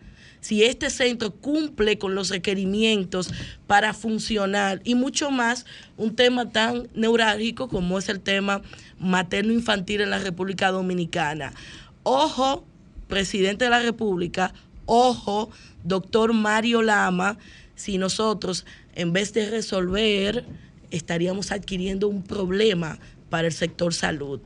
Si 0.41 0.64
este 0.64 0.89
centro 0.89 1.32
cumple 1.32 1.97
con 1.97 2.16
los 2.16 2.30
requerimientos 2.30 3.32
para 3.66 3.93
funcionar 3.93 4.82
y 4.84 4.95
mucho 4.95 5.32
más 5.32 5.66
un 5.97 6.16
tema 6.16 6.49
tan 6.51 6.88
neurálgico 6.93 7.68
como 7.68 7.97
es 7.97 8.08
el 8.10 8.20
tema 8.20 8.62
materno-infantil 8.99 10.01
en 10.01 10.12
la 10.12 10.20
República 10.20 10.72
Dominicana. 10.72 11.53
Ojo, 12.03 12.66
presidente 13.08 13.66
de 13.66 13.72
la 13.72 13.82
República, 13.82 14.53
ojo, 14.86 15.49
doctor 15.84 16.34
Mario 16.34 16.82
Lama, 16.82 17.38
si 17.78 17.98
nosotros 17.98 18.66
en 18.96 19.14
vez 19.14 19.32
de 19.32 19.50
resolver, 19.50 20.44
estaríamos 20.92 21.52
adquiriendo 21.52 22.10
un 22.10 22.24
problema 22.24 23.00
para 23.30 23.48
el 23.48 23.54
sector 23.54 23.94
salud. 23.94 24.42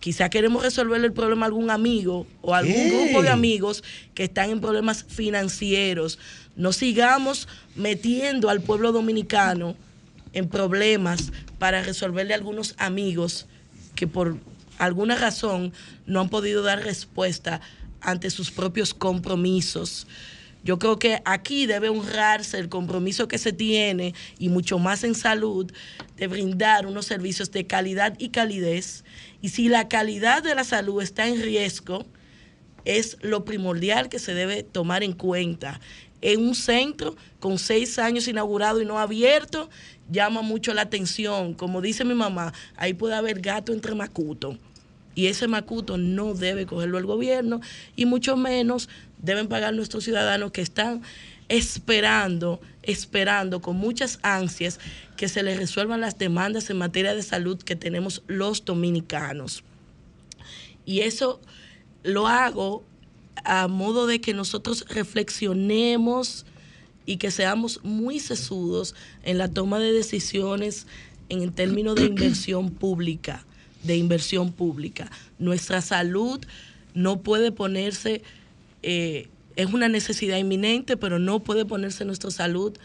Quizá 0.00 0.28
queremos 0.28 0.62
resolver 0.62 1.02
el 1.02 1.12
problema 1.12 1.46
a 1.46 1.48
algún 1.48 1.70
amigo 1.70 2.26
o 2.42 2.54
algún 2.54 2.88
grupo 2.88 3.22
de 3.22 3.30
amigos 3.30 3.82
que 4.14 4.24
están 4.24 4.50
en 4.50 4.60
problemas 4.60 5.04
financieros. 5.04 6.18
No 6.56 6.72
sigamos 6.72 7.48
metiendo 7.76 8.50
al 8.50 8.60
pueblo 8.60 8.92
dominicano 8.92 9.76
en 10.32 10.48
problemas 10.48 11.32
para 11.58 11.82
resolverle 11.82 12.34
a 12.34 12.36
algunos 12.36 12.74
amigos 12.78 13.46
que 13.94 14.06
por 14.06 14.36
alguna 14.78 15.16
razón 15.16 15.72
no 16.06 16.20
han 16.20 16.28
podido 16.28 16.62
dar 16.62 16.84
respuesta 16.84 17.60
ante 18.00 18.30
sus 18.30 18.50
propios 18.50 18.94
compromisos. 18.94 20.06
Yo 20.68 20.78
creo 20.78 20.98
que 20.98 21.22
aquí 21.24 21.64
debe 21.64 21.88
honrarse 21.88 22.58
el 22.58 22.68
compromiso 22.68 23.26
que 23.26 23.38
se 23.38 23.54
tiene 23.54 24.12
y 24.38 24.50
mucho 24.50 24.78
más 24.78 25.02
en 25.02 25.14
salud 25.14 25.72
de 26.18 26.26
brindar 26.26 26.86
unos 26.86 27.06
servicios 27.06 27.50
de 27.52 27.66
calidad 27.66 28.16
y 28.18 28.28
calidez. 28.28 29.02
Y 29.40 29.48
si 29.48 29.70
la 29.70 29.88
calidad 29.88 30.42
de 30.42 30.54
la 30.54 30.64
salud 30.64 31.00
está 31.00 31.26
en 31.26 31.40
riesgo, 31.40 32.04
es 32.84 33.16
lo 33.22 33.46
primordial 33.46 34.10
que 34.10 34.18
se 34.18 34.34
debe 34.34 34.62
tomar 34.62 35.02
en 35.02 35.14
cuenta. 35.14 35.80
En 36.20 36.46
un 36.46 36.54
centro 36.54 37.16
con 37.40 37.58
seis 37.58 37.98
años 37.98 38.28
inaugurado 38.28 38.82
y 38.82 38.84
no 38.84 38.98
abierto, 38.98 39.70
llama 40.10 40.42
mucho 40.42 40.74
la 40.74 40.82
atención. 40.82 41.54
Como 41.54 41.80
dice 41.80 42.04
mi 42.04 42.12
mamá, 42.12 42.52
ahí 42.76 42.92
puede 42.92 43.14
haber 43.14 43.40
gato 43.40 43.72
entre 43.72 43.94
macuto. 43.94 44.58
Y 45.14 45.28
ese 45.28 45.48
macuto 45.48 45.96
no 45.96 46.34
debe 46.34 46.66
cogerlo 46.66 46.98
el 46.98 47.06
gobierno 47.06 47.60
y 47.96 48.04
mucho 48.04 48.36
menos 48.36 48.90
deben 49.20 49.48
pagar 49.48 49.74
nuestros 49.74 50.04
ciudadanos 50.04 50.52
que 50.52 50.60
están 50.60 51.02
esperando, 51.48 52.60
esperando 52.82 53.60
con 53.60 53.76
muchas 53.76 54.18
ansias 54.22 54.78
que 55.16 55.28
se 55.28 55.42
les 55.42 55.56
resuelvan 55.56 56.00
las 56.00 56.18
demandas 56.18 56.70
en 56.70 56.78
materia 56.78 57.14
de 57.14 57.22
salud 57.22 57.58
que 57.62 57.76
tenemos 57.76 58.22
los 58.26 58.64
dominicanos. 58.64 59.64
Y 60.84 61.00
eso 61.00 61.40
lo 62.02 62.28
hago 62.28 62.84
a 63.44 63.68
modo 63.68 64.06
de 64.06 64.20
que 64.20 64.34
nosotros 64.34 64.84
reflexionemos 64.88 66.44
y 67.06 67.16
que 67.16 67.30
seamos 67.30 67.80
muy 67.84 68.20
sesudos 68.20 68.94
en 69.22 69.38
la 69.38 69.48
toma 69.48 69.78
de 69.78 69.92
decisiones 69.92 70.86
en 71.28 71.52
términos 71.52 71.96
de 71.96 72.06
inversión 72.06 72.70
pública, 72.78 73.44
de 73.82 73.96
inversión 73.96 74.52
pública. 74.52 75.10
Nuestra 75.38 75.80
salud 75.80 76.40
no 76.94 77.20
puede 77.22 77.52
ponerse 77.52 78.22
eh, 78.82 79.28
es 79.56 79.72
una 79.72 79.88
necesidad 79.88 80.38
inminente, 80.38 80.96
pero 80.96 81.18
no 81.18 81.40
puede 81.40 81.64
ponerse 81.64 82.04
nuestra 82.04 82.30
salud 82.30 82.76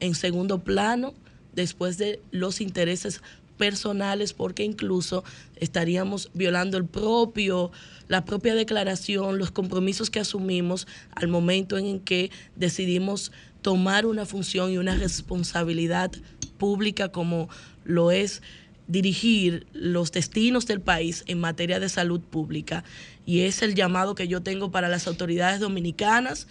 en 0.00 0.14
segundo 0.14 0.60
plano 0.60 1.14
después 1.54 1.98
de 1.98 2.20
los 2.30 2.60
intereses 2.60 3.22
personales 3.58 4.32
porque 4.32 4.64
incluso 4.64 5.24
estaríamos 5.56 6.30
violando 6.34 6.78
el 6.78 6.86
propio 6.86 7.70
la 8.08 8.24
propia 8.24 8.54
declaración, 8.54 9.38
los 9.38 9.50
compromisos 9.50 10.10
que 10.10 10.20
asumimos 10.20 10.86
al 11.14 11.28
momento 11.28 11.78
en 11.78 12.00
que 12.00 12.30
decidimos 12.56 13.32
tomar 13.62 14.04
una 14.04 14.26
función 14.26 14.70
y 14.70 14.78
una 14.78 14.96
responsabilidad 14.96 16.10
pública 16.58 17.10
como 17.10 17.48
lo 17.84 18.10
es 18.10 18.42
dirigir 18.88 19.66
los 19.72 20.12
destinos 20.12 20.66
del 20.66 20.80
país 20.80 21.24
en 21.26 21.40
materia 21.40 21.80
de 21.80 21.88
salud 21.88 22.20
pública. 22.20 22.84
Y 23.26 23.40
es 23.40 23.62
el 23.62 23.74
llamado 23.74 24.14
que 24.14 24.28
yo 24.28 24.42
tengo 24.42 24.70
para 24.70 24.88
las 24.88 25.06
autoridades 25.06 25.60
dominicanas 25.60 26.46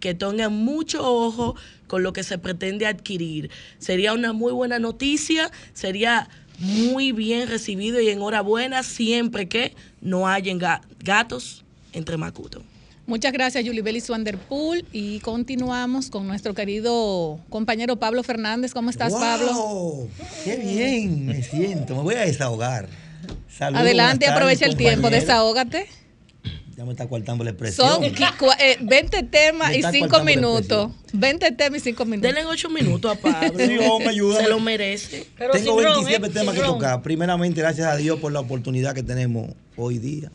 que 0.00 0.14
tengan 0.14 0.52
mucho 0.52 1.02
ojo 1.02 1.56
con 1.86 2.02
lo 2.02 2.12
que 2.12 2.22
se 2.22 2.38
pretende 2.38 2.86
adquirir. 2.86 3.50
Sería 3.78 4.12
una 4.12 4.32
muy 4.32 4.52
buena 4.52 4.78
noticia, 4.78 5.50
sería 5.72 6.28
muy 6.58 7.12
bien 7.12 7.48
recibido 7.48 8.00
y 8.00 8.08
enhorabuena 8.08 8.82
siempre 8.82 9.48
que 9.48 9.74
no 10.00 10.28
hayan 10.28 10.58
gatos 11.00 11.64
entre 11.92 12.16
Macuto. 12.16 12.62
Muchas 13.06 13.32
gracias, 13.32 13.64
Julie 13.64 13.82
Belis 13.82 14.10
Wanderpool. 14.10 14.84
Y 14.92 15.20
continuamos 15.20 16.10
con 16.10 16.26
nuestro 16.26 16.54
querido 16.54 17.38
compañero 17.48 17.96
Pablo 17.96 18.22
Fernández. 18.24 18.72
¿Cómo 18.72 18.90
estás, 18.90 19.12
Pablo? 19.12 20.08
¡Qué 20.44 20.56
bien 20.56 21.26
me 21.26 21.42
siento! 21.42 21.94
Me 21.94 22.02
voy 22.02 22.14
a 22.16 22.22
desahogar. 22.22 22.88
Adelante, 23.60 24.26
aprovecha 24.26 24.66
el 24.66 24.76
tiempo, 24.76 25.08
desahógate. 25.08 25.86
Ya 26.76 26.84
me 26.84 26.90
está 26.92 27.08
cortando 27.08 27.42
la 27.42 27.50
expresión. 27.50 27.88
Son 27.88 28.04
eh, 28.04 28.76
20 28.82 29.22
temas 29.22 29.70
Me 29.70 29.76
y 29.76 29.78
está 29.78 29.92
5 29.92 30.08
cortando 30.08 30.30
la 30.30 30.36
minutos. 30.36 30.92
20 31.14 31.52
temas 31.52 31.80
y 31.80 31.84
5 31.84 32.04
minutos. 32.04 32.34
Denle 32.34 32.44
8 32.44 32.68
minutos 32.68 33.16
a 33.16 33.18
Pablo. 33.18 33.58
Sí, 33.58 33.78
hombre, 33.88 34.08
ayúdame. 34.10 34.44
Se 34.44 34.50
lo 34.50 34.60
merece. 34.60 35.26
Pero 35.38 35.52
Tengo 35.54 35.74
sin 35.78 35.84
ron, 35.84 36.04
27 36.04 36.26
¿eh? 36.26 36.30
temas 36.30 36.54
Sin 36.54 36.62
que 36.62 36.68
ron. 36.68 36.78
tocar. 36.78 37.02
Primeramente, 37.02 37.62
gracias 37.62 37.86
a 37.86 37.96
Dios 37.96 38.20
por 38.20 38.30
la 38.30 38.40
oportunidad 38.40 38.94
que 38.94 39.02
tenemos 39.02 39.52
hoy 39.76 39.98
día. 39.98 40.30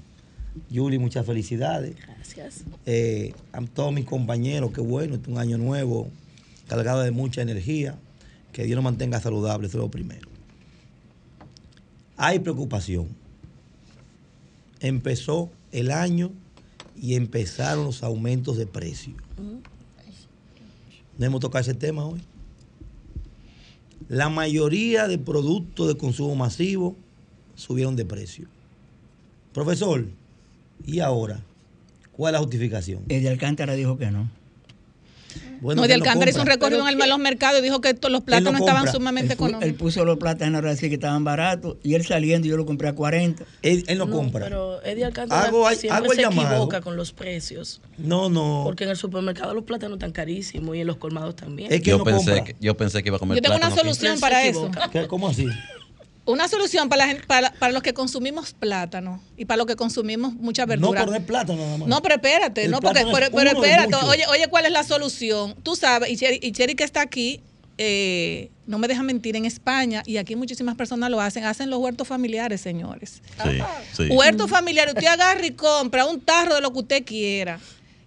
Yuli, 0.69 0.99
muchas 0.99 1.25
felicidades. 1.25 1.95
Gracias. 1.95 2.63
Eh, 2.85 3.33
a 3.53 3.61
todos 3.61 3.93
mis 3.93 4.05
compañeros, 4.05 4.71
qué 4.73 4.81
bueno, 4.81 5.15
este 5.15 5.29
es 5.29 5.33
un 5.35 5.39
año 5.39 5.57
nuevo, 5.57 6.09
cargado 6.67 7.01
de 7.01 7.11
mucha 7.11 7.41
energía. 7.41 7.97
Que 8.51 8.65
Dios 8.65 8.75
nos 8.75 8.83
mantenga 8.83 9.19
saludables, 9.21 9.69
eso 9.69 9.77
es 9.77 9.83
lo 9.83 9.91
primero. 9.91 10.27
Hay 12.17 12.39
preocupación. 12.39 13.07
Empezó 14.81 15.49
el 15.71 15.91
año 15.91 16.31
y 17.01 17.15
empezaron 17.15 17.85
los 17.85 18.03
aumentos 18.03 18.57
de 18.57 18.67
precio. 18.67 19.13
No 21.17 21.25
hemos 21.25 21.39
tocado 21.39 21.61
ese 21.61 21.73
tema 21.73 22.05
hoy. 22.05 22.21
La 24.09 24.29
mayoría 24.29 25.07
de 25.07 25.17
productos 25.17 25.87
de 25.87 25.95
consumo 25.95 26.35
masivo 26.35 26.95
subieron 27.55 27.95
de 27.95 28.05
precio. 28.05 28.47
Profesor, 29.53 30.07
¿y 30.85 30.99
ahora? 30.99 31.39
¿Cuál 32.11 32.33
es 32.35 32.39
la 32.39 32.43
justificación? 32.43 33.03
El 33.09 33.23
de 33.23 33.29
Alcántara 33.29 33.73
dijo 33.73 33.97
que 33.97 34.11
no. 34.11 34.29
Bueno, 35.61 35.83
no, 35.83 35.87
de 35.87 35.93
Alcántara 35.93 36.29
hizo 36.29 36.41
un 36.41 36.47
recorrido 36.47 36.87
en 36.89 36.99
el- 37.01 37.09
los 37.09 37.19
mercados 37.19 37.59
y 37.59 37.63
dijo 37.63 37.79
que 37.81 37.95
los 38.09 38.21
plátanos 38.21 38.59
estaban 38.59 38.91
sumamente 38.91 39.33
Él, 39.33 39.39
pu- 39.39 39.43
él 39.45 39.49
económicos. 39.51 39.79
puso 39.79 40.03
los 40.03 40.17
plátanos 40.17 40.65
a 40.65 40.67
decir 40.69 40.89
que 40.89 40.95
estaban 40.95 41.23
baratos 41.23 41.77
y 41.83 41.93
él 41.93 42.03
saliendo 42.03 42.47
yo 42.47 42.57
lo 42.57 42.65
compré 42.65 42.89
a 42.89 42.93
40. 42.93 43.45
Él, 43.61 43.83
él 43.87 43.97
no, 43.99 44.07
No, 44.07 44.11
compra. 44.15 44.45
Pero 44.45 44.83
Eddie 44.83 45.05
Alcántara 45.05 45.43
Hago- 45.47 45.69
siempre 45.69 45.89
hago 45.97 46.11
el 46.11 46.15
se 46.17 46.21
llamado. 46.23 46.49
equivoca 46.55 46.81
con 46.81 46.95
los 46.97 47.13
precios. 47.13 47.79
No, 47.99 48.29
no. 48.29 48.61
Porque 48.65 48.83
en 48.85 48.89
el 48.89 48.97
supermercado 48.97 49.53
los 49.53 49.63
plátanos 49.63 49.97
están 49.97 50.11
carísimos 50.11 50.75
y 50.75 50.81
en 50.81 50.87
los 50.87 50.97
colmados 50.97 51.35
también. 51.35 51.71
Es 51.71 51.81
que 51.81 51.91
Yo 51.91 51.99
no 51.99 52.03
pensé, 52.05 52.25
compra. 52.31 52.43
que, 52.43 52.55
yo 52.59 52.75
pensé 52.75 53.03
que 53.03 53.09
iba 53.09 53.17
a 53.17 53.19
comer 53.19 53.35
Yo 53.37 53.41
tengo 53.43 53.55
una 53.55 53.69
solución 53.75 54.19
para 54.19 54.43
eso. 54.43 54.65
equivoca. 54.67 54.89
¿Qué- 54.89 55.07
¿Cómo 55.07 55.27
así? 55.29 55.45
Una 56.25 56.47
solución 56.47 56.87
para, 56.87 57.05
la 57.05 57.07
gente, 57.11 57.25
para, 57.25 57.51
para 57.53 57.73
los 57.73 57.81
que 57.81 57.93
consumimos 57.93 58.53
plátano 58.53 59.21
y 59.37 59.45
para 59.45 59.57
los 59.57 59.65
que 59.65 59.75
consumimos 59.75 60.33
mucha 60.35 60.63
No, 60.63 60.67
verdura. 60.67 60.99
pero 61.01 61.11
no 61.11 61.17
es 61.17 61.23
plátano 61.23 61.63
nada 61.65 61.77
más. 61.79 61.87
No, 61.87 62.01
pero 62.01 62.15
espérate, 62.15 62.65
El 62.65 62.71
no, 62.71 62.79
porque, 62.79 63.01
plátano 63.01 63.13
pero, 63.13 63.25
es 63.25 63.31
pero 63.33 63.51
espérate, 63.51 63.95
oye, 64.05 64.23
oye, 64.29 64.47
¿cuál 64.47 64.65
es 64.65 64.71
la 64.71 64.83
solución? 64.83 65.55
Tú 65.63 65.75
sabes, 65.75 66.11
y 66.11 66.17
Cheri, 66.17 66.39
y 66.41 66.51
Cheri 66.51 66.75
que 66.75 66.83
está 66.83 67.01
aquí, 67.01 67.41
eh, 67.79 68.51
no 68.67 68.77
me 68.77 68.87
deja 68.87 69.01
mentir, 69.01 69.35
en 69.35 69.45
España, 69.45 70.03
y 70.05 70.17
aquí 70.17 70.35
muchísimas 70.35 70.75
personas 70.75 71.09
lo 71.09 71.19
hacen, 71.19 71.43
hacen 71.43 71.71
los 71.71 71.79
huertos 71.79 72.07
familiares, 72.07 72.61
señores. 72.61 73.23
Sí, 73.43 73.57
sí. 73.97 74.07
Huerto 74.11 74.47
familiar, 74.47 74.87
usted 74.89 75.07
agarra 75.07 75.43
y 75.45 75.51
compra 75.51 76.05
un 76.05 76.21
tarro 76.21 76.53
de 76.53 76.61
lo 76.61 76.71
que 76.71 76.79
usted 76.79 77.03
quiera. 77.03 77.59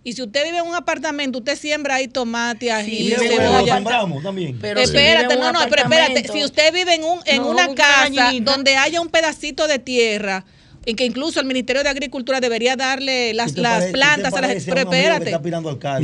Y 0.07 0.13
si 0.13 0.23
usted 0.23 0.45
vive 0.45 0.59
en 0.59 0.67
un 0.67 0.75
apartamento, 0.75 1.39
usted 1.39 1.57
siembra 1.57 1.95
ahí 1.95 2.09
tomate, 2.09 2.71
ají, 2.71 2.93
Y 2.93 3.05
Sí, 3.07 3.11
lo 3.15 3.19
cebolla. 3.37 3.75
sembramos 3.77 4.23
también. 4.23 4.59
Pero 4.61 4.79
si 4.81 4.85
espérate, 4.85 5.37
no, 5.37 5.51
no, 5.51 5.61
pero 5.71 5.83
espérate. 5.85 6.29
Si 6.31 6.45
usted 6.45 6.73
vive 6.75 6.95
en, 6.95 7.05
un, 7.05 7.21
en 7.25 7.39
No, 7.43 7.49
una 7.49 7.75
casa 7.75 8.31
donde 8.43 8.77
haya 8.77 9.01
un 9.01 9.09
pedacito 9.09 9.67
de 9.67 9.79
tierra, 9.79 10.45
en 10.87 10.97
que 10.97 11.07
incluso 11.07 11.41
el 11.41 11.47
Ministerio 11.47 11.83
de 11.83 11.89
Agricultura 11.89 12.41
debería 12.41 12.77
darle 12.77 13.33
las, 13.33 13.49
Usted 13.53 13.63
las 13.63 13.73
parece- 13.79 13.93
plantas 13.93 14.33
usted 14.35 14.39
a 14.39 14.41
la 14.43 14.47
parece 14.49 14.65
gente. 14.67 14.81
un 14.85 14.91
Pero 14.91 15.15
espérate. 15.15 15.31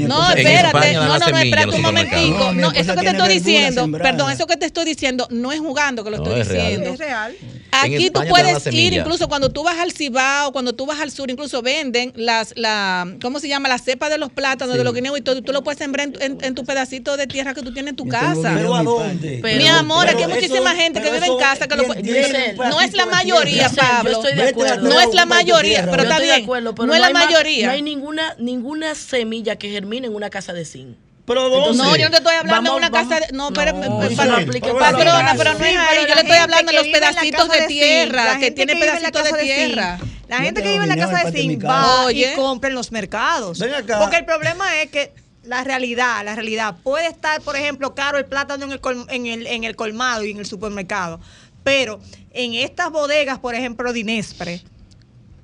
No, 0.08 0.30
espérate, 0.30 0.92
no, 0.94 1.04
no, 1.04 1.18
no, 1.18 1.38
espérate 1.38 1.76
un 1.76 1.82
momentico. 1.82 2.52
No, 2.54 2.72
eso 2.72 2.94
que 2.94 3.00
te 3.02 3.10
estoy 3.10 3.34
diciendo, 3.34 3.88
perdón, 3.92 4.32
eso 4.32 4.46
que 4.46 4.56
te 4.56 4.64
estoy 4.64 4.86
diciendo 4.86 5.28
no 5.30 5.52
es 5.52 5.60
jugando 5.60 6.02
que 6.02 6.10
lo 6.10 6.16
No, 6.16 6.22
estoy 6.24 6.40
es 6.40 6.48
real. 6.48 6.66
diciendo. 6.66 6.90
Es 6.94 6.98
real. 6.98 7.36
Aquí 7.72 8.10
tú 8.10 8.20
puedes 8.28 8.66
ir, 8.72 8.92
incluso 8.94 9.28
cuando 9.28 9.50
tú 9.50 9.62
vas 9.62 9.78
al 9.78 9.92
Cibao, 9.92 10.52
cuando 10.52 10.74
tú 10.74 10.86
vas 10.86 11.00
al 11.00 11.10
sur, 11.10 11.30
incluso 11.30 11.62
venden 11.62 12.12
las, 12.16 12.52
la, 12.56 13.16
¿cómo 13.22 13.38
se 13.40 13.48
llama? 13.48 13.68
La 13.68 13.78
cepa 13.78 14.08
de 14.08 14.18
los 14.18 14.30
plátanos, 14.30 14.76
de 14.76 14.84
los 14.84 14.94
guineos 14.94 15.16
y 15.18 15.20
todo. 15.22 15.40
Tú 15.42 15.52
lo 15.52 15.62
puedes 15.62 15.78
sembrar 15.78 16.06
en, 16.08 16.12
tu- 16.12 16.20
en- 16.20 16.38
en 16.44 16.54
tu 16.54 16.64
pedacito 16.64 17.16
de 17.16 17.26
tierra 17.26 17.54
que 17.54 17.62
tú 17.62 17.72
tienes 17.72 17.90
en 17.90 17.96
tu 17.96 18.04
tengo 18.04 18.18
casa. 18.18 18.54
¿Pero 18.56 18.74
a 18.74 18.82
dónde? 18.82 19.38
Pero- 19.42 19.58
Mi 19.58 19.68
amor, 19.68 20.08
aquí 20.08 20.22
hay 20.22 20.28
muchísima 20.28 20.72
eso- 20.72 20.80
gente 20.80 21.00
que 21.02 21.10
vive 21.10 21.26
en 21.26 21.38
casa 21.38 21.68
que 21.68 21.76
lo 21.76 21.82
¿quién 21.84 21.92
puede- 21.94 22.02
tiene 22.02 22.18
un 22.20 22.24
Giselle, 22.26 22.56
No 22.56 22.80
es 22.80 22.92
la 22.94 23.06
mayoría, 23.06 23.68
yo 23.68 23.76
Pablo. 23.76 24.10
estoy 24.10 24.30
de 24.32 24.36
Vete 24.36 24.48
a 24.48 24.50
acuerdo. 24.74 24.88
No 24.88 25.00
es 25.00 25.14
la 25.14 25.26
mayoría, 25.26 25.80
pero 25.90 26.02
está 26.02 26.14
estoy 26.14 26.26
de 26.26 26.32
bien. 26.34 26.44
acuerdo, 26.44 26.74
pero 26.74 26.86
no 26.86 26.94
es 26.94 27.00
la 27.00 27.10
mayoría. 27.10 27.66
No 27.66 27.72
hay 27.72 27.82
ninguna, 27.82 28.34
ninguna 28.38 28.94
semilla 28.94 29.56
que 29.56 29.70
germine 29.70 30.06
en 30.08 30.14
una 30.14 30.30
casa 30.30 30.52
de 30.52 30.64
zinc. 30.64 30.96
¿Pero 31.30 31.48
dónde? 31.48 31.78
No, 31.80 31.96
yo 31.96 32.04
no 32.06 32.10
te 32.10 32.16
estoy 32.16 32.34
hablando 32.34 32.54
Vamos, 32.56 32.70
de 32.72 32.76
una 32.76 32.90
vamos. 32.90 33.08
casa 33.08 33.26
de. 33.26 33.32
No, 33.32 33.52
pero. 33.52 33.72
No, 33.72 33.98
para 34.00 34.92
patrona, 34.92 35.34
pero 35.38 35.52
no 35.54 35.64
es 35.64 35.70
Sí, 35.70 35.76
ahí. 35.76 35.86
pero 35.90 36.08
Yo 36.08 36.14
le 36.16 36.20
estoy 36.22 36.36
hablando 36.36 36.72
de 36.72 36.78
los 36.78 36.88
pedacitos 36.88 37.48
de 37.48 37.66
tierra, 37.68 38.24
la 38.24 38.34
que 38.38 38.44
gente 38.46 38.66
tiene 38.66 38.80
pedacitos 38.80 39.22
de 39.24 39.32
tierra. 39.42 39.98
La 40.28 40.38
gente 40.38 40.62
que 40.62 40.68
vive 40.72 40.82
en 40.84 40.88
la 40.88 40.96
casa 40.96 41.24
de 41.30 41.32
zinc 41.32 41.64
va 41.64 42.12
y 42.12 42.24
compra 42.34 42.68
en 42.68 42.74
los 42.74 42.90
mercados. 42.90 43.58
Ven 43.60 43.74
acá. 43.74 43.98
Porque 44.00 44.16
el 44.16 44.24
problema 44.24 44.80
es 44.82 44.90
que 44.90 45.12
la 45.44 45.62
realidad, 45.64 46.24
la 46.24 46.34
realidad, 46.34 46.74
puede 46.82 47.06
estar, 47.06 47.40
por 47.42 47.56
ejemplo, 47.56 47.94
caro 47.94 48.18
el 48.18 48.26
plátano 48.26 48.64
en 48.64 48.72
el, 48.72 48.80
col- 48.80 49.06
en 49.08 49.26
el, 49.26 49.46
en 49.46 49.64
el 49.64 49.74
colmado 49.76 50.24
y 50.24 50.32
en 50.32 50.38
el 50.38 50.46
supermercado. 50.46 51.20
Pero 51.64 52.00
en 52.32 52.54
estas 52.54 52.90
bodegas, 52.90 53.38
por 53.38 53.54
ejemplo, 53.54 53.92
de 53.92 54.00
Inespre, 54.00 54.62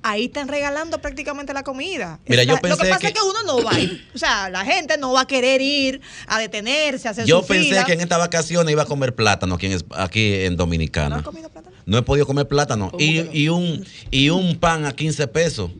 ahí 0.03 0.25
están 0.25 0.47
regalando 0.47 0.99
prácticamente 1.01 1.53
la 1.53 1.63
comida. 1.63 2.19
Mira, 2.27 2.43
yo 2.43 2.53
la- 2.53 2.53
lo 2.53 2.61
que 2.61 2.69
pensé 2.69 2.89
pasa 2.89 2.99
que- 2.99 3.07
es 3.07 3.13
que 3.13 3.19
uno 3.21 3.43
no 3.45 3.63
va 3.63 3.71
a 3.71 3.79
ir. 3.79 4.07
O 4.15 4.17
sea, 4.17 4.49
la 4.49 4.63
gente 4.65 4.97
no 4.97 5.11
va 5.13 5.21
a 5.21 5.27
querer 5.27 5.61
ir 5.61 6.01
a 6.27 6.39
detenerse, 6.39 7.07
a 7.07 7.11
hacer 7.11 7.25
Yo 7.25 7.41
su 7.41 7.47
pensé 7.47 7.69
fila. 7.69 7.85
que 7.85 7.93
en 7.93 8.01
estas 8.01 8.17
vacaciones 8.19 8.71
iba 8.71 8.83
a 8.83 8.85
comer 8.85 9.13
plátano 9.15 9.55
aquí 9.55 9.67
en, 9.67 9.79
aquí 9.95 10.33
en 10.45 10.53
¿No 10.53 10.57
Dominicana. 10.57 11.17
has 11.17 11.23
comido 11.23 11.49
plátano? 11.49 11.75
No 11.85 11.97
he 11.97 12.01
podido 12.01 12.25
comer 12.25 12.47
plátano. 12.47 12.91
¿Cómo 12.91 13.03
Y, 13.03 13.23
no? 13.23 13.31
y 13.33 13.49
un, 13.49 13.85
y 14.11 14.29
un 14.29 14.57
pan 14.59 14.85
a 14.85 14.91
15 14.93 15.27
pesos. 15.27 15.71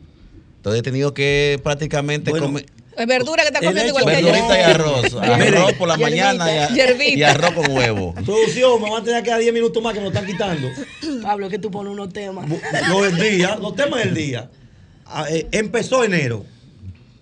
Entonces 0.56 0.80
he 0.80 0.82
tenido 0.82 1.14
que 1.14 1.60
prácticamente 1.62 2.30
Bueno, 2.30 2.46
comer 2.46 2.66
Es 2.98 3.06
verdura 3.06 3.42
que 3.44 3.48
está 3.48 3.60
comiendo 3.60 3.80
hecho- 3.82 3.88
igual 4.00 4.04
que 4.04 4.22
yo. 4.22 4.32
verdurita 4.32 4.58
y 4.58 4.62
arroz. 4.62 5.14
Arroz 5.22 5.72
por 5.74 5.88
la 5.88 5.96
mañana 5.96 6.68
y, 6.70 7.22
arroz 7.22 7.52
con 7.52 7.70
huevo. 7.70 8.12
Producción, 8.14 8.82
me 8.82 8.90
van 8.90 9.02
a 9.02 9.04
tener 9.04 9.22
que 9.22 9.30
dar 9.30 9.40
10 9.40 9.52
minutos 9.54 9.80
más 9.82 9.94
que 9.94 10.00
nos 10.00 10.08
están 10.08 10.26
quitando. 10.26 10.68
Pablo, 11.22 11.46
es 11.46 11.52
que 11.52 11.58
tú 11.58 11.70
pones 11.70 11.92
unos 11.92 12.12
temas. 12.12 12.48
Los 12.88 13.02
del 13.02 13.30
día, 13.38 13.56
los 13.56 13.76
temas 13.76 14.04
del 14.04 14.14
día. 14.14 14.50
Ah, 15.06 15.26
eh, 15.30 15.46
empezó 15.52 16.02
enero 16.04 16.44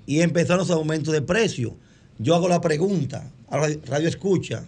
y 0.07 0.21
empezaron 0.23 0.59
los 0.59 0.71
aumentos 0.71 1.13
de 1.13 1.21
precios. 1.23 1.73
Yo 2.19 2.35
hago 2.35 2.49
la 2.49 2.61
pregunta 2.61 3.31
a 3.49 3.59
Radio, 3.59 4.09
Escucha. 4.09 4.65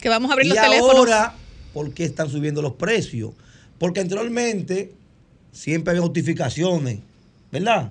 Que 0.00 0.08
vamos 0.08 0.30
a 0.30 0.34
abrir 0.34 0.46
y 0.46 0.50
los 0.50 0.58
teléfonos. 0.60 0.96
ahora, 0.96 1.34
¿por 1.74 1.92
qué 1.92 2.04
están 2.04 2.30
subiendo 2.30 2.62
los 2.62 2.74
precios? 2.74 3.32
Porque 3.78 4.00
anteriormente 4.00 4.92
siempre 5.52 5.90
había 5.90 6.02
justificaciones, 6.02 6.98
¿verdad? 7.50 7.90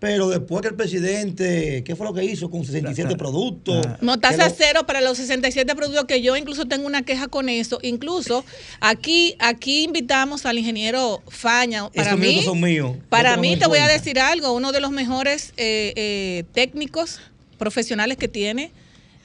Pero 0.00 0.30
después 0.30 0.62
que 0.62 0.68
el 0.68 0.74
presidente, 0.74 1.84
¿qué 1.84 1.94
fue 1.94 2.06
lo 2.06 2.14
que 2.14 2.24
hizo 2.24 2.50
con 2.50 2.64
67 2.64 3.12
Ah, 3.14 3.16
productos? 3.18 3.86
ah. 3.86 3.98
No, 4.00 4.14
Que 4.14 4.20
tasa 4.20 4.48
lo- 4.48 4.54
cero 4.56 4.86
para 4.86 5.00
los 5.02 5.18
67 5.18 5.74
productos 5.76 6.06
que 6.06 6.22
yo 6.22 6.36
incluso 6.36 6.64
tengo 6.66 6.86
una 6.86 7.02
queja 7.02 7.28
con 7.28 7.48
eso. 7.50 7.78
Incluso 7.82 8.44
aquí 8.80 9.36
aquí 9.38 9.84
invitamos 9.84 10.46
al 10.46 10.56
ingeniero 10.58 11.22
Faña. 11.28 11.90
Para 11.90 12.08
Esos 12.08 12.18
mí, 12.18 12.42
son 12.42 12.60
míos. 12.60 12.96
para 13.10 13.36
mí 13.36 13.56
te 13.58 13.66
voy 13.66 13.78
a 13.78 13.86
decir 13.88 14.18
algo. 14.18 14.52
Uno 14.54 14.72
de 14.72 14.80
los 14.80 14.90
mejores 14.90 15.52
eh, 15.58 15.92
eh, 15.96 16.44
técnicos 16.54 17.20
profesionales 17.58 18.16
que 18.16 18.26
tiene 18.28 18.72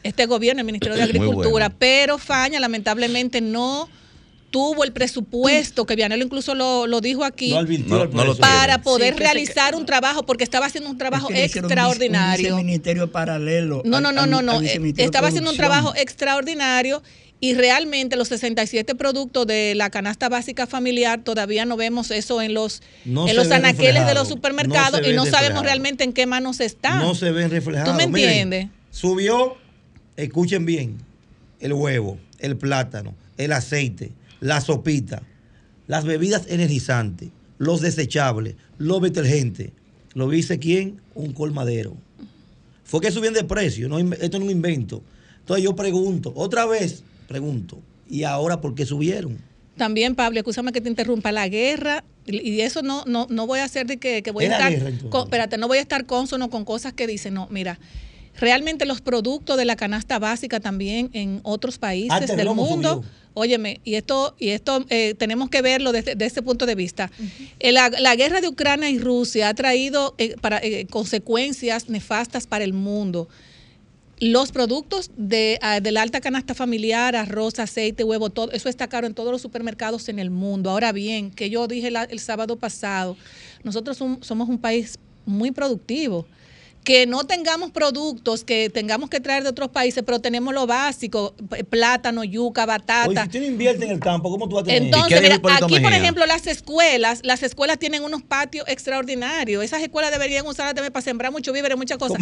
este 0.03 0.25
gobierno, 0.25 0.59
el 0.59 0.65
Ministerio 0.65 0.97
de 0.97 1.03
Agricultura. 1.03 1.49
bueno. 1.69 1.75
Pero 1.79 2.17
Faña 2.17 2.59
lamentablemente 2.59 3.39
no 3.39 3.89
tuvo 4.51 4.83
el 4.85 4.93
presupuesto, 4.93 5.85
que 5.85 5.95
Vianelo 5.95 6.23
incluso 6.23 6.55
lo, 6.55 6.87
lo 6.87 7.01
dijo 7.01 7.23
aquí. 7.25 7.49
No 7.51 7.57
advirtió 7.57 7.95
No- 7.95 8.01
al 8.03 8.09
no 8.13 8.23
lo 8.25 8.35
preso. 8.35 8.39
para 8.41 8.81
poder 8.81 9.15
realizar 9.17 9.75
un 9.75 9.85
trabajo, 9.85 10.25
porque 10.25 10.43
estaba 10.45 10.65
haciendo 10.67 10.89
un 10.89 10.97
trabajo 10.97 11.29
Es 11.29 11.51
que 11.51 11.59
un 11.59 11.65
extraordinario. 11.65 12.55
Un 12.55 12.65
ministerio 12.65 13.11
paralelo. 13.11 13.81
No, 13.85 13.99
no, 13.99 14.11
no, 14.11 14.21
al- 14.21 14.29
no, 14.29 14.37
al 14.39 14.45
no. 14.45 14.61
eh, 14.61 14.93
Estaba 14.97 15.27
haciendo 15.27 15.51
un 15.51 15.57
trabajo 15.57 15.93
extraordinario 15.95 17.03
y 17.41 17.53
realmente 17.53 18.15
los 18.15 18.29
67 18.29 18.95
productos 18.95 19.45
de 19.45 19.73
la 19.75 19.89
canasta 19.89 20.29
básica 20.29 20.67
familiar 20.67 21.21
todavía 21.23 21.65
no 21.65 21.75
vemos 21.75 22.09
eso 22.11 22.41
en 22.41 22.53
los 22.53 22.81
No 23.03 23.27
en 23.27 23.35
los 23.35 23.51
anaqueles 23.51 24.05
de 24.07 24.13
los 24.13 24.29
supermercados 24.29 25.01
no 25.01 25.09
y 25.09 25.13
no 25.13 25.25
sabemos 25.25 25.63
realmente 25.63 26.05
en 26.05 26.13
qué 26.13 26.25
manos 26.27 26.61
están. 26.61 26.99
No 26.99 27.13
se 27.13 27.31
ven 27.31 27.51
reflejados. 27.51 27.91
¿Tú 27.91 27.97
me 27.97 28.07
Miren, 28.07 28.29
entiendes? 28.53 28.67
subió, 28.89 29.57
escuchen 30.15 30.65
bien, 30.65 30.97
el 31.59 31.73
huevo, 31.73 32.17
el 32.39 32.55
plátano, 32.55 33.13
el 33.37 33.51
aceite, 33.51 34.11
la 34.45 34.61
sopita, 34.61 35.23
las 35.87 36.05
bebidas 36.05 36.43
energizantes, 36.47 37.29
los 37.57 37.81
desechables, 37.81 38.55
los 38.77 39.01
detergentes. 39.01 39.71
¿Lo 40.13 40.29
dice 40.29 40.59
quién? 40.59 41.01
Un 41.15 41.33
colmadero. 41.33 41.97
Fue 42.83 43.01
que 43.01 43.11
subían 43.11 43.33
de 43.33 43.43
precio, 43.43 43.89
no, 43.89 43.97
esto 43.97 44.37
no 44.39 44.45
es 44.45 44.51
un 44.51 44.51
invento. 44.51 45.01
Entonces 45.39 45.63
yo 45.63 45.75
pregunto, 45.75 46.31
otra 46.35 46.65
vez 46.67 47.03
pregunto, 47.27 47.79
¿y 48.07 48.23
ahora 48.23 48.61
por 48.61 48.75
qué 48.75 48.85
subieron? 48.85 49.37
También, 49.77 50.15
Pablo, 50.15 50.37
escúchame 50.39 50.71
que 50.71 50.79
te 50.79 50.89
interrumpa, 50.89 51.31
la 51.31 51.47
guerra, 51.49 52.03
y 52.27 52.61
eso 52.61 52.81
no, 52.83 53.03
no, 53.05 53.25
no 53.29 53.47
voy 53.47 53.59
a 53.59 53.63
hacer 53.65 53.87
de 53.87 53.97
que, 53.97 54.21
que 54.23 54.31
voy 54.31 54.45
a 54.45 54.51
estar, 54.51 54.71
guerra, 54.71 55.09
con- 55.09 55.23
espérate, 55.23 55.57
no 55.57 55.67
voy 55.67 55.79
a 55.79 55.81
estar 55.81 56.05
consono 56.05 56.49
con 56.51 56.63
cosas 56.65 56.93
que 56.93 57.07
dicen, 57.07 57.33
no, 57.33 57.47
mira, 57.49 57.79
realmente 58.39 58.85
los 58.85 59.01
productos 59.01 59.57
de 59.57 59.65
la 59.65 59.75
canasta 59.75 60.19
básica 60.19 60.59
también 60.59 61.09
en 61.13 61.39
otros 61.43 61.77
países 61.77 62.09
del 62.37 62.47
mundo, 62.55 62.89
subió. 62.95 63.09
Óyeme, 63.37 63.81
y 63.83 63.95
esto, 63.95 64.33
y 64.39 64.49
esto 64.49 64.85
eh, 64.89 65.13
tenemos 65.17 65.49
que 65.49 65.61
verlo 65.61 65.91
desde, 65.91 66.15
desde 66.15 66.25
ese 66.27 66.41
punto 66.41 66.65
de 66.65 66.73
vista. 66.73 67.11
Eh, 67.59 67.71
la, 67.73 67.89
la 67.89 68.15
guerra 68.15 68.39
de 68.41 68.47
Ucrania 68.47 68.89
y 68.89 68.97
Rusia 68.97 69.49
ha 69.49 69.53
traído 69.53 70.15
eh, 70.17 70.35
para, 70.41 70.57
eh, 70.63 70.87
consecuencias 70.89 71.89
nefastas 71.89 72.47
para 72.47 72.63
el 72.63 72.71
mundo. 72.73 73.27
Los 74.21 74.53
productos 74.53 75.11
de, 75.17 75.59
ah, 75.61 75.81
de 75.81 75.91
la 75.91 76.01
alta 76.01 76.21
canasta 76.21 76.53
familiar, 76.53 77.17
arroz, 77.17 77.59
aceite, 77.59 78.05
huevo, 78.05 78.29
todo 78.29 78.49
eso 78.53 78.69
está 78.69 78.87
caro 78.87 79.05
en 79.05 79.13
todos 79.13 79.29
los 79.33 79.41
supermercados 79.41 80.07
en 80.07 80.19
el 80.19 80.29
mundo. 80.29 80.69
Ahora 80.69 80.93
bien, 80.93 81.29
que 81.31 81.49
yo 81.49 81.67
dije 81.67 81.91
la- 81.91 82.05
el 82.05 82.19
sábado 82.21 82.55
pasado, 82.55 83.17
nosotros 83.65 83.99
som- 83.99 84.23
somos 84.23 84.47
un 84.47 84.57
país 84.57 84.97
muy 85.25 85.51
productivo. 85.51 86.25
Que 86.85 87.05
no 87.05 87.25
tengamos 87.25 87.71
productos 87.71 88.43
que 88.45 88.69
tengamos 88.69 89.09
que 89.09 89.19
traer 89.19 89.43
de 89.43 89.49
otros 89.49 89.69
países, 89.69 90.03
pero 90.05 90.19
tenemos 90.21 90.53
lo 90.53 90.67
básico, 90.67 91.33
plátano, 91.69 92.23
yuca, 92.23 92.61
Oye, 92.63 92.67
batata. 92.67 93.23
si 93.23 93.29
tú 93.29 93.39
no 93.39 93.45
inviertes 93.45 93.83
en 93.83 93.89
el 93.91 93.99
campo, 93.99 94.29
¿cómo 94.29 94.47
tú 94.47 94.55
vas 94.55 94.61
a 94.63 94.65
tener? 94.67 94.83
Entonces, 94.83 95.19
mira, 95.21 95.41
aquí, 95.55 95.79
por 95.79 95.91
ejemplo, 95.91 96.25
las 96.27 96.45
escuelas, 96.47 97.19
las 97.23 97.41
escuelas 97.43 97.79
tienen 97.79 98.03
unos 98.03 98.21
patios 98.21 98.65
extraordinarios. 98.69 99.63
Esas 99.63 99.81
escuelas 99.81 100.11
deberían 100.11 100.45
usarlas 100.45 100.75
también 100.75 100.93
para 100.93 101.03
sembrar 101.03 101.31
mucho 101.31 101.51
víveres, 101.51 101.75
muchas 101.77 101.97
cosas. 101.97 102.19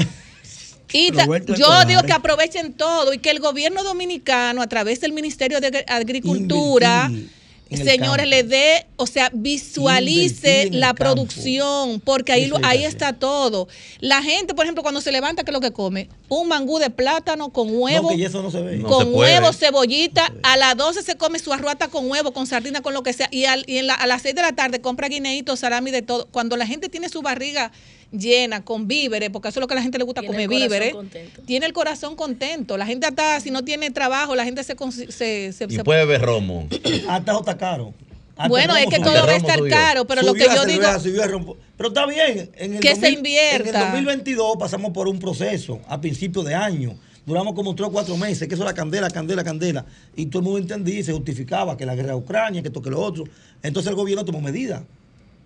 Y 0.94 1.12
Roberto 1.12 1.56
yo 1.56 1.86
digo 1.86 2.04
que 2.04 2.14
aprovechen 2.14 2.74
todo 2.74 3.14
y 3.14 3.18
que 3.18 3.32
el 3.32 3.40
gobierno 3.40 3.84
dominicano, 3.84 4.62
a 4.62 4.68
través 4.68 5.02
del 5.02 5.12
Ministerio 5.12 5.60
de 5.60 5.68
Agri- 5.68 5.84
Agricultura, 5.88 7.08
Invertir 7.10 7.43
señores, 7.78 8.26
campo. 8.26 8.30
le 8.30 8.44
dé, 8.44 8.86
o 8.96 9.08
sea, 9.08 9.30
visualice 9.34 10.70
la 10.72 10.88
campo. 10.88 11.00
producción, 11.04 12.00
porque 12.02 12.32
ahí, 12.32 12.46
lo- 12.48 12.58
ahí 12.64 12.84
está 12.84 13.14
todo. 13.14 13.68
La 14.00 14.22
gente, 14.22 14.54
por 14.54 14.66
ejemplo, 14.66 14.82
cuando 14.84 15.02
se 15.02 15.12
levanta, 15.12 15.44
¿qué 15.44 15.52
es 15.52 15.54
lo 15.54 15.62
que 15.62 15.72
come? 15.72 16.10
Un 16.30 16.48
mangú 16.48 16.80
de 16.80 16.90
plátano 16.90 17.50
con 17.50 17.68
huevo 17.76 18.12
No, 18.12 18.18
que 18.18 18.26
eso 18.26 18.42
no 18.42 18.52
se 18.52 18.62
ve. 18.62 18.78
No 18.78 18.88
con 18.88 19.12
puede. 19.12 19.40
huevo, 19.40 19.54
cebollita. 19.54 20.32
A 20.44 20.58
las 20.58 20.76
12 20.78 21.02
se 21.04 21.16
come 21.16 21.40
su 21.40 21.54
arruata 21.54 21.88
con 21.90 22.10
huevo, 22.10 22.34
con 22.34 22.48
sardina, 22.48 22.82
con 22.82 22.94
lo 22.94 23.04
que 23.04 23.14
sea. 23.14 23.28
Y, 23.32 23.46
al- 23.46 23.66
y 23.68 23.78
en 23.78 23.88
la- 23.88 23.96
a 23.96 24.08
las 24.08 24.22
6 24.22 24.36
de 24.36 24.42
la 24.42 24.54
tarde 24.54 24.82
compra 24.82 25.08
guineitos, 25.10 25.60
salami, 25.60 25.92
de 25.92 26.02
todo. 26.02 26.28
Cuando 26.32 26.58
la 26.58 26.66
gente 26.68 26.90
tiene 26.90 27.10
su 27.10 27.22
barriga 27.22 27.72
llena 28.18 28.64
con 28.64 28.88
víveres, 28.88 29.30
porque 29.32 29.50
eso 29.50 29.60
es 29.60 29.62
lo 29.62 29.68
que 29.68 29.74
a 29.74 29.78
la 29.78 29.82
gente 29.84 29.98
le 29.98 30.04
gusta 30.06 30.22
Tiene 30.22 30.34
comer 30.34 30.48
víveres, 30.50 30.94
contento. 30.94 31.42
tiene 31.46 31.66
el 31.66 31.74
corazón 31.74 32.16
contento. 32.16 32.78
La 32.78 32.86
gente 32.86 33.08
hasta, 33.08 33.40
si 33.40 33.52
no 33.52 33.64
tiene 33.64 33.92
trabajo, 33.92 34.36
la 34.36 34.46
gente 34.46 34.64
se... 34.64 34.76
se, 34.92 35.52
se- 35.52 35.66
Y 35.70 35.76
se- 35.76 35.84
puede 35.84 36.06
ver 36.06 36.22
romo. 36.22 36.68
Hasta 37.10 37.38
está 37.38 37.58
caro. 37.58 37.94
Hasta 38.36 38.50
bueno, 38.50 38.76
es 38.76 38.86
que 38.88 38.96
subió. 38.96 39.12
todo 39.12 39.26
va 39.28 39.34
a 39.34 39.36
estar 39.36 39.60
subió. 39.60 39.72
caro, 39.72 40.06
pero 40.06 40.22
lo 40.24 40.34
que 40.34 40.46
yo 40.46 40.66
digo... 40.66 40.84
cerveza. 41.00 41.30
Pero 41.78 41.90
está 41.90 42.06
bien. 42.08 42.50
En 42.56 42.76
el 42.76 42.80
Que 42.80 42.90
se 42.90 43.02
2000 43.02 43.14
invierta. 43.18 43.70
En 43.70 43.76
el 43.76 43.92
2022 44.06 44.58
pasamos 44.58 44.92
por 44.92 45.08
un 45.08 45.20
proceso 45.20 45.80
a 45.88 46.00
principios 46.02 46.46
de 46.46 46.56
año. 46.56 46.96
Duramos 47.26 47.54
como 47.54 47.74
tres 47.74 47.88
o 47.88 47.92
cuatro 47.92 48.18
meses, 48.18 48.48
que 48.48 48.56
eso 48.56 48.64
era 48.64 48.74
candela, 48.74 49.10
candela, 49.10 49.44
candela. 49.44 49.86
Y 50.16 50.26
todo 50.26 50.40
el 50.40 50.44
mundo 50.46 50.60
entendía 50.60 51.00
y 51.00 51.04
se 51.04 51.14
justificaba 51.14 51.78
que 51.78 51.86
la 51.86 51.96
guerra 51.96 52.10
de 52.10 52.16
Ucrania, 52.16 52.62
que 52.62 52.68
esto, 52.68 52.82
que 52.82 52.90
lo 52.90 53.02
otro. 53.02 53.24
Entonces 53.62 53.90
el 53.90 53.96
gobierno 53.96 54.26
tomó 54.26 54.42
medidas. 54.42 54.82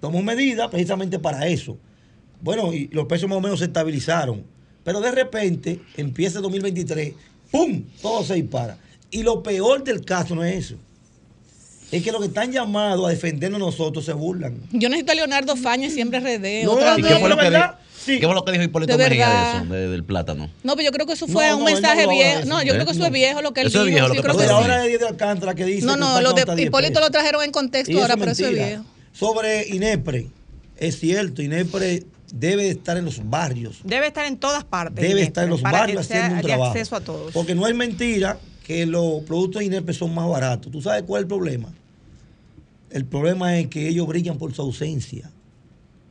Tomó 0.01 0.21
medidas 0.23 0.69
precisamente 0.69 1.19
para 1.19 1.45
eso. 1.47 1.77
Bueno, 2.41 2.73
y 2.73 2.87
los 2.91 3.05
precios 3.07 3.29
más 3.29 3.37
o 3.37 3.41
menos 3.41 3.59
se 3.59 3.65
estabilizaron. 3.65 4.43
Pero 4.83 5.01
de 5.01 5.11
repente 5.11 5.79
empieza 5.97 6.37
el 6.39 6.43
2023, 6.43 7.13
¡pum! 7.51 7.83
Todo 8.01 8.23
se 8.23 8.35
dispara. 8.35 8.77
Y 9.11 9.23
lo 9.23 9.41
peor 9.43 9.83
del 9.83 10.03
caso 10.05 10.35
no 10.35 10.43
es 10.43 10.65
eso. 10.65 10.75
Es 11.91 12.03
que 12.03 12.11
los 12.11 12.19
que 12.21 12.27
están 12.27 12.51
llamados 12.51 13.05
a 13.05 13.09
defendernos 13.09 13.59
nosotros 13.59 14.03
se 14.05 14.11
burlan. 14.13 14.55
Yo 14.71 14.89
necesito 14.89 15.13
a 15.13 15.15
Leonardo 15.15 15.55
Faña 15.55 15.89
siempre 15.89 16.19
RD. 16.19 16.65
No, 16.65 16.73
otra 16.73 16.99
¿Y 16.99 17.01
qué 17.01 17.15
fue, 17.15 17.29
lo 17.29 17.37
que 17.37 17.49
sí. 17.97 18.19
¿Qué 18.19 18.25
fue 18.25 18.35
lo 18.35 18.43
que 18.43 18.51
dijo 18.51 18.63
Hipólito 18.65 18.97
De 18.97 18.97
Mejía 19.09 19.27
de 19.29 19.33
verdad. 19.35 19.63
eso, 19.63 19.73
de- 19.73 19.87
del 19.89 20.03
plátano? 20.03 20.49
No, 20.63 20.75
pero 20.75 20.85
yo 20.85 20.91
creo 20.91 21.05
que 21.05 21.13
eso 21.13 21.27
fue 21.27 21.47
No, 21.47 21.57
un 21.57 21.63
no, 21.63 21.69
él 21.69 21.75
no 21.75 21.81
mensaje 21.81 22.07
viejo. 22.07 22.45
No, 22.45 22.61
yo 22.61 22.73
¿Eh? 22.73 22.75
creo 22.75 22.85
que 22.85 22.91
eso 22.91 23.05
es 23.05 23.11
viejo 23.11 23.41
lo 23.41 23.53
que 23.53 23.61
él 23.61 23.67
Eso 23.67 23.79
es 23.79 23.85
dijo. 23.85 23.93
viejo 23.95 24.07
lo 24.09 24.13
sí, 24.13 24.17
que 24.17 24.21
creo 24.23 24.33
Lo 24.33 24.39
que 24.39 24.43
de 24.45 24.49
pasó. 24.49 24.63
sí. 24.63 24.69
ahora 24.71 24.85
es 24.85 24.99
de 24.99 25.07
Alcántara 25.07 25.55
que 25.55 25.65
dice 25.65 25.85
No, 25.85 25.93
que 25.93 25.99
no, 26.01 26.07
lo 26.07 26.13
de 26.15 26.21
plátano 26.21 26.39
está 26.39 26.51
a 26.51 26.55
10 26.55 26.67
Hipólito 26.67 26.99
lo 26.99 27.09
trajeron 27.11 27.43
en 27.43 27.51
contexto 27.51 28.01
ahora, 28.01 28.13
es 28.15 28.19
pero 28.19 28.31
eso 28.33 28.45
es 28.47 28.53
viejo. 28.53 28.83
Sobre 29.13 29.67
INEPRE, 29.69 30.27
es 30.77 30.99
cierto, 30.99 31.41
INEPRE 31.41 32.03
debe 32.33 32.63
de 32.63 32.69
estar 32.71 32.97
en 32.97 33.05
los 33.05 33.27
barrios. 33.29 33.79
Debe 33.83 34.07
estar 34.07 34.25
en 34.25 34.37
todas 34.37 34.63
partes. 34.63 34.95
Debe 34.95 35.11
Inés, 35.11 35.27
estar 35.27 35.43
en 35.45 35.49
los 35.49 35.61
para 35.61 35.79
barrios 35.79 36.07
que 36.07 36.13
sea 36.13 36.25
haciendo 36.25 36.35
un 36.35 36.41
de 36.41 36.47
trabajo. 36.47 36.71
acceso 36.71 36.95
a 36.95 37.01
todos. 37.01 37.33
Porque 37.33 37.55
no 37.55 37.67
es 37.67 37.75
mentira 37.75 38.39
que 38.65 38.85
los 38.85 39.23
productos 39.23 39.59
de 39.59 39.65
INEPRE 39.65 39.93
son 39.93 40.13
más 40.13 40.27
baratos. 40.27 40.71
¿Tú 40.71 40.81
sabes 40.81 41.03
cuál 41.03 41.21
es 41.21 41.23
el 41.23 41.27
problema? 41.27 41.69
El 42.89 43.05
problema 43.05 43.57
es 43.57 43.67
que 43.67 43.87
ellos 43.87 44.07
brillan 44.07 44.37
por 44.37 44.53
su 44.53 44.61
ausencia. 44.61 45.29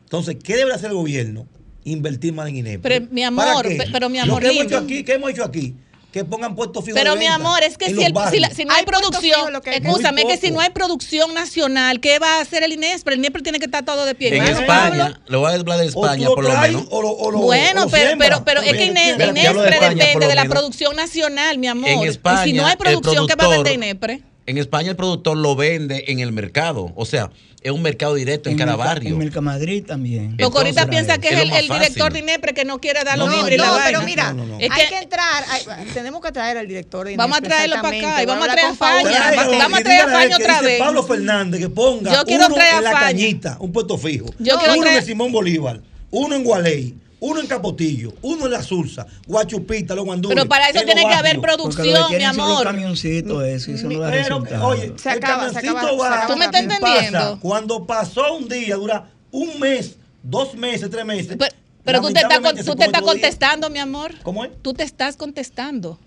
Entonces, 0.05 0.37
¿qué 0.43 0.57
debe 0.57 0.73
hacer 0.73 0.91
el 0.91 0.97
gobierno? 0.97 1.47
Invertir 1.85 2.33
más 2.33 2.49
en 2.49 2.57
INEPRE. 2.57 2.81
Pero, 3.01 3.13
mi 3.13 3.23
amor, 3.23 3.45
¿Para 3.45 3.69
qué? 3.69 3.85
pero, 3.93 4.09
mi 4.09 4.19
Lo 4.19 4.25
amor 4.25 4.43
que 4.43 4.51
hemos 4.51 4.65
hecho 4.65 4.79
aquí, 4.79 5.05
¿qué 5.05 5.13
hemos 5.15 5.31
hecho 5.31 5.45
aquí? 5.45 5.75
Que 6.17 6.25
pongan 6.25 6.55
puestos 6.57 6.83
fijos 6.83 6.99
Pero 6.99 7.13
de 7.13 7.19
mi 7.19 7.27
amor, 7.27 7.63
es 7.63 7.77
que 7.77 7.87
si, 7.87 7.93
el- 7.93 8.07
si, 8.07 8.13
barrios. 8.13 8.41
la- 8.41 8.49
si 8.55 8.65
no 8.65 8.73
hay, 8.73 8.87
producción, 8.87 9.53
lo 9.53 9.59
escúchame, 9.63 10.23
Muy 10.23 10.33
que 10.33 10.39
si 10.41 10.51
no 10.51 10.61
hay 10.61 10.71
producción 10.71 11.35
nacional, 11.35 12.01
¿qué 12.01 12.19
va 12.19 12.39
a 12.39 12.41
hacer 12.41 12.63
el 12.63 12.73
INESPRE? 12.73 13.13
El 13.17 13.19
INESPRE 13.21 13.43
tiene 13.43 13.59
que 13.59 13.67
estar 13.67 13.85
todo 13.85 14.07
de 14.07 14.15
pie. 14.15 14.29
En 14.35 14.43
Bueno, 14.43 14.61
España, 14.61 14.99
Pablo. 15.11 15.19
le 15.29 15.37
voy 15.37 15.53
a 15.53 15.55
hablar 15.57 15.79
de 15.79 15.85
España 15.89 16.25
lo 16.27 16.35
por 16.35 16.45
lo 16.45 16.51
traes 16.53 16.73
menos. 16.73 16.89
o 16.91 17.03
lo- 17.03 17.11
o 17.11 17.31
lo- 17.31 17.39
Bueno, 17.41 17.85
lo 17.85 17.91
pero, 17.91 18.07
siembras. 18.07 18.31
pero, 18.31 18.45
pero 18.47 18.61
es 18.63 18.73
que 18.73 18.79
de 18.79 18.85
INESPRE 18.87 19.25
España, 19.27 19.91
depende 19.91 20.15
lo 20.21 20.29
de 20.29 20.35
la 20.37 20.45
producción 20.47 20.97
nacional, 20.97 21.59
mi 21.59 21.67
amor. 21.67 21.91
En 21.91 22.01
España, 22.05 22.47
y 22.47 22.51
si 22.51 22.53
no 22.57 22.65
hay 22.65 22.73
el 22.73 22.79
producción, 22.79 23.27
¿qué 23.27 23.35
va 23.35 23.45
a 23.45 23.47
productor- 23.49 23.65
vender 23.65 23.75
INESPRE? 23.75 24.23
En 24.47 24.57
España 24.57 24.89
el 24.91 24.97
productor 24.97 25.37
lo 25.37 25.55
vende 25.55 26.05
en 26.09 26.21
el 26.21 26.33
mercado. 26.33 26.93
O 26.97 27.05
sea, 27.05 27.31
es 27.67 27.73
un 27.73 27.83
mercado 27.83 28.15
directo 28.15 28.49
en, 28.49 28.57
cada 28.57 28.73
Merca- 28.77 28.85
barrio. 28.85 29.11
En 29.11 29.19
Mercamadrid 29.19 29.85
también. 29.85 30.37
Porque 30.39 30.59
ahorita 30.59 30.87
piensa 30.87 31.19
que 31.19 31.29
es, 31.29 31.41
el, 31.41 31.69
director 31.69 32.13
de 32.13 32.19
INESPRE 32.21 32.55
que 32.55 32.65
no 32.65 32.81
quiere 32.81 33.03
dar 33.05 33.19
los 33.19 33.29
No, 33.29 33.33
libros 33.35 33.51
y 33.53 33.57
la 33.57 33.67
no, 33.67 33.73
vaina. 33.73 33.87
pero 33.87 34.03
mira, 34.03 34.33
No, 34.33 34.45
no, 34.45 34.47
no. 34.57 34.61
Es 34.61 34.71
hay 34.71 34.83
que- 34.85 34.89
que 34.89 34.99
entrar, 35.03 35.45
hay- 35.51 35.87
tenemos 35.93 36.21
que 36.21 36.33
traer 36.33 36.59
al 36.59 36.69
director 36.69 37.07
de 37.07 37.17
Vamos 37.17 37.39
a 37.39 37.41
traerlo 37.41 37.77
para 37.83 37.97
acá 37.99 38.23
y 38.23 38.27
vamos 38.27 38.49
a 38.49 38.53
traer 38.53 38.67
a 38.67 38.75
Faña. 38.75 39.33
Vamos 39.59 39.79
a 39.81 39.83
traer 39.83 40.01
a 40.03 40.09
Faña 40.09 40.37
que 40.37 40.43
otra 40.43 40.61
vez. 40.63 40.79
Pablo 40.79 41.03
Fernández 41.03 41.61
que 41.61 41.69
ponga 41.69 42.13
Yo 42.13 42.23
uno 42.35 42.47
en 42.57 42.85
la 42.85 42.93
cañita, 42.93 43.57
un 43.61 43.73
puesto 43.73 43.99
fijo. 43.99 44.27
Yo 44.39 44.59
uno 44.77 44.87
en 44.89 45.05
Simón 45.05 45.33
Bolívar, 45.33 45.81
uno 46.11 46.37
en 46.37 46.45
Gualey, 46.45 46.95
uno 47.21 47.41
en 47.41 47.47
Capotillo, 47.47 48.13
uno 48.23 48.47
en 48.47 48.53
La 48.53 48.63
Sursa, 48.63 49.07
Guachupita, 49.27 49.95
Los 49.95 50.05
Guandules. 50.05 50.35
Pero 50.37 50.49
para 50.49 50.69
eso 50.69 50.81
en 50.81 50.87
tiene 50.87 51.07
que 51.07 51.15
haber 51.15 51.41
producción, 51.41 52.15
mi 52.17 52.23
amor. 52.25 52.65
camioncitos 52.65 53.43
eso, 53.45 53.71
y 53.71 53.75
eso 53.75 53.89
no 53.89 54.01
da 54.01 54.11
Pero, 54.11 54.45
oye, 54.67 54.93
Se 54.97 55.11
el 55.13 55.17
acaba, 55.19 55.49
se 55.49 55.55
camioncito 55.55 55.77
acaba, 55.79 55.91
se 55.91 55.97
va, 55.97 56.07
acaba 56.15 56.27
¿Tú 56.27 56.37
me 56.37 56.45
estás 56.45 56.61
¿qué 56.61 56.65
entendiendo? 56.75 57.19
pasa? 57.19 57.39
Cuando 57.41 57.87
pasó 57.87 58.35
un 58.35 58.49
día, 58.49 58.77
dura 58.77 59.11
un 59.31 59.59
mes, 59.59 59.97
dos 60.23 60.55
meses, 60.55 60.91
tres 60.91 61.05
meses. 61.05 61.37
Pero, 61.39 61.55
pero 61.85 62.01
tú 62.01 62.13
te 62.13 62.21
estás, 62.21 62.41
con- 62.41 62.45
lamentablemente 62.55 62.63
se 62.65 62.71
tú 62.71 62.77
te 62.77 62.85
estás 62.85 63.01
día. 63.03 63.11
contestando, 63.13 63.71
mi 63.71 63.79
amor. 63.79 64.13
¿Cómo 64.23 64.45
es? 64.45 64.51
Tú 64.63 64.75
te 64.75 64.83
estás 64.85 65.17
contestando. 65.17 65.99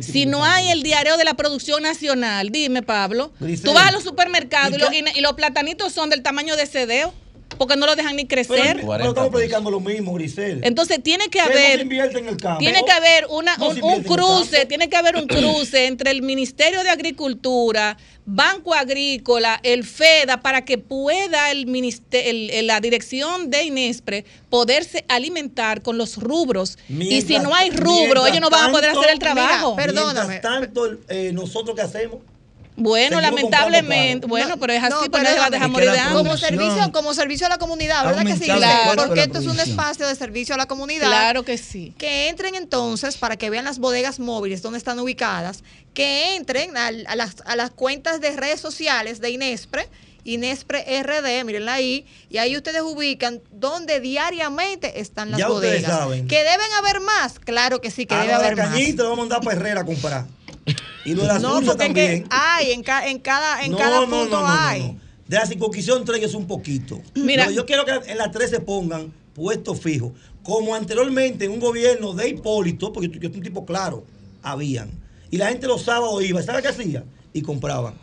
Si 0.00 0.26
no 0.26 0.44
hay 0.44 0.70
el 0.70 0.82
diario 0.82 1.16
de 1.16 1.22
la 1.24 1.34
producción 1.34 1.84
nacional, 1.84 2.50
dime, 2.50 2.82
Pablo, 2.82 3.30
Grisel. 3.38 3.64
tú 3.66 3.72
vas 3.72 3.86
a 3.88 3.92
los 3.92 4.02
supermercados 4.02 4.72
¿Y 4.72 4.74
y, 4.74 5.02
los, 5.02 5.16
y 5.16 5.20
los 5.20 5.32
platanitos 5.34 5.92
son 5.92 6.10
del 6.10 6.22
tamaño 6.22 6.56
de 6.56 6.66
cedeo, 6.66 7.14
porque 7.56 7.76
no 7.76 7.86
lo 7.86 7.94
dejan 7.96 8.16
ni 8.16 8.26
crecer. 8.26 8.74
pero 8.76 8.86
40 8.86 9.08
estamos 9.10 9.30
predicando 9.32 9.70
lo 9.70 9.80
mismo, 9.80 10.14
Grisel. 10.14 10.60
Entonces 10.64 11.02
tiene 11.02 11.24
que 11.24 11.38
Que 11.38 11.38
no 11.40 11.46
se 11.46 11.52
haber 11.52 11.80
invierte 11.80 12.18
en 12.18 12.28
el 12.28 12.36
campo. 12.36 12.58
tiene 12.58 12.82
que 12.84 12.92
haber 12.92 13.26
una, 13.30 13.56
No 13.56 13.68
un, 13.68 14.02
cruce, 14.02 14.66
tiene 14.66 14.88
que 14.88 14.96
haber 14.96 15.16
un 15.16 15.26
cruce 15.26 15.86
entre 15.86 16.10
el 16.10 16.22
Ministerio 16.22 16.82
de 16.82 16.90
Agricultura, 16.90 17.96
Banco 18.24 18.72
Agrícola, 18.74 19.58
el 19.64 19.82
FEDA, 19.84 20.40
para 20.42 20.64
que 20.64 20.78
pueda 20.78 21.50
el 21.50 21.66
el- 22.12 22.50
el- 22.50 22.66
la 22.66 22.80
dirección 22.80 23.50
de 23.50 23.64
INESPRE 23.64 24.24
poderse 24.48 25.04
alimentar 25.08 25.82
con 25.82 25.98
los 25.98 26.16
rubros. 26.18 26.78
y 26.88 27.22
si 27.22 27.38
no 27.40 27.54
hay 27.54 27.70
rubro, 27.70 28.26
ellos 28.26 28.40
no 28.40 28.50
van 28.50 28.68
a 28.68 28.72
poder 28.72 28.86
tanto- 28.92 29.00
hacer 29.00 29.12
el 29.12 29.18
trabajo. 29.18 29.72
Mira, 29.72 29.86
Perdóname. 29.86 30.28
Mientras 30.28 30.42
tanto, 30.62 30.98
eh, 31.08 31.30
nosotros 31.32 31.74
qué 31.74 31.82
hacemos, 31.82 32.18
bueno, 32.74 33.18
seguimos 33.20 33.22
lamentablemente, 33.42 34.26
bueno, 34.26 34.48
No, 34.48 34.56
pero 34.58 34.72
es 34.72 34.82
así, 34.82 34.92
no, 34.94 35.10
pues 35.10 35.22
no 35.22 35.28
se 35.28 35.38
va 35.38 35.46
a 35.46 35.50
dejar 35.50 35.68
morir 35.68 35.90
de 35.90 35.98
hambre. 35.98 36.22
Como 36.22 36.36
servicio, 36.36 36.92
como 36.92 37.14
servicio 37.14 37.46
a 37.46 37.50
la 37.50 37.58
comunidad, 37.58 38.04
¿verdad 38.04 38.24
que 38.24 38.36
sí? 38.36 38.48
costo 38.48 39.06
Porque 39.06 39.22
esto 39.22 39.38
es 39.40 39.46
un 39.46 39.60
espacio 39.60 40.06
de 40.06 40.14
servicio 40.14 40.54
a 40.54 40.58
la 40.58 40.66
comunidad. 40.66 41.06
Claro 41.08 41.42
que 41.44 41.58
sí. 41.58 41.94
Que 41.98 42.28
entren 42.28 42.54
entonces, 42.54 43.16
para 43.18 43.36
que 43.36 43.50
vean 43.50 43.64
las 43.66 43.78
bodegas 43.78 44.18
móviles 44.18 44.62
donde 44.62 44.78
están 44.78 44.98
ubicadas, 44.98 45.62
que 45.94 46.34
entren 46.36 46.76
al- 46.76 47.04
a, 47.08 47.16
las, 47.16 47.36
a 47.44 47.56
las 47.56 47.70
cuentas 47.70 48.20
de 48.20 48.34
redes 48.36 48.60
sociales 48.60 49.20
de 49.20 49.30
Inespre, 49.30 49.88
Inespre 50.24 50.84
RD, 51.02 51.44
mírenla 51.44 51.74
ahí, 51.74 52.06
y 52.30 52.38
ahí 52.38 52.56
ustedes 52.56 52.80
ubican 52.82 53.40
donde 53.50 53.98
diariamente 54.00 55.00
están 55.00 55.30
las 55.32 55.40
Ya 55.40 55.50
ustedes 55.50 55.82
bodegas. 55.82 55.98
saben. 55.98 56.28
¿Que 56.28 56.38
deben 56.38 56.72
haber 56.78 57.00
más? 57.00 57.38
Claro 57.38 57.80
que 57.80 57.90
sí, 57.90 58.06
que 58.06 58.14
a 58.14 58.20
debe 58.20 58.32
la 58.32 58.38
haber 58.38 58.56
más. 58.56 58.68
cañita 58.68 59.02
lo 59.02 59.10
vamos 59.10 59.18
a 59.18 59.28
mandar 59.28 59.40
para 59.42 59.56
Herrera 59.56 59.80
a 59.80 59.84
comprar. 59.84 60.24
Y 61.04 61.14
lo 61.14 61.22
de 61.22 61.28
la 61.28 61.38
No, 61.38 61.60
porque 61.62 61.70
en 61.86 61.94
que 61.94 62.02
también. 62.04 62.26
hay, 62.30 62.72
en, 62.72 62.82
ca- 62.82 63.08
en 63.08 63.18
cada, 63.18 63.64
en 63.64 63.72
No, 63.72 63.78
cada 63.78 64.00
no, 64.06 64.08
punto 64.10 64.40
hay. 64.46 64.98
De 65.26 65.36
la 65.36 65.46
circunscripción 65.46 66.04
3 66.04 66.22
es 66.24 66.34
un 66.34 66.46
poquito. 66.46 67.00
Mira. 67.14 67.50
Yo 67.50 67.64
quiero 67.66 67.84
que 67.84 67.92
en 68.10 68.18
la 68.18 68.30
3 68.30 68.50
se 68.50 68.60
pongan 68.60 69.12
puestos 69.34 69.80
fijos. 69.80 70.12
Como 70.42 70.74
anteriormente 70.74 71.44
en 71.44 71.52
un 71.52 71.60
gobierno 71.60 72.12
de 72.14 72.28
Hipólito, 72.28 72.92
porque 72.92 73.08
yo, 73.08 73.14
yo 73.20 73.28
soy 73.28 73.38
un 73.38 73.44
tipo 73.44 73.64
claro, 73.64 74.04
habían. 74.42 74.90
Y 75.30 75.38
la 75.38 75.46
gente 75.48 75.66
los 75.66 75.82
sábados 75.82 76.22
iba, 76.24 76.42
¿sabe 76.42 76.60
qué 76.62 76.68
hacía? 76.68 77.04
Y 77.32 77.42
compraban. 77.42 77.94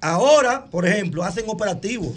Ahora, 0.00 0.66
por 0.66 0.86
ejemplo, 0.86 1.22
hacen 1.24 1.44
operativos 1.48 2.16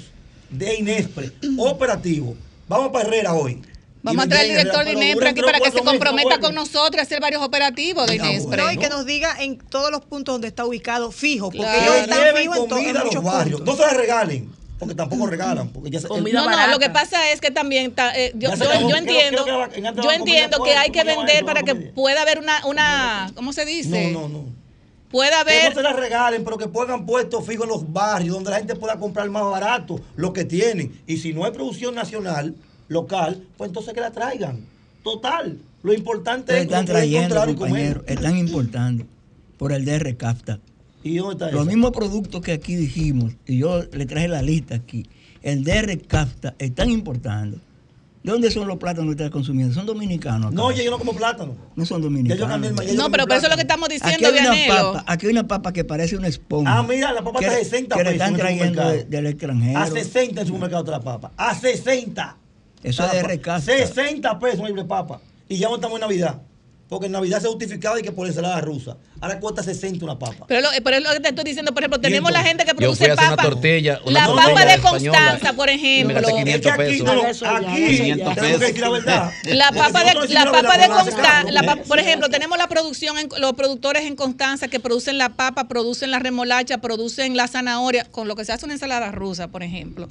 de 0.50 0.76
Inespre. 0.76 1.32
operativos. 1.58 2.36
Vamos 2.68 2.92
para 2.92 3.08
Herrera 3.08 3.34
hoy. 3.34 3.62
Vamos 4.04 4.26
a 4.26 4.28
traer 4.28 4.52
al 4.52 4.58
director 4.58 4.86
de 4.86 4.92
INESPRE 4.92 5.30
aquí 5.30 5.42
para 5.42 5.60
que 5.60 5.72
se 5.72 5.82
comprometa 5.82 6.38
con 6.40 6.54
nosotros 6.54 7.00
a 7.00 7.04
hacer 7.04 7.22
varios 7.22 7.42
operativos 7.42 8.06
de 8.08 8.16
INESPRE. 8.16 8.58
No, 8.62 8.72
y 8.72 8.78
que 8.78 8.90
nos 8.90 9.06
diga 9.06 9.36
en 9.42 9.58
todos 9.58 9.92
los 9.92 10.02
puntos 10.02 10.34
donde 10.36 10.50
está 10.50 10.66
ubicado 10.66 11.12
fijo, 11.12 11.46
porque 11.50 11.62
Claro. 11.62 11.82
ellos 11.82 11.94
Que 11.96 12.02
están 12.02 12.36
fijos 12.36 12.58
en, 12.58 12.68
to- 12.68 12.78
en 12.78 12.84
comida 12.84 13.00
a 13.00 13.04
muchos 13.06 13.24
los 13.24 13.34
barrios. 13.34 13.60
puntos. 13.62 13.78
No 13.80 13.84
se 13.86 13.92
la 13.94 13.98
regalen, 13.98 14.50
porque 14.78 14.94
tampoco 14.96 15.26
regalan. 15.28 15.70
Porque 15.70 15.90
ya 15.90 16.02
se- 16.02 16.10
No, 16.10 16.18
no, 16.50 16.68
lo 16.68 16.80
que 16.80 16.90
pasa 16.90 17.32
es 17.32 17.40
que 17.40 17.50
también 17.52 17.94
ta- 17.94 18.14
eh, 18.14 18.34
yo, 18.36 18.50
entiendo, 18.52 19.44
creo 19.46 19.70
que 19.70 19.78
en 19.80 19.96
yo 19.96 20.12
entiendo 20.12 20.62
que 20.64 20.74
hay 20.76 20.90
que 20.92 21.00
¿cómo 21.00 21.10
se 21.10 21.16
llama 21.16 21.26
vender 21.26 21.46
para 21.46 21.64
que 21.64 21.74
pueda 21.76 22.22
haber 22.24 22.40
una, 22.40 22.66
una 22.66 23.32
¿cómo 23.36 23.54
se 23.54 23.64
dice? 23.66 24.12
No, 24.12 24.22
no, 24.22 24.28
no. 24.28 24.46
Pueda 25.10 25.46
Que 25.46 25.52
haber 25.52 25.70
no 25.70 25.76
se 25.76 25.82
la 25.84 25.94
regalen, 25.94 26.44
pero 26.44 26.58
que 26.58 26.68
pongan 26.68 27.06
puestos 27.06 27.46
fijos 27.46 27.66
en 27.66 27.70
los 27.70 27.94
barrios 27.94 28.34
donde 28.36 28.50
la 28.50 28.58
gente 28.58 28.76
pueda 28.76 28.98
comprar 28.98 29.30
más 29.30 29.44
barato 29.44 30.02
lo 30.16 30.34
que 30.34 30.44
tienen. 30.44 31.02
Y 31.08 31.18
si 31.18 31.32
no 31.34 31.46
hay 31.46 31.52
producción 31.52 31.94
nacional, 31.96 32.56
local, 32.94 33.44
pues 33.58 33.70
entonces 33.70 33.94
que 33.94 34.02
la 34.02 34.12
traigan. 34.12 34.66
Total. 35.04 35.58
Lo 35.84 35.94
importante 35.94 36.56
es 36.56 36.64
están 36.64 36.86
trayendo, 36.86 37.36
compañeros, 37.46 38.04
están 38.08 38.38
importando 38.38 39.06
por 39.58 39.74
el 39.74 39.84
DR 39.84 40.16
CAFTA. 40.16 40.60
¿Y 41.04 41.18
dónde 41.18 41.34
está 41.34 41.52
Los 41.52 41.62
eso? 41.62 41.66
mismos 41.66 41.92
productos 41.92 42.42
que 42.42 42.54
aquí 42.54 42.76
dijimos, 42.76 43.34
y 43.46 43.58
yo 43.58 43.84
le 43.92 44.06
traje 44.06 44.30
la 44.30 44.42
lista 44.42 44.76
aquí, 44.76 45.06
el 45.42 45.66
DR 45.66 46.00
CAFTA 46.08 46.56
están 46.58 46.90
importando. 46.90 47.58
¿De 48.24 48.32
dónde 48.32 48.50
son 48.52 48.70
los 48.70 48.78
plátanos 48.78 49.08
que 49.08 49.24
están 49.24 49.32
consumiendo? 49.32 49.74
¿Son 49.74 49.86
dominicanos? 49.86 50.48
acá? 50.48 50.56
No, 50.56 50.72
yo 50.72 50.90
no 50.90 50.98
como 50.98 51.14
plátano. 51.14 51.58
No 51.76 51.86
son 51.86 52.02
dominicanos. 52.02 52.40
yo 52.40 52.48
cambié 52.48 52.70
yo 52.88 52.94
No, 52.94 53.12
pero, 53.12 53.26
pero 53.26 53.36
eso 53.36 53.48
es 53.48 53.52
lo 53.52 53.58
que 53.58 53.64
estamos 53.64 53.90
Aquí 53.90 54.00
diciendo, 54.00 54.28
hay, 54.30 54.34
una 54.34 54.52
Vianelo. 54.52 54.94
papa, 54.94 55.04
aquí 55.12 55.26
hay 55.26 55.32
una 55.34 55.48
papa 55.48 55.74
que 55.74 55.84
parece 55.84 56.16
una 56.16 56.30
esponja. 56.30 56.78
Ah, 56.78 56.84
mira, 56.84 57.12
la 57.12 57.22
papa 57.22 57.40
que, 57.40 57.48
está 57.48 57.58
a 57.58 57.64
60 57.64 57.98
que 57.98 58.04
le 58.06 58.12
pesos 58.12 58.14
están 58.14 58.30
en 58.30 58.34
el 58.36 58.40
trayendo 58.40 59.10
del 59.10 59.28
extranjero. 59.28 59.78
A 59.78 59.88
60 59.88 60.20
en 60.20 60.38
el 60.38 60.46
supermercado 60.48 60.82
otra 60.84 61.02
papa. 61.02 61.34
A 61.36 61.54
60. 61.54 62.38
Eso 62.84 63.06
es 63.06 63.12
de 63.14 63.22
pa- 63.22 63.28
recasta. 63.28 63.72
60 63.72 64.40
pesos 64.40 64.60
una 64.60 64.68
libre 64.70 64.86
papa. 64.86 65.22
Y 65.50 65.58
ya 65.58 65.68
no 65.70 65.76
estamos 65.76 65.96
en 65.96 66.02
Navidad. 66.02 66.42
Porque 66.90 67.08
en 67.08 67.14
Navidad 67.14 67.42
se 67.42 67.48
justificaba 67.48 68.00
y 68.00 68.04
que 68.04 68.12
por 68.12 68.28
ensalada 68.28 68.62
rusa. 68.62 68.98
Ahora 69.20 69.40
cuesta 69.40 69.64
60 69.64 70.04
una 70.06 70.20
papa. 70.20 70.46
Pero, 70.48 70.62
lo, 70.62 70.68
pero 70.84 70.98
es 70.98 71.04
lo 71.04 71.10
que 71.12 71.22
te 71.22 71.30
estoy 71.30 71.44
diciendo, 71.46 71.74
por 71.74 71.82
ejemplo, 71.82 72.00
tenemos 72.00 72.32
la 72.32 72.44
gente 72.44 72.66
que 72.66 72.72
Yo 72.72 72.76
produce 72.76 73.06
fui 73.06 73.10
a 73.10 73.14
hacer 73.14 73.26
una 73.30 73.36
papa. 73.36 73.50
tortilla. 73.50 74.00
Una 74.06 74.20
La 74.20 74.26
tortilla 74.28 74.48
papa 74.48 74.66
de 74.66 74.74
española, 74.74 75.18
Constanza, 75.20 75.54
por 75.54 75.70
y 75.70 75.72
me 75.72 75.78
ejemplo. 75.78 76.20
Es 76.20 76.26
que 76.36 76.44
500 76.44 76.72
aquí, 76.72 77.02
no, 77.02 77.12
aquí 77.58 78.08
tenemos 78.14 78.36
que 78.36 78.58
decir 78.60 78.80
la 78.80 78.90
verdad. 78.90 79.32
La 79.46 79.72
papa 79.72 80.04
de, 80.04 80.28
la 80.34 80.52
papa 80.52 80.78
de 80.78 80.88
Constanza, 80.88 81.12
sacar. 81.16 81.52
la 81.54 81.64
pa- 81.64 81.78
por 81.78 81.98
ejemplo, 82.00 82.30
tenemos 82.30 82.58
la 82.60 82.68
producción, 82.68 83.18
en, 83.18 83.30
los 83.40 83.54
productores 83.54 84.04
en 84.04 84.16
Constanza 84.16 84.68
que 84.68 84.80
producen 84.80 85.18
la 85.18 85.30
papa, 85.30 85.68
producen 85.68 86.12
la 86.12 86.20
remolacha, 86.20 86.78
producen 86.80 87.36
la 87.38 87.48
zanahoria, 87.48 88.06
con 88.12 88.28
lo 88.28 88.36
que 88.36 88.46
se 88.46 88.52
hace 88.52 88.66
una 88.66 88.76
ensalada 88.76 89.10
rusa, 89.12 89.48
por 89.48 89.64
ejemplo. 89.64 90.10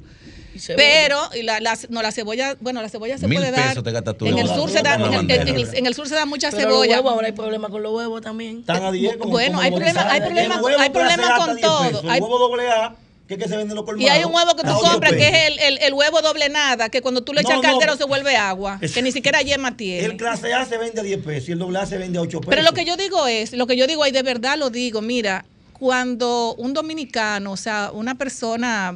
Y. 0.55 0.59
Pero 0.75 1.19
y 1.35 1.41
la, 1.43 1.59
la- 1.59 1.77
no, 1.89 2.01
la 2.01 2.11
cebolla, 2.11 2.55
bueno, 2.59 2.81
la 2.81 2.89
cebolla 2.89 3.17
se 3.17 3.27
Mil 3.27 3.39
puede 3.39 3.51
dar. 3.51 3.69
pesos 3.69 3.83
te 3.83 3.91
gastas 3.91 4.17
tú 4.17 4.25
en 4.27 4.37
el 4.37 4.47
sur 4.47 4.69
se 4.69 4.81
da, 4.81 4.95
en, 4.95 5.01
el- 5.01 5.09
bandera. 5.09 5.41
en 5.43 5.47
el, 5.55 5.67
en 5.75 5.85
el 5.85 5.93
sur 5.95 6.07
se 6.07 6.15
da 6.15 6.25
mucha 6.25 6.49
Pero 6.51 6.61
cebolla. 6.69 6.95
huevos, 6.97 7.13
ahora 7.13 7.27
hay 7.27 7.33
problemas 7.33 7.71
con 7.71 7.81
los 7.83 7.93
huevos 7.93 8.21
también. 8.21 8.59
Están 8.59 8.83
a 8.83 8.91
10 8.91 9.17
como- 9.17 9.31
Bueno, 9.31 9.53
como 9.57 9.61
hay 9.61 9.71
problemas- 9.71 10.05
hay 10.11 10.21
problemas- 10.21 10.61
hay 10.79 10.89
problemas 10.89 11.31
con 11.39 11.55
10 11.55 11.61
todo. 11.61 11.83
pesos. 11.87 12.03
Hay- 12.07 12.17
El 12.17 12.23
huevo 12.23 12.37
doble 12.39 12.69
A, 12.69 12.95
que 13.27 13.35
se 13.47 13.57
vende 13.57 13.71
en 13.71 13.75
los 13.75 13.83
Y 13.83 13.85
colmados. 13.85 14.11
hay 14.11 14.23
un 14.25 14.35
huevo 14.35 14.55
que 14.55 14.61
tú 14.61 14.69
a 14.69 14.77
8 14.77 14.91
compras 14.91 15.13
que 15.13 15.27
es 15.27 15.33
el, 15.47 15.59
el- 15.59 15.77
el 15.79 15.93
huevo 15.93 16.21
doble 16.21 16.49
nada, 16.49 16.89
que 16.89 17.01
cuando 17.01 17.21
tú 17.23 17.33
le 17.33 17.41
echas 17.41 17.53
No, 17.53 17.57
al 17.61 17.63
caldero 17.63 17.93
no. 17.93 17.97
se 17.97 18.03
vuelve 18.03 18.35
agua, 18.37 18.77
Es- 18.79 18.93
que 18.93 19.01
ni 19.01 19.11
siquiera 19.11 19.41
yema 19.41 19.75
tiene. 19.75 20.05
El 20.05 20.17
clase 20.17 20.53
A 20.53 20.65
se 20.65 20.77
vende 20.77 20.99
a 21.01 21.03
10 21.03 21.17
pesos 21.23 21.49
y 21.49 21.53
el 21.53 21.57
doble 21.59 21.79
A 21.79 21.85
se 21.87 21.97
vende 21.97 22.19
a 22.19 22.21
8 22.21 22.41
pesos. 22.41 22.49
Pero 22.51 22.61
lo 22.61 22.73
que 22.73 22.85
yo 22.85 22.95
digo 22.95 23.25
es, 23.25 23.53
lo 23.53 23.65
que 23.65 23.75
yo 23.75 23.87
digo, 23.87 24.05
y 24.05 24.11
de 24.11 24.21
verdad 24.21 24.57
lo 24.59 24.69
digo, 24.69 25.01
mira, 25.01 25.45
cuando 25.79 26.53
un 26.59 26.73
dominicano, 26.73 27.51
o 27.53 27.57
sea, 27.57 27.89
una 27.91 28.15
persona, 28.15 28.95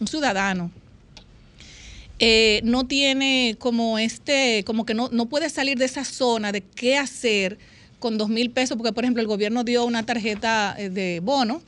un 0.00 0.06
ciudadano, 0.08 0.70
eh, 2.22 2.60
no 2.64 2.86
tiene 2.86 3.56
como 3.58 3.98
este, 3.98 4.62
como 4.64 4.84
que 4.84 4.92
no, 4.92 5.08
no 5.10 5.26
puede 5.26 5.48
salir 5.48 5.78
de 5.78 5.86
esa 5.86 6.04
zona 6.04 6.52
de 6.52 6.60
qué 6.60 6.98
hacer 6.98 7.58
con 7.98 8.18
dos 8.18 8.28
mil 8.28 8.50
pesos, 8.50 8.76
porque 8.76 8.92
por 8.92 9.04
ejemplo 9.04 9.22
el 9.22 9.26
gobierno 9.26 9.64
dio 9.64 9.86
una 9.86 10.04
tarjeta 10.04 10.74
eh, 10.78 10.90
de 10.90 11.20
bono 11.20 11.62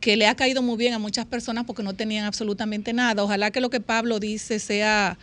que 0.00 0.16
le 0.16 0.26
ha 0.26 0.34
caído 0.34 0.60
muy 0.60 0.76
bien 0.76 0.92
a 0.92 0.98
muchas 0.98 1.24
personas 1.24 1.64
porque 1.66 1.84
no 1.84 1.94
tenían 1.94 2.24
absolutamente 2.24 2.92
nada. 2.92 3.22
Ojalá 3.22 3.52
que 3.52 3.60
lo 3.60 3.70
que 3.70 3.80
Pablo 3.80 4.18
dice 4.18 4.58
sea, 4.58 5.18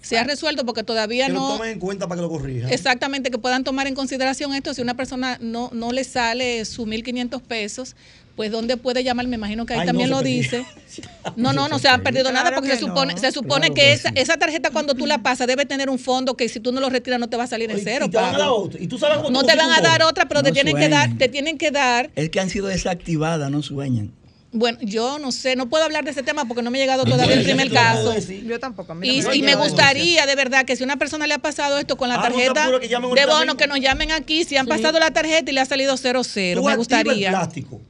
sea 0.00 0.24
resuelto 0.24 0.66
porque 0.66 0.82
todavía 0.82 1.28
que 1.28 1.32
no... 1.32 1.50
lo 1.50 1.54
tomen 1.54 1.70
en 1.70 1.78
cuenta 1.78 2.08
para 2.08 2.18
que 2.18 2.22
lo 2.22 2.28
corrijan. 2.28 2.72
Exactamente, 2.72 3.30
que 3.30 3.38
puedan 3.38 3.62
tomar 3.62 3.86
en 3.86 3.94
consideración 3.94 4.52
esto. 4.52 4.74
Si 4.74 4.82
una 4.82 4.94
persona 4.94 5.38
no, 5.40 5.70
no 5.72 5.92
le 5.92 6.02
sale 6.02 6.64
sus 6.64 6.88
1.500 6.88 7.40
pesos, 7.40 7.94
pues 8.38 8.52
¿dónde 8.52 8.76
puede 8.76 9.02
llamar? 9.02 9.26
Me 9.26 9.34
imagino 9.34 9.66
que 9.66 9.74
ahí 9.74 9.80
Ay, 9.80 9.86
también 9.86 10.10
no, 10.10 10.18
lo 10.18 10.22
se 10.22 10.28
dice. 10.28 10.64
No, 11.36 11.52
no, 11.52 11.68
no 11.68 11.78
se 11.80 11.88
ha 11.88 11.98
perdido 11.98 12.30
nada 12.30 12.44
Claro 12.50 12.56
porque 12.62 12.70
se 12.76 12.78
supone, 12.80 13.14
no. 13.14 13.20
se 13.20 13.32
supone 13.32 13.66
Claro 13.66 13.74
que, 13.74 13.80
que 13.80 13.92
esa, 13.92 14.08
sí. 14.10 14.14
esa 14.16 14.36
tarjeta 14.36 14.70
cuando 14.70 14.94
tú 14.94 15.06
la 15.06 15.18
pasas 15.18 15.46
debe 15.48 15.66
tener 15.66 15.90
un 15.90 15.98
fondo 15.98 16.36
que 16.36 16.48
si 16.48 16.60
tú 16.60 16.70
no 16.72 16.80
lo 16.80 16.88
retiras 16.88 17.18
no 17.18 17.28
te 17.28 17.36
va 17.36 17.44
a 17.44 17.46
salir 17.48 17.68
en 17.70 17.80
cero. 17.82 18.06
y 18.06 18.10
te 18.10 18.16
van 18.16 18.26
a 18.26 18.30
dar 18.30 18.40
Pablo. 18.40 18.54
otra. 18.56 18.80
Y 18.80 18.86
tú 18.86 18.96
sabes 18.98 19.18
cómo 19.18 19.30
No 19.30 19.42
te 19.42 19.56
van 19.56 19.72
a 19.72 19.80
dar 19.80 20.02
otra, 20.04 20.26
pero 20.28 20.42
te 20.42 20.52
tienen 20.52 20.76
que 20.76 20.88
dar, 20.88 21.18
te 21.18 21.28
tienen 21.28 21.58
que 21.58 21.70
dar. 21.72 22.10
Es 22.14 22.30
que 22.30 22.38
han 22.40 22.48
sido 22.48 22.68
desactivadas, 22.68 23.50
no 23.50 23.60
sueñan. 23.62 24.12
Bueno, 24.50 24.78
yo 24.80 25.18
no 25.18 25.30
sé, 25.30 25.56
no 25.56 25.68
puedo 25.68 25.84
hablar 25.84 26.04
de 26.04 26.12
ese 26.12 26.22
tema 26.22 26.46
porque 26.46 26.62
no 26.62 26.70
me 26.70 26.78
ha 26.78 26.80
llegado 26.80 27.04
todavía 27.04 27.34
el 27.34 27.44
primer 27.44 27.70
caso. 27.70 28.14
Yo 28.46 28.58
tampoco. 28.58 28.92
a 28.92 28.94
mí 28.94 29.06
Y, 29.08 29.36
y 29.38 29.42
me 29.42 29.56
gustaría 29.56 30.24
de 30.26 30.34
verdad 30.36 30.64
que 30.64 30.74
si 30.74 30.84
a 30.84 30.86
una 30.86 30.96
persona 30.96 31.26
le 31.26 31.34
ha 31.34 31.38
pasado 31.38 31.78
esto 31.78 31.96
con 31.98 32.08
la 32.08 32.14
Ah, 32.14 32.18
no 32.18 32.22
tarjeta 32.24 32.64
de 32.70 33.26
bono, 33.26 33.40
mismo. 33.40 33.56
que 33.58 33.66
nos 33.66 33.78
llamen 33.80 34.10
aquí 34.12 34.44
si 34.44 34.56
han 34.56 34.66
pasado 34.66 34.98
la 35.00 35.10
tarjeta 35.10 35.50
y 35.50 35.54
le 35.54 35.60
ha 35.60 35.66
salido 35.66 35.96
cero 35.98 36.22
cero. 36.24 36.62
Tú 36.62 36.66
Me 36.66 36.72
activa 36.72 37.00
el 37.00 37.04
gustaría. 37.04 37.28
plástico. 37.30 37.82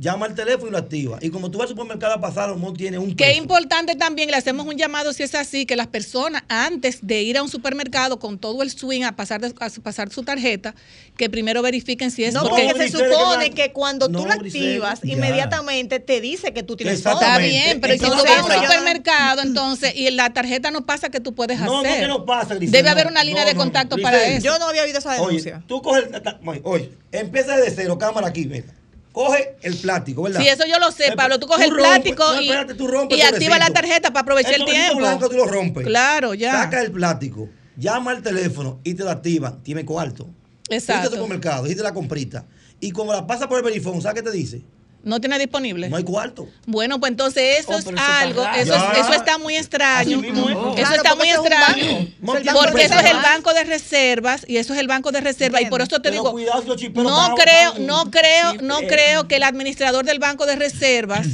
Llama 0.00 0.26
al 0.26 0.34
teléfono 0.34 0.68
y 0.68 0.70
lo 0.70 0.78
activa. 0.78 1.18
Y 1.20 1.30
como 1.30 1.50
tú 1.50 1.58
vas 1.58 1.64
al 1.64 1.70
supermercado 1.70 2.14
a 2.14 2.20
pasar, 2.20 2.56
no 2.56 2.72
tiene 2.72 2.98
un 2.98 3.16
Qué 3.16 3.24
peso. 3.24 3.38
importante 3.38 3.96
también, 3.96 4.30
le 4.30 4.36
hacemos 4.36 4.64
un 4.66 4.76
llamado 4.76 5.12
si 5.12 5.24
es 5.24 5.34
así, 5.34 5.66
que 5.66 5.74
las 5.74 5.88
personas 5.88 6.44
antes 6.48 7.00
de 7.02 7.22
ir 7.22 7.36
a 7.36 7.42
un 7.42 7.48
supermercado 7.48 8.20
con 8.20 8.38
todo 8.38 8.62
el 8.62 8.70
swing 8.70 9.02
a 9.02 9.16
pasar, 9.16 9.40
de- 9.40 9.54
a 9.58 9.68
pasar 9.82 10.10
su 10.10 10.22
tarjeta, 10.22 10.74
que 11.16 11.28
primero 11.28 11.62
verifiquen 11.62 12.12
si 12.12 12.22
es 12.22 12.32
No, 12.34 12.42
porque 12.44 12.66
porque 12.70 12.88
se 12.90 12.98
supone 12.98 13.50
que 13.50 13.58
que 13.58 13.72
cuando 13.72 14.08
no, 14.08 14.20
tú 14.20 14.26
la 14.26 14.34
activas, 14.34 15.00
ya. 15.02 15.12
inmediatamente 15.14 15.98
te 15.98 16.20
dice 16.20 16.52
que 16.52 16.62
tú 16.62 16.76
tienes 16.76 16.98
Exactamente. 16.98 17.48
está 17.56 17.64
bien, 17.66 17.80
pero 17.80 17.94
si 17.94 17.98
tú 18.00 18.08
vas 18.10 18.38
a 18.38 18.44
un 18.44 18.48
no- 18.52 18.62
supermercado, 18.62 19.42
entonces, 19.42 19.92
y 19.96 20.08
la 20.12 20.32
tarjeta 20.32 20.70
no 20.70 20.86
pasa, 20.86 21.08
¿qué 21.08 21.18
tú 21.18 21.34
puedes 21.34 21.58
No, 21.58 21.66
no, 21.66 21.78
hacer? 21.88 22.00
que 22.02 22.06
no 22.06 22.24
pasa, 22.24 22.54
Grisel, 22.54 22.70
Debe 22.72 22.84
no. 22.84 22.90
haber 22.92 23.06
una 23.08 23.24
línea 23.24 23.42
No, 23.42 23.48
de 23.48 23.54
no, 23.54 23.60
contacto 23.60 23.96
Grisel, 23.96 24.12
para 24.12 24.28
eso. 24.28 24.44
Yo 24.44 24.58
no 24.60 24.68
había 24.68 24.82
oído 24.84 24.98
esa 24.98 25.14
denuncia. 25.14 25.56
Oye, 25.56 25.64
tú 25.66 25.82
coges 25.82 26.04
el. 26.04 26.60
Oye, 26.62 26.90
empieza 27.10 27.56
desde 27.56 27.74
cero, 27.74 27.98
cámara 27.98 28.28
aquí, 28.28 28.46
mira. 28.46 28.66
Coge 29.12 29.56
el 29.62 29.76
plástico, 29.76 30.22
¿verdad? 30.22 30.40
Sí, 30.40 30.48
eso 30.48 30.64
yo 30.66 30.78
lo 30.78 30.90
sé, 30.92 31.08
Eh, 31.08 31.12
Pablo. 31.16 31.38
Tú 31.38 31.46
coges 31.46 31.64
el 31.66 31.70
rompes- 31.72 31.78
plástico 31.78 32.32
no, 32.34 32.40
y, 32.40 32.48
espérate, 32.48 32.74
tú 32.74 32.86
rompes 32.86 33.18
y 33.18 33.20
el 33.20 33.34
activa 33.34 33.58
la 33.58 33.70
tarjeta 33.70 34.12
para 34.12 34.20
aprovechar 34.22 34.52
el 34.54 34.60
sobrecito 34.60 34.82
tiempo. 34.84 34.98
blanco 34.98 35.28
tú 35.28 35.36
lo 35.36 35.46
rompes. 35.46 35.86
Claro, 35.86 36.34
ya. 36.34 36.52
Saca 36.52 36.80
el 36.82 36.92
plástico, 36.92 37.48
llama 37.76 38.12
al 38.12 38.22
teléfono 38.22 38.80
y 38.84 38.94
te 38.94 39.02
lo 39.04 39.10
activan. 39.10 39.62
Tiene 39.62 39.84
cuarto. 39.84 40.28
Exacto. 40.68 41.02
Fuiste 41.02 41.16
al 41.16 41.22
supermercado, 41.22 41.64
hiciste 41.66 41.82
la 41.82 41.94
comprita. 41.94 42.44
Y 42.80 42.90
como 42.92 43.12
la 43.12 43.26
pasa 43.26 43.48
por 43.48 43.58
el 43.58 43.64
verifón, 43.64 44.00
¿sabes 44.02 44.22
qué 44.22 44.30
te 44.30 44.36
dice? 44.36 44.62
No 45.04 45.20
tiene 45.20 45.38
disponible. 45.38 45.88
No 45.88 45.96
hay 45.96 46.04
cuarto. 46.04 46.48
Bueno, 46.66 46.98
pues 46.98 47.10
entonces 47.12 47.60
eso 47.60 47.70
Oh, 47.72 47.78
es 47.78 47.86
algo, 47.98 48.44
eso, 48.56 48.74
es- 48.74 48.98
eso 48.98 49.12
está 49.12 49.38
muy 49.38 49.56
extraño. 49.56 50.18
Mismo. 50.20 50.48
Eso 50.50 50.74
Claro, 50.74 50.94
está 50.96 51.14
muy 51.14 51.30
extraño. 51.30 52.08
Porque 52.24 52.82
eso 52.84 52.94
es 52.98 53.10
el 53.10 53.16
banco 53.16 53.54
de 53.54 53.64
reservas 53.64 54.44
y 54.48 54.56
eso 54.58 54.74
es 54.74 54.80
el 54.80 54.88
banco 54.88 55.10
de 55.12 55.20
reservas 55.20 55.62
y 55.62 55.66
por 55.66 55.80
eso 55.80 55.96
te 55.96 56.10
Pero 56.10 56.12
digo, 56.14 56.32
cuidado 56.32 56.62
no 56.94 57.34
creo, 57.36 57.74
no 57.78 58.10
creo, 58.10 58.54
no 58.60 58.78
creo 58.80 59.28
que 59.28 59.36
el 59.36 59.44
administrador 59.44 60.04
del 60.04 60.18
banco 60.18 60.46
de 60.46 60.56
reservas 60.56 61.26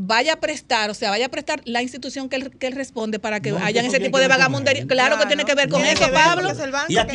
vaya 0.00 0.34
a 0.34 0.36
prestar, 0.36 0.90
o 0.90 0.94
sea, 0.94 1.10
vaya 1.10 1.26
a 1.26 1.28
prestar 1.28 1.60
la 1.64 1.82
institución 1.82 2.28
que 2.28 2.36
él, 2.36 2.56
que 2.56 2.68
él 2.68 2.72
responde 2.74 3.18
para 3.18 3.40
que 3.40 3.50
No, 3.50 3.58
hayan 3.58 3.84
ese 3.84 3.98
tipo 3.98 4.18
de 4.20 4.28
vagamundería. 4.28 4.86
Claro, 4.86 5.18
que 5.18 5.26
tiene 5.26 5.44
que 5.44 5.56
ver 5.56 5.68
con 5.68 5.84
eso, 5.84 6.04
ver 6.04 6.12
Pablo. 6.14 6.50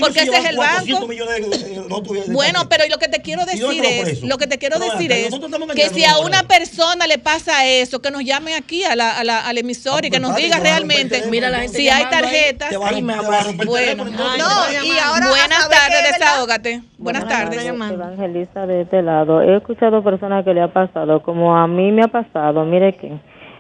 porque 0.02 0.20
ese 0.24 0.38
es 0.38 0.46
el 0.50 0.58
banco. 0.58 0.74
400 0.76 1.08
millones 1.08 1.50
de- 1.64 1.70
de- 1.82 1.88
no 1.88 2.04
tuviera- 2.04 2.28
de 2.28 2.34
Bueno, 2.34 2.68
pero 2.68 2.84
lo 2.90 2.98
que 2.98 3.08
te 3.08 3.22
quiero 3.22 3.44
¿Y 3.44 3.58
dónde 3.58 3.82
decir 3.82 4.10
es, 4.10 4.22
lo 4.24 4.38
que 4.38 4.48
te 4.48 4.58
quiero 4.58 4.78
Pero 4.80 4.92
decir 4.92 5.12
es 5.14 5.34
que 5.76 5.90
si 5.90 6.04
a 6.04 6.18
una 6.20 6.44
persona 6.44 7.08
le 7.08 7.20
pasa 7.20 7.66
eso, 7.66 8.02
que 8.02 8.12
nos 8.12 8.24
llamen 8.26 8.54
aquí 8.56 8.84
a 8.84 8.98
la, 8.98 9.18
a 9.18 9.24
la, 9.24 9.40
al 9.48 9.58
emisor 9.58 10.04
y 10.04 10.08
Ah, 10.08 10.12
que 10.12 10.20
nos 10.20 10.32
pues, 10.34 10.44
diga 10.44 10.60
realmente 10.60 11.24
si 11.70 11.88
hay 11.90 12.06
tarjetas. 12.10 12.70
Bueno. 13.66 14.06
y 14.84 14.98
ahora 15.00 15.30
Buenas 15.30 15.70
tardes, 15.70 16.04
desahógate. 16.20 16.82
Buenas 16.98 17.28
tardes. 17.28 17.64
Evangelista 17.66 18.66
de 18.66 18.82
este 18.82 19.02
lado. 19.02 19.42
He 19.42 19.58
escuchado 19.58 20.04
personas 20.04 20.44
que 20.46 20.54
le 20.54 20.62
ha 20.62 20.72
pasado, 20.72 21.22
como 21.24 21.56
a 21.56 21.68
mí 21.68 21.92
me 21.92 22.04
ha 22.04 22.08
pasado. 22.08 22.66
Mire 22.74 22.94
que 22.94 23.12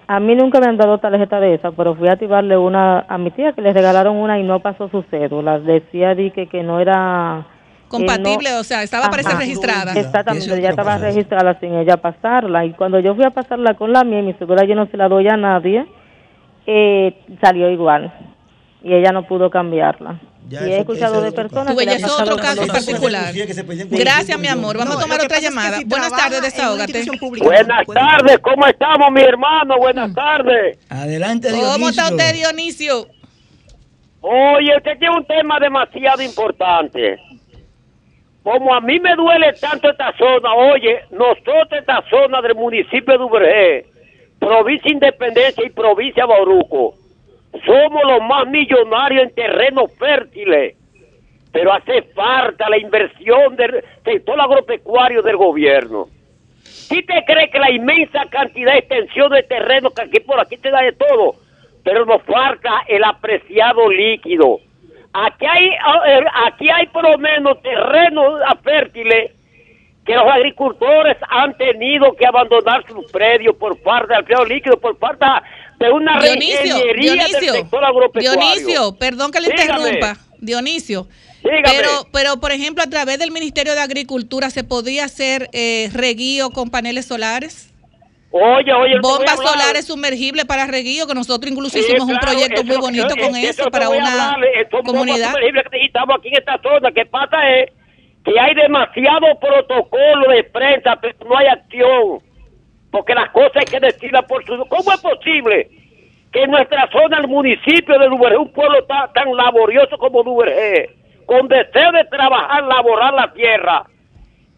a 0.07 0.19
mí 0.19 0.33
nunca 0.35 0.59
me 0.59 0.65
han 0.67 0.77
dado 0.77 0.97
tarjeta 0.97 1.39
de 1.39 1.53
esa, 1.53 1.71
pero 1.71 1.93
fui 1.93 2.07
a 2.07 2.13
activarle 2.13 2.57
una 2.57 3.05
a 3.07 3.17
mi 3.19 3.29
tía 3.29 3.53
que 3.53 3.61
le 3.61 3.71
regalaron 3.71 4.15
una 4.17 4.39
y 4.39 4.43
no 4.43 4.59
pasó 4.59 4.89
su 4.89 5.03
cédula. 5.03 5.59
Decía 5.59 6.15
di 6.15 6.31
que, 6.31 6.47
que 6.47 6.63
no 6.63 6.79
era 6.79 7.45
Compatible, 7.87 8.49
no- 8.51 8.59
o 8.59 8.63
sea, 8.63 8.81
estaba 8.81 9.11
parece 9.11 9.29
Ajá. 9.29 9.37
registrada. 9.39 9.93
Exactamente, 9.93 10.59
ya 10.61 10.69
estaba 10.69 10.97
registrada 10.97 11.59
sin 11.59 11.75
ella 11.75 11.97
pasarla. 11.97 12.65
Y 12.65 12.71
cuando 12.71 12.99
yo 12.99 13.13
fui 13.13 13.23
a 13.23 13.29
pasarla 13.29 13.75
con 13.75 13.93
la 13.93 14.03
mía, 14.03 14.19
y 14.21 14.23
mi 14.23 14.33
cédula 14.33 14.65
yo 14.65 14.73
no 14.73 14.87
se 14.87 14.97
la 14.97 15.07
doy 15.07 15.27
a 15.27 15.37
nadie, 15.37 15.85
eh, 16.65 17.13
salió 17.39 17.69
igual. 17.69 18.11
Y 18.83 18.95
ella 18.95 19.11
no 19.11 19.23
pudo 19.27 19.51
cambiarla. 19.51 20.19
Ya, 20.49 20.67
y 20.67 20.73
he 20.73 20.79
escuchado 20.79 21.21
de 21.21 21.31
personas 21.31 21.75
ves, 21.75 21.87
es 21.87 22.09
otro 22.11 22.35
caso 22.37 22.67
particular. 22.67 23.33
Gracias, 23.33 23.65
25 23.65 24.37
mi 24.39 24.47
amor. 24.47 24.77
Vamos 24.77 24.93
No, 24.93 24.99
a 24.99 25.03
tomar 25.03 25.19
otra 25.19 25.29
pasa 25.29 25.35
es 25.39 25.43
que 25.43 25.49
llamada. 25.49 25.77
si 25.77 25.85
Buenas 25.85 26.11
tardes, 26.11 26.41
desahógate. 26.41 27.05
pública, 27.19 27.45
Buenas 27.45 27.87
no 27.87 27.93
tardes, 27.93 28.39
¿cómo 28.39 28.67
estamos, 28.67 29.11
mi 29.11 29.21
hermano? 29.21 29.77
Buenas 29.77 30.13
tardes. 30.13 30.77
Adelante, 30.89 31.49
¿Cómo 31.49 31.89
está 31.89 32.09
Dionisio. 32.09 32.15
usted, 32.17 32.33
Dionisio? 32.33 33.07
Oye, 34.21 34.77
usted 34.77 34.97
tiene 34.99 35.15
un 35.17 35.25
tema 35.25 35.59
demasiado 35.59 36.21
importante. 36.21 37.17
Como 38.43 38.73
a 38.75 38.81
mí 38.81 38.99
me 38.99 39.15
duele 39.15 39.53
tanto 39.53 39.89
esta 39.89 40.11
zona, 40.17 40.53
oye, 40.53 40.99
nosotros 41.11 41.67
esta 41.79 42.03
zona 42.09 42.41
del 42.41 42.55
municipio 42.55 43.17
de 43.17 43.23
Ubergé, 43.23 43.85
provincia 44.39 44.91
Independencia 44.91 45.65
y 45.65 45.69
provincia 45.69 46.25
Bauruco, 46.25 46.95
somos 47.65 48.03
los 48.03 48.21
más 48.27 48.47
millonarios 48.47 49.23
en 49.23 49.35
terrenos 49.35 49.93
fértiles, 49.97 50.75
pero 51.51 51.71
hace 51.71 52.01
falta 52.13 52.69
la 52.69 52.77
inversión 52.77 53.55
del 53.55 53.83
sector 54.03 54.39
agropecuario 54.39 55.21
del 55.21 55.37
gobierno. 55.37 56.07
¿Sí 56.63 57.03
te 57.03 57.23
crees 57.25 57.51
que 57.51 57.59
la 57.59 57.71
inmensa 57.71 58.25
cantidad 58.29 58.73
de 58.73 58.79
extensión 58.79 59.31
de 59.31 59.43
terreno 59.43 59.91
que 59.91 60.01
aquí 60.01 60.19
por 60.21 60.39
aquí 60.39 60.57
te 60.57 60.71
da 60.71 60.81
de 60.81 60.93
todo? 60.93 61.35
Pero 61.83 62.05
nos 62.05 62.23
falta 62.23 62.83
el 62.87 63.03
apreciado 63.03 63.89
líquido. 63.89 64.59
Aquí 65.13 65.45
hay, 65.45 65.69
aquí 66.47 66.69
hay 66.69 66.87
por 66.87 67.03
lo 67.03 67.17
menos 67.19 67.61
terrenos 67.61 68.41
fértiles 68.63 69.31
que 70.05 70.13
los 70.15 70.25
agricultores 70.29 71.17
han 71.29 71.55
tenido 71.57 72.13
que 72.15 72.25
abandonar 72.25 72.85
sus 72.87 73.09
predios 73.11 73.55
por 73.55 73.79
falta 73.81 74.07
de 74.13 74.19
apreciado 74.19 74.45
líquido, 74.45 74.77
por 74.79 74.97
falta 74.97 75.41
de 75.79 75.89
una 75.91 76.19
Dionisio, 76.19 76.57
reingeniería 76.75 77.11
del 77.11 77.27
Dionisio, 77.31 77.53
sector 77.53 77.83
agropecuario. 77.85 78.31
Dionisio, 78.31 78.95
perdón 78.97 79.31
que 79.31 79.39
le 79.41 79.49
Dígame. 79.49 79.71
interrumpa. 79.89 80.17
Dionisio. 80.39 81.07
Dígame. 81.41 81.63
Pero, 81.63 81.89
pero, 82.11 82.39
por 82.39 82.51
ejemplo, 82.51 82.83
a 82.83 82.87
través 82.87 83.17
del 83.19 83.31
Ministerio 83.31 83.73
de 83.73 83.79
Agricultura 83.81 84.49
se 84.49 84.63
podía 84.63 85.05
hacer 85.05 85.49
eh, 85.53 85.89
reguío 85.93 86.49
con 86.51 86.69
paneles 86.69 87.05
solares. 87.05 87.69
Oye, 88.35 88.73
oye, 88.73 88.95
Bombas 89.01 89.35
solares 89.37 89.85
sumergibles 89.85 90.45
para 90.45 90.65
reguío, 90.65 91.05
que 91.05 91.13
nosotros 91.13 91.51
incluso 91.51 91.77
Sí, 91.77 91.83
hicimos 91.85 92.09
un 92.09 92.17
proyecto 92.17 92.63
muy 92.63 92.77
bonito 92.77 93.07
eso- 93.07 93.17
con 93.17 93.35
eso 93.35 93.69
para 93.71 93.89
una 93.89 94.11
hablar, 94.31 94.43
eh, 94.43 94.67
son 94.71 94.81
bombas 94.83 94.91
comunidad. 94.91 95.27
sumergibles 95.29 95.63
que 95.65 95.69
necesitamos 95.77 96.15
aquí 96.17 96.27
en 96.29 96.37
esta 96.37 96.59
zona. 96.63 96.91
que 96.91 97.05
pasa 97.05 97.37
es 97.49 97.69
que 98.23 98.39
hay 98.39 98.53
demasiado 98.55 99.37
protocolo 99.39 100.29
de 100.29 100.43
prensa, 100.45 100.95
pero 101.01 101.15
no 101.27 101.37
hay 101.37 101.47
acción. 101.47 102.19
Porque 102.91 103.13
las 103.15 103.29
cosas 103.31 103.51
hay 103.55 103.65
que 103.65 103.79
decirlas 103.79 104.23
por 104.25 104.45
su... 104.45 104.57
¿Cómo 104.67 104.91
es 104.93 105.01
posible 105.01 105.69
que 106.31 106.43
en 106.43 106.51
nuestra 106.51 106.87
zona, 106.91 107.17
el 107.19 107.27
municipio 107.27 107.97
de 107.99 108.07
Duvergé, 108.07 108.37
un 108.37 108.53
pueblo 108.53 108.83
ta- 108.85 109.09
tan 109.13 109.35
laborioso 109.35 109.97
como 109.97 110.23
Duvergé, 110.23 110.89
con 111.25 111.47
deseo 111.47 111.91
de 111.91 112.05
trabajar, 112.05 112.63
laborar 112.63 113.13
la 113.13 113.31
tierra, 113.33 113.83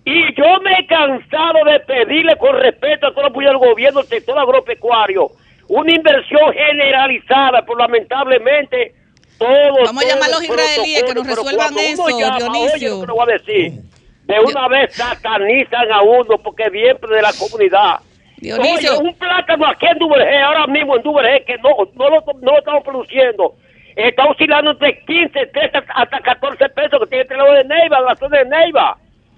y 0.05 0.33
yo 0.35 0.61
me 0.61 0.71
he 0.79 0.85
cansado 0.85 1.65
de 1.65 1.79
pedirle 1.81 2.35
con 2.37 2.55
respeto 2.59 3.07
a 3.07 3.13
todo 3.13 3.27
el 3.27 3.33
del 3.33 3.57
gobierno, 3.57 4.01
el 4.01 4.05
sector 4.05 4.37
agropecuario, 4.37 5.29
una 5.67 5.91
inversión 5.93 6.53
generalizada, 6.53 7.63
pero 7.65 7.79
lamentablemente 7.79 8.93
todos... 9.37 9.85
Vamos 9.85 10.03
a 10.03 10.07
llamar 10.07 10.29
a 10.29 10.33
los 10.33 10.43
israelíes 10.43 11.03
que 11.03 11.13
nos 11.13 11.27
resuelvan 11.27 11.77
eso, 11.77 12.07
llama, 12.09 12.37
Dionisio. 12.37 12.97
Oye, 12.97 13.07
lo 13.07 13.15
voy 13.15 13.29
a 13.29 13.33
decir. 13.37 13.73
De 14.23 14.39
una 14.39 14.67
vez 14.67 14.93
satanizan 14.95 15.91
a 15.91 16.01
uno 16.01 16.37
porque 16.43 16.69
viene 16.69 16.99
de 16.99 17.21
la 17.21 17.31
comunidad. 17.33 17.99
Dionisio. 18.37 18.99
Oye, 18.99 19.09
un 19.09 19.13
plátano 19.15 19.67
aquí 19.67 19.85
en 19.85 19.99
Duvergé, 19.99 20.41
ahora 20.41 20.67
mismo 20.67 20.95
en 20.95 21.03
Duvergé, 21.03 21.45
que 21.45 21.57
no, 21.57 21.69
no, 21.93 22.09
lo, 22.09 22.21
no 22.41 22.51
lo 22.51 22.57
estamos 22.57 22.83
produciendo. 22.83 23.55
Está 23.95 24.25
oscilando 24.25 24.71
entre 24.71 24.99
15, 25.05 25.45
13 25.47 25.77
hasta 25.87 26.19
14 26.19 26.69
pesos 26.69 26.99
que 26.99 27.07
tiene 27.07 27.25
el 27.29 27.37
lado 27.37 27.53
de 27.53 27.63
Neiva, 27.63 28.01
la 28.01 28.15
zona 28.15 28.39
de 28.39 28.45
Neiva. 28.45 28.97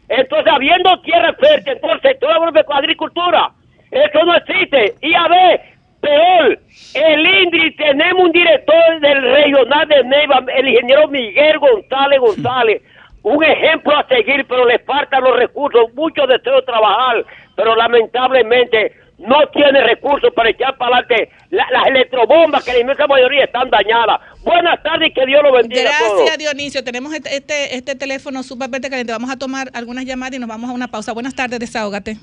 Entonces, 0.10 0.52
habiendo 0.52 0.99
tierra 1.02 1.34
fértil, 1.34 1.74
entonces, 1.74 2.18
toda 2.19 2.40
la 2.40 2.78
agricultura, 2.78 3.52
eso 3.91 4.26
no 4.26 4.36
existe. 4.36 4.95
Y 5.02 5.14
a 5.14 5.28
ver, 5.28 5.61
peor, 6.07 6.59
el 6.93 7.19
INDRI, 7.43 7.75
tenemos 7.75 8.23
un 8.25 8.31
director 8.31 8.99
del 9.01 9.21
regional 9.21 9.88
de 9.88 10.03
Neiva, 10.03 10.43
el 10.55 10.67
ingeniero 10.69 11.07
Miguel 11.09 11.59
González 11.59 12.19
González, 12.19 12.81
un 13.23 13.43
ejemplo 13.43 13.95
a 13.97 14.07
seguir, 14.07 14.45
pero 14.47 14.65
le 14.65 14.79
faltan 14.79 15.23
los 15.23 15.35
recursos, 15.35 15.93
mucho 15.95 16.25
deseo 16.27 16.55
de 16.57 16.61
trabajar, 16.61 17.25
pero 17.55 17.75
lamentablemente 17.75 18.93
no 19.17 19.38
tiene 19.51 19.81
recursos 19.84 20.31
para 20.34 20.49
echar 20.51 20.77
para 20.77 20.97
adelante 20.97 21.29
La- 21.49 21.65
las 21.71 21.88
electrobombas, 21.88 22.63
que 22.63 22.71
la 22.73 22.79
inmensa 22.79 23.07
mayoría 23.07 23.45
están 23.45 23.69
dañadas. 23.69 24.19
Buenas 24.43 24.81
tardes 24.84 25.09
y 25.09 25.13
que 25.13 25.25
Dios 25.25 25.41
lo 25.43 25.51
bendiga 25.53 25.89
a. 25.89 26.13
Gracias, 26.15 26.38
Dionisio. 26.38 26.84
Tenemos 26.84 27.11
este, 27.13 27.35
este, 27.35 27.75
este 27.75 27.95
teléfono 27.95 28.43
súper 28.43 28.69
caliente. 28.69 29.11
Vamos 29.11 29.31
a 29.31 29.38
tomar 29.38 29.69
algunas 29.73 30.05
llamadas 30.05 30.35
y 30.35 30.39
nos 30.39 30.47
vamos 30.47 30.69
a 30.69 30.73
una 30.73 30.88
pausa. 30.88 31.13
Buenas 31.13 31.34
tardes, 31.35 31.59
desahógate. 31.59 32.17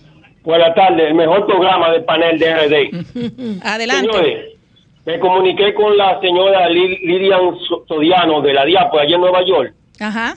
Buenas 0.45 0.75
tardes, 0.75 1.07
el 1.09 1.15
mejor 1.15 1.47
programa 1.47 1.91
del 1.91 2.05
panel 2.05 2.39
de 2.39 2.55
RD. 2.55 3.63
Adelante. 3.65 4.07
Señores, 4.13 4.45
me 5.07 5.19
comuniqué 5.19 5.75
con 5.75 5.97
la 5.97 6.21
señora 6.21 6.69
Lil- 6.69 6.99
Lilian 7.03 7.57
So- 7.69 7.85
Sodiano 7.89 8.41
de 8.43 8.53
la 8.53 8.65
diáspora 8.65 9.03
allá 9.05 9.15
en 9.15 9.21
Nueva 9.23 9.45
York. 9.47 9.75
Ajá. 10.01 10.37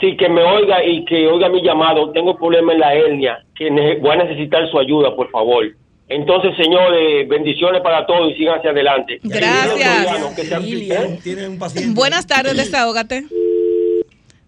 Sí, 0.00 0.16
que 0.16 0.28
me 0.28 0.42
oiga 0.42 0.84
y 0.84 1.04
que 1.04 1.26
oiga 1.26 1.48
mi 1.48 1.60
llamado. 1.62 2.12
Tengo 2.12 2.36
problema 2.36 2.72
en 2.72 2.78
la 2.80 2.94
hernia, 2.94 3.44
que 3.56 3.68
voy 4.00 4.10
a 4.12 4.16
necesitar 4.24 4.68
su 4.70 4.78
ayuda, 4.78 5.14
por 5.16 5.28
favor. 5.30 5.64
Entonces, 6.08 6.52
señores, 6.56 7.28
bendiciones 7.28 7.82
para 7.82 8.06
todos 8.06 8.30
y 8.30 8.34
sigan 8.36 8.58
hacia 8.60 8.70
adelante. 8.70 9.18
Gracias. 9.24 9.74
Lilian 9.74 10.04
Sodiano, 10.06 10.36
que 10.36 10.42
sea- 10.44 10.58
¿Eh? 11.04 11.18
Tiene 11.22 11.48
un 11.48 11.58
paciente. 11.58 11.94
Buenas 11.94 12.26
tardes, 12.28 12.56
desahógate. 12.56 13.24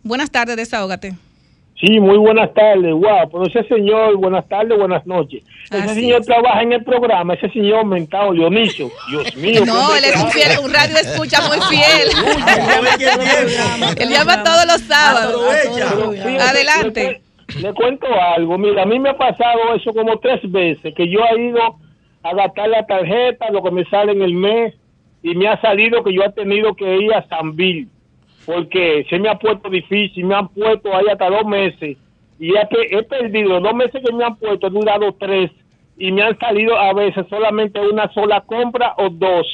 Buenas 0.05 0.31
tardes, 0.31 0.57
desahógate. 0.57 1.15
Sí, 1.81 1.99
muy 1.99 2.19
buenas 2.19 2.53
tardes. 2.53 2.93
Wow, 2.93 3.31
pero 3.33 3.47
ese 3.47 3.65
señor, 3.65 4.17
buenas 4.17 4.47
tardes, 4.49 4.79
buenas 4.79 5.07
noches. 5.07 5.43
Ese 5.71 5.83
Así 5.83 6.01
señor 6.01 6.21
es. 6.21 6.27
trabaja 6.27 6.61
en 6.63 6.73
el 6.75 6.85
programa, 6.85 7.35
ese 7.35 7.49
señor 7.51 7.87
mentado 7.87 8.33
Dionisio. 8.33 8.91
Dios 9.09 9.37
mío. 9.37 9.65
No, 9.65 9.73
¿cómo 9.73 9.95
él 9.95 10.05
es 10.05 10.23
un 10.23 10.31
fiel, 10.31 10.59
un 10.63 10.73
radio 10.73 10.97
escucha 10.97 11.41
muy 11.49 11.59
fiel. 11.71 12.11
Él 13.97 14.09
llama 14.11 14.43
todos 14.45 14.67
los 14.67 14.81
sábados. 14.83 15.43
Pero 15.75 16.13
fíjate, 16.13 16.43
Adelante. 16.43 17.23
Le 17.61 17.73
cuento 17.73 18.07
algo. 18.37 18.59
Mira, 18.59 18.83
a 18.83 18.87
mí 18.87 18.99
me 18.99 19.11
ha 19.11 19.17
pasado 19.17 19.75
eso 19.75 19.93
como 19.93 20.19
tres 20.19 20.41
veces, 20.51 20.95
que 20.95 21.09
yo 21.09 21.21
he 21.33 21.49
ido 21.49 21.61
a 22.23 22.35
gastar 22.35 22.69
la 22.69 22.87
tarjeta, 22.87 23.51
lo 23.51 23.63
que 23.63 23.71
me 23.71 23.85
sale 23.87 24.13
en 24.13 24.23
el 24.23 24.35
mes, 24.35 24.75
y 25.23 25.35
me 25.35 25.49
ha 25.49 25.61
salido 25.61 26.05
que 26.05 26.15
yo 26.15 26.23
he 26.23 26.33
tenido 26.33 26.75
que 26.75 26.97
ir 26.99 27.13
a 27.13 27.27
San 27.29 27.57
Bill, 27.57 27.89
porque 28.55 29.07
se 29.09 29.19
me 29.19 29.29
ha 29.29 29.39
puesto 29.39 29.69
difícil, 29.71 30.25
me 30.25 30.35
han 30.35 30.49
puesto 30.49 30.95
ahí 30.95 31.07
hasta 31.11 31.29
dos 31.31 31.47
meses, 31.47 31.97
y 32.39 32.49
he, 32.57 32.67
pe- 32.67 32.97
he 32.99 33.03
perdido 33.05 33.61
dos 33.61 33.75
meses 33.75 34.03
que 34.05 34.13
me 34.13 34.25
han 34.25 34.37
puesto, 34.37 34.67
he 34.67 34.71
durado 34.71 35.13
tres, 35.19 35.51
y 35.99 36.11
me 36.13 36.23
han 36.23 36.39
salido 36.39 36.77
a 36.77 36.93
veces 36.95 37.27
solamente 37.29 37.79
una 37.81 38.13
sola 38.13 38.41
compra 38.47 38.95
o 38.99 39.09
dos. 39.11 39.47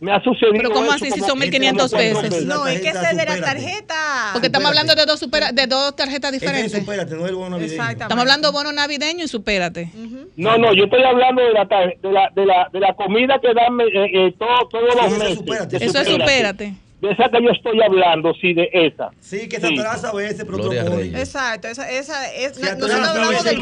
Me 0.00 0.12
ha 0.12 0.22
sucedido 0.22 0.52
Pero 0.56 0.70
¿cómo 0.70 0.84
eso 0.94 1.04
así 1.04 1.10
si 1.10 1.20
son 1.20 1.40
1.500 1.40 1.90
como 1.90 2.02
cuatro 2.12 2.30
pesos? 2.30 2.44
No, 2.44 2.66
es 2.68 2.80
que 2.80 2.88
ese 2.90 3.16
de 3.16 3.24
la 3.24 3.40
tarjeta. 3.40 4.30
Porque 4.32 4.46
estamos 4.46 4.68
hablando 4.68 4.94
de 4.94 5.06
dos, 5.06 5.18
supera- 5.20 5.50
de 5.50 5.66
dos 5.66 5.96
tarjetas 5.96 6.30
diferentes. 6.30 6.72
Espérate, 6.72 7.16
no 7.16 7.24
es 7.24 7.30
el 7.30 7.34
bono 7.34 7.50
navideño. 7.58 7.82
Estamos 7.90 8.18
hablando 8.18 8.52
bono 8.52 8.70
navideño 8.70 9.24
y 9.24 9.28
supérate. 9.28 9.90
No, 10.36 10.56
no, 10.56 10.72
yo 10.72 10.84
estoy 10.84 11.02
hablando 11.02 11.42
de 11.42 11.52
la, 11.52 11.64
de 11.64 12.12
la, 12.12 12.30
de 12.32 12.46
la, 12.46 12.68
de 12.72 12.78
la 12.80 12.94
comida 12.94 13.40
que 13.40 13.52
dan 13.52 13.80
eh, 13.80 13.86
eh, 14.28 14.34
todo- 14.38 14.68
todos 14.70 14.94
los 14.94 15.18
meses. 15.18 15.44
De 15.44 15.84
Eso 15.84 15.98
es 16.00 16.08
supérate. 16.08 16.74
De 17.00 17.12
esa 17.12 17.28
que 17.28 17.42
yo 17.42 17.50
estoy 17.50 17.80
hablando, 17.80 18.34
sí, 18.40 18.54
de 18.54 18.68
esa. 18.72 19.10
Sí, 19.20 19.48
que 19.48 19.60
se 19.60 19.68
atrasa 19.68 20.10
a 20.10 20.14
veces, 20.14 20.44
pero 20.44 20.58
otro. 20.58 20.98
Exacto, 21.00 21.68
esa, 21.68 21.88
esa 21.88 22.26
es, 22.34 22.56
Se 22.56 22.74
nosotros 22.74 23.08
hablamos 23.08 23.44
del 23.44 23.60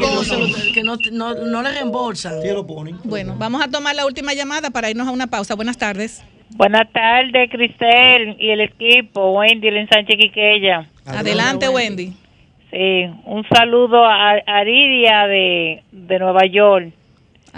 que 0.73 0.83
no 0.83 0.97
Que 0.97 1.11
no, 1.11 1.33
no, 1.35 1.45
no 1.45 1.61
le 1.61 1.71
reembolsan. 1.71 2.41
Sí, 2.41 2.47
lo 2.49 2.65
ponen. 2.65 2.97
Bueno, 3.03 3.35
vamos 3.37 3.61
a 3.61 3.69
tomar 3.69 3.95
la 3.95 4.05
última 4.07 4.33
llamada 4.33 4.71
para 4.71 4.89
irnos 4.89 5.07
a 5.07 5.11
una 5.11 5.27
pausa. 5.27 5.53
Buenas 5.55 5.77
tardes. 5.77 6.23
Buenas 6.51 6.91
tardes, 6.91 7.51
Cristel 7.51 8.37
y 8.39 8.49
el 8.49 8.61
equipo, 8.61 9.33
Wendy, 9.33 9.67
el 9.67 9.87
Sánchez 9.89 10.17
Quiqueya. 10.17 10.87
Adelante, 11.05 11.69
Wendy. 11.69 12.13
Sí, 12.71 13.05
un 13.25 13.45
saludo 13.53 14.03
a 14.03 14.31
a 14.31 14.57
Aridia 14.57 15.27
de, 15.27 15.83
de 15.91 16.19
Nueva 16.19 16.45
York. 16.45 16.93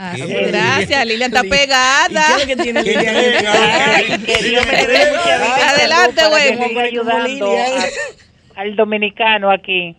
Ah, 0.02 0.14
gracias, 0.16 1.06
Lilian 1.06 1.30
está 1.30 1.44
pegada. 1.44 2.24
¿Y 2.42 2.46
qué 2.46 2.54
es 2.54 2.58
Adelante, 5.68 6.22
a- 6.22 6.30
al 8.62 8.76
dominicano 8.78 9.52
aquí. 9.52 9.98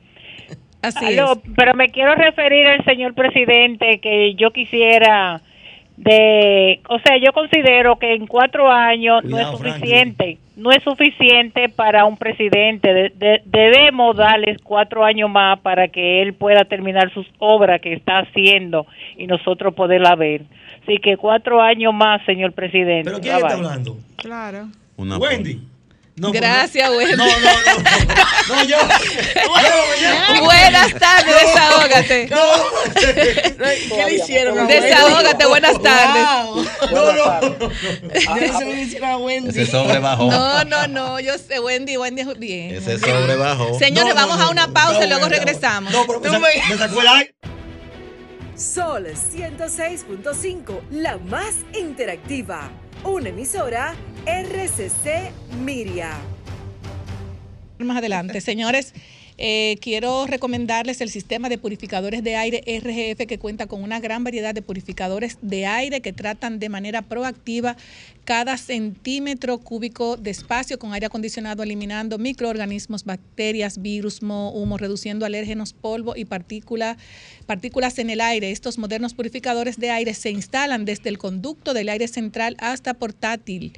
Así 0.80 1.04
Aló, 1.04 1.42
Pero 1.54 1.74
me 1.74 1.90
quiero 1.90 2.14
referir 2.14 2.66
al 2.66 2.82
señor 2.86 3.12
presidente 3.14 4.00
que 4.00 4.34
yo 4.36 4.52
quisiera 4.52 5.42
de, 6.02 6.80
o 6.88 6.98
sea, 7.00 7.18
yo 7.18 7.32
considero 7.34 7.96
que 7.98 8.14
en 8.14 8.26
cuatro 8.26 8.70
años 8.70 9.22
no 9.22 9.36
es 9.38 9.44
suficiente, 9.74 10.38
no 10.56 10.70
es 10.70 10.82
suficiente 10.82 11.68
para 11.68 12.06
un 12.06 12.16
presidente. 12.16 12.92
De- 12.94 13.10
de- 13.10 13.42
debemos 13.44 14.16
darles 14.16 14.56
cuatro 14.62 15.04
años 15.04 15.28
más 15.28 15.60
para 15.60 15.88
que 15.88 16.22
él 16.22 16.32
pueda 16.32 16.64
terminar 16.64 17.12
sus 17.12 17.26
obras 17.38 17.82
que 17.82 17.92
está 17.92 18.20
haciendo 18.20 18.86
y 19.18 19.26
nosotros 19.26 19.74
poderla 19.74 20.14
ver. 20.16 20.42
Así 20.82 20.96
que 20.98 21.18
cuatro 21.18 21.60
años 21.60 21.92
más, 21.92 22.24
señor 22.24 22.52
presidente. 22.52 23.04
¿Pero 23.04 23.20
quién 23.20 23.36
está 23.36 23.54
hablando? 23.54 23.96
Claro. 24.16 24.68
Una 24.96 25.18
Wendy. 25.18 25.60
No, 26.16 26.32
Gracias, 26.32 26.90
Wendy. 26.90 27.16
No, 27.16 27.24
no, 27.24 27.32
no. 27.32 28.56
No, 28.56 28.64
yo. 28.64 28.76
Buenas 30.44 30.94
tardes, 30.98 31.34
desahógate. 31.40 32.28
¿Qué 33.88 34.04
le 34.06 34.14
hicieron? 34.14 34.66
Desahógate, 34.66 35.46
buenas 35.46 35.80
tardes. 35.80 36.26
No, 36.92 37.12
no. 37.12 37.68
Se 38.58 38.64
lo 38.64 38.74
hiciera 38.76 39.12
a 39.12 39.16
Wendy. 39.18 39.50
Ese 39.50 39.70
sobre 39.70 39.98
bajó. 39.98 40.30
No, 40.30 40.64
no, 40.64 40.88
no, 40.88 41.20
yo 41.20 41.38
sé, 41.38 41.60
Wendy, 41.60 41.96
Wendy 41.96 42.22
es 42.22 42.38
bien. 42.38 42.74
Ese 42.74 42.98
sobre 42.98 43.36
bajó. 43.36 43.78
Señores, 43.78 44.14
No, 44.14 44.20
no, 44.20 44.26
vamos 44.26 44.38
no, 44.38 44.44
a 44.44 44.50
una 44.50 44.66
no, 44.66 44.74
pausa 44.74 44.98
no, 44.98 45.04
y 45.04 45.08
luego 45.08 45.28
regresamos. 45.28 45.92
No, 45.92 46.06
pero 46.06 46.20
me, 46.20 46.38
me 46.40 46.76
sacó 46.76 47.00
el 47.00 47.08
aire. 47.08 47.34
Sol 48.56 49.06
106.5, 49.06 50.80
la 50.90 51.16
más 51.16 51.54
interactiva. 51.72 52.70
Una 53.04 53.30
emisora 53.30 53.94
RCC 54.26 55.32
Miria. 55.64 56.12
Más 57.78 57.96
adelante, 57.96 58.42
señores. 58.42 58.92
Eh, 59.42 59.78
quiero 59.80 60.26
recomendarles 60.26 61.00
el 61.00 61.08
sistema 61.08 61.48
de 61.48 61.56
purificadores 61.56 62.22
de 62.22 62.36
aire 62.36 62.62
RGF 62.66 63.26
que 63.26 63.38
cuenta 63.38 63.66
con 63.66 63.82
una 63.82 63.98
gran 63.98 64.22
variedad 64.22 64.54
de 64.54 64.60
purificadores 64.60 65.38
de 65.40 65.64
aire 65.64 66.02
que 66.02 66.12
tratan 66.12 66.58
de 66.58 66.68
manera 66.68 67.00
proactiva 67.00 67.74
cada 68.26 68.58
centímetro 68.58 69.56
cúbico 69.56 70.18
de 70.18 70.30
espacio 70.30 70.78
con 70.78 70.92
aire 70.92 71.06
acondicionado, 71.06 71.62
eliminando 71.62 72.18
microorganismos, 72.18 73.04
bacterias, 73.04 73.80
virus, 73.80 74.20
humo, 74.20 74.76
reduciendo 74.76 75.24
alérgenos, 75.24 75.72
polvo 75.72 76.14
y 76.16 76.26
partícula- 76.26 76.98
partículas 77.46 77.98
en 77.98 78.10
el 78.10 78.20
aire. 78.20 78.50
Estos 78.50 78.76
modernos 78.76 79.14
purificadores 79.14 79.78
de 79.78 79.90
aire 79.90 80.12
se 80.12 80.30
instalan 80.30 80.84
desde 80.84 81.08
el 81.08 81.16
conducto 81.16 81.72
del 81.72 81.88
aire 81.88 82.08
central 82.08 82.56
hasta 82.60 82.92
portátil. 82.92 83.72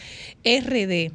RD. 0.44 1.12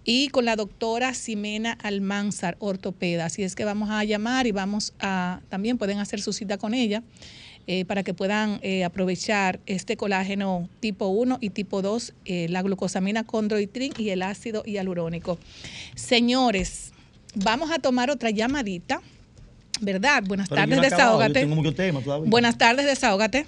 y 0.07 0.29
con 0.29 0.45
la 0.45 0.55
doctora 0.55 1.13
Ximena 1.13 1.73
Almanzar, 1.83 2.57
ortopeda. 2.61 3.27
Así 3.27 3.43
es 3.43 3.57
que 3.57 3.65
vamos 3.65 3.91
a 3.91 4.05
llamar 4.05 4.47
y 4.47 4.53
vamos 4.53 4.95
a, 5.01 5.41
también 5.49 5.77
pueden 5.77 5.99
hacer 5.99 6.23
su 6.23 6.33
cita 6.33 6.57
con 6.57 6.73
ella 6.75 7.03
eh, 7.67 7.85
para 7.85 8.05
que 8.05 8.15
puedan 8.15 8.61
eh, 8.63 8.85
aprovechar 8.85 9.59
este 9.67 9.97
colágeno 9.97 10.69
tipo 10.79 11.09
1 11.09 11.39
y 11.41 11.51
tipo 11.51 11.83
2, 11.83 12.15
eh, 12.25 12.47
la 12.49 12.63
glucosamina 12.63 13.25
condroitrin 13.25 13.93
y 13.99 14.11
el 14.11 14.23
ácido 14.23 14.63
hialurónico. 14.63 15.41
Señores, 15.97 16.93
vamos 17.35 17.73
a 17.73 17.81
tomar 17.81 18.09
otra 18.09 18.31
llamadita, 18.31 19.03
¿verdad? 19.81 20.23
Buenas 20.25 20.49
Pero 20.49 20.61
tardes, 20.61 20.77
no 20.77 20.83
desahógate. 20.83 21.41
tengo 21.41 21.57
mucho 21.57 21.75
tema 21.75 22.01
todavía. 22.01 22.31
Buenas 22.31 22.57
tardes, 22.57 22.87
desahógate. 22.87 23.45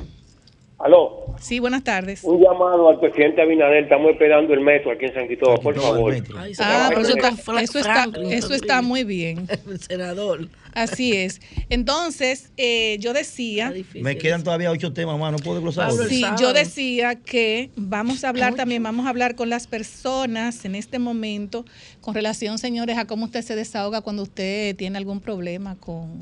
Aló, 0.79 1.25
Sí, 1.41 1.59
buenas 1.59 1.83
tardes. 1.83 2.23
un 2.23 2.41
llamado 2.41 2.89
al 2.89 3.01
presidente 3.01 3.43
Abinader. 3.43 3.85
Estamos 3.85 4.13
esperando 4.13 4.55
el 4.55 4.61
metro 4.61 4.93
aquí 4.93 5.07
en 5.07 5.15
San 5.15 5.27
Cristóbal, 5.27 5.59
por 5.61 5.75
favor. 5.81 6.15
Ah, 6.61 6.87
pero 6.89 7.01
eso 7.01 7.17
está, 7.17 7.29
eso 7.61 7.79
está, 7.79 7.93
Franklin, 7.95 8.33
eso 8.33 8.55
está 8.55 8.83
muy 8.83 9.03
bien. 9.05 9.47
El 9.69 9.81
senador. 9.81 10.49
Así 10.75 11.17
es. 11.17 11.41
Entonces, 11.69 12.53
eh, 12.57 12.97
yo 13.01 13.13
decía, 13.13 13.73
Me 13.95 14.19
quedan 14.19 14.45
todavía 14.45 14.71
ocho 14.71 14.93
temas 14.93 15.19
más, 15.19 15.33
no 15.33 15.39
puedo 15.39 15.61
glosar. 15.61 15.91
sí, 16.09 16.25
yo 16.41 16.53
decía 16.53 17.17
que 17.17 17.71
vamos 17.75 18.23
a 18.23 18.29
hablar 18.29 18.55
también, 18.55 18.83
vamos 18.83 19.07
a 19.07 19.09
hablar 19.09 19.35
con 19.35 19.49
las 19.51 19.67
personas 19.67 20.65
en 20.65 20.75
este 20.77 20.99
momento 20.99 21.65
con 22.01 22.15
relación, 22.15 22.59
señores, 22.59 22.99
a 22.99 23.07
cómo 23.07 23.25
usted 23.25 23.43
se 23.43 23.57
desahoga 23.57 24.01
cuando 24.01 24.23
usted 24.23 24.77
tiene 24.77 24.99
algún 24.99 25.21
problema 25.21 25.77
con 25.77 26.21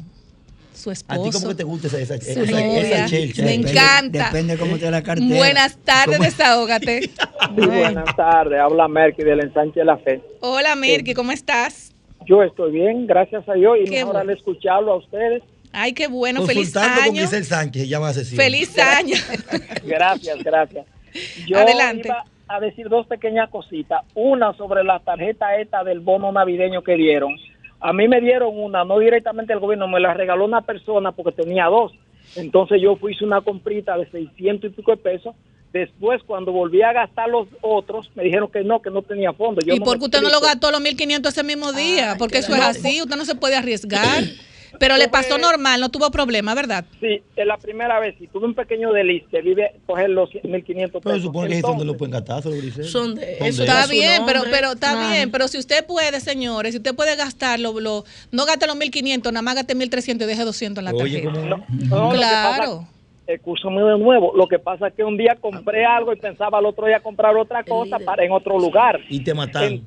su 0.76 0.90
A 0.90 0.92
esposo. 0.92 1.22
ti 1.24 1.30
como 1.32 1.48
que 1.48 1.54
te 1.54 1.64
gusta 1.64 1.86
esa, 1.88 1.98
esa, 1.98 2.18
su 2.20 2.42
esa, 2.42 2.50
novia. 2.52 2.80
esa 2.80 3.06
chelcha. 3.06 3.42
Me 3.42 3.50
Depende- 3.52 3.70
encanta. 3.72 4.24
Depende 4.26 4.56
cómo 4.58 4.78
te 4.78 4.90
la 4.90 5.02
cartera. 5.02 5.36
Buenas 5.36 5.76
tardes, 5.78 6.16
¿Cómo? 6.18 6.24
desahógate. 6.28 7.10
Buenas 7.56 8.16
tardes, 8.16 8.60
habla 8.60 8.88
Merky 8.88 9.22
del 9.24 9.40
ensanche 9.40 9.80
de 9.80 9.86
la 9.86 9.96
fe. 9.98 10.20
Hola, 10.40 10.76
Mirki, 10.76 11.14
¿cómo 11.14 11.32
estás? 11.32 11.92
Yo 12.26 12.42
estoy 12.42 12.72
bien, 12.72 13.06
gracias 13.06 13.48
a 13.48 13.54
Dios, 13.54 13.76
y 13.80 13.84
Qué 13.84 13.90
mejor 13.98 14.14
bueno. 14.14 14.20
al 14.30 14.36
escucharlo 14.36 14.92
a 14.92 14.96
ustedes. 14.96 15.42
Ay, 15.72 15.92
qué 15.92 16.06
bueno, 16.08 16.46
feliz 16.46 16.72
Consultando 16.72 16.94
con 16.96 17.04
año. 17.10 17.22
Giselle 17.22 17.44
Sánchez, 17.44 17.82
se 17.82 17.88
llama 17.88 18.08
asesino. 18.08 18.42
Feliz 18.42 18.78
año. 18.78 19.16
Gracias, 19.84 20.42
gracias. 20.42 20.86
Yo 21.46 21.58
Adelante. 21.58 22.08
iba 22.08 22.24
a 22.48 22.60
decir 22.60 22.88
dos 22.88 23.06
pequeñas 23.06 23.50
cositas. 23.50 24.00
Una 24.14 24.52
sobre 24.56 24.84
la 24.84 25.00
tarjeta 25.00 25.56
esta 25.60 25.84
del 25.84 26.00
bono 26.00 26.32
navideño 26.32 26.82
que 26.82 26.94
dieron. 26.94 27.34
A 27.80 27.92
mí 27.92 28.08
me 28.08 28.20
dieron 28.20 28.58
una, 28.58 28.84
no 28.84 28.98
directamente 28.98 29.52
el 29.52 29.60
gobierno, 29.60 29.88
me 29.88 30.00
la 30.00 30.14
regaló 30.14 30.44
una 30.44 30.62
persona 30.62 31.12
porque 31.12 31.32
tenía 31.32 31.66
dos. 31.66 31.92
Entonces 32.34 32.80
yo 32.82 32.96
fui 32.96 33.12
hice 33.12 33.24
una 33.24 33.40
comprita 33.40 33.96
de 33.96 34.10
600 34.10 34.70
y 34.70 34.74
pico 34.74 34.90
de 34.90 34.96
pesos. 34.96 35.34
Después, 35.72 36.22
cuando 36.26 36.52
volví 36.52 36.80
a 36.82 36.92
gastar 36.92 37.28
los 37.28 37.48
otros, 37.60 38.10
me 38.14 38.24
dijeron 38.24 38.50
que 38.50 38.64
no, 38.64 38.80
que 38.80 38.88
no 38.88 39.02
tenía 39.02 39.32
fondo. 39.32 39.60
Yo 39.60 39.74
¿Y 39.74 39.78
no 39.78 39.84
por 39.84 39.98
qué 39.98 40.04
usted 40.06 40.22
no 40.22 40.30
lo 40.30 40.40
gastó 40.40 40.70
los 40.70 40.80
1.500 40.80 41.28
ese 41.28 41.42
mismo 41.42 41.72
día? 41.72 42.16
Porque 42.18 42.38
eso 42.38 42.54
es 42.54 42.62
así, 42.62 43.02
usted 43.02 43.16
no 43.16 43.24
se 43.24 43.34
puede 43.34 43.56
arriesgar. 43.56 44.24
Pero 44.78 44.96
le 44.96 45.08
pasó 45.08 45.38
normal, 45.38 45.80
no 45.80 45.88
tuvo 45.88 46.10
problema, 46.10 46.54
¿verdad? 46.54 46.84
Sí, 47.00 47.22
es 47.36 47.46
la 47.46 47.56
primera 47.56 47.98
vez. 48.00 48.14
Si 48.18 48.26
tuve 48.26 48.46
un 48.46 48.54
pequeño 48.54 48.92
desliz, 48.92 49.24
debí 49.30 49.54
de 49.54 49.72
coger 49.86 50.10
los 50.10 50.30
1.500 50.30 50.64
pesos. 50.64 51.02
Pero 51.04 51.18
supone 51.20 51.48
que 51.48 51.56
es 51.56 51.62
donde 51.62 51.84
lo 51.84 51.96
pueden 51.96 52.12
gastar, 52.12 52.42
se 52.42 52.48
lo 52.50 52.54
dice. 52.56 52.84
Son 52.84 53.14
de- 53.14 53.26
¿Dónde? 53.38 53.48
eso 53.48 53.62
Está 53.64 53.86
bien, 53.86 54.22
pero, 54.26 54.42
pero 54.50 54.72
está 54.72 54.92
Claro. 54.92 55.08
bien, 55.10 55.30
pero 55.30 55.48
si 55.48 55.58
usted 55.58 55.86
puede, 55.86 56.20
señores, 56.20 56.72
si 56.72 56.78
usted 56.78 56.94
puede 56.94 57.16
gastarlo, 57.16 57.78
lo, 57.80 58.04
no 58.32 58.44
gaste 58.46 58.66
los 58.66 58.76
1.500, 58.76 59.32
nada 59.32 59.42
más 59.42 59.54
gaste 59.56 59.74
1.300 59.74 60.24
y 60.24 60.28
deje 60.28 60.44
200 60.44 60.78
en 60.80 60.84
la 60.84 60.90
Oye, 60.92 61.22
tarjeta. 61.22 61.32
¿cómo 61.32 61.46
no? 61.46 61.64
No, 62.08 62.10
claro. 62.10 62.88
Excúsame 63.28 63.82
de 63.82 63.98
nuevo. 63.98 64.32
Lo 64.36 64.46
que 64.46 64.58
pasa 64.60 64.86
es 64.88 64.94
que 64.94 65.02
un 65.02 65.16
día 65.16 65.36
compré 65.40 65.84
algo 65.84 66.12
y 66.12 66.16
pensaba 66.16 66.58
al 66.58 66.66
otro 66.66 66.86
día 66.86 67.00
comprar 67.00 67.36
otra 67.36 67.64
cosa 67.64 67.98
para 67.98 68.24
en 68.24 68.30
otro 68.30 68.56
lugar. 68.58 69.00
Y 69.08 69.20
te 69.24 69.34
mataron. 69.34 69.72
En- 69.72 69.86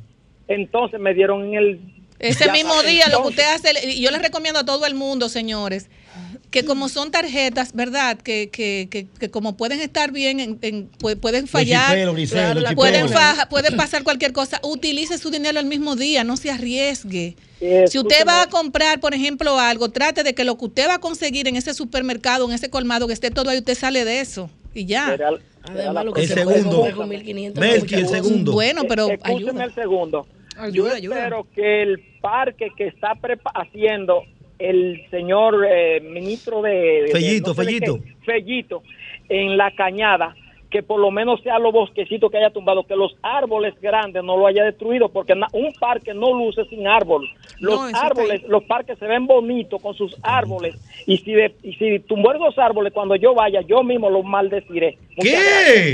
entonces 0.49 0.99
me 0.99 1.13
dieron 1.13 1.45
en 1.45 1.53
el. 1.53 1.79
Ese 2.19 2.45
Ya 2.45 2.51
mismo 2.51 2.81
día, 2.83 3.07
lo 3.09 3.21
que 3.23 3.29
usted 3.29 3.43
hace, 3.53 3.87
y 3.91 4.01
yo 4.01 4.11
les 4.11 4.21
recomiendo 4.21 4.59
a 4.59 4.65
todo 4.65 4.85
el 4.85 4.93
mundo, 4.93 5.29
señores, 5.29 5.87
que 6.51 6.65
como 6.65 6.89
son 6.89 7.11
tarjetas, 7.11 7.73
¿verdad? 7.73 8.17
Que, 8.17 8.49
que, 8.51 8.87
que, 8.89 9.07
que 9.19 9.29
como 9.29 9.55
pueden 9.55 9.79
estar 9.79 10.11
bien, 10.11 10.39
en, 10.39 10.57
en- 10.61 10.91
pu- 10.91 11.17
pueden 11.17 11.47
fallar, 11.47 11.91
chiperos, 12.55 12.75
pueden, 12.75 13.07
faja- 13.13 13.49
puede 13.49 13.71
pasar 13.71 14.03
cualquier 14.03 14.33
cosa, 14.33 14.59
utilice 14.63 15.17
su 15.17 15.29
dinero 15.29 15.59
el 15.59 15.65
mismo 15.67 15.95
día, 15.95 16.23
no 16.23 16.35
se 16.37 16.49
arriesgue. 16.51 17.35
Si 17.87 17.99
usted 17.99 18.25
va 18.27 18.41
a 18.43 18.47
comprar, 18.49 18.99
por 18.99 19.13
ejemplo, 19.13 19.59
algo, 19.59 19.89
trate 19.89 20.23
de 20.23 20.33
que 20.33 20.43
lo 20.43 20.57
que 20.57 20.65
usted 20.65 20.87
va 20.87 20.95
a 20.95 20.99
conseguir 20.99 21.47
en 21.47 21.55
ese 21.55 21.73
supermercado, 21.73 22.45
en 22.45 22.51
ese 22.53 22.69
colmado, 22.69 23.05
que 23.07 23.13
esté 23.13 23.31
todo 23.31 23.49
ahí, 23.49 23.59
usted 23.59 23.77
sale 23.77 24.03
de 24.05 24.19
eso. 24.21 24.49
Y 24.73 24.85
ya. 24.85 25.15
Además, 25.63 26.05
lo 26.05 26.13
que 26.13 26.21
El 26.21 26.27
se 26.27 26.33
segundo. 26.35 26.79
puede 26.79 26.93
comprar 26.93 26.95
con 26.95 27.09
1.500 27.09 27.59
Melqui, 27.59 27.95
el 27.95 28.07
segundo. 28.07 28.51
Bueno, 28.53 28.83
pero 28.87 29.09
Escúcheme 29.09 29.63
el 29.65 29.75
segundo. 29.75 30.25
Yo 30.60 30.65
Ayuda, 30.86 30.95
ayuda. 30.95 31.15
espero 31.18 31.48
que 31.56 31.81
el 31.84 31.99
parque 32.22 32.69
que 32.76 32.88
está 32.88 33.14
prepa- 33.15 33.52
haciendo 33.53 34.23
el 34.57 35.02
señor 35.10 35.65
eh, 35.69 36.02
ministro 36.02 36.61
de... 36.61 36.72
de- 37.03 37.10
Fellito, 37.11 37.49
no 37.49 37.53
sé 37.53 37.61
de 37.61 37.65
Fellito. 37.68 38.03
qué, 38.03 38.15
Fellito, 38.26 38.84
en 39.30 39.56
la 39.57 39.72
cañada, 39.76 40.36
que 40.69 40.83
por 40.83 40.99
lo 40.99 41.09
menos 41.09 41.41
sea 41.41 41.57
los 41.57 41.73
bosquecitos 41.73 42.29
que 42.29 42.37
haya 42.37 42.51
tumbado, 42.51 42.83
que 42.83 42.95
los 42.95 43.15
árboles 43.23 43.73
grandes 43.81 44.23
no 44.23 44.37
lo 44.37 44.45
haya 44.45 44.63
destruido, 44.63 45.09
porque 45.09 45.33
un 45.33 45.73
parque 45.79 46.13
no 46.13 46.33
luce 46.33 46.63
sin 46.65 46.87
árbol. 46.87 47.27
Los 47.59 47.91
No, 47.91 47.97
árboles, 47.99 48.43
los 48.47 48.63
parques 48.65 48.97
se 48.99 49.07
ven 49.07 49.25
bonitos 49.25 49.81
con 49.81 49.95
sus 49.95 50.15
árboles, 50.21 50.75
y 51.07 51.17
si 51.17 51.33
de, 51.33 51.55
y 51.63 51.73
si 51.73 51.99
tumbó 51.99 52.33
esos 52.33 52.57
árboles, 52.57 52.93
cuando 52.93 53.15
yo 53.15 53.33
vaya, 53.33 53.61
yo 53.61 53.83
mismo 53.83 54.09
los 54.09 54.23
maldeciré. 54.23 54.97
Muchas 55.17 55.33
¿Qué? 55.33 55.93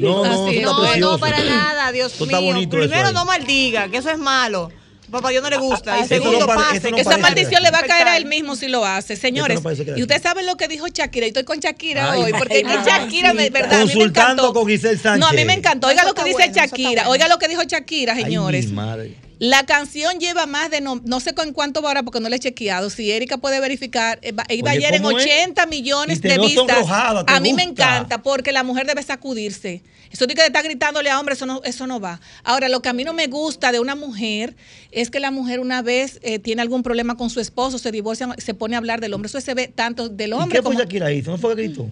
no, 0.00 0.24
eso 0.24 0.48
está 0.48 0.70
No, 0.70 0.96
no, 1.12 1.18
para 1.18 1.42
nada, 1.42 1.90
Dios 1.92 2.20
mío. 2.20 2.38
eso 2.58 2.68
Primero 2.68 3.12
no 3.12 3.24
maldiga, 3.24 3.88
que 3.88 3.96
eso 3.96 4.10
es 4.10 4.18
malo. 4.18 4.70
Papá 5.10 5.30
Dios 5.30 5.42
no 5.42 5.48
le 5.50 5.56
gusta. 5.56 5.96
Y 5.96 6.00
Así 6.00 6.08
segundo, 6.08 6.40
es. 6.40 6.46
pase. 6.46 6.92
que 6.92 7.00
Esa 7.00 7.16
maldición 7.18 7.62
le 7.62 7.70
va 7.70 7.78
a 7.78 7.82
caer 7.82 8.08
a 8.08 8.16
él 8.16 8.26
mismo 8.26 8.56
si 8.56 8.68
lo 8.68 8.84
hace. 8.84 9.16
Señores, 9.16 9.62
no 9.62 9.70
y 9.96 10.02
ustedes 10.02 10.22
saben 10.22 10.44
lo 10.46 10.56
que 10.56 10.68
dijo 10.68 10.86
Shakira. 10.88 11.26
Y 11.26 11.28
estoy 11.28 11.44
con 11.44 11.58
Shakira 11.60 12.12
Ay, 12.12 12.22
hoy, 12.24 12.32
porque 12.36 12.62
ay, 12.66 12.78
Shakira, 12.86 13.32
me, 13.32 13.48
verdad, 13.50 13.72
a 13.72 13.84
mí 13.84 13.86
me 13.86 13.92
Consultando 13.94 14.42
encantó. 14.42 14.52
con 14.60 14.68
Giselle 14.68 14.98
Sánchez. 14.98 15.20
No, 15.20 15.26
a 15.28 15.32
mí 15.32 15.44
me 15.44 15.54
encantó. 15.54 15.86
Oiga 15.88 16.02
Eso 16.02 16.08
lo 16.10 16.14
que 16.14 16.24
dice 16.24 16.36
bueno, 16.38 16.52
Shakira. 16.54 16.90
bueno. 17.02 17.10
Oiga 17.10 17.28
lo 17.28 17.38
que 17.38 17.48
dijo 17.48 17.62
Shakira, 17.62 18.12
Ay, 18.14 18.24
señores. 18.24 18.66
mi 18.66 18.72
madre. 18.72 19.14
La 19.40 19.64
canción 19.66 20.18
lleva 20.18 20.46
más 20.46 20.70
de, 20.70 20.80
no, 20.80 21.00
no 21.04 21.20
sé 21.20 21.32
con 21.32 21.52
cuánto 21.52 21.80
va 21.80 21.90
ahora 21.90 22.02
porque 22.02 22.18
no 22.18 22.28
le 22.28 22.36
he 22.36 22.40
chequeado. 22.40 22.90
Si 22.90 23.10
Erika 23.12 23.38
puede 23.38 23.60
verificar, 23.60 24.18
eh, 24.22 24.32
va- 24.32 24.44
iba 24.48 24.70
Oye, 24.72 24.78
ayer 24.78 24.94
en 24.96 25.02
¿cómo 25.02 25.16
es? 25.18 25.24
80 25.26 25.66
millones 25.66 26.20
de 26.20 26.38
vistas. 26.38 26.54
sonrojada, 26.54 27.24
¿te 27.24 27.32
A 27.32 27.38
mí 27.38 27.52
me 27.52 27.62
encanta 27.62 28.20
porque 28.22 28.50
la 28.50 28.64
mujer 28.64 28.86
debe 28.86 29.02
sacudirse. 29.02 29.82
Eso 30.10 30.26
de 30.26 30.34
que 30.34 30.44
está 30.44 30.62
gritándole 30.62 31.10
a 31.10 31.20
hombre, 31.20 31.34
eso 31.34 31.46
no, 31.46 31.60
eso 31.64 31.86
no 31.86 32.00
va. 32.00 32.20
Ahora, 32.42 32.68
lo 32.68 32.82
que 32.82 32.88
a 32.88 32.92
mí 32.92 33.04
no 33.04 33.12
me 33.12 33.26
gusta 33.28 33.70
de 33.70 33.78
una 33.78 33.94
mujer 33.94 34.56
es 34.90 35.10
que 35.10 35.20
la 35.20 35.30
mujer 35.30 35.60
una 35.60 35.82
vez 35.82 36.18
eh, 36.22 36.38
tiene 36.40 36.62
algún 36.62 36.82
problema 36.82 37.16
con 37.16 37.30
su 37.30 37.38
esposo, 37.40 37.78
se 37.78 37.92
divorcia, 37.92 38.28
se 38.38 38.54
pone 38.54 38.74
a 38.74 38.78
hablar 38.78 39.00
del 39.00 39.14
hombre. 39.14 39.28
Eso 39.28 39.40
se 39.40 39.54
ve 39.54 39.68
tanto 39.68 40.08
del 40.08 40.30
¿Y 40.30 40.32
hombre 40.32 40.58
qué 40.58 40.62
fue 40.62 40.72
como... 40.72 40.78
Shakira 40.80 41.12
hizo? 41.12 41.30
¿No 41.30 41.38
fue 41.38 41.54
que 41.54 41.62
gritó? 41.62 41.88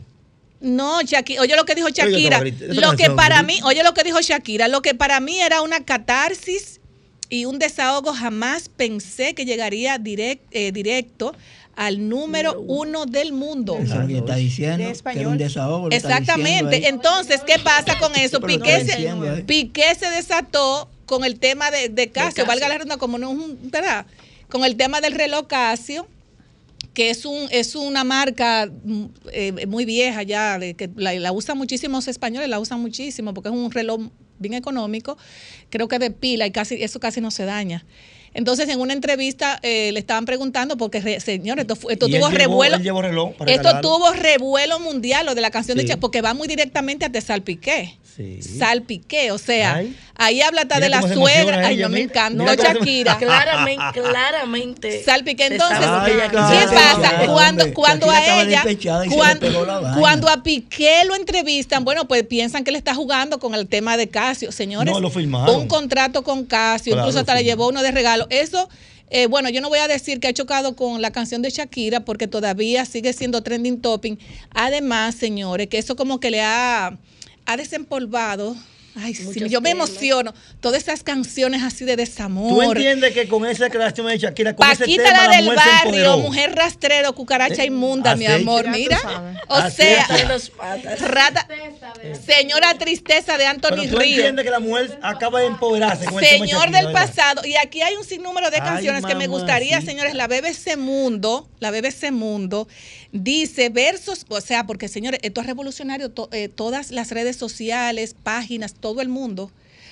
No, 0.60 1.02
Shakira, 1.02 1.43
oye 1.43 1.55
lo 1.55 1.64
que 1.64 1.74
dijo 1.74 1.90
Shakira. 1.90 2.43
Lo 2.70 2.97
que 2.97 3.10
para 3.10 3.43
mí, 3.43 3.60
oye 3.62 3.85
lo 3.85 3.93
que 3.94 4.02
dijo 4.02 4.20
Shakira, 4.20 4.66
lo 4.68 4.81
que 4.82 4.94
para 4.94 5.20
mí 5.20 5.39
era 5.40 5.60
una 5.60 5.85
catarsis 5.85 6.81
y 7.28 7.44
un 7.44 7.59
desahogo, 7.59 8.12
jamás 8.12 8.69
pensé 8.69 9.35
que 9.35 9.44
llegaría 9.44 9.98
direct- 9.98 10.40
eh, 10.51 10.73
directo 10.73 11.35
al 11.74 12.09
número 12.09 12.59
uno 12.61 13.05
del 13.05 13.32
mundo. 13.32 13.77
Eso 13.78 13.94
es 13.94 14.01
lo 14.01 14.07
que 14.07 14.19
está 14.19 14.36
diciendo, 14.36 14.85
que 15.03 15.20
es 15.20 15.27
un 15.27 15.36
desahogo. 15.39 15.90
está 15.90 16.09
Exactamente. 16.19 16.89
Entonces, 16.89 17.43
¿qué 17.47 17.59
pasa 17.59 17.98
con 17.98 18.15
eso? 18.16 18.40
Piqué 18.40 18.85
se. 18.85 19.43
Piqué 19.47 19.94
desató 20.11 20.89
con 21.05 21.24
el 21.24 21.39
tema 21.39 21.70
de, 21.70 21.89
de 21.89 22.09
Casio, 22.11 22.31
Casio. 22.31 22.47
valga 22.47 22.69
la 22.69 22.74
redundancia, 22.74 22.98
como 23.01 23.19
no 23.19 23.31
es 23.31 23.36
un, 23.39 23.59
¿verdad? 23.70 24.07
Con 24.48 24.65
el 24.65 24.77
tema 24.77 25.01
del 25.01 25.12
reloj 25.15 25.47
Casio, 25.47 26.07
que 26.94 27.11
es 27.11 27.27
un 27.27 27.47
es 27.51 27.74
una 27.74 28.05
marca 28.05 28.70
mm, 28.85 29.05
eh, 29.32 29.66
muy 29.66 29.85
vieja 29.85 30.23
ya, 30.23 30.59
de 30.59 30.74
que 30.74 30.89
la, 30.97 31.12
la 31.15 31.31
usan 31.32 31.59
muchísimos 31.59 32.09
españoles, 32.09 32.48
la 32.48 32.59
usan 32.59 32.81
muchísimo 32.81 33.35
porque 33.35 33.51
es 33.51 33.55
un 33.55 33.70
reloj 33.70 34.01
bien 34.39 34.55
económico, 34.55 35.17
creo 35.71 35.89
que 35.89 35.99
de 35.99 36.11
pila 36.11 36.47
y 36.47 36.51
casi 36.51 36.83
eso 36.83 37.01
casi 37.01 37.21
no 37.21 37.31
se 37.31 37.45
daña. 37.45 37.85
Entonces, 38.35 38.69
en 38.69 38.81
una 38.81 38.93
entrevista 38.93 39.59
eh, 39.63 39.93
le 39.93 39.99
estaban 39.99 40.27
preguntando, 40.27 40.77
porque, 40.77 41.01
re- 41.01 41.21
señores, 41.21 41.65
esto, 41.65 41.89
tuvo 42.07 42.09
llevó- 42.09 42.29
revuelo. 42.31 42.77
Esto 43.33 43.45
regalarlo. 43.45 43.81
tuvo 43.81 44.13
revuelo 44.13 44.79
mundial, 44.79 45.25
lo 45.25 45.35
de 45.35 45.41
la 45.41 45.51
canción 45.51 45.77
de. 45.79 45.85
Shakira, 45.85 46.01
porque 46.01 46.21
va 46.21 46.35
muy 46.35 46.47
directamente 46.47 47.07
a 47.07 47.11
te 47.11 47.21
salpiqué. 47.23 47.97
Sí. 48.15 48.41
Salpiqué, 48.43 49.31
o 49.33 49.39
sea, 49.39 49.74
Ay. 49.77 49.97
ahí 50.15 50.41
habla 50.41 50.62
hasta 50.62 50.81
de 50.81 50.89
la 50.89 51.03
suegra. 51.03 51.66
Ay, 51.66 51.77
no 51.77 51.89
me 51.89 52.09
cómo 52.09 52.49
se- 52.49 52.57
Shakira. 52.62 53.19
Claramente, 53.19 54.01
claramente. 54.01 55.05
Salpiqué. 55.05 55.47
Entonces, 55.47 55.78
¿qué 56.07 56.74
pasa? 56.74 57.27
Cuando, 57.27 57.74
cuando 57.74 58.11
a 58.11 58.43
ella, 58.43 58.62
despechada 58.62 59.05
y 59.07 59.11
se 59.11 59.15
le 59.16 59.20
cuan- 59.23 59.39
pegó 59.39 59.65
la 59.66 59.81
vaina. 59.81 59.99
cuando 59.99 60.28
a 60.28 60.43
Piqué 60.43 61.05
lo 61.07 61.15
entrevistan, 61.15 61.85
bueno, 61.85 62.07
pues 62.09 62.23
piensan 62.24 62.65
que 62.65 62.70
le 62.73 62.78
está 62.78 62.95
jugando 62.95 63.39
con 63.39 63.55
el 63.55 63.66
tema 63.69 63.97
de 63.97 64.09
Casio. 64.09 64.53
Señores, 64.53 64.93
No, 64.93 65.01
lo 65.01 65.11
firmaron. 65.11 65.55
un 65.55 65.69
contrato 65.69 66.23
con 66.23 66.45
Casio, 66.45 66.93
Claro, 66.93 67.07
incluso 67.09 67.20
hasta 67.20 67.35
le 67.35 67.45
llevó 67.45 67.69
uno 67.69 67.83
de 67.83 67.91
regalo. 67.91 68.27
Eso, 68.31 68.69
eh, 69.11 69.27
bueno, 69.27 69.49
yo 69.51 69.61
no 69.61 69.69
voy 69.69 69.78
a 69.81 69.89
decir 69.89 70.20
que 70.20 70.28
ha 70.28 70.33
chocado 70.33 70.74
con 70.77 71.03
la 71.03 71.11
canción 71.11 71.43
de 71.43 71.51
Shakira 71.51 72.01
porque 72.01 72.27
todavía 72.28 72.85
sigue 72.85 73.12
siendo 73.12 73.43
trending 73.43 73.81
topping. 73.81 74.19
Además, 74.53 75.15
señores, 75.16 75.69
que 75.69 75.78
eso 75.78 75.97
como 75.97 76.19
que 76.20 76.31
le 76.31 76.43
ha, 76.43 76.97
ha 77.47 77.56
desempolvado. 77.56 78.56
Ay, 78.98 79.12
sí, 79.14 79.47
yo 79.51 79.60
me 79.60 79.68
emociono. 79.70 80.32
Todas 80.60 80.82
esas 80.82 81.02
canciones 81.02 81.62
así 81.62 81.85
de 81.85 81.97
desamor. 81.97 82.48
¿Tú 82.48 82.62
entiendes 82.62 83.12
que 83.12 83.28
con 83.28 83.44
esa 83.44 83.64
declaración 83.64 84.06
de 84.06 84.16
Shakira, 84.16 84.56
con 84.56 84.66
ese 84.70 84.78
Paquita 84.85 85.02
tema, 85.05 85.16
la 85.18 85.28
la 85.28 85.36
del 85.36 85.44
mujer 85.44 85.60
se 85.60 85.85
barrio, 85.85 86.16
mujer 86.18 86.55
rastrero, 86.56 87.12
cucaracha 87.14 87.62
Eh, 87.62 87.66
inmunda, 87.66 88.16
mi 88.16 88.24
amor, 88.24 88.64
Ya 88.64 88.73
tú 88.73 88.78
mira. 88.78 88.98
O 89.48 89.70
sea, 89.70 90.06
rata, 91.01 91.47
señora 92.27 92.73
tristeza 92.78 93.32
de 93.36 93.44
Pero 93.44 93.51
Anthony 93.51 93.90
tú 93.90 93.98
Ríos. 93.98 94.16
entiendes 94.18 94.44
que 94.47 94.51
la 94.51 94.60
mujer 94.60 94.98
acaba 95.02 95.40
de 95.40 95.47
empoderarse 95.48 96.06
con 96.06 96.16
de 96.23 96.27
Señor 96.28 96.70
Shakira, 96.70 96.81
del 96.81 96.93
pasado, 96.93 97.43
y 97.44 97.55
aquí 97.56 97.82
hay 97.82 97.97
un 97.97 98.05
sinnúmero 98.05 98.51
de 98.51 98.56
Ay, 98.56 98.62
canciones 98.62 99.05
que 99.05 99.14
me 99.14 99.27
gustaría, 99.27 99.78
sí. 99.81 99.86
señores, 99.89 100.14
la 100.14 100.27
BBC 100.27 100.78
Mundo, 100.78 101.51
la 101.60 101.70
BBC 101.70 102.10
Mundo, 102.12 102.66
dice 103.12 103.69
versos, 103.69 104.24
o 104.28 104.41
sea, 104.41 104.66
porque 104.66 104.89
señores, 104.89 105.20
esto 105.23 105.41
es 105.41 105.47
revolucionario, 105.47 106.11
to- 106.11 106.28
eh, 106.33 106.49
todas 106.49 106.91
las 106.91 107.11
redes 107.11 107.37
sociales, 107.37 108.15
páginas, 108.23 108.74
todo 108.74 109.01
el 109.01 109.09
mundo, 109.09 109.51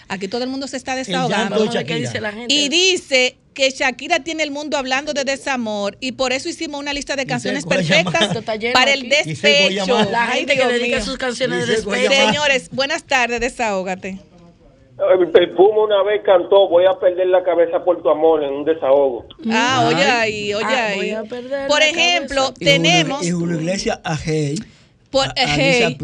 aquí 0.09 0.29
todo 0.29 0.43
el 0.45 0.51
mundo 0.51 0.67
se 0.69 0.77
está 0.77 0.95
desahogando. 0.97 1.55
de 1.57 1.61
Vamos 1.61 1.75
a 1.75 1.79
ver 1.79 1.87
qué 1.87 1.93
Shakira. 1.95 2.09
dice 2.11 2.21
la 2.21 2.33
gente. 2.33 2.53
Y 2.55 2.69
dice 2.69 3.37
que 3.55 3.71
Shakira 3.71 4.19
tiene 4.25 4.43
el 4.43 4.51
mundo 4.51 4.77
hablando 4.77 5.13
de 5.13 5.23
desamor 5.25 5.97
y 6.01 6.13
por 6.13 6.33
eso 6.33 6.49
hicimos 6.49 6.81
una 6.81 6.93
lista 6.93 7.15
de 7.15 7.25
canciones 7.25 7.65
perfectas 7.65 8.37
para 8.73 8.93
el 8.93 9.09
despecho. 9.09 10.11
La 10.11 10.29
Ay, 10.31 10.41
gente 10.41 10.57
que 10.57 10.67
dedica 10.67 11.01
sus 11.01 11.17
canciones 11.19 11.67
de 11.67 11.75
despecho. 11.77 12.11
Señores, 12.13 12.69
buenas 12.73 13.05
tardes, 13.05 13.41
desahógate. 13.41 14.19
El 14.97 15.51
Puma 15.51 15.83
una 15.85 16.03
vez 16.05 16.23
cantó, 16.25 16.69
voy 16.69 16.85
a 16.87 16.93
perder 16.99 17.27
la 17.27 17.43
cabeza 17.43 17.83
por 17.85 18.01
tu 18.01 18.09
amor 18.11 18.45
en 18.45 18.53
un 18.55 18.65
desahogo. 18.65 19.27
Ah, 19.51 19.91
oye 19.93 20.05
ahí, 20.05 20.55
oye 20.55 20.65
Ah, 20.69 20.87
ahí. 20.87 20.97
voy 20.99 21.11
a 21.11 21.23
perder 21.25 21.67
Por 21.69 21.81
la 21.81 21.87
ejemplo, 21.89 22.37
cabeza. 22.37 22.55
Y 22.61 22.65
Julio- 22.65 22.73
tenemos 22.83 23.27
Y 23.27 23.31
Julio 23.33 23.57
Iglesias 23.61 24.01
a 24.05 24.17
Hey. 24.17 24.55
por 25.11 25.27
a, 25.27 25.31
a 25.31 25.35
hey, 25.37 25.97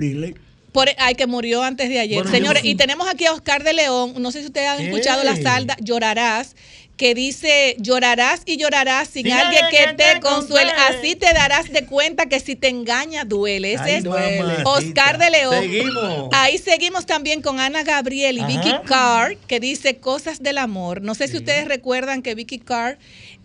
por 0.72 0.88
ay 0.98 1.14
que 1.14 1.26
murió 1.28 1.62
antes 1.62 1.88
de 1.88 2.00
ayer. 2.00 2.16
Bueno, 2.18 2.30
Señores, 2.30 2.62
yo- 2.64 2.70
y 2.70 2.74
tenemos 2.74 3.08
aquí 3.08 3.26
a 3.26 3.32
Oscar 3.32 3.62
de 3.62 3.74
León, 3.74 4.14
no 4.18 4.32
sé 4.32 4.40
si 4.40 4.46
ustedes 4.46 4.68
han 4.68 4.78
¿Qué? 4.78 4.84
escuchado 4.86 5.22
la 5.22 5.36
salda 5.36 5.76
Llorarás, 5.80 6.56
que 7.00 7.14
dice, 7.14 7.76
llorarás 7.78 8.42
y 8.44 8.58
llorarás 8.58 9.08
sin 9.08 9.32
alguien 9.32 9.64
que 9.70 9.94
te 9.94 10.12
te 10.12 10.20
consuele. 10.20 10.70
Así 10.70 11.16
te 11.16 11.32
darás 11.32 11.72
de 11.72 11.86
cuenta 11.86 12.26
que 12.26 12.40
si 12.40 12.56
te 12.56 12.68
engaña, 12.68 13.24
duele. 13.24 13.72
Ese 13.72 13.82
Ay, 13.82 13.94
es. 13.94 14.66
Oscar 14.66 15.16
de 15.16 15.30
León. 15.30 15.62
Seguimos. 15.62 16.28
Ahí 16.32 16.58
seguimos 16.58 17.06
también 17.06 17.40
con 17.40 17.58
Ana 17.58 17.84
Gabriel 17.84 18.36
y 18.36 18.40
Ajá. 18.42 18.48
Vicky 18.48 18.74
Carr, 18.84 19.38
que 19.46 19.60
dice 19.60 19.96
Cosas 19.96 20.42
del 20.42 20.58
Amor. 20.58 21.00
No 21.00 21.14
sé 21.14 21.26
si 21.28 21.38
ustedes 21.38 21.66
recuerdan 21.66 22.20
que 22.20 22.34
Vicky 22.34 22.58
Carr 22.58 22.98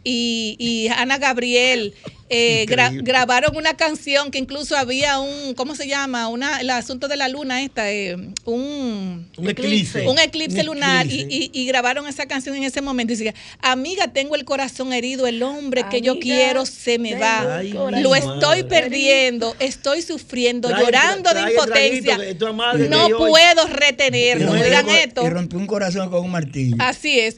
y, 0.06 0.56
y 0.60 0.88
Ana 0.88 1.18
Gabriel 1.18 1.94
eh, 2.30 2.66
gra- 2.68 2.92
grabaron 3.04 3.56
una 3.56 3.76
canción 3.78 4.32
que 4.32 4.40
incluso 4.40 4.76
había 4.78 5.20
un, 5.20 5.54
¿cómo 5.54 5.76
se 5.76 5.88
llama? 5.88 6.28
Una, 6.28 6.60
el 6.62 6.70
asunto 6.72 7.08
de 7.08 7.18
la 7.18 7.28
luna 7.28 7.62
esta, 7.62 7.92
eh, 7.92 8.16
un, 8.46 9.30
Un 9.38 9.50
eclipse. 9.50 10.08
un 10.08 10.18
eclipse 10.18 10.62
Un 10.62 10.66
lunar 10.68 11.06
y, 11.06 11.22
eclipse. 11.22 11.50
y- 11.54 11.62
y 11.62 11.66
grabaron 11.68 12.08
esa 12.08 12.26
canción 12.26 12.56
en 12.56 12.64
ese 12.64 12.82
momento 12.82 13.14
y 13.14 13.18
decía, 13.18 13.36
amiga, 13.62 14.08
tengo 14.08 14.36
el 14.36 14.44
corazón 14.46 14.92
herido, 14.94 15.28
el 15.28 15.44
hombre 15.44 15.84
que 15.92 16.02
yo 16.02 16.18
quiero 16.20 16.66
se 16.66 16.98
me 16.98 17.16
va, 17.16 17.62
lo 17.64 18.16
estoy 18.16 18.60
herido". 18.60 18.68
perdiendo, 18.70 19.56
estoy 19.60 20.02
sufriendo, 20.02 20.70
Trae- 20.70 20.80
llorando 20.84 21.30
trae 21.30 21.46
de 21.46 21.52
impotencia, 21.52 22.16
traguito 22.16 22.54
no 22.90 23.08
puedo 23.18 23.68
Y 23.68 23.72
retenerlo, 23.72 24.56
esto. 24.56 25.24
Y 25.26 25.30
rompió 25.30 25.60
un 25.60 25.68
corazón 25.68 26.10
con 26.10 26.24
un 26.24 26.32
martillo. 26.32 26.76
Así 26.80 27.20
es. 27.20 27.36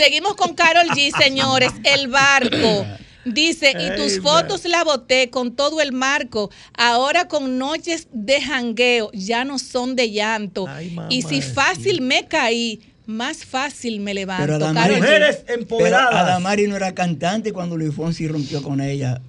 Seguimos 0.00 0.34
con 0.34 0.54
Carol 0.54 0.88
G, 0.88 1.14
señores. 1.14 1.72
El 1.84 2.08
barco. 2.08 2.86
Dice, 3.26 3.72
y 3.72 3.96
tus 3.96 4.14
Ay, 4.14 4.20
fotos 4.20 4.64
la 4.64 4.82
boté 4.82 5.28
con 5.28 5.54
todo 5.54 5.82
el 5.82 5.92
marco. 5.92 6.50
Ahora 6.72 7.28
con 7.28 7.58
noches 7.58 8.08
de 8.10 8.40
jangueo, 8.40 9.10
ya 9.12 9.44
no 9.44 9.58
son 9.58 9.96
de 9.96 10.10
llanto. 10.10 10.66
Ay, 10.66 10.90
mamá, 10.92 11.08
y 11.10 11.20
si 11.20 11.42
fácil 11.42 12.00
me 12.00 12.26
caí, 12.26 12.80
más 13.04 13.44
fácil 13.44 14.00
me 14.00 14.14
levanto. 14.14 14.44
Pero 14.44 14.54
Adamari. 14.56 14.96
Mujeres 14.96 15.42
pero 15.46 15.60
empoderadas. 15.60 16.14
Adamari 16.14 16.66
no 16.66 16.76
era 16.76 16.94
cantante 16.94 17.52
cuando 17.52 17.76
Luis 17.76 17.94
Fonsi 17.94 18.26
rompió 18.26 18.62
con 18.62 18.80
ella. 18.80 19.20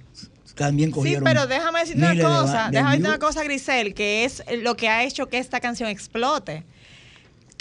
También 0.54 0.88
Sí, 0.88 0.94
cogieron. 0.94 1.24
pero 1.24 1.46
déjame 1.46 1.80
decirte 1.80 2.00
una 2.02 2.14
cosa, 2.14 2.64
de 2.64 2.70
déjame 2.70 2.90
decirte 2.92 3.08
una 3.08 3.18
cosa, 3.18 3.44
Grisel, 3.44 3.92
que 3.92 4.24
es 4.24 4.42
lo 4.62 4.74
que 4.74 4.88
ha 4.88 5.04
hecho 5.04 5.28
que 5.28 5.36
esta 5.36 5.60
canción 5.60 5.90
explote. 5.90 6.64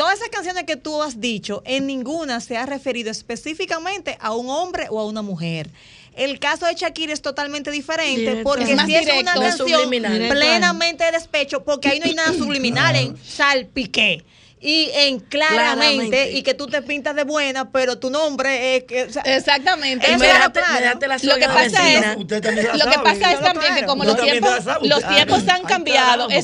Todas 0.01 0.15
esas 0.15 0.29
canciones 0.29 0.63
que 0.63 0.77
tú 0.77 1.03
has 1.03 1.21
dicho, 1.21 1.61
en 1.63 1.85
ninguna 1.85 2.39
se 2.39 2.57
ha 2.57 2.65
referido 2.65 3.11
específicamente 3.11 4.17
a 4.19 4.33
un 4.33 4.49
hombre 4.49 4.87
o 4.89 4.99
a 4.99 5.05
una 5.05 5.21
mujer. 5.21 5.69
El 6.15 6.39
caso 6.39 6.65
de 6.65 6.73
Shakira 6.73 7.13
es 7.13 7.21
totalmente 7.21 7.69
diferente 7.69 8.19
Directo. 8.21 8.49
porque 8.49 8.63
Es 8.73 8.81
sí 8.81 8.95
es 8.95 9.21
una 9.21 9.35
canción 9.35 9.69
subliminal. 9.69 10.27
plenamente 10.29 11.03
de 11.03 11.11
despecho 11.11 11.63
porque 11.63 11.89
ahí 11.89 11.99
no 11.99 12.07
hay 12.07 12.15
nada 12.15 12.33
subliminal 12.37 12.95
en 12.95 13.15
salpiqué. 13.23 14.25
Y 14.63 14.91
en 14.93 15.19
claramente, 15.19 15.57
Claramente. 15.57 16.31
y 16.33 16.43
que 16.43 16.53
tú 16.53 16.67
te 16.67 16.83
pintas 16.83 17.15
de 17.15 17.23
buena, 17.23 17.71
pero 17.71 17.97
tu 17.97 18.11
nombre 18.11 18.75
es 18.75 18.83
que. 18.83 19.03
o 19.05 19.11
sea, 19.11 19.23
Exactamente. 19.23 20.07
Mira, 20.17 20.51
claro. 20.51 20.99
lo 21.23 21.35
que 21.35 21.47
pasa 21.47 21.89
es, 21.89 22.17
Usted 22.17 22.41
también 22.43 22.67
la 22.67 22.85
lo 22.85 22.91
que 22.91 22.99
pasa 22.99 23.31
es 23.33 23.39
también 23.39 23.75
que 23.75 23.85
como 23.87 24.03
los 24.03 24.21
tiempos, 24.21 24.51
los 24.83 25.07
tiempos 25.07 25.47
han 25.47 25.63
cambiado, 25.63 26.27
caramba, 26.27 26.35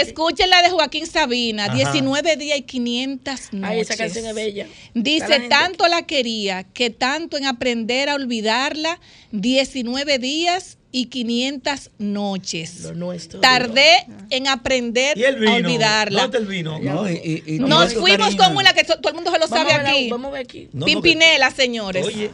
escuchen, 0.00 0.50
la 0.50 0.62
de 0.62 0.70
Joaquín 0.70 1.06
Sabina, 1.06 1.66
Ajá. 1.66 1.74
19 1.74 2.36
días 2.36 2.58
y 2.58 2.62
500 2.62 3.52
noches. 3.52 3.70
Ay, 3.70 3.80
esa 3.80 3.96
canción 3.96 4.26
es 4.26 4.34
bella. 4.34 4.66
La 4.92 5.02
Dice, 5.02 5.40
tanto 5.48 5.86
la 5.86 6.02
quería 6.06 6.64
que 6.64 6.90
tanto 6.90 7.36
en 7.36 7.46
aprender 7.46 8.08
a 8.08 8.16
olvidarla, 8.16 8.98
19 9.30 10.18
días 10.18 10.76
y 10.92 11.06
500 11.06 11.90
noches. 11.98 12.82
Lo 12.82 12.94
nuestro. 12.94 13.40
Tardé 13.40 14.06
en 14.30 14.48
aprender 14.48 15.16
Y 15.16 15.24
el 15.24 15.36
vino. 15.36 15.52
a 15.52 15.54
olvidarla. 15.56 16.22
¿Dónde 16.22 16.38
el 16.38 16.46
vino? 16.46 16.78
No, 16.80 17.08
y- 17.08 17.14
y- 17.46 17.54
y 17.54 17.58
Nos 17.60 17.94
fuimos 17.94 18.18
cariño. 18.34 18.42
con 18.44 18.56
una 18.56 18.72
que 18.72 18.84
to- 18.84 18.98
todo 19.00 19.10
el 19.10 19.14
mundo 19.14 19.30
se 19.30 19.38
lo 19.38 19.46
Vamos 19.48 19.58
sabe 19.58 19.72
a 19.72 19.76
ver 19.78 19.86
la- 19.86 19.90
aquí. 19.92 20.10
vamos 20.10 20.28
a 20.28 20.32
ver 20.32 20.42
aquí. 20.42 20.68
No, 20.72 20.80
no, 20.80 20.86
Pimpinela, 20.86 21.50
señores. 21.50 22.06
Oye. 22.06 22.30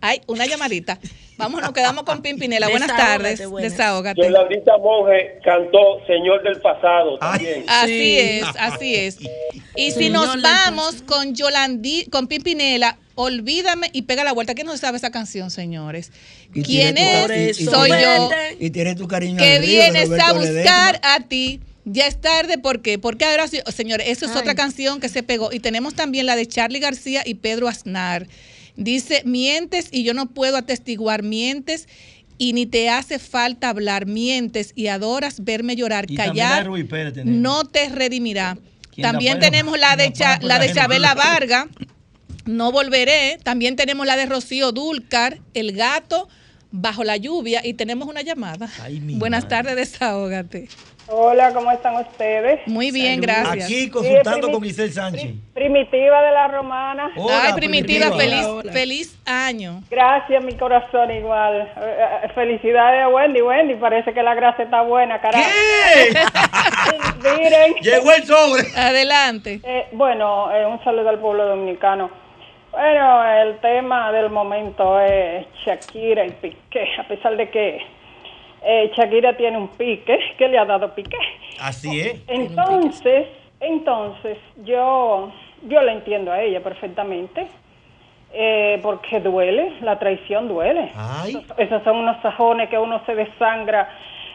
Ay, 0.00 0.20
una 0.28 0.46
llamadita. 0.46 1.00
Vamos, 1.38 1.60
nos 1.60 1.72
quedamos 1.72 2.04
con 2.04 2.22
Pimpinela. 2.22 2.68
Buenas 2.88 2.96
tardes. 2.96 3.48
buenas. 3.48 3.72
Desahógate. 3.72 4.20
Yolandita 4.22 4.76
Monge 4.78 5.40
cantó 5.44 5.78
Señor 6.06 6.42
del 6.44 6.60
Pasado 6.60 7.18
también. 7.18 7.64
Así 7.68 7.88
Sí. 7.92 8.18
es, 8.18 8.44
así 8.60 8.94
es. 8.94 9.18
Y 9.74 9.90
si 9.90 10.04
Señor 10.04 10.36
nos 10.36 10.42
vamos 10.42 11.02
con 11.02 11.34
Yolandi, 11.34 12.06
con 12.10 12.28
Pimpinela, 12.28 12.96
olvídame 13.16 13.90
y 13.92 14.02
pega 14.02 14.22
la 14.22 14.32
vuelta. 14.32 14.54
¿Quién 14.54 14.68
no 14.68 14.76
sabe 14.76 14.98
esa 14.98 15.10
canción, 15.10 15.50
señores? 15.50 16.12
Y 16.54 16.62
¿Quién 16.62 16.96
es? 16.98 17.58
y- 17.58 17.62
y- 17.62 17.66
Soy 17.66 17.90
yo. 17.90 18.30
Y 18.58 18.70
tiene 18.70 18.94
tu 18.94 19.06
cariño 19.06 19.38
Que 19.38 19.58
vienes 19.60 20.10
a 20.18 20.32
buscar 20.32 21.00
a 21.02 21.20
ti. 21.20 21.60
Ya 21.84 22.06
es 22.06 22.20
tarde, 22.20 22.58
¿por 22.58 22.82
qué? 22.82 22.98
Porque 22.98 23.24
ahora, 23.24 23.46
señores, 23.48 24.08
eso 24.08 24.26
es 24.26 24.36
otra 24.36 24.54
canción 24.54 25.00
que 25.00 25.08
se 25.08 25.22
pegó. 25.22 25.52
Y 25.52 25.60
tenemos 25.60 25.94
también 25.94 26.26
la 26.26 26.36
de 26.36 26.46
Charlie 26.46 26.80
García 26.80 27.22
y 27.24 27.34
Pedro 27.34 27.66
Aznar. 27.66 28.26
Dice, 28.76 29.22
mientes 29.24 29.88
y 29.90 30.02
yo 30.04 30.12
no 30.12 30.26
puedo 30.26 30.56
atestiguar, 30.58 31.22
mientes 31.22 31.88
y 32.36 32.52
ni 32.52 32.66
te 32.66 32.90
hace 32.90 33.18
falta 33.18 33.70
hablar, 33.70 34.06
mientes 34.06 34.72
y 34.76 34.88
adoras 34.88 35.42
verme 35.44 35.76
llorar, 35.76 36.04
Y 36.08 36.14
callar 36.14 36.68
Pérez 36.88 37.14
no 37.24 37.64
te 37.64 37.88
redimirá. 37.88 38.58
¿Quién 38.94 39.02
da 39.04 39.12
También 39.12 39.40
tenemos 39.40 39.78
la 39.78 39.96
de, 39.96 40.12
¿Quién 40.12 40.28
da 40.28 40.38
Cha- 40.38 40.46
la 40.46 40.58
de 40.58 40.68
la 40.68 40.74
Chabela? 40.74 41.14
Varga, 41.14 41.68
No 42.44 42.70
volveré. 42.70 43.38
También 43.42 43.76
tenemos 43.76 44.06
la 44.06 44.16
de 44.16 44.26
Rocío 44.26 44.72
Dúlcar, 44.72 45.38
El 45.54 45.72
gato 45.72 46.28
bajo 46.70 47.04
la 47.04 47.16
lluvia 47.16 47.60
y 47.64 47.74
tenemos 47.74 48.08
una 48.08 48.22
llamada. 48.22 48.68
Buenas 49.16 49.48
tardes, 49.48 49.76
desahógate. 49.76 50.68
Hola, 51.10 51.54
¿cómo 51.54 51.72
están 51.72 51.96
ustedes? 51.96 52.60
Muy 52.66 52.90
bien, 52.90 53.22
gracias. 53.22 53.64
Aquí 53.64 53.88
consultando 53.88 54.46
Sí, 54.46 54.52
con 54.52 54.62
Giselle 54.62 54.92
Sánchez. 54.92 55.30
Primitiva 55.54 56.20
de 56.20 56.32
la 56.32 56.48
Romana. 56.48 57.10
Ay, 57.30 57.54
primitiva, 57.54 58.12
feliz, 58.14 58.46
feliz 58.70 59.18
año. 59.24 59.82
Gracias, 59.90 60.44
mi 60.44 60.52
corazón 60.52 61.10
igual. 61.10 61.62
Eh, 61.62 61.96
eh, 62.24 62.28
felicidades 62.34 63.04
a 63.04 63.08
Wendy. 63.08 63.40
Wendy, 63.40 63.76
parece 63.76 64.12
que 64.12 64.22
la 64.22 64.34
grasa 64.34 64.64
está 64.64 64.82
buena, 64.82 65.18
carajo. 65.18 65.48
Miren. 67.22 67.74
Llegó 67.80 68.12
el 68.12 68.24
sobre. 68.24 68.64
Adelante. 68.76 69.60
Eh, 69.64 69.86
bueno, 69.92 70.54
eh, 70.54 70.66
un 70.66 70.82
saludo 70.84 71.08
al 71.08 71.18
pueblo 71.18 71.46
dominicano. 71.46 72.10
Bueno, 72.70 73.24
el 73.24 73.58
tema 73.58 74.12
del 74.12 74.30
momento 74.30 75.00
es 75.00 75.46
Shakira 75.64 76.26
y 76.26 76.30
Piqué, 76.32 76.88
a 76.98 77.08
pesar 77.08 77.36
de 77.36 77.48
que 77.50 77.80
eh, 78.62 78.92
Shakira 78.96 79.36
tiene 79.36 79.56
un 79.56 79.68
pique, 79.68 80.18
que 80.36 80.48
le 80.48 80.58
ha 80.58 80.64
dado 80.64 80.94
Piqué. 80.94 81.18
Así 81.60 82.00
es. 82.00 82.22
Entonces, 82.28 83.26
entonces 83.60 84.38
yo 84.64 85.32
yo 85.62 85.82
la 85.82 85.92
entiendo 85.92 86.32
a 86.32 86.40
ella 86.40 86.62
perfectamente, 86.62 87.48
eh, 88.32 88.78
porque 88.82 89.20
duele, 89.20 89.72
la 89.80 89.98
traición 89.98 90.48
duele. 90.48 90.92
Ay. 90.94 91.44
Esos 91.56 91.82
son 91.82 91.96
unos 91.96 92.20
sajones 92.22 92.68
que 92.68 92.78
uno 92.78 93.00
se 93.06 93.14
desangra, 93.14 93.88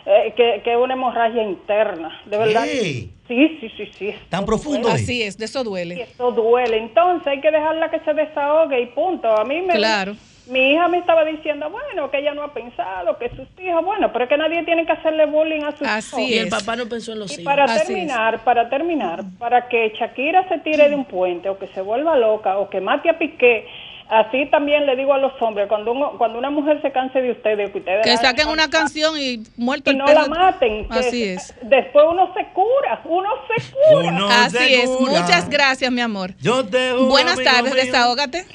eh, 0.05 0.33
que 0.35 0.61
que 0.63 0.71
es 0.71 0.77
una 0.77 0.93
hemorragia 0.93 1.43
interna, 1.43 2.21
de 2.25 2.37
verdad. 2.37 2.63
¿Qué? 2.65 3.09
Sí, 3.27 3.57
sí, 3.61 3.69
sí, 3.77 3.85
sí. 3.97 4.13
Tan 4.29 4.45
profundo. 4.45 4.89
Así 4.89 5.23
es, 5.23 5.37
de 5.37 5.45
eso 5.45 5.63
duele. 5.63 6.01
Eso 6.01 6.31
duele. 6.31 6.77
Entonces 6.77 7.25
hay 7.27 7.39
que 7.41 7.51
dejarla 7.51 7.89
que 7.89 7.99
se 8.01 8.13
desahogue 8.13 8.81
y 8.81 8.85
punto. 8.87 9.29
A 9.37 9.45
mí 9.45 9.61
me 9.61 9.75
Claro. 9.75 10.15
mi 10.47 10.73
hija 10.73 10.89
me 10.89 10.97
estaba 10.97 11.23
diciendo, 11.23 11.69
bueno, 11.69 12.11
que 12.11 12.17
ella 12.19 12.33
no 12.33 12.43
ha 12.43 12.53
pensado, 12.53 13.17
que 13.17 13.29
sus 13.29 13.47
hijos, 13.63 13.83
bueno, 13.85 14.11
pero 14.11 14.25
es 14.25 14.29
que 14.29 14.37
nadie 14.37 14.61
tiene 14.65 14.85
que 14.85 14.91
hacerle 14.91 15.25
bullying 15.25 15.61
a 15.63 15.71
sus 15.71 15.87
hijos. 15.87 16.29
Y 16.29 16.37
el 16.37 16.49
papá 16.49 16.75
no 16.75 16.85
pensó 16.89 17.13
en 17.13 17.19
los 17.19 17.31
Y 17.31 17.35
hijos. 17.41 17.45
para 17.45 17.65
terminar, 17.81 18.43
para 18.43 18.69
terminar, 18.69 19.21
para 19.39 19.69
que 19.69 19.93
Shakira 19.97 20.45
se 20.49 20.57
tire 20.59 20.89
de 20.89 20.95
un 20.95 21.05
puente 21.05 21.47
o 21.47 21.57
que 21.57 21.67
se 21.67 21.81
vuelva 21.81 22.17
loca 22.17 22.57
o 22.57 22.69
que 22.69 22.81
mate 22.81 23.09
a 23.09 23.17
Piqué, 23.17 23.65
así 24.09 24.45
también 24.51 24.85
le 24.85 24.95
digo 24.95 25.13
a 25.13 25.17
los 25.17 25.31
hombres, 25.41 25.67
cuando 25.67 25.91
uno, 25.91 26.13
cuando 26.17 26.37
una 26.39 26.49
mujer 26.49 26.81
se 26.81 26.91
canse 26.91 27.21
de 27.21 27.31
ustedes, 27.31 27.71
que 27.71 27.79
ustedes 27.79 28.03
Que 28.05 28.17
saquen 28.17 28.47
una 28.49 28.69
canción 28.69 29.15
y 29.19 29.43
muerto 29.57 29.89
y 29.91 29.93
el 29.93 29.97
no 29.99 30.05
perro. 30.05 30.21
la 30.21 30.27
maten. 30.29 30.87
que 30.89 30.99
Así 30.99 31.23
es. 31.23 31.53
Después 31.61 32.05
uno 32.09 32.33
se 32.33 32.45
cura, 32.53 33.01
uno 33.05 33.29
se 33.47 33.71
cura. 33.71 34.43
Así 34.45 34.73
es. 34.75 34.89
Muchas 34.99 35.49
gracias, 35.49 35.91
mi 35.91 36.01
amor. 36.01 36.31
Yo 36.39 36.65
te 36.65 36.93
Buenas 36.93 37.41
tardes, 37.43 37.73
desahógate. 37.75 38.45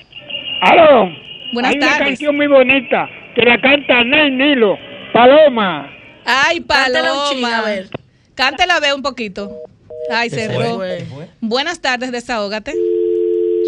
¡Aló! 0.62 1.08
Buenas 1.52 1.72
Hay 1.72 1.78
una 1.78 1.98
canción 1.98 2.36
muy 2.36 2.46
bonita 2.46 3.08
que 3.34 3.42
la 3.42 3.60
canta 3.60 4.04
Ney 4.04 4.30
Nilo. 4.30 4.76
Paloma. 5.12 5.90
Ay, 6.24 6.60
Cántala 6.60 7.08
Paloma. 7.08 7.58
a 7.58 7.62
ver. 7.62 7.88
Cántela, 8.34 8.80
ve 8.80 8.92
un 8.92 9.02
poquito. 9.02 9.50
Ay, 10.10 10.30
Se 10.30 10.46
cerró. 10.46 10.78
Buenas 11.40 11.80
tardes, 11.80 12.12
desahógate. 12.12 12.74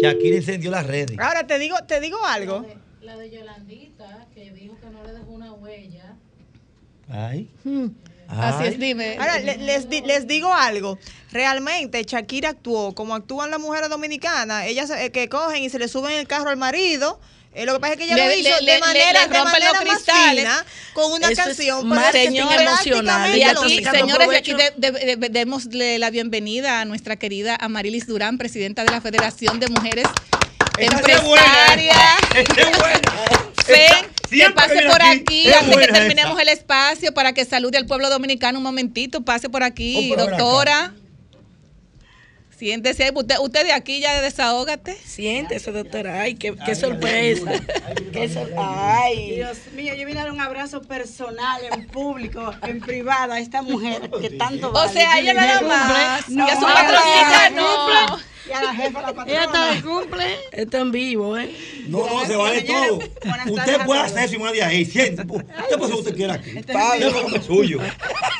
Shakira 0.01 0.37
encendió 0.37 0.71
las 0.71 0.85
redes. 0.87 1.17
Ahora 1.19 1.45
te 1.47 1.59
digo, 1.59 1.75
te 1.87 1.99
digo 1.99 2.23
algo. 2.25 2.65
La 3.01 3.17
de 3.17 3.29
Yolandita, 3.31 4.27
que 4.33 4.51
dijo 4.51 4.77
que 4.79 4.87
no 4.89 5.03
le 5.03 5.13
dejó 5.13 5.31
una 5.31 5.53
huella. 5.53 6.15
Ay. 7.09 7.49
Así 8.27 8.63
es, 8.65 8.79
dime. 8.79 9.17
Ahora, 9.19 9.39
le- 9.39 9.57
les, 9.57 9.89
les 9.89 10.27
digo 10.27 10.53
algo. 10.53 10.97
Realmente, 11.31 12.01
Shakira 12.03 12.49
actuó 12.49 12.93
como 12.95 13.15
actúan 13.15 13.51
las 13.51 13.59
mujeres 13.59 13.89
dominicanas. 13.89 14.65
Ellas 14.67 14.89
eh, 14.91 15.11
que 15.11 15.27
cogen 15.27 15.63
y 15.63 15.69
se 15.69 15.79
le 15.79 15.87
suben 15.87 16.13
el 16.17 16.27
carro 16.27 16.49
al 16.49 16.57
marido. 16.57 17.19
Eh, 17.53 17.65
lo 17.65 17.73
que 17.73 17.79
pasa 17.81 17.93
es 17.93 17.99
que 17.99 18.05
ella 18.05 18.15
Le- 18.15 18.25
lo 18.27 18.33
hizo 18.33 18.49
le- 18.49 18.55
de 18.55 18.61
le- 18.61 18.79
manera, 18.79 19.27
de 19.27 19.43
manera 19.43 19.73
los 19.73 19.85
más 19.85 19.95
cristales. 20.03 20.43
fina, 20.43 20.65
con 20.93 21.11
una 21.11 21.27
Eso 21.29 21.41
es 21.41 21.47
canción. 21.47 21.91
es 21.91 22.11
que 22.11 22.23
emocional. 22.23 23.37
Y 23.37 23.43
aquí, 23.43 23.83
señores, 23.83 24.27
y 24.31 24.35
aquí 24.35 24.53
de- 24.53 24.73
de- 24.77 25.15
de- 25.17 25.29
démosle 25.29 25.99
la 25.99 26.09
bienvenida 26.11 26.79
a 26.79 26.85
nuestra 26.85 27.17
querida 27.17 27.57
Amarilis 27.59 28.07
Durán, 28.07 28.37
presidenta 28.37 28.85
de 28.85 28.91
la 28.91 29.01
Federación 29.01 29.59
de 29.59 29.67
Mujeres 29.67 30.05
Esa 30.77 30.97
sí 31.03 31.11
es 31.11 31.23
buena, 31.23 31.45
Empresarias. 31.73 31.97
Esa 32.35 32.61
es 32.69 32.77
buena. 32.77 33.01
Fen, 33.65 34.05
que 34.29 34.49
pase 34.51 34.81
por 34.87 35.01
aquí, 35.01 35.19
aquí, 35.19 35.47
es 35.49 35.55
antes 35.57 35.77
que 35.77 35.87
terminemos 35.87 36.39
el 36.39 36.47
espacio 36.47 37.13
para 37.13 37.33
que 37.33 37.43
salude 37.43 37.77
al 37.77 37.85
pueblo 37.85 38.09
dominicano 38.09 38.59
un 38.59 38.63
momentito. 38.63 39.21
Pase 39.21 39.49
por 39.49 39.63
aquí, 39.63 40.13
Oh, 40.17 40.21
acá. 40.21 40.93
Siéntese, 42.61 43.11
usted, 43.15 43.37
usted 43.39 43.63
de 43.63 43.71
aquí 43.73 44.01
ya 44.01 44.21
desahógate. 44.21 44.95
Siéntese, 45.03 45.71
doctora. 45.71 46.21
Ay, 46.21 46.35
qué, 46.35 46.53
qué 46.63 46.75
sorpresa. 46.75 47.53
Qué 48.13 48.29
sor- 48.29 48.51
Ay. 48.55 49.31
Dios 49.37 49.57
mío, 49.73 49.95
yo 49.95 50.05
vine 50.05 50.19
a 50.19 50.25
dar 50.25 50.31
un 50.31 50.39
abrazo 50.41 50.83
personal, 50.83 51.59
en 51.71 51.87
público, 51.87 52.53
en 52.61 52.79
privado, 52.79 53.33
a 53.33 53.39
esta 53.39 53.63
mujer 53.63 54.11
que 54.21 54.29
tanto 54.29 54.69
O 54.69 54.73
vale. 54.73 54.93
sea, 54.93 55.17
ella 55.17 55.33
nada 55.33 55.61
más, 55.61 56.29
No, 56.29 56.45
a 56.45 56.49
su 56.51 56.67
jefa 56.67 57.49
no. 57.49 58.19
Y 58.47 58.51
a 58.51 58.63
la 58.63 58.73
jefa, 58.73 59.01
la 59.01 59.13
patrona. 59.13 59.31
Ella 59.31 59.43
está 59.45 59.73
de 59.73 59.81
cumple. 59.81 60.25
Está 60.51 60.79
en 60.79 60.91
vivo, 60.91 61.37
¿eh? 61.37 61.55
No, 61.87 62.05
no, 62.07 62.25
se 62.25 62.35
vale 62.35 62.61
todo. 62.63 62.99
Usted 63.49 63.85
puede 63.85 64.01
hacer 64.01 64.29
su 64.29 64.39
madre 64.39 64.63
ahí. 64.63 64.85
Siente. 64.85 65.21
Usted 65.21 65.27
puede 65.27 65.53
hacer 65.53 65.79
lo 65.79 65.87
que 65.87 65.93
usted 65.93 66.15
quiera 66.15 66.33
aquí. 66.35 66.51
Pablo, 66.71 67.35
es 67.35 67.45
suyo. 67.45 67.79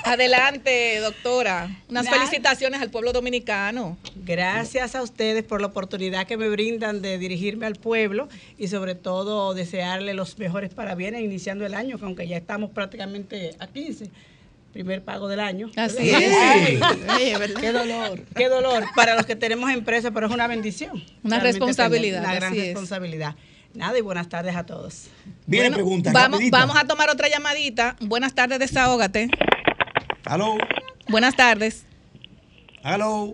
Adelante, 0.04 1.00
doctora. 1.00 1.70
Unas 1.90 2.10
felicitaciones 2.10 2.82
al 2.82 2.90
pueblo 2.90 3.14
dominicano. 3.14 3.98
Gracias 4.16 4.96
a 4.96 5.02
ustedes 5.02 5.44
por 5.44 5.62
la 5.62 5.68
oportunidad 5.68 6.26
que 6.28 6.38
me 6.38 6.50
brindan 6.50 7.02
de 7.02 7.18
dirigirme 7.18 7.66
al 7.66 7.76
pueblo 7.76 8.28
y 8.58 8.68
sobre 8.68 8.96
todo 8.96 9.54
desearle 9.54 10.14
los 10.14 10.38
mejores 10.40 10.74
parabienes 10.74 11.22
iniciando 11.22 11.66
el 11.66 11.74
año, 11.74 11.98
que 11.98 12.06
aunque 12.06 12.28
ya 12.28 12.38
estamos 12.38 12.72
prácticamente 12.72 13.56
a 13.60 13.68
15. 13.68 14.10
Primer 14.74 15.04
pago 15.04 15.28
del 15.28 15.40
año. 15.42 15.70
Así 15.76 16.10
es. 16.10 16.34
Ay, 16.34 16.80
Ay, 17.10 17.34
qué 17.60 17.72
dolor, 17.74 18.22
qué 18.36 18.48
dolor 18.48 18.86
para 18.96 19.16
los 19.16 19.26
que 19.26 19.36
tenemos 19.36 19.70
empresa, 19.70 20.12
pero 20.12 20.28
es 20.28 20.34
una 20.34 20.48
bendición. 20.48 21.04
Una 21.24 21.40
Realmente 21.40 21.52
responsabilidad, 21.60 22.24
Una 22.24 22.34
gran 22.36 22.52
así 22.54 22.62
es. 22.62 22.66
responsabilidad. 22.68 23.36
Nada 23.74 23.98
y 23.98 24.02
buenas 24.02 24.30
tardes 24.30 24.56
a 24.56 24.66
todos. 24.66 25.08
Viene 25.46 25.70
Bueno, 25.70 25.76
pregunta. 25.76 26.12
Vamos, 26.14 26.42
vamos 26.50 26.76
a 26.78 26.86
tomar 26.88 27.10
otra 27.10 27.28
llamadita. 27.30 27.96
Buenas 28.02 28.34
tardes, 28.34 28.60
desahógate. 28.60 29.30
Aló. 30.26 30.58
Buenas 31.10 31.36
tardes. 31.36 31.86
Aló. 32.84 33.34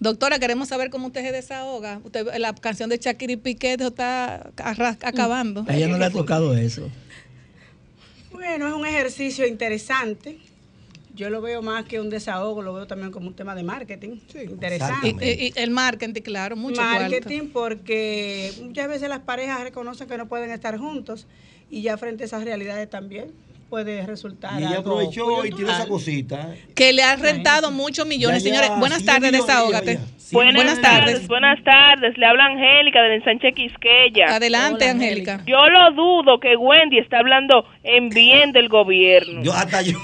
Doctora, 0.00 0.38
queremos 0.38 0.68
saber 0.68 0.90
cómo 0.90 1.06
usted 1.06 1.22
se 1.22 1.32
desahoga. 1.32 2.00
Usted, 2.04 2.26
la 2.38 2.52
canción 2.54 2.90
de 2.90 2.98
Shakira 2.98 3.32
y 3.32 3.36
Piqué 3.36 3.74
eso 3.74 3.88
está 3.88 4.50
acabando. 5.02 5.64
A 5.68 5.74
ella 5.74 5.88
no 5.88 5.98
le 5.98 6.04
ha 6.04 6.10
tocado 6.10 6.56
eso. 6.56 6.90
Bueno, 8.32 8.66
es 8.68 8.74
un 8.74 8.86
ejercicio 8.86 9.46
interesante 9.46 10.38
yo 11.14 11.30
lo 11.30 11.40
veo 11.40 11.62
más 11.62 11.84
que 11.84 12.00
un 12.00 12.10
desahogo, 12.10 12.60
lo 12.62 12.74
veo 12.74 12.86
también 12.86 13.12
como 13.12 13.28
un 13.28 13.34
tema 13.34 13.54
de 13.54 13.62
marketing. 13.62 14.18
Sí, 14.26 14.40
interesante. 14.42 15.08
Y, 15.24 15.52
el 15.56 15.70
marketing, 15.70 16.22
claro, 16.22 16.56
mucho 16.56 16.82
Marketing 16.82 17.48
porque 17.52 18.52
muchas 18.62 18.88
veces 18.88 19.08
las 19.08 19.20
parejas 19.20 19.62
reconocen 19.62 20.08
que 20.08 20.18
no 20.18 20.26
pueden 20.26 20.50
estar 20.50 20.76
juntos 20.76 21.26
y 21.70 21.82
ya 21.82 21.96
frente 21.96 22.24
a 22.24 22.26
esas 22.26 22.44
realidades 22.44 22.90
también 22.90 23.32
puede 23.70 24.04
resultar. 24.06 24.60
Y 24.60 24.62
ya 24.62 24.78
aprovechó 24.78 25.44
y 25.44 25.50
tiene 25.50 25.72
esa 25.72 25.86
cosita. 25.86 26.54
¿eh? 26.54 26.64
Que 26.74 26.92
le 26.92 27.02
han 27.02 27.20
rentado 27.20 27.70
muchos 27.70 28.06
millones, 28.06 28.42
señores. 28.42 28.70
Buenas 28.78 29.04
tardes, 29.04 29.32
desahógate. 29.32 29.98
Buenas, 30.32 30.80
tardes. 30.80 31.28
Buenas 31.28 31.62
tardes. 31.62 32.16
Le 32.16 32.26
habla 32.26 32.46
Angélica 32.46 33.02
del 33.02 33.12
ensanche 33.12 33.52
Quisqueya. 33.52 34.34
Adelante, 34.34 34.84
Hola, 34.84 34.92
Angélica. 34.92 35.42
Yo 35.46 35.68
lo 35.68 35.92
dudo 35.92 36.40
que 36.40 36.56
Wendy 36.56 36.98
está 36.98 37.18
hablando 37.18 37.64
en 37.82 38.08
bien 38.08 38.52
del 38.52 38.68
gobierno. 38.68 39.42
Yo 39.42 39.52
hasta 39.52 39.82
yo. 39.82 39.98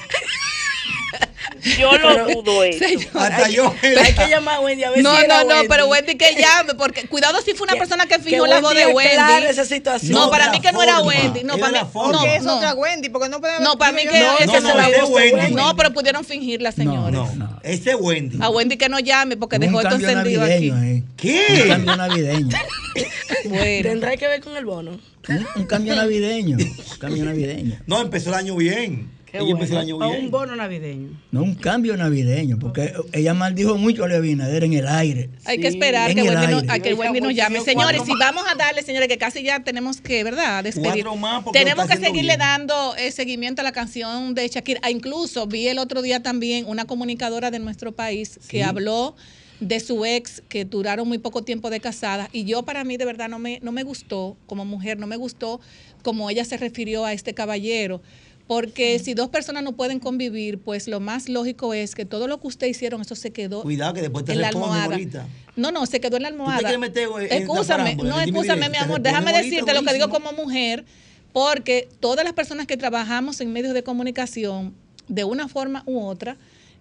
Yo 1.78 1.96
lo 1.98 2.26
dudo 2.28 2.64
eso. 2.64 2.84
Hasta 3.14 3.48
yo. 3.48 3.74
Hay 3.82 4.14
que 4.14 4.28
llamar 4.28 4.56
a 4.56 4.60
Wendy 4.60 4.84
a 4.84 4.90
ver 4.90 5.02
no, 5.02 5.16
si 5.16 5.26
No, 5.26 5.44
no, 5.44 5.62
no, 5.62 5.68
pero 5.68 5.86
Wendy 5.86 6.16
que 6.16 6.34
llame, 6.34 6.74
porque 6.74 7.06
cuidado 7.06 7.40
si 7.42 7.54
fue 7.54 7.64
una 7.64 7.76
persona 7.76 8.06
que 8.06 8.18
fijó 8.18 8.44
que 8.44 8.50
la 8.50 8.60
voz 8.60 8.74
de 8.74 8.86
Wendy. 8.86 10.10
No, 10.10 10.30
para 10.30 10.50
mí 10.50 10.60
que 10.60 10.72
no 10.72 10.82
era 10.82 11.00
Wendy. 11.00 11.44
No, 11.44 11.58
para 11.58 11.84
mí. 11.84 11.88
No, 11.94 12.24
es 12.24 12.46
otra 12.46 12.74
Wendy, 12.74 13.08
porque 13.08 13.28
no. 13.28 13.40
No, 13.60 13.78
para 13.78 13.92
mí 13.92 14.02
que 14.02 14.18
es 14.42 14.52
la 14.52 14.88
voz. 14.88 15.50
No, 15.50 15.76
pero 15.76 15.92
pudieron 15.92 16.24
fingir 16.24 16.62
la 16.62 16.72
señora. 16.72 17.10
No, 17.10 17.30
no. 17.34 17.60
Este 17.62 17.94
Wendy. 17.94 18.38
A 18.40 18.48
Wendy 18.50 18.76
que 18.76 18.88
no 18.88 18.98
llame, 18.98 19.36
porque 19.36 19.58
dejó 19.58 19.80
esto 19.80 19.94
encendido 19.94 20.42
aquí. 20.42 20.70
Eh. 20.70 21.02
¿Qué? 21.16 21.62
Un 21.62 21.68
cambio 21.68 21.96
navideño. 21.96 22.58
bueno. 23.44 23.88
Tendrá 23.90 24.16
que 24.16 24.28
ver 24.28 24.40
con 24.40 24.56
el 24.56 24.64
bono. 24.64 24.98
Un 25.56 25.66
cambio 25.66 25.94
navideño. 25.94 26.56
Un 26.56 26.98
cambio 26.98 27.24
navideño. 27.24 27.78
No, 27.86 28.00
empezó 28.00 28.30
el 28.30 28.34
año 28.36 28.56
bien. 28.56 29.19
Ella 29.32 29.94
un 29.94 30.30
bono 30.30 30.56
navideño. 30.56 31.10
No, 31.30 31.42
un 31.42 31.54
cambio 31.54 31.96
navideño 31.96 32.58
porque 32.58 32.92
ella 33.12 33.34
maldijo 33.34 33.76
mucho 33.76 34.04
a 34.04 34.06
Abinader 34.06 34.64
en 34.64 34.72
el 34.72 34.88
aire. 34.88 35.30
Hay 35.44 35.58
que 35.58 35.68
esperar 35.68 36.14
que, 36.14 36.20
el 36.20 36.70
a 36.70 36.78
que 36.78 36.88
el 36.90 36.94
buen 36.94 37.14
llame. 37.34 37.60
Señores, 37.60 38.02
si 38.04 38.12
vamos 38.18 38.44
a 38.50 38.54
darle, 38.54 38.82
señores, 38.82 39.08
que 39.08 39.18
casi 39.18 39.42
ya 39.42 39.60
tenemos 39.60 40.00
que, 40.00 40.24
¿verdad? 40.24 40.64
Despedir. 40.64 41.06
Tenemos 41.52 41.86
que 41.86 41.96
seguirle 41.96 42.36
dando 42.36 42.94
eh, 42.96 43.12
seguimiento 43.12 43.60
a 43.60 43.64
la 43.64 43.72
canción 43.72 44.34
de 44.34 44.48
Shakira. 44.48 44.80
Ah, 44.82 44.90
incluso 44.90 45.46
vi 45.46 45.68
el 45.68 45.78
otro 45.78 46.02
día 46.02 46.22
también 46.22 46.64
una 46.66 46.84
comunicadora 46.84 47.50
de 47.50 47.58
nuestro 47.58 47.92
país 47.92 48.38
que 48.48 48.64
habló 48.64 49.14
de 49.60 49.78
su 49.78 50.04
ex 50.06 50.42
que 50.48 50.64
duraron 50.64 51.06
muy 51.06 51.18
poco 51.18 51.44
tiempo 51.44 51.68
de 51.68 51.80
casada 51.80 52.30
y 52.32 52.44
yo 52.44 52.62
para 52.62 52.82
mí 52.82 52.96
de 52.96 53.04
verdad 53.04 53.28
no 53.28 53.38
me, 53.38 53.60
no 53.60 53.72
me 53.72 53.82
gustó 53.82 54.38
como 54.46 54.64
mujer, 54.64 54.98
no 54.98 55.06
me 55.06 55.16
gustó 55.16 55.60
como 56.02 56.30
ella 56.30 56.46
se 56.46 56.56
refirió 56.56 57.04
a 57.04 57.12
este 57.12 57.34
caballero. 57.34 58.00
Porque 58.50 58.98
si 58.98 59.14
dos 59.14 59.28
personas 59.28 59.62
no 59.62 59.76
pueden 59.76 60.00
convivir, 60.00 60.58
pues 60.58 60.88
lo 60.88 60.98
más 60.98 61.28
lógico 61.28 61.72
es 61.72 61.94
que 61.94 62.04
todo 62.04 62.26
lo 62.26 62.40
que 62.40 62.48
usted 62.48 62.66
hicieron, 62.66 63.00
eso 63.00 63.14
se 63.14 63.30
quedó. 63.30 63.62
Cuidado 63.62 63.94
que 63.94 64.00
después 64.00 64.24
te 64.24 64.32
en 64.32 64.40
la 64.40 64.48
almohada. 64.48 64.98
No, 65.54 65.70
no, 65.70 65.86
se 65.86 66.00
quedó 66.00 66.16
en 66.16 66.22
la 66.24 66.30
almohada. 66.30 66.68
Escúchame, 67.30 67.94
no, 67.94 68.18
escúchame, 68.18 68.68
mi 68.68 68.76
amor. 68.76 69.00
Déjame 69.00 69.32
decirte 69.32 69.72
lo 69.72 69.84
que 69.84 69.94
digo 69.94 70.10
como 70.10 70.32
mujer, 70.32 70.84
porque 71.32 71.88
todas 72.00 72.24
las 72.24 72.32
personas 72.32 72.66
que 72.66 72.76
trabajamos 72.76 73.40
en 73.40 73.52
medios 73.52 73.72
de 73.72 73.84
comunicación, 73.84 74.74
de 75.06 75.22
una 75.22 75.46
forma 75.46 75.84
u 75.86 76.00
otra, 76.00 76.36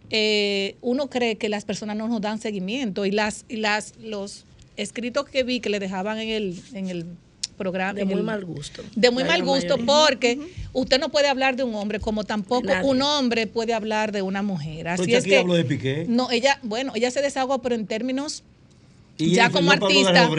eh, 0.10 0.76
uno 0.82 1.08
cree 1.08 1.36
que 1.36 1.50
las 1.50 1.66
personas 1.66 1.96
no 1.96 2.08
nos 2.08 2.20
dan 2.20 2.42
seguimiento 2.42 3.06
y 3.06 3.12
las, 3.12 3.46
y 3.48 3.58
las, 3.58 3.94
los 4.00 4.44
escritos 4.76 5.30
que 5.30 5.44
vi 5.44 5.60
que 5.60 5.70
le 5.70 5.78
dejaban 5.78 6.18
en 6.18 6.30
el, 6.30 6.64
en 6.74 6.90
el 6.90 7.06
programas. 7.60 7.96
De 7.96 8.06
muy 8.06 8.24
mal 8.24 8.44
gusto. 8.46 8.82
De 8.96 9.12
muy 9.12 9.24
mal 9.24 9.44
gusto 9.44 9.78
porque 9.86 10.40
usted 10.74 11.00
no 11.00 11.10
puede 11.10 11.28
hablar 11.28 11.56
de 11.58 11.64
un 11.64 11.76
hombre 11.76 12.00
como 12.00 12.24
tampoco 12.24 12.72
un 12.84 13.02
hombre 13.02 13.46
puede 13.46 13.74
hablar 13.74 14.12
de 14.12 14.22
una 14.22 14.42
mujer. 14.42 14.88
Así 14.88 15.14
es 15.14 15.26
que 15.26 15.38
habló 15.38 15.54
de 15.54 15.66
Piqué. 15.66 16.06
No, 16.08 16.32
ella, 16.32 16.60
bueno, 16.64 16.94
ella 16.96 17.12
se 17.12 17.22
desahogó, 17.22 17.62
pero 17.62 17.76
en 17.76 17.86
términos 17.86 18.44
ya 19.18 19.50
como 19.50 19.72
artista. 19.72 20.30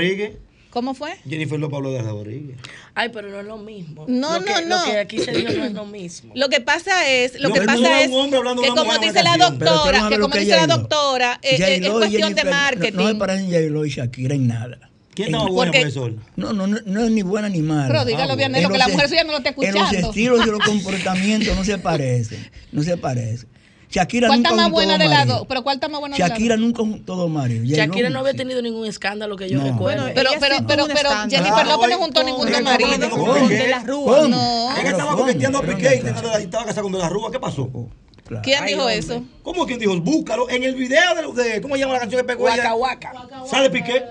¿Cómo 0.70 0.94
fue? 0.94 1.16
Jennifer 1.28 1.59
López 1.59 1.76
habló 1.76 1.90
de 1.90 2.01
Rodríguez. 2.01 2.56
Ay, 2.94 3.09
pero 3.12 3.28
no 3.28 3.40
es 3.40 3.47
lo 3.47 3.59
mismo. 3.59 4.05
No, 4.06 4.38
no, 4.38 4.60
no. 4.60 4.86
Lo 4.86 4.92
que 4.92 4.98
aquí 4.98 5.18
se 5.18 5.32
dijo 5.32 5.52
no 5.52 5.64
es 5.64 5.72
lo 5.72 5.84
mismo. 5.84 6.32
Lo 6.36 6.48
que 6.48 6.60
pasa 6.60 7.09
es, 7.10 7.40
lo 7.40 7.52
que 7.52 7.62
pasa 7.62 8.02
es 8.02 8.09
que 8.09 8.68
como 8.68 8.98
dice 8.98 9.22
la 9.24 9.36
doctora, 9.36 10.09
que 10.09 10.18
como 10.18 10.34
dice 10.36 10.56
la 10.56 10.68
doctora, 10.68 11.40
eh, 11.42 11.56
eh, 11.59 11.80
es 11.82 11.90
cuestión 11.90 12.34
de 12.34 12.44
marketing. 12.44 12.97
No, 12.97 13.02
no 13.02 13.14
me 13.14 13.14
parecen 13.16 13.51
y 13.84 13.88
Shakira 13.88 14.36
en 14.36 14.47
nada. 14.47 14.90
¿Qué 15.24 15.30
estaba 15.30 15.51
bueno, 15.51 15.72
profesor? 15.72 16.14
No, 16.36 16.52
no, 16.52 16.66
no, 16.66 16.78
no 16.84 17.05
es 17.05 17.10
ni 17.10 17.22
buena 17.22 17.48
ni 17.48 17.62
mala. 17.62 17.88
Pero 17.88 18.05
dígalo 18.05 18.36
bien, 18.36 18.52
que 18.52 18.78
la 18.78 18.88
mujer 18.88 19.09
suya 19.09 19.24
no 19.24 19.32
lo 19.32 19.38
está 19.38 19.51
escuchando. 19.51 19.78
En 19.78 19.84
los 19.84 19.92
estilos 19.92 20.47
y 20.47 20.51
los 20.51 20.60
comportamientos 20.64 21.56
no 21.56 21.64
se 21.64 21.78
parecen. 21.78 22.51
No 22.72 22.82
se 22.82 22.97
parecen. 22.97 23.48
Shakira 23.90 24.28
¿Cuál 24.28 24.38
está 24.38 24.55
más 24.55 24.70
buena 24.70 24.98
de 24.98 25.09
lado? 25.09 25.47
Pero 25.48 25.64
¿cuál 25.64 25.76
está 25.76 25.88
más 25.88 25.98
buena 25.98 26.16
de 26.16 26.22
Shakira 26.22 26.55
de 26.55 26.62
nunca 26.62 26.82
juntó 26.82 27.12
todo 27.12 27.28
marido. 27.28 27.64
Shakira 27.64 28.09
no 28.09 28.20
había 28.20 28.34
tenido 28.34 28.62
ningún 28.62 28.86
escándalo 28.86 29.36
que 29.36 29.48
yo 29.48 29.59
no. 29.59 29.64
recuerdo. 29.64 30.02
Bueno, 30.02 30.14
pero, 30.14 30.30
pero, 30.38 30.56
pero, 30.66 30.86
pero, 30.86 31.10
Jennifer 31.28 31.66
López 31.66 31.90
no 31.90 31.98
juntó 31.98 32.22
ningún 32.22 32.51
dos 32.51 32.62
maridos. 32.62 33.48
De 33.48 33.68
las 33.68 33.86
rúas. 33.86 34.28
No. 34.28 34.76
Ella 34.76 34.90
estaba 34.90 35.16
compitiendo 35.16 35.59
a 35.59 35.62
Piqué 35.62 36.02
y 36.05 36.42
estaba 36.42 36.64
casada 36.64 36.82
con 36.82 36.92
de 36.92 36.98
las 36.98 37.10
rúas. 37.10 37.32
¿Qué 37.32 37.40
pasó? 37.40 37.68
Oh, 37.72 37.88
claro. 38.24 38.42
¿Quién 38.44 38.64
dijo 38.64 38.86
Ay, 38.86 38.98
eso? 38.98 39.24
¿Cómo 39.42 39.66
quién 39.66 39.80
dijo? 39.80 39.98
Búscalo 40.01 40.48
en 40.48 40.62
el 40.62 40.76
video 40.76 41.14
de, 41.34 41.42
de 41.42 41.60
¿cómo 41.60 41.74
se 41.74 41.80
llama 41.80 41.94
la 41.94 42.01
canción 42.01 42.20
que 42.20 42.26
pegó 42.26 42.48
ella? 42.48 42.74
Waka. 42.74 43.12
Waka, 43.12 43.47
Sale 43.47 43.70
Piqué 43.70 44.05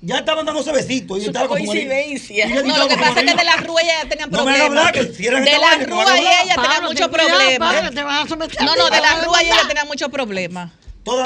ya 0.00 0.18
estaban 0.18 0.46
dándose 0.46 0.72
besitos. 0.72 1.18
Y 1.24 1.32
coincidencia. 1.32 2.48
No, 2.62 2.76
lo 2.76 2.88
que 2.88 2.96
pasa 2.96 3.20
es 3.20 3.26
que 3.26 3.34
de 3.34 3.44
la 3.44 3.56
rúa 3.56 3.82
ella 3.82 4.08
tenían 4.08 4.30
problemas. 4.30 4.92
De 4.92 5.58
la 5.58 5.74
rúa 5.86 6.18
y 6.18 6.20
ella 6.20 6.54
tenía 6.54 6.80
muchos 6.82 7.08
problemas. 7.08 7.92
No, 8.60 8.76
no, 8.76 8.90
de 8.90 9.00
la 9.00 9.24
rúa 9.24 9.42
y 9.42 9.46
ella 9.46 9.66
tenía 9.66 9.84
muchos 9.84 10.08
problemas. 10.08 10.70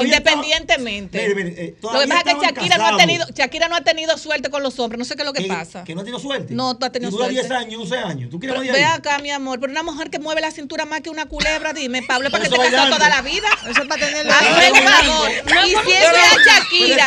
Independientemente. 0.01 1.25
Estaba, 1.25 1.43
mire, 1.43 1.53
mire, 1.53 1.75
lo 1.81 1.99
que 1.99 2.07
pasa 2.07 2.31
es 2.31 2.35
que 2.35 2.45
Shakira 2.45 2.77
no, 2.77 2.87
ha 2.87 2.97
tenido, 2.97 3.25
Shakira 3.33 3.67
no 3.67 3.75
ha 3.75 3.81
tenido 3.81 4.17
suerte 4.17 4.49
con 4.49 4.63
los 4.63 4.79
hombres. 4.79 4.99
No 4.99 5.05
sé 5.05 5.15
qué 5.15 5.21
es 5.21 5.25
lo 5.25 5.33
que, 5.33 5.43
pasa. 5.43 5.83
¿Que 5.83 5.95
no 5.95 6.01
ha 6.01 6.03
tenido 6.03 6.19
suerte? 6.19 6.53
No, 6.53 6.77
tú 6.77 6.85
has 6.85 6.91
tenido 6.91 7.11
suerte. 7.11 7.33
10 7.33 7.51
años, 7.51 7.81
11 7.81 7.97
años. 7.97 8.29
¿Tú 8.29 8.39
quieres 8.39 8.59
Ve 8.59 8.85
acá, 8.85 9.19
mi 9.19 9.31
amor. 9.31 9.59
Pero 9.59 9.71
una 9.71 9.83
mujer 9.83 10.09
que 10.09 10.19
mueve 10.19 10.41
la 10.41 10.51
cintura 10.51 10.85
más 10.85 11.01
que 11.01 11.09
una 11.09 11.25
culebra, 11.25 11.73
dime, 11.73 12.03
Pablo, 12.03 12.29
¿para 12.31 12.43
que 12.43 12.49
te 12.49 12.57
casó 12.57 12.89
toda 12.89 13.09
la 13.09 13.21
vida? 13.21 13.47
Eso 13.69 13.81
es 13.81 13.87
para 13.87 14.05
tener 14.05 14.25
la 14.25 14.39
Ay, 14.39 14.69
por 14.69 14.83
favor. 14.83 15.31
Y 15.65 15.69
si 15.69 15.91
eso 15.91 16.11
es 16.11 16.47
a 16.47 16.59
Shakira. 16.59 17.05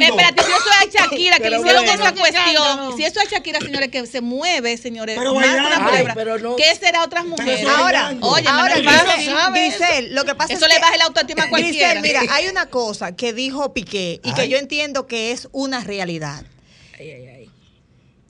Espérate, 0.00 0.42
si 0.42 0.50
eso 0.52 0.70
es 0.70 0.76
a 0.76 1.02
Shakira, 1.02 1.38
que 1.38 1.50
le 1.50 1.58
hicieron 1.58 1.84
esa 1.84 2.12
cuestión. 2.12 2.96
Si 2.96 3.04
eso 3.04 3.20
es 3.20 3.30
Shakira, 3.30 3.60
señores, 3.60 3.88
que 3.90 4.06
se 4.06 4.20
mueve, 4.20 4.76
señores, 4.76 5.16
más 5.16 5.24
que 5.24 5.30
una 5.30 5.84
culebra. 5.84 6.14
¿Qué 6.56 6.74
será 6.74 7.02
otras 7.02 7.24
mujeres? 7.24 7.66
Ahora, 7.66 8.14
oye, 8.20 8.48
ahora, 8.48 8.76
Giselle, 8.76 10.10
lo 10.10 10.24
que 10.24 10.34
pasa 10.34 10.52
es 10.52 10.58
que. 10.58 10.64
Eso 10.64 10.72
le 10.72 10.80
baja 10.80 10.94
el 10.94 11.02
autoestima 11.02 11.44
a 11.44 11.50
cualquiera. 11.50 12.00
Hay 12.30 12.48
una 12.48 12.66
cosa 12.66 13.14
que 13.14 13.32
dijo 13.32 13.72
Piqué 13.72 14.20
y 14.22 14.34
que 14.34 14.48
yo 14.48 14.58
entiendo 14.58 15.06
que 15.06 15.32
es 15.32 15.48
una 15.52 15.82
realidad. 15.84 16.44
Ay, 16.98 17.10
ay, 17.10 17.50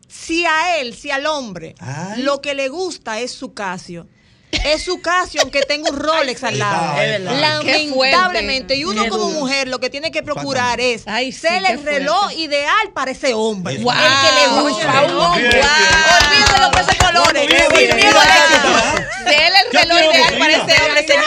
si 0.09 0.45
a 0.45 0.81
él, 0.81 0.95
si 0.95 1.11
al 1.11 1.27
hombre, 1.27 1.75
lo 2.19 2.41
que 2.41 2.55
le 2.55 2.69
gusta 2.69 3.21
es 3.21 3.31
su 3.33 3.55
Casio, 3.55 4.09
es 4.52 4.82
su 4.82 5.01
casa, 5.01 5.39
aunque 5.43 5.62
tenga 5.62 5.90
un 5.90 5.97
Rolex 5.97 6.44
al 6.44 6.59
lado. 6.59 6.97
Lamentablemente. 7.18 8.77
Y 8.77 8.85
uno 8.85 9.09
como 9.09 9.31
mujer 9.31 9.68
lo 9.68 9.78
que 9.78 9.89
tiene 9.90 10.10
que 10.10 10.23
procurar 10.23 10.81
es 10.81 11.02
Ay, 11.06 11.32
sí, 11.32 11.40
ser 11.40 11.62
el 11.68 11.82
reloj 11.82 12.32
ideal 12.36 12.90
para 12.93 13.10
ese 13.10 13.35
hombre. 13.35 13.78
Wow. 13.78 13.93
El 13.93 13.98
que 13.98 14.32
le 14.35 14.47
gusta 14.62 14.98
a 14.98 15.02
un 15.05 15.16
hombre. 15.16 15.48
Olvídate 15.48 16.60
los 16.60 16.70
peces 16.70 16.97
colores. 16.97 17.48
Ser 17.48 17.73
el 19.52 19.70
reloj 19.73 19.98
ideal 20.14 20.39
para 20.39 20.52
ese 20.52 20.74
hombre, 20.85 21.06
señor. 21.06 21.24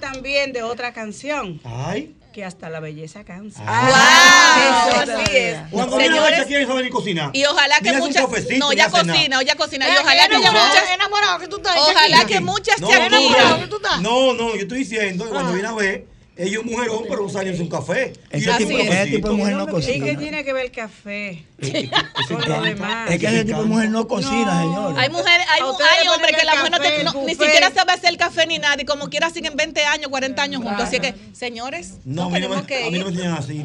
también 0.00 0.52
de 0.52 0.62
otra 0.62 0.92
canción. 0.92 1.60
Ay 1.64 2.14
que 2.36 2.44
hasta 2.44 2.68
la 2.68 2.80
belleza 2.80 3.24
cansa. 3.24 3.62
Ah, 3.66 4.90
wow, 4.92 5.02
eso 5.02 5.12
así 5.22 5.36
es. 5.36 5.58
Cuando 5.70 5.96
Señores, 5.96 6.36
una 6.36 6.44
quiere 6.44 6.66
saber 6.66 6.90
cocinar. 6.90 7.30
Y 7.32 7.46
ojalá 7.46 7.80
que 7.80 7.94
muchas 7.94 8.26
No, 8.58 8.74
ya 8.74 8.90
cocina, 8.90 9.38
o 9.38 9.40
ya 9.40 9.54
cocina. 9.54 9.88
Y 9.88 9.96
ojalá 9.96 10.28
que 10.28 10.36
muchas 10.36 10.90
enamorado 10.94 11.38
que 11.38 11.48
tú 11.48 11.56
estás. 11.56 11.76
Ojalá 11.78 12.26
que 12.26 12.40
muchas 12.40 12.76
se 12.76 14.02
No, 14.02 14.34
no, 14.34 14.54
yo 14.54 14.60
estoy 14.60 14.80
diciendo 14.80 15.24
que 15.24 15.30
cuando 15.30 15.54
viene 15.54 15.68
a 15.68 15.72
ver 15.72 16.15
ella 16.38 16.50
es 16.50 16.58
un 16.58 16.66
mujerón, 16.66 17.04
pero 17.08 17.24
usa 17.24 17.40
años 17.40 17.58
un 17.60 17.68
café. 17.68 18.12
Ese 18.30 18.52
tipo, 18.58 18.68
tipo, 19.04 19.28
de 19.28 19.34
mujer 19.34 19.54
no 19.54 19.66
cocina. 19.66 19.96
¿Y 19.96 20.00
qué 20.10 20.16
tiene 20.16 20.44
que 20.44 20.52
ver 20.52 20.66
el 20.66 20.70
café? 20.70 21.46
con 22.28 22.48
lo 22.48 22.60
demás. 22.60 23.10
Es 23.10 23.18
que 23.18 23.26
ese 23.26 23.44
tipo 23.46 23.62
de 23.62 23.66
mujer 23.66 23.88
no 23.88 24.06
cocina, 24.06 24.62
no. 24.62 24.88
señor. 24.88 24.98
Hay 24.98 25.08
mujeres, 25.08 25.46
hay, 25.50 25.62
hombres 26.08 26.36
que 26.38 26.44
la 26.44 26.56
mujer 26.56 26.70
no, 27.04 27.12
te, 27.12 27.26
ni 27.26 27.34
siquiera 27.34 27.72
sabe 27.72 27.92
hacer 27.92 28.10
el 28.10 28.18
café 28.18 28.46
ni 28.46 28.58
nada. 28.58 28.76
Y 28.78 28.84
como 28.84 29.08
quiera 29.08 29.30
siguen 29.30 29.56
20 29.56 29.82
años, 29.84 30.08
40 30.10 30.42
años 30.42 30.62
juntos. 30.62 30.82
Así 30.82 31.00
que, 31.00 31.14
señores, 31.32 31.94
no, 32.04 32.30
tenemos 32.30 32.66
que 32.66 32.86
ir. 32.90 33.06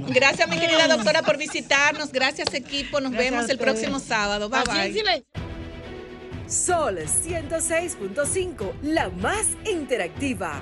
Gracias, 0.07 0.47
mi 0.47 0.57
querida 0.57 0.87
doctora, 0.87 1.23
por 1.23 1.37
visitarnos. 1.37 2.13
Gracias, 2.13 2.53
equipo. 2.53 3.01
Nos 3.01 3.11
vemos 3.11 3.49
el 3.49 3.57
próximo 3.57 3.99
sábado. 3.99 4.49
Bye, 4.49 4.93
bye. 5.03 5.25
Sol 6.47 6.99
106.5, 6.99 8.71
la 8.81 9.09
más 9.09 9.45
interactiva 9.69 10.61